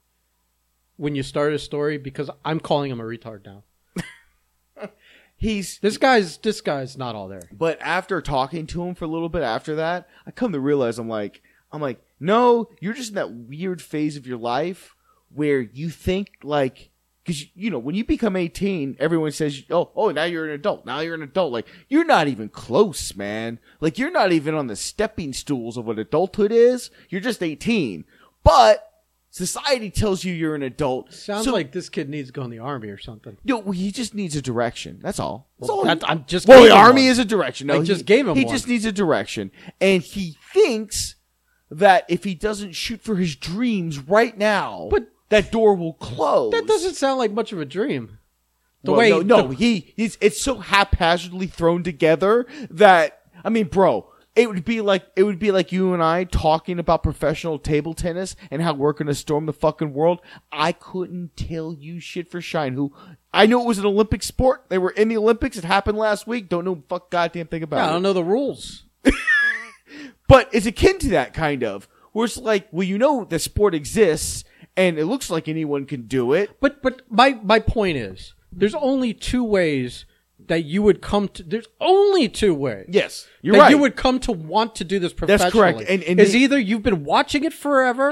when 0.97 1.15
you 1.15 1.23
started 1.23 1.57
a 1.57 1.59
story 1.59 1.99
because 1.99 2.31
I'm 2.45 2.61
calling 2.61 2.91
him 2.91 3.01
a 3.01 3.05
retard 3.05 3.45
now. 3.45 3.65
He's, 5.37 5.79
This 5.81 5.99
guy's 5.99 6.37
this 6.39 6.61
guy's 6.61 6.97
not 6.97 7.17
all 7.17 7.27
there. 7.27 7.43
but 7.53 7.79
after 7.81 8.21
talking 8.23 8.67
to 8.69 8.85
him 8.85 8.95
for 8.95 9.07
a 9.07 9.09
little 9.09 9.29
bit 9.29 9.43
after 9.43 9.75
that, 9.77 10.09
I 10.25 10.31
come 10.31 10.53
to 10.53 10.61
realize 10.61 10.99
I'm 11.01 11.09
like, 11.09 11.43
I'm 11.73 11.81
like, 11.83 12.01
no, 12.21 12.69
you're 12.81 12.95
just 12.95 13.09
in 13.11 13.15
that 13.17 13.33
weird 13.33 13.83
phase 13.83 14.17
of 14.17 14.27
your 14.27 14.39
life 14.39 14.95
where 15.35 15.61
you 15.61 15.91
think 15.91 16.29
like. 16.43 16.91
Because 17.25 17.45
you 17.55 17.71
know, 17.71 17.79
when 17.79 17.95
you 17.95 18.05
become 18.05 18.35
eighteen, 18.35 18.97
everyone 18.99 19.31
says, 19.31 19.63
"Oh, 19.71 19.91
oh, 19.95 20.11
now 20.11 20.25
you're 20.25 20.45
an 20.45 20.51
adult. 20.51 20.85
Now 20.85 20.99
you're 20.99 21.15
an 21.15 21.23
adult." 21.23 21.53
Like 21.53 21.67
you're 21.89 22.05
not 22.05 22.27
even 22.27 22.49
close, 22.49 23.15
man. 23.15 23.61
Like 23.81 23.97
you're 23.97 24.11
not 24.11 24.33
even 24.33 24.57
on 24.57 24.67
the 24.67 24.75
stepping 24.75 25.33
stools 25.33 25.77
of 25.77 25.85
what 25.85 26.01
adulthood 26.01 26.51
is. 26.51 26.91
You're 27.11 27.21
just 27.21 27.41
eighteen, 27.41 28.07
but 28.43 28.89
society 29.31 29.89
tells 29.89 30.25
you 30.25 30.33
you're 30.35 30.57
an 30.57 30.65
adult. 30.65 31.13
Sounds 31.15 31.45
So- 31.45 31.53
like 31.53 31.71
this 31.71 31.89
kid 31.89 32.09
needs 32.09 32.29
to 32.31 32.33
go 32.33 32.43
in 32.43 32.51
the 32.51 32.59
army 32.59 32.89
or 32.89 32.99
something. 32.99 33.37
no 33.45 33.59
well, 33.61 33.71
he 33.71 33.93
just 33.93 34.15
needs 34.17 34.35
a 34.35 34.43
direction. 34.43 34.99
That's 35.01 35.21
all. 35.21 35.49
That's 35.61 35.69
Well, 35.69 35.79
all. 35.79 35.85
that- 35.85 36.03
I'm 36.11 36.25
just 36.27 36.49
well, 36.49 36.65
the 36.65 36.71
army 36.75 37.03
one. 37.03 37.11
is 37.13 37.21
a 37.21 37.25
direction. 37.25 37.69
No, 37.69 37.75
I 37.77 37.79
he- 37.79 37.85
just 37.87 38.05
gave 38.05 38.27
him 38.27 38.35
He 38.37 38.45
one. 38.47 38.53
just 38.53 38.67
needs 38.67 38.85
a 38.85 38.91
direction, 38.91 39.53
and 39.81 40.03
he 40.03 40.37
thinks 40.53 41.15
that 41.71 42.05
if 42.09 42.25
he 42.25 42.35
doesn't 42.35 42.73
shoot 42.73 43.01
for 43.01 43.15
his 43.15 43.37
dreams 43.37 44.01
right 44.01 44.37
now, 44.37 44.89
But- 44.91 45.07
that 45.33 45.51
door 45.51 45.75
will 45.75 45.95
close. 45.95 46.53
That 46.53 46.67
doesn't 46.67 46.95
sound 46.95 47.19
like 47.19 47.33
much 47.33 47.53
of 47.53 47.61
a 47.61 47.65
dream. 47.65 48.19
The 48.85 48.93
Well, 48.93 48.99
way 48.99 49.11
no, 49.11 49.21
no 49.21 49.49
the- 49.49 49.55
he 49.55 49.93
he's 49.97 50.17
it's 50.21 50.41
so 50.41 50.59
haphazardly 50.59 51.47
thrown 51.47 51.83
together 51.83 52.47
that 52.71 53.21
I 53.45 53.49
mean, 53.49 53.67
bro. 53.67 54.09
It 54.35 54.49
would 54.49 54.65
be 54.65 54.81
like 54.81 55.05
it 55.15 55.25
would 55.25 55.39
be 55.39 55.51
like 55.51 55.73
you 55.73 55.93
and 55.93 56.03
I 56.03 56.25
talking 56.25 56.79
about 56.79 57.03
professional 57.03 57.59
table 57.59 57.93
tennis 57.93 58.35
and 58.51 58.63
how 58.63 58.73
we're 58.73 58.95
gonna 58.95 59.13
storm 59.13 59.45
the 59.45 59.53
fucking 59.53 59.93
world. 59.93 60.23
I 60.51 60.73
couldn't 60.73 61.37
tell 61.37 61.75
you 61.75 62.01
shit 62.01 62.31
for 62.31 62.41
shine. 62.41 62.73
Who 62.73 62.95
I 63.35 63.45
knew 63.45 63.61
it 63.61 63.67
was 63.67 63.79
an 63.79 63.85
Olympic 63.85 64.23
sport. 64.23 64.65
They 64.71 64.79
were 64.79 64.89
in 64.91 65.09
the 65.09 65.19
Olympics. 65.19 65.59
It 65.59 65.65
happened 65.65 65.99
last 65.99 66.27
week. 66.27 66.49
Don't 66.49 66.65
know 66.65 66.83
fuck 66.89 67.11
goddamn 67.11 67.49
thing 67.49 67.63
about 67.63 67.77
yeah, 67.77 67.85
I 67.85 67.89
it. 67.89 67.93
don't 67.93 68.03
know 68.03 68.15
the 68.15 68.25
rules. 68.25 68.85
But 70.29 70.49
it's 70.53 70.65
akin 70.67 70.99
to 71.01 71.09
that 71.11 71.35
kind 71.35 71.63
of 71.63 71.87
where 72.13 72.25
it's 72.25 72.39
like, 72.39 72.69
well, 72.73 72.87
you 72.87 72.97
know, 72.97 73.25
the 73.25 73.39
sport 73.39 73.75
exists 73.75 74.45
and 74.77 74.99
it 74.99 75.07
looks 75.07 75.31
like 75.31 75.49
anyone 75.49 75.85
can 75.87 76.03
do 76.07 76.33
it. 76.33 76.51
But 76.61 76.83
but 76.83 77.03
my 77.11 77.39
my 77.43 77.59
point 77.59 77.97
is, 77.99 78.35
there's 78.51 78.75
only 78.75 79.13
two 79.15 79.45
ways 79.45 80.05
that 80.49 80.65
you 80.65 80.83
would 80.83 81.01
come 81.01 81.29
to. 81.29 81.43
There's 81.43 81.69
only 81.81 82.29
two 82.29 82.55
ways. 82.55 82.87
Yes, 82.91 83.27
you're 83.43 83.55
that 83.55 83.61
right. 83.63 83.71
you 83.71 83.79
would 83.79 83.97
come 83.97 84.19
to 84.21 84.33
want 84.33 84.75
to 84.77 84.85
do 84.85 84.99
this 84.99 85.13
professionally. 85.13 85.45
That's 85.51 85.55
correct. 85.79 85.91
And- 85.91 86.03
and 86.03 86.19
is 86.21 86.33
the- 86.33 86.39
either 86.41 86.59
you've 86.59 86.83
been 86.83 87.05
watching 87.05 87.45
it 87.45 87.53
forever 87.53 88.11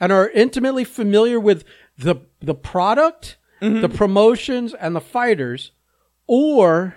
and 0.00 0.12
are 0.12 0.28
intimately 0.30 0.84
familiar 0.84 1.40
with 1.40 1.64
the 1.96 2.16
the 2.40 2.54
product, 2.54 3.36
Mm-hmm. 3.62 3.82
the 3.82 3.88
promotions, 3.90 4.72
and 4.72 4.96
the 4.96 5.02
fighters, 5.02 5.72
or 6.26 6.94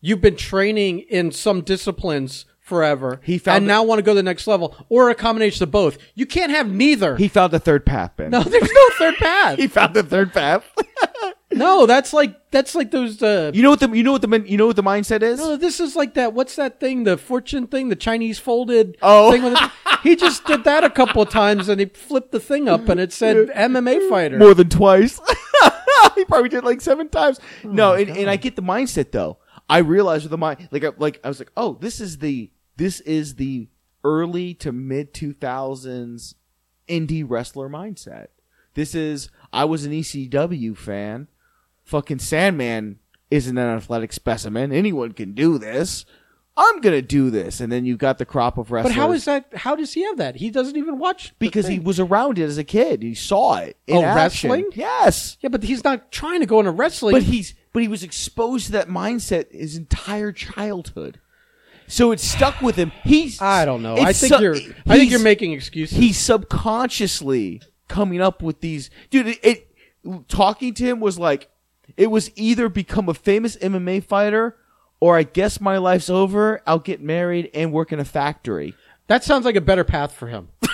you've 0.00 0.20
been 0.20 0.34
training 0.36 0.98
in 1.00 1.30
some 1.30 1.60
disciplines 1.60 2.44
forever 2.62 3.20
He 3.24 3.38
found 3.38 3.58
and 3.58 3.66
the- 3.66 3.72
now 3.72 3.82
want 3.82 3.98
to 3.98 4.02
go 4.02 4.12
to 4.12 4.16
the 4.16 4.22
next 4.22 4.46
level, 4.46 4.74
or 4.88 5.10
a 5.10 5.14
combination 5.14 5.62
of 5.64 5.70
both. 5.70 5.98
You 6.14 6.26
can't 6.26 6.50
have 6.52 6.70
neither. 6.70 7.16
he 7.16 7.28
found 7.28 7.52
the 7.52 7.58
third 7.60 7.84
path, 7.84 8.12
Ben. 8.16 8.30
no, 8.30 8.42
there's 8.42 8.70
no 8.72 8.88
third 8.98 9.16
path. 9.16 9.58
he 9.60 9.66
found 9.66 9.94
the 9.94 10.02
third 10.02 10.32
path. 10.32 10.64
No, 11.54 11.84
that's 11.84 12.14
like 12.14 12.50
that's 12.50 12.74
like 12.74 12.90
those. 12.92 13.22
Uh, 13.22 13.50
You 13.52 13.62
know 13.62 13.68
what 13.68 13.80
the 13.80 13.90
you 13.90 14.02
know 14.02 14.12
what 14.12 14.22
the 14.22 14.26
men- 14.26 14.46
you 14.46 14.56
know 14.56 14.66
what 14.68 14.76
the 14.76 14.82
mindset 14.82 15.20
is? 15.22 15.38
no, 15.38 15.58
this 15.58 15.80
is 15.80 15.94
like 15.94 16.14
that. 16.14 16.32
What's 16.32 16.56
that 16.56 16.80
thing? 16.80 17.04
The 17.04 17.18
fortune 17.18 17.66
thing, 17.66 17.90
the 17.90 17.94
Chinese 17.94 18.38
folded. 18.38 18.96
Oh. 19.02 19.30
thing 19.30 19.42
with 19.42 19.52
the- 19.52 19.70
he 20.02 20.16
just 20.16 20.46
did 20.46 20.64
that 20.64 20.82
a 20.82 20.88
couple 20.88 21.20
of 21.20 21.28
times, 21.28 21.68
and 21.68 21.78
he 21.78 21.86
flipped 21.86 22.32
the 22.32 22.40
thing 22.40 22.70
up, 22.70 22.88
and 22.88 22.98
it 22.98 23.12
said 23.12 23.48
MMA 23.50 24.08
fighter. 24.08 24.38
More 24.38 24.54
than 24.54 24.70
twice. 24.70 25.20
he 26.14 26.24
probably 26.24 26.48
did 26.48 26.64
like 26.64 26.80
seven 26.80 27.10
times. 27.10 27.38
Oh 27.64 27.68
no, 27.68 27.92
and, 27.92 28.08
and 28.08 28.30
I 28.30 28.36
get 28.36 28.56
the 28.56 28.62
mindset 28.62 29.12
though. 29.12 29.36
I 29.72 29.78
realized 29.78 30.24
with 30.24 30.30
the 30.30 30.38
mind, 30.38 30.68
like, 30.70 30.84
I, 30.84 30.90
like 30.98 31.20
I 31.24 31.28
was 31.28 31.38
like, 31.38 31.50
oh, 31.56 31.78
this 31.80 32.00
is 32.00 32.18
the 32.18 32.50
this 32.76 33.00
is 33.00 33.36
the 33.36 33.68
early 34.04 34.54
to 34.54 34.72
mid 34.72 35.14
two 35.14 35.32
thousands 35.32 36.34
indie 36.88 37.24
wrestler 37.26 37.68
mindset. 37.68 38.26
This 38.74 38.94
is 38.94 39.30
I 39.52 39.64
was 39.64 39.84
an 39.84 39.92
ECW 39.92 40.76
fan. 40.76 41.28
Fucking 41.84 42.18
Sandman 42.18 42.98
isn't 43.30 43.56
an 43.56 43.76
athletic 43.76 44.12
specimen. 44.12 44.72
Anyone 44.72 45.12
can 45.12 45.32
do 45.32 45.58
this. 45.58 46.04
I'm 46.54 46.80
gonna 46.82 47.00
do 47.00 47.30
this, 47.30 47.60
and 47.60 47.72
then 47.72 47.86
you've 47.86 47.98
got 47.98 48.18
the 48.18 48.26
crop 48.26 48.58
of 48.58 48.70
wrestling. 48.70 48.94
but 48.94 49.00
how 49.00 49.12
is 49.12 49.24
that? 49.24 49.46
How 49.54 49.74
does 49.74 49.94
he 49.94 50.04
have 50.04 50.18
that? 50.18 50.36
He 50.36 50.50
doesn't 50.50 50.76
even 50.76 50.98
watch 50.98 51.32
because 51.38 51.66
he 51.66 51.78
was 51.78 51.98
around 51.98 52.38
it 52.38 52.42
as 52.44 52.58
a 52.58 52.64
kid. 52.64 53.02
He 53.02 53.14
saw 53.14 53.56
it. 53.56 53.78
In 53.86 53.96
Oh, 53.96 54.02
wrestling? 54.02 54.66
Yes. 54.74 55.38
Yeah, 55.40 55.48
but 55.48 55.62
he's 55.62 55.82
not 55.82 56.12
trying 56.12 56.40
to 56.40 56.46
go 56.46 56.58
into 56.58 56.70
wrestling. 56.70 57.14
But 57.14 57.22
he's 57.22 57.54
but 57.72 57.82
he 57.82 57.88
was 57.88 58.02
exposed 58.02 58.66
to 58.66 58.72
that 58.72 58.88
mindset 58.88 59.50
his 59.52 59.76
entire 59.76 60.32
childhood. 60.32 61.18
So 61.86 62.12
it 62.12 62.20
stuck 62.20 62.60
with 62.62 62.76
him. 62.76 62.92
He's 63.04 63.40
I 63.40 63.64
don't 63.64 63.82
know. 63.82 63.96
I 63.96 64.12
think 64.12 64.34
su- 64.34 64.42
you're. 64.42 64.56
I 64.86 64.96
think 64.96 65.10
you're 65.10 65.20
making 65.20 65.52
excuses. 65.52 65.96
He's 65.96 66.18
subconsciously 66.18 67.60
coming 67.88 68.22
up 68.22 68.42
with 68.42 68.60
these 68.62 68.88
dude 69.10 69.26
it, 69.26 69.38
it 69.42 70.26
talking 70.26 70.72
to 70.72 70.82
him 70.82 70.98
was 70.98 71.18
like 71.18 71.50
it 71.98 72.06
was 72.06 72.30
either 72.36 72.70
become 72.70 73.08
a 73.08 73.14
famous 73.14 73.56
MMA 73.56 74.02
fighter 74.02 74.56
or 75.02 75.18
I 75.18 75.24
guess 75.24 75.60
my 75.60 75.78
life's 75.78 76.08
over, 76.08 76.62
I'll 76.64 76.78
get 76.78 77.00
married 77.00 77.50
and 77.54 77.72
work 77.72 77.92
in 77.92 77.98
a 77.98 78.04
factory. 78.04 78.74
that 79.08 79.24
sounds 79.24 79.44
like 79.44 79.56
a 79.56 79.60
better 79.60 79.82
path 79.82 80.12
for 80.12 80.28
him. 80.28 80.48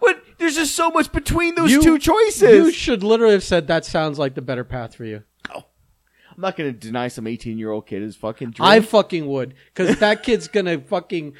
But 0.00 0.22
there's 0.38 0.54
just 0.56 0.74
so 0.74 0.90
much 0.90 1.10
between 1.12 1.54
those 1.54 1.70
You- 1.72 1.82
two 1.82 1.98
choices. 1.98 2.42
You 2.42 2.70
should 2.72 3.02
literally 3.02 3.32
have 3.34 3.44
said 3.44 3.66
that 3.68 3.84
sounds 3.84 4.18
like 4.18 4.34
the 4.34 4.42
better 4.42 4.64
path 4.64 4.94
for 4.94 5.04
you. 5.04 5.22
I'm 5.52 6.42
not 6.42 6.56
going 6.56 6.72
to 6.72 6.78
deny 6.78 7.08
some 7.08 7.26
18 7.26 7.58
year 7.58 7.70
old 7.70 7.86
kid 7.86 8.00
his 8.02 8.16
fucking 8.16 8.52
dream. 8.52 8.66
I 8.66 8.80
fucking 8.80 9.26
would, 9.26 9.54
because 9.74 9.98
that 9.98 10.22
kid's 10.22 10.48
gonna 10.48 10.80
fucking, 10.80 11.34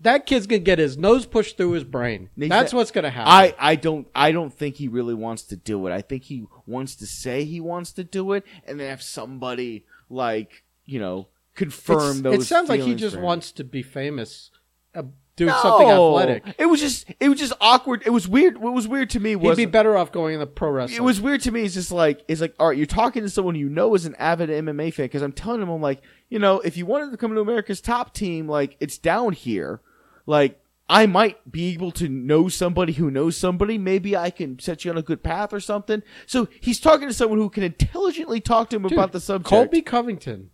that 0.00 0.26
kid's 0.26 0.46
gonna 0.46 0.60
get 0.60 0.78
his 0.78 0.96
nose 0.96 1.26
pushed 1.26 1.56
through 1.56 1.72
his 1.72 1.82
brain. 1.82 2.28
That's 2.36 2.70
said- 2.70 2.76
what's 2.76 2.90
gonna 2.92 3.10
happen. 3.10 3.32
I, 3.32 3.54
I 3.58 3.74
don't 3.74 4.06
I 4.14 4.30
don't 4.30 4.52
think 4.52 4.76
he 4.76 4.86
really 4.86 5.14
wants 5.14 5.42
to 5.44 5.56
do 5.56 5.84
it. 5.88 5.92
I 5.92 6.02
think 6.02 6.24
he 6.24 6.44
wants 6.66 6.94
to 6.96 7.06
say 7.06 7.44
he 7.44 7.58
wants 7.58 7.90
to 7.94 8.04
do 8.04 8.32
it, 8.32 8.44
and 8.64 8.78
then 8.78 8.90
have 8.90 9.02
somebody 9.02 9.86
like 10.08 10.62
you 10.84 11.00
know 11.00 11.28
confirm 11.56 12.18
It's- 12.18 12.20
those. 12.22 12.42
It 12.42 12.46
sounds 12.46 12.68
like 12.68 12.80
he 12.80 12.84
feelings 12.84 13.00
just 13.00 13.14
for 13.14 13.20
him. 13.20 13.24
wants 13.24 13.50
to 13.52 13.64
be 13.64 13.82
famous, 13.82 14.50
uh, 14.94 15.02
doing 15.36 15.54
something 15.62 15.88
No. 15.88 16.18
athletic. 16.18 16.54
It 16.58 16.66
was 16.66 16.80
just 16.80 17.06
it 17.20 17.28
was 17.28 17.38
just 17.38 17.52
awkward. 17.60 18.02
It 18.06 18.10
was 18.10 18.28
weird. 18.28 18.58
What 18.58 18.72
was 18.72 18.86
weird 18.86 19.10
to 19.10 19.20
me 19.20 19.36
He'd 19.38 19.56
be 19.56 19.66
better 19.66 19.96
off 19.96 20.12
going 20.12 20.34
in 20.34 20.40
the 20.40 20.46
pro 20.46 20.70
wrestling. 20.70 20.96
it 20.96 21.02
was 21.04 21.20
weird 21.20 21.40
to 21.42 21.50
me. 21.50 21.62
It's 21.62 21.74
just 21.74 21.92
like 21.92 22.22
it's 22.28 22.40
like 22.40 22.54
all 22.58 22.68
right, 22.68 22.76
you're 22.76 22.86
talking 22.86 23.22
to 23.22 23.28
someone 23.30 23.54
you 23.54 23.68
know 23.68 23.94
is 23.94 24.06
an 24.06 24.14
avid 24.16 24.50
MMA 24.50 24.92
fan 24.94 25.06
because 25.06 25.22
I'm 25.22 25.32
telling 25.32 25.60
him 25.62 25.68
I'm 25.68 25.80
like 25.82 26.02
you 26.28 26.38
know 26.38 26.60
if 26.60 26.76
you 26.76 26.86
wanted 26.86 27.10
to 27.10 27.16
come 27.16 27.34
to 27.34 27.40
America's 27.40 27.80
top 27.80 28.14
team 28.14 28.48
like 28.48 28.76
it's 28.80 28.98
down 28.98 29.32
here, 29.32 29.80
like. 30.26 30.60
I 30.86 31.06
might 31.06 31.50
be 31.50 31.72
able 31.72 31.92
to 31.92 32.10
know 32.10 32.50
somebody 32.50 32.92
who 32.92 33.10
knows 33.10 33.38
somebody. 33.38 33.78
Maybe 33.78 34.14
I 34.14 34.28
can 34.28 34.58
set 34.58 34.84
you 34.84 34.90
on 34.90 34.98
a 34.98 35.02
good 35.02 35.22
path 35.22 35.54
or 35.54 35.58
something. 35.58 36.02
So 36.26 36.46
he's 36.60 36.78
talking 36.78 37.08
to 37.08 37.14
someone 37.14 37.38
who 37.38 37.48
can 37.48 37.62
intelligently 37.62 38.38
talk 38.38 38.68
to 38.68 38.76
him 38.76 38.82
Dude, 38.82 38.92
about 38.92 39.12
the 39.12 39.18
subject. 39.18 39.48
Colby 39.48 39.80
Covington 39.80 40.50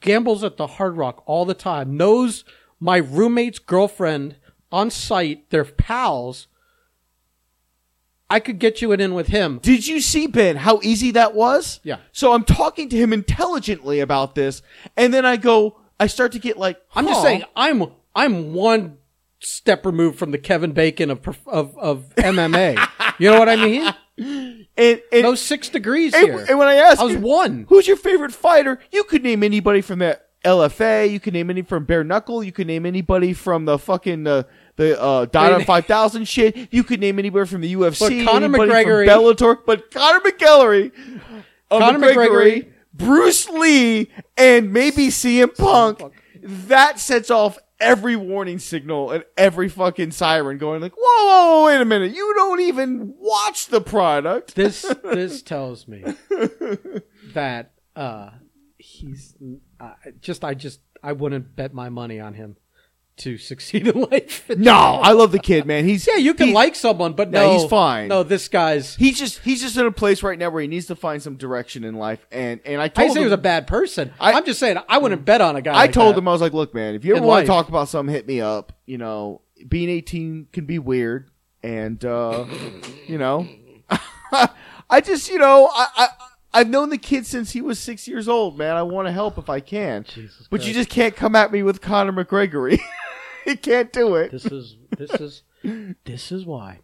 gambles 0.00 0.44
at 0.44 0.56
the 0.56 0.66
Hard 0.66 0.96
Rock 0.96 1.22
all 1.26 1.44
the 1.44 1.52
time. 1.52 1.96
Knows 1.98 2.44
my 2.80 2.98
roommate's 2.98 3.58
girlfriend 3.58 4.36
on 4.70 4.90
site. 4.90 5.50
They're 5.50 5.64
pals. 5.64 6.46
I 8.30 8.40
could 8.40 8.58
get 8.58 8.82
you 8.82 8.92
it 8.92 9.00
in 9.00 9.14
with 9.14 9.28
him. 9.28 9.58
Did 9.62 9.86
you 9.86 10.00
see 10.00 10.26
Ben 10.26 10.56
how 10.56 10.80
easy 10.82 11.12
that 11.12 11.34
was? 11.34 11.80
Yeah. 11.82 11.98
So 12.12 12.34
I'm 12.34 12.44
talking 12.44 12.88
to 12.90 12.96
him 12.96 13.12
intelligently 13.12 14.00
about 14.00 14.34
this, 14.34 14.60
and 14.96 15.14
then 15.14 15.24
I 15.24 15.36
go, 15.36 15.78
I 15.98 16.08
start 16.08 16.32
to 16.32 16.38
get 16.38 16.58
like, 16.58 16.78
I'm 16.94 17.06
just 17.06 17.20
huh. 17.20 17.24
saying, 17.24 17.44
I'm 17.56 17.84
I'm 18.14 18.52
one 18.52 18.98
step 19.40 19.86
removed 19.86 20.18
from 20.18 20.30
the 20.30 20.38
Kevin 20.38 20.72
Bacon 20.72 21.10
of 21.10 21.26
of, 21.46 21.76
of 21.78 22.14
MMA. 22.16 22.86
you 23.18 23.30
know 23.30 23.38
what 23.38 23.48
I 23.48 23.56
mean? 23.56 23.94
and 24.76 25.02
and, 25.12 25.22
No 25.22 25.34
six 25.34 25.68
degrees 25.68 26.12
and, 26.12 26.24
here. 26.24 26.46
and 26.48 26.58
when 26.58 26.68
I 26.68 26.74
asked, 26.74 27.00
I 27.00 27.04
was 27.04 27.14
you, 27.14 27.20
one. 27.20 27.66
who's 27.68 27.86
your 27.86 27.96
favorite 27.96 28.32
fighter? 28.32 28.78
You 28.92 29.04
could 29.04 29.22
name 29.22 29.42
anybody 29.42 29.80
from 29.80 30.00
the 30.00 30.20
LFA. 30.44 31.10
You 31.10 31.20
can 31.20 31.34
name 31.34 31.50
any 31.50 31.62
from 31.62 31.84
Bare 31.84 32.04
Knuckle. 32.04 32.42
You 32.44 32.52
can 32.52 32.66
name 32.66 32.86
anybody 32.86 33.32
from 33.32 33.64
the 33.64 33.78
fucking 33.78 34.26
uh, 34.26 34.44
the 34.76 35.00
uh, 35.00 35.24
Dynamite 35.26 35.60
Wait. 35.60 35.66
5000 35.66 36.24
shit. 36.26 36.68
You 36.72 36.84
could 36.84 37.00
name 37.00 37.18
anybody 37.18 37.46
from 37.46 37.60
the 37.60 37.74
UFC. 37.74 38.24
But 38.24 38.30
Conor 38.30 38.48
McGregor- 38.48 39.06
Bellator. 39.06 39.58
But 39.66 39.90
Conor 39.90 40.20
McGellery, 40.20 40.92
uh, 41.70 41.78
Conor 41.78 41.98
McGregor- 41.98 42.68
Bruce 42.94 43.48
Lee, 43.48 44.10
and 44.36 44.72
maybe 44.72 45.08
CM 45.08 45.56
Punk. 45.56 46.00
That 46.42 46.98
sets 47.00 47.30
off 47.30 47.58
every 47.80 48.16
warning 48.16 48.58
signal 48.58 49.10
and 49.10 49.24
every 49.36 49.68
fucking 49.68 50.10
siren 50.10 50.58
going 50.58 50.80
like, 50.80 50.94
whoa, 50.96 51.26
whoa, 51.26 51.60
whoa, 51.60 51.66
wait 51.66 51.80
a 51.80 51.84
minute. 51.84 52.14
You 52.14 52.32
don't 52.34 52.60
even 52.60 53.14
watch 53.18 53.66
the 53.66 53.80
product. 53.80 54.54
this 54.54 54.82
this 55.04 55.42
tells 55.42 55.86
me 55.86 56.04
that 57.34 57.72
uh 57.96 58.30
he's 58.78 59.34
uh, 59.80 59.92
just 60.20 60.44
I 60.44 60.54
just 60.54 60.80
I 61.02 61.12
wouldn't 61.12 61.54
bet 61.56 61.72
my 61.74 61.88
money 61.88 62.18
on 62.20 62.34
him 62.34 62.56
to 63.18 63.36
succeed 63.50 63.88
in 63.88 64.00
life. 64.02 64.48
No, 64.56 64.72
I 64.72 65.10
love 65.12 65.32
the 65.32 65.38
kid, 65.40 65.66
man. 65.66 65.84
He's 65.84 66.06
yeah, 66.06 66.16
you 66.16 66.34
can 66.34 66.48
he- 66.48 66.54
like 66.54 66.74
someone, 66.76 67.14
but 67.14 67.30
No, 67.30 67.46
no, 67.46 67.58
he's 67.58 67.68
fine. 67.70 68.08
No, 68.08 68.22
this 68.22 68.48
guy's. 68.48 68.94
He's 68.96 69.18
just 69.18 69.40
he's 69.40 69.60
just 69.60 69.76
in 69.76 69.86
a 69.86 69.90
place 69.92 70.22
right 70.22 70.38
now 70.38 70.50
where 70.50 70.62
he 70.62 70.68
needs 70.68 70.86
to 70.86 70.96
find 70.96 71.20
some 71.22 71.36
direction 71.36 71.82
in 71.84 71.94
life, 71.96 72.24
and 72.30 72.60
and 72.64 72.80
I 72.80 72.84
I 72.84 72.88
told 72.88 73.04
didn't 73.06 73.14
say 73.14 73.20
he 73.20 73.24
was 73.24 73.32
a 73.32 73.36
bad 73.38 73.66
person. 73.66 74.12
I- 74.20 74.32
I, 74.32 74.38
am 74.38 74.44
just 74.44 74.60
saying 74.60 74.78
I 74.88 74.98
wouldn't 74.98 75.24
bet 75.24 75.40
on 75.40 75.56
a 75.56 75.62
guy. 75.62 75.72
I 75.72 75.76
like 75.82 75.92
told 75.92 76.14
that. 76.14 76.18
him 76.20 76.28
I 76.28 76.32
was 76.32 76.40
like, 76.40 76.52
look, 76.52 76.74
man, 76.74 76.94
if 76.94 77.04
you 77.04 77.12
ever 77.14 77.22
In 77.22 77.26
want 77.26 77.38
life. 77.40 77.46
to 77.46 77.48
talk 77.48 77.68
about 77.68 77.88
something, 77.88 78.14
hit 78.14 78.26
me 78.26 78.40
up. 78.40 78.72
You 78.86 78.98
know, 78.98 79.40
being 79.68 79.88
18 79.88 80.48
can 80.52 80.66
be 80.66 80.78
weird, 80.78 81.30
and 81.62 82.04
uh, 82.04 82.46
you 83.08 83.18
know, 83.18 83.48
I 84.90 85.00
just 85.00 85.28
you 85.28 85.38
know 85.38 85.68
I. 85.72 85.86
I 85.96 86.08
I've 86.52 86.68
known 86.68 86.90
the 86.90 86.98
kid 86.98 87.26
since 87.26 87.52
he 87.52 87.60
was 87.60 87.78
six 87.78 88.08
years 88.08 88.28
old, 88.28 88.56
man. 88.58 88.76
I 88.76 88.82
want 88.82 89.06
to 89.06 89.12
help 89.12 89.38
if 89.38 89.50
I 89.50 89.60
can, 89.60 90.04
Jesus 90.04 90.48
but 90.50 90.66
you 90.66 90.72
just 90.72 90.88
can't 90.88 91.14
come 91.14 91.36
at 91.36 91.52
me 91.52 91.62
with 91.62 91.80
Conor 91.80 92.12
McGregory. 92.12 92.80
you 93.46 93.56
can't 93.56 93.92
do 93.92 94.14
it. 94.16 94.30
This 94.30 94.46
is 94.46 94.76
this 94.96 95.10
is 95.12 95.42
this 96.04 96.32
is 96.32 96.46
why 96.46 96.80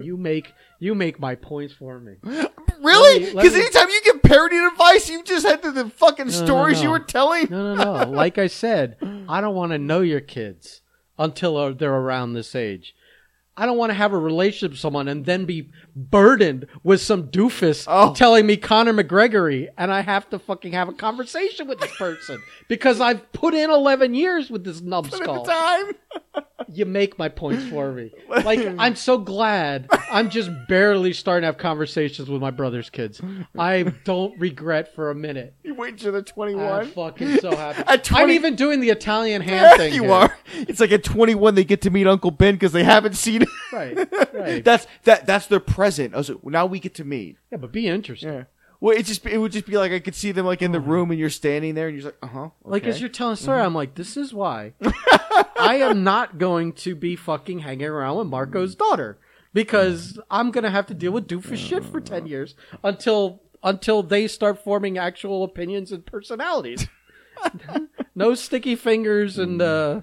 you 0.00 0.16
make 0.16 0.52
you 0.78 0.94
make 0.94 1.20
my 1.20 1.34
points 1.34 1.72
for 1.74 1.98
me. 2.00 2.16
Really? 2.22 3.20
Let 3.20 3.20
me- 3.20 3.26
let 3.34 3.42
Because 3.42 3.54
anytime 3.54 3.88
you 3.90 4.00
get 4.02 4.22
parodied 4.22 4.62
advice, 4.72 5.08
you 5.08 5.22
just 5.22 5.46
had 5.46 5.62
the, 5.62 5.70
the 5.70 5.90
fucking 5.90 6.26
no, 6.26 6.32
stories 6.32 6.80
you 6.80 6.86
no. 6.86 6.92
were 6.92 6.98
telling. 6.98 7.48
No, 7.48 7.74
no, 7.74 8.04
no. 8.04 8.10
Like 8.22 8.38
I 8.38 8.48
said, 8.48 8.96
I 9.28 9.40
don't 9.40 9.54
want 9.54 9.72
to 9.72 9.78
know 9.78 10.00
your 10.00 10.20
kids 10.20 10.80
until 11.18 11.56
uh, 11.56 11.72
they're 11.72 11.94
around 11.94 12.32
this 12.32 12.54
age. 12.54 12.94
I 13.56 13.66
don't 13.66 13.76
want 13.76 13.90
to 13.90 13.94
have 13.94 14.12
a 14.14 14.18
relationship 14.18 14.70
with 14.72 14.80
someone 14.80 15.08
and 15.08 15.26
then 15.26 15.44
be 15.44 15.70
burdened 15.94 16.66
with 16.82 17.02
some 17.02 17.24
doofus 17.24 17.84
Oh. 17.86 18.14
telling 18.14 18.46
me 18.46 18.56
Conor 18.56 18.94
McGregory 18.94 19.68
and 19.76 19.92
I 19.92 20.00
have 20.00 20.28
to 20.30 20.38
fucking 20.38 20.72
have 20.72 20.88
a 20.88 20.92
conversation 20.94 21.68
with 21.68 21.78
this 21.78 21.94
person 21.96 22.42
because 22.68 23.00
I've 23.00 23.30
put 23.32 23.52
in 23.52 23.70
11 23.70 24.14
years 24.14 24.48
with 24.50 24.64
this 24.64 24.80
At 24.80 24.84
the 25.44 25.52
time, 25.52 25.92
You 26.72 26.86
make 26.86 27.18
my 27.18 27.28
points 27.28 27.64
for 27.66 27.92
me. 27.92 28.12
Like, 28.44 28.60
I'm 28.78 28.96
so 28.96 29.18
glad 29.18 29.88
I'm 30.10 30.30
just 30.30 30.50
barely 30.66 31.12
starting 31.12 31.42
to 31.42 31.46
have 31.46 31.58
conversations 31.58 32.28
with 32.30 32.40
my 32.40 32.50
brother's 32.50 32.88
kids. 32.90 33.20
I 33.58 33.82
don't 34.04 34.36
regret 34.38 34.94
for 34.94 35.10
a 35.10 35.14
minute. 35.14 35.54
you 35.62 35.74
wait 35.74 35.98
till 35.98 36.12
they're 36.12 36.24
I'm 36.80 36.88
fucking 36.88 37.38
so 37.38 37.54
happy. 37.54 37.82
At 37.86 38.02
20 38.04 38.24
I'm 38.24 38.30
even 38.30 38.56
doing 38.56 38.80
the 38.80 38.88
Italian 38.90 39.42
hand 39.48 39.68
Yeah, 39.72 39.76
thing. 39.76 39.94
you 39.94 40.04
here. 40.04 40.12
are. 40.12 40.38
It's 40.54 40.80
like 40.80 40.92
at 40.92 41.04
21 41.04 41.54
they 41.54 41.64
get 41.64 41.82
to 41.82 41.90
meet 41.90 42.06
Uncle 42.06 42.30
Ben 42.30 42.54
because 42.54 42.72
they 42.72 42.84
haven't 42.84 43.14
seen 43.16 43.42
it. 43.42 43.48
Right, 43.72 43.96
right. 44.32 44.64
That's 44.64 44.86
that. 45.04 45.26
That's 45.26 45.46
their 45.46 45.60
present. 45.60 46.14
Oh, 46.14 46.18
Was 46.18 46.30
like, 46.30 46.44
now 46.44 46.66
we 46.66 46.80
get 46.80 46.94
to 46.96 47.04
meet. 47.04 47.36
yeah, 47.50 47.58
but 47.58 47.70
be 47.72 47.86
interesting. 47.86 48.32
Yeah. 48.32 48.44
Well, 48.82 48.96
it 48.96 49.06
just 49.06 49.24
it 49.26 49.38
would 49.38 49.52
just 49.52 49.66
be 49.66 49.78
like 49.78 49.92
I 49.92 50.00
could 50.00 50.16
see 50.16 50.32
them 50.32 50.44
like 50.44 50.60
in 50.60 50.72
the 50.72 50.80
room 50.80 51.12
and 51.12 51.20
you're 51.20 51.30
standing 51.30 51.76
there 51.76 51.86
and 51.86 51.94
you're 51.96 52.02
just 52.02 52.20
like, 52.20 52.30
uh 52.30 52.34
huh. 52.34 52.48
Like 52.64 52.84
as 52.84 52.98
you're 53.00 53.08
telling 53.08 53.34
a 53.34 53.36
story, 53.36 53.58
Mm-hmm. 53.58 53.66
I'm 53.66 53.74
like, 53.76 53.94
this 53.94 54.16
is 54.16 54.34
why 54.34 54.72
I 55.56 55.76
am 55.76 56.02
not 56.02 56.36
going 56.38 56.72
to 56.72 56.96
be 56.96 57.14
fucking 57.14 57.60
hanging 57.60 57.86
around 57.86 58.16
with 58.18 58.26
Marco's 58.26 58.74
daughter 58.74 59.18
because 59.54 60.18
I'm 60.32 60.50
gonna 60.50 60.70
have 60.70 60.86
to 60.86 60.94
deal 60.94 61.12
with 61.12 61.28
doofus 61.28 61.58
shit 61.58 61.84
for 61.84 62.00
ten 62.00 62.26
years 62.26 62.56
until 62.82 63.42
until 63.62 64.02
they 64.02 64.26
start 64.26 64.64
forming 64.64 64.98
actual 64.98 65.44
opinions 65.44 65.92
and 65.92 66.04
personalities. 66.04 66.88
no 68.16 68.34
sticky 68.34 68.74
fingers 68.74 69.38
and 69.38 69.62
uh 69.62 70.00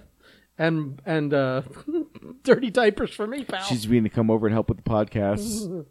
and 0.58 1.02
and 1.06 1.34
uh 1.34 1.64
dirty 2.44 2.70
diapers 2.70 3.14
for 3.14 3.28
me, 3.28 3.44
pal. 3.44 3.62
She's 3.64 3.86
being 3.86 4.04
to 4.06 4.10
come 4.10 4.32
over 4.32 4.48
and 4.48 4.54
help 4.54 4.70
with 4.70 4.78
the 4.84 4.90
podcast. 4.90 5.86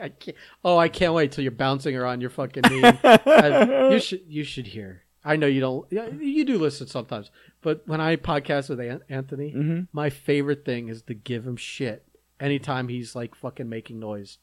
I 0.00 0.08
can't. 0.10 0.36
Oh, 0.64 0.78
I 0.78 0.88
can't 0.88 1.12
wait 1.14 1.32
till 1.32 1.42
you're 1.42 1.50
bouncing 1.50 1.94
her 1.94 2.06
on 2.06 2.20
your 2.20 2.30
fucking 2.30 2.62
knee. 2.70 2.82
I- 2.84 3.88
you 3.92 3.98
should. 4.00 4.22
You 4.28 4.44
should 4.44 4.66
hear. 4.68 5.02
I 5.24 5.36
know 5.36 5.46
you 5.46 5.60
don't. 5.60 5.86
You 6.20 6.44
do 6.44 6.58
listen 6.58 6.86
sometimes, 6.88 7.30
but 7.60 7.82
when 7.86 8.00
I 8.00 8.16
podcast 8.16 8.68
with 8.68 8.80
An- 8.80 9.02
Anthony, 9.08 9.52
Mhm. 9.52 9.88
my 9.92 10.10
favorite 10.10 10.64
thing 10.64 10.88
is 10.88 11.02
to 11.02 11.14
give 11.14 11.46
him 11.46 11.56
shit 11.56 12.04
anytime 12.40 12.88
he's 12.88 13.14
like 13.14 13.34
fucking 13.36 13.68
making 13.68 14.00
noise, 14.00 14.38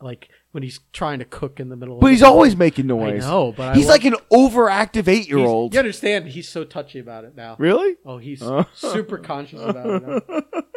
like 0.00 0.28
when 0.52 0.62
he's 0.62 0.80
trying 0.92 1.18
to 1.20 1.24
cook 1.24 1.60
in 1.60 1.68
the 1.68 1.76
middle. 1.76 1.98
But 1.98 2.10
he's 2.10 2.22
always 2.22 2.56
making 2.56 2.86
noise. 2.88 3.24
I 3.24 3.28
know, 3.30 3.52
but 3.56 3.68
I 3.68 3.74
he's 3.74 3.86
love- 3.86 3.94
like 3.94 4.04
an 4.04 4.16
overactive 4.32 5.06
eight 5.08 5.28
year 5.28 5.38
old. 5.38 5.72
You 5.74 5.78
understand? 5.80 6.26
He's 6.28 6.48
so 6.48 6.64
touchy 6.64 6.98
about 6.98 7.24
it 7.24 7.36
now. 7.36 7.56
Really? 7.58 7.96
Oh, 8.04 8.18
he's 8.18 8.42
Oh. 8.42 8.66
super 8.74 9.18
conscious 9.18 9.60
about 9.60 9.86
it. 9.86 10.24
Now. 10.28 10.42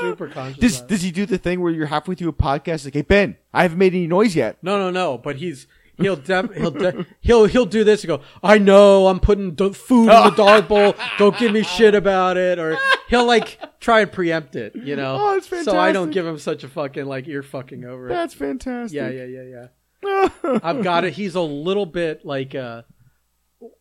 Super 0.00 0.28
conscious. 0.28 0.58
Does 0.60 0.80
does 0.82 1.02
he 1.02 1.10
do 1.10 1.26
the 1.26 1.38
thing 1.38 1.60
where 1.60 1.72
you're 1.72 1.86
halfway 1.86 2.14
through 2.14 2.28
a 2.28 2.32
podcast 2.32 2.84
like, 2.84 2.94
"Hey 2.94 3.02
Ben, 3.02 3.36
I 3.52 3.62
haven't 3.62 3.78
made 3.78 3.92
any 3.94 4.06
noise 4.06 4.34
yet." 4.36 4.56
No, 4.62 4.78
no, 4.78 4.90
no. 4.90 5.18
But 5.18 5.36
he's 5.36 5.66
he'll 5.96 6.16
def- 6.16 6.54
he'll 6.54 6.70
de- 6.70 7.06
he'll 7.20 7.46
he'll 7.46 7.66
do 7.66 7.84
this 7.84 8.02
and 8.02 8.08
go. 8.08 8.20
I 8.42 8.58
know 8.58 9.06
I'm 9.08 9.20
putting 9.20 9.54
do- 9.54 9.72
food 9.72 10.08
in 10.10 10.24
the 10.24 10.30
dog 10.36 10.68
bowl. 10.68 10.94
Don't 11.18 11.36
give 11.38 11.52
me 11.52 11.62
shit 11.62 11.94
about 11.94 12.36
it. 12.36 12.58
Or 12.58 12.78
he'll 13.08 13.26
like 13.26 13.58
try 13.80 14.00
and 14.00 14.12
preempt 14.12 14.56
it. 14.56 14.74
You 14.76 14.96
know. 14.96 15.16
Oh, 15.20 15.34
that's 15.34 15.46
fantastic. 15.46 15.72
So 15.72 15.78
I 15.78 15.92
don't 15.92 16.10
give 16.10 16.26
him 16.26 16.38
such 16.38 16.64
a 16.64 16.68
fucking 16.68 17.06
like 17.06 17.28
ear 17.28 17.42
fucking 17.42 17.84
over 17.84 18.06
it. 18.06 18.10
That's 18.10 18.34
fantastic. 18.34 18.96
Yeah, 18.96 19.08
yeah, 19.08 19.24
yeah, 19.24 19.42
yeah. 19.42 19.68
I've 20.62 20.82
got 20.82 21.04
it. 21.04 21.12
He's 21.12 21.34
a 21.34 21.40
little 21.40 21.86
bit 21.86 22.24
like 22.24 22.54
a 22.54 22.84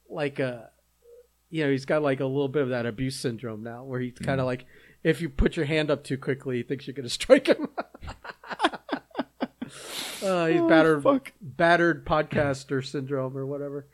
like 0.10 0.40
a 0.40 0.70
you 1.50 1.64
know 1.64 1.72
he's 1.72 1.86
got 1.86 2.02
like 2.02 2.20
a 2.20 2.26
little 2.26 2.48
bit 2.48 2.64
of 2.64 2.70
that 2.70 2.86
abuse 2.86 3.16
syndrome 3.16 3.64
now, 3.64 3.84
where 3.84 4.00
he's 4.00 4.18
kind 4.20 4.40
of 4.40 4.46
mm. 4.46 4.48
like 4.48 4.66
if 5.04 5.22
you 5.22 5.30
put 5.30 5.56
your 5.56 5.66
hand 5.66 5.90
up 5.90 6.04
too 6.04 6.18
quickly, 6.18 6.58
he 6.58 6.64
thinks 6.64 6.88
you're 6.88 6.94
gonna 6.94 7.10
strike 7.22 7.48
him. 7.48 7.68
Uh, 10.24 10.46
he's 10.48 10.62
Oh, 10.62 10.70
battered 10.70 11.04
fuck. 11.04 11.32
battered 11.42 12.06
podcaster 12.06 12.86
syndrome 12.86 13.38
or 13.38 13.46
whatever. 13.46 13.88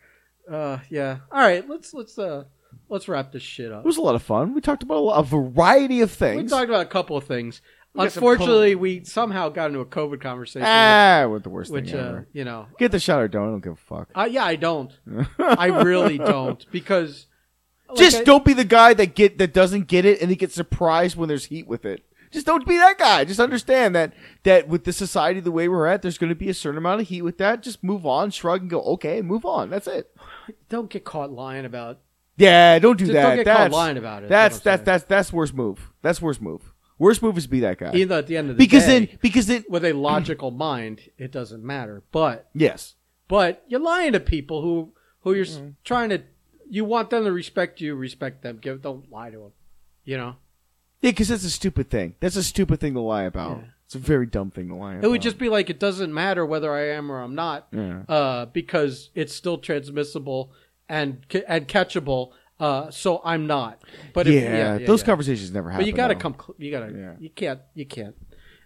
Uh, 0.50 0.80
yeah. 0.90 1.18
All 1.32 1.40
right, 1.42 1.68
let's 1.68 1.94
let's 1.94 2.18
uh 2.18 2.46
let's 2.90 3.08
wrap 3.08 3.32
this 3.32 3.44
shit 3.44 3.72
up. 3.72 3.80
It 3.84 3.86
was 3.86 3.98
a 3.98 4.02
lot 4.02 4.16
of 4.16 4.24
fun. 4.24 4.54
We 4.54 4.62
talked 4.62 4.84
about 4.84 4.98
a, 4.98 5.00
lot, 5.00 5.20
a 5.20 5.24
variety 5.24 6.02
of 6.02 6.12
things. 6.12 6.44
We 6.44 6.48
talked 6.50 6.70
about 6.70 6.82
a 6.82 6.90
couple 6.90 7.18
of 7.18 7.26
things. 7.26 7.62
We 7.94 8.04
Unfortunately, 8.06 8.76
we 8.76 9.04
somehow 9.06 9.50
got 9.50 9.68
into 9.68 9.80
a 9.80 9.86
COVID 9.86 10.22
conversation, 10.22 10.68
ah, 10.68 11.26
what 11.28 11.42
the 11.44 11.50
worst 11.50 11.72
which 11.72 11.92
thing 11.92 12.00
uh, 12.00 12.24
you 12.32 12.46
know 12.46 12.68
Get 12.78 12.92
the 12.92 13.00
shot 13.00 13.20
or 13.22 13.28
don't. 13.28 13.48
I 13.48 13.52
don't 13.52 13.64
give 13.64 13.74
a 13.74 13.76
fuck. 13.76 14.10
Uh, 14.14 14.28
yeah, 14.30 14.46
I 14.46 14.56
don't. 14.56 14.92
I 15.40 15.68
really 15.82 16.20
don't 16.20 16.64
because 16.72 17.26
like, 17.90 17.98
Just 17.98 18.18
I- 18.18 18.24
don't 18.24 18.46
be 18.46 18.54
the 18.54 18.66
guy 18.66 18.94
that 18.94 19.16
get 19.16 19.40
that 19.40 19.52
doesn't 19.54 19.88
get 19.88 20.06
it 20.06 20.22
and 20.22 20.30
he 20.30 20.36
gets 20.36 20.54
surprised 20.54 21.18
when 21.18 21.28
there's 21.28 21.46
heat 21.46 21.68
with 21.68 21.86
it. 21.86 22.06
Just 22.32 22.46
don't 22.46 22.68
be 22.68 22.78
that 22.78 22.98
guy. 22.98 23.24
Just 23.26 23.40
understand 23.40 23.96
that 23.96 24.14
that 24.44 24.68
with 24.68 24.84
the 24.84 24.94
society 24.94 25.40
the 25.40 25.52
way 25.52 25.68
we're 25.68 25.88
at, 25.88 26.02
there's 26.02 26.18
going 26.18 26.30
to 26.30 26.36
be 26.36 26.50
a 26.50 26.54
certain 26.54 26.78
amount 26.78 27.02
of 27.02 27.08
heat 27.08 27.22
with 27.22 27.38
that. 27.38 27.64
Just 27.64 27.84
move 27.84 28.06
on, 28.06 28.32
shrug, 28.32 28.62
and 28.62 28.70
go. 28.70 28.82
Okay, 28.82 29.22
move 29.22 29.46
on. 29.46 29.70
That's 29.70 29.88
it. 29.88 30.16
don't 30.70 30.90
get 30.90 31.06
caught 31.06 31.32
lying 31.32 31.66
about. 31.66 32.00
Yeah, 32.38 32.78
don't 32.80 32.98
do 32.98 33.06
Just 33.06 33.14
that. 33.14 33.24
don't 33.24 33.36
get 33.38 33.46
that's, 33.46 33.58
caught 33.58 33.72
lying 33.72 33.98
about 33.98 34.24
it. 34.24 34.30
That's 34.30 34.58
is 34.58 34.62
that's 34.62 34.84
that's 34.84 35.04
that's 35.06 35.34
worst 35.34 35.54
move. 35.54 35.92
That's 36.02 36.22
worst 36.22 36.42
move. 36.42 36.74
Worst 37.00 37.22
move 37.22 37.38
is 37.38 37.48
be 37.48 37.60
that 37.62 37.78
guy. 37.78 37.92
Even 37.94 38.10
though 38.10 38.18
at 38.18 38.28
the 38.28 38.38
end 38.38 38.50
of 38.50 38.58
the 38.58 38.64
Because 38.64 38.86
day, 38.86 39.06
then 39.06 39.20
because 39.22 39.48
then 39.48 39.66
with 39.70 39.86
a 39.86 39.94
logical 39.94 40.52
mind, 40.68 41.10
it 41.18 41.32
doesn't 41.32 41.64
matter. 41.64 42.04
But 42.12 42.50
yes. 42.54 42.96
but 43.28 43.64
you're 43.68 43.80
lying 43.80 44.14
to 44.14 44.20
people 44.20 44.62
who 44.62 44.94
who 45.22 45.34
you're 45.34 45.46
s 45.46 45.58
mm-hmm. 45.58 45.70
trying 45.84 46.10
to. 46.10 46.22
You 46.70 46.84
want 46.84 47.12
them 47.12 47.24
to 47.24 47.32
respect 47.32 47.80
you, 47.80 47.96
respect 47.96 48.42
them. 48.42 48.58
Give 48.58 48.82
don't 48.82 49.10
lie 49.12 49.30
to 49.30 49.38
them. 49.38 49.52
You 50.04 50.18
know, 50.18 50.36
Yeah, 51.02 51.12
because 51.12 51.28
that's 51.30 51.44
a 51.44 51.50
stupid 51.50 51.90
thing. 51.90 52.16
That's 52.20 52.36
a 52.36 52.44
stupid 52.44 52.80
thing 52.80 52.94
to 52.96 53.00
lie 53.02 53.24
about. 53.24 53.58
Yeah. 53.58 53.64
It's 53.86 53.96
a 53.96 54.00
very 54.00 54.26
dumb 54.26 54.52
thing 54.52 54.68
to 54.70 54.76
lie 54.76 54.94
about. 54.96 55.06
it 55.06 55.08
would 55.10 55.22
just 55.22 55.38
be 55.38 55.48
like 55.48 55.70
it 55.70 55.80
doesn't 55.80 56.14
matter 56.14 56.46
whether 56.46 56.74
I 56.74 56.90
am 56.90 57.10
or 57.12 57.22
I'm 57.22 57.36
not, 57.36 57.68
Yeah. 57.72 58.02
uh, 58.10 58.46
because 58.48 59.12
it's 59.16 59.34
still 59.34 59.58
transmissible 59.58 60.52
and 60.90 61.26
and 61.48 61.68
catchable. 61.68 62.32
Uh, 62.60 62.90
so 62.90 63.22
I'm 63.24 63.46
not. 63.48 63.82
But 64.14 64.28
if, 64.28 64.34
yeah, 64.44 64.80
those 64.80 65.04
conversations 65.04 65.52
never 65.52 65.70
happen. 65.70 65.84
But 65.84 65.88
you 65.88 65.94
got 65.94 66.08
to 66.08 66.16
though. 66.16 66.20
come. 66.20 66.34
Cl- 66.34 66.56
you 66.58 66.72
got 66.72 66.88
to. 66.88 66.92
Yeah. 66.98 67.14
You 67.20 67.30
can't. 67.30 67.60
You 67.76 67.86
can't. 67.86 68.16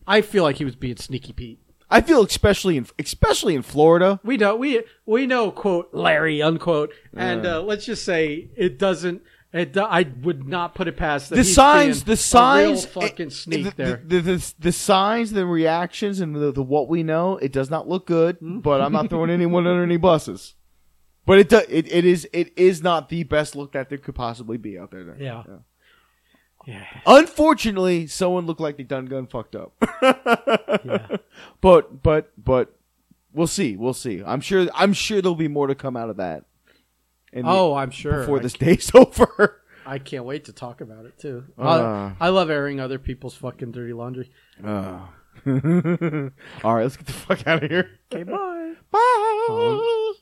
I 0.07 0.21
feel 0.21 0.43
like 0.43 0.55
he 0.55 0.65
was 0.65 0.75
being 0.75 0.95
sneaky 0.97 1.33
Pete. 1.33 1.59
I 1.89 1.99
feel 1.99 2.23
especially 2.23 2.77
in 2.77 2.87
especially 2.97 3.53
in 3.53 3.61
Florida. 3.63 4.19
We 4.23 4.37
know. 4.37 4.55
We 4.55 4.81
we 5.05 5.27
know. 5.27 5.51
Quote 5.51 5.89
Larry. 5.93 6.41
Unquote. 6.41 6.93
And 7.15 7.45
uh, 7.45 7.61
let's 7.61 7.85
just 7.85 8.05
say 8.05 8.49
it 8.55 8.79
doesn't. 8.79 9.21
It. 9.53 9.75
I 9.77 10.03
would 10.21 10.47
not 10.47 10.75
put 10.75 10.87
it 10.87 10.95
past 10.95 11.29
that 11.29 11.35
The 11.35 11.43
signs, 11.43 12.05
the 12.05 12.15
signs, 12.15 12.85
real 12.85 13.03
fucking 13.03 13.27
it- 13.27 13.33
sneak 13.33 13.65
the, 13.65 13.71
there. 13.75 14.01
The, 14.05 14.21
the, 14.21 14.35
the, 14.37 14.53
the 14.59 14.71
signs, 14.71 15.31
the 15.31 15.45
reactions, 15.45 16.21
and 16.21 16.33
the, 16.35 16.51
the 16.53 16.63
what 16.63 16.87
we 16.87 17.03
know, 17.03 17.37
it 17.37 17.51
does 17.51 17.69
not 17.69 17.87
look 17.87 18.07
good. 18.07 18.37
Hmm? 18.37 18.59
But 18.59 18.79
I'm 18.81 18.93
not 18.93 19.09
throwing 19.09 19.29
anyone 19.29 19.67
under 19.67 19.83
any 19.83 19.97
buses. 19.97 20.55
But 21.25 21.37
it, 21.39 21.49
do, 21.49 21.61
it 21.69 21.91
it 21.91 22.03
is 22.05 22.27
it 22.33 22.51
is 22.57 22.81
not 22.81 23.09
the 23.09 23.23
best 23.23 23.55
look 23.55 23.73
that 23.73 23.89
there 23.89 23.97
could 23.99 24.15
possibly 24.15 24.57
be 24.57 24.79
out 24.79 24.89
there. 24.91 25.15
Yeah. 25.19 25.43
yeah. 26.65 26.85
Unfortunately, 27.05 28.07
someone 28.07 28.45
looked 28.47 28.59
like 28.59 28.77
they 28.77 28.83
done 28.83 29.05
gun 29.05 29.27
fucked 29.27 29.55
up. 29.55 29.73
Yeah. 30.83 31.17
But 31.59 32.01
but 32.01 32.31
but 32.43 32.75
we'll 33.33 33.45
see. 33.45 33.75
We'll 33.77 33.93
see. 33.93 34.23
I'm 34.25 34.41
sure. 34.41 34.67
I'm 34.73 34.93
sure 34.93 35.21
there'll 35.21 35.35
be 35.35 35.47
more 35.47 35.67
to 35.67 35.75
come 35.75 35.95
out 35.95 36.09
of 36.09 36.17
that. 36.17 36.45
In 37.33 37.45
the- 37.45 37.51
Oh, 37.51 37.73
I'm 37.75 37.91
sure. 37.91 38.19
before 38.19 38.37
I, 38.39 38.41
this 38.41 38.53
day's 38.53 38.91
over. 38.95 39.61
I 39.85 39.97
can't 39.97 40.25
wait 40.25 40.45
to 40.45 40.53
talk 40.53 40.79
about 40.81 41.05
it 41.05 41.17
too. 41.17 41.45
Uh. 41.57 42.11
I, 42.19 42.27
I 42.27 42.29
love 42.29 42.49
airing 42.49 42.79
other 42.79 42.99
people's 42.99 43.35
fucking 43.35 43.71
dirty 43.71 43.93
laundry. 43.93 44.29
Uh. 44.63 44.99
All 46.63 46.75
right, 46.75 46.83
let's 46.83 46.97
get 46.97 47.07
the 47.07 47.13
fuck 47.13 47.47
out 47.47 47.63
of 47.63 47.69
here. 47.71 47.89
Okay. 48.13 48.23
Bye. 48.23 48.73
Bye. 48.91 50.13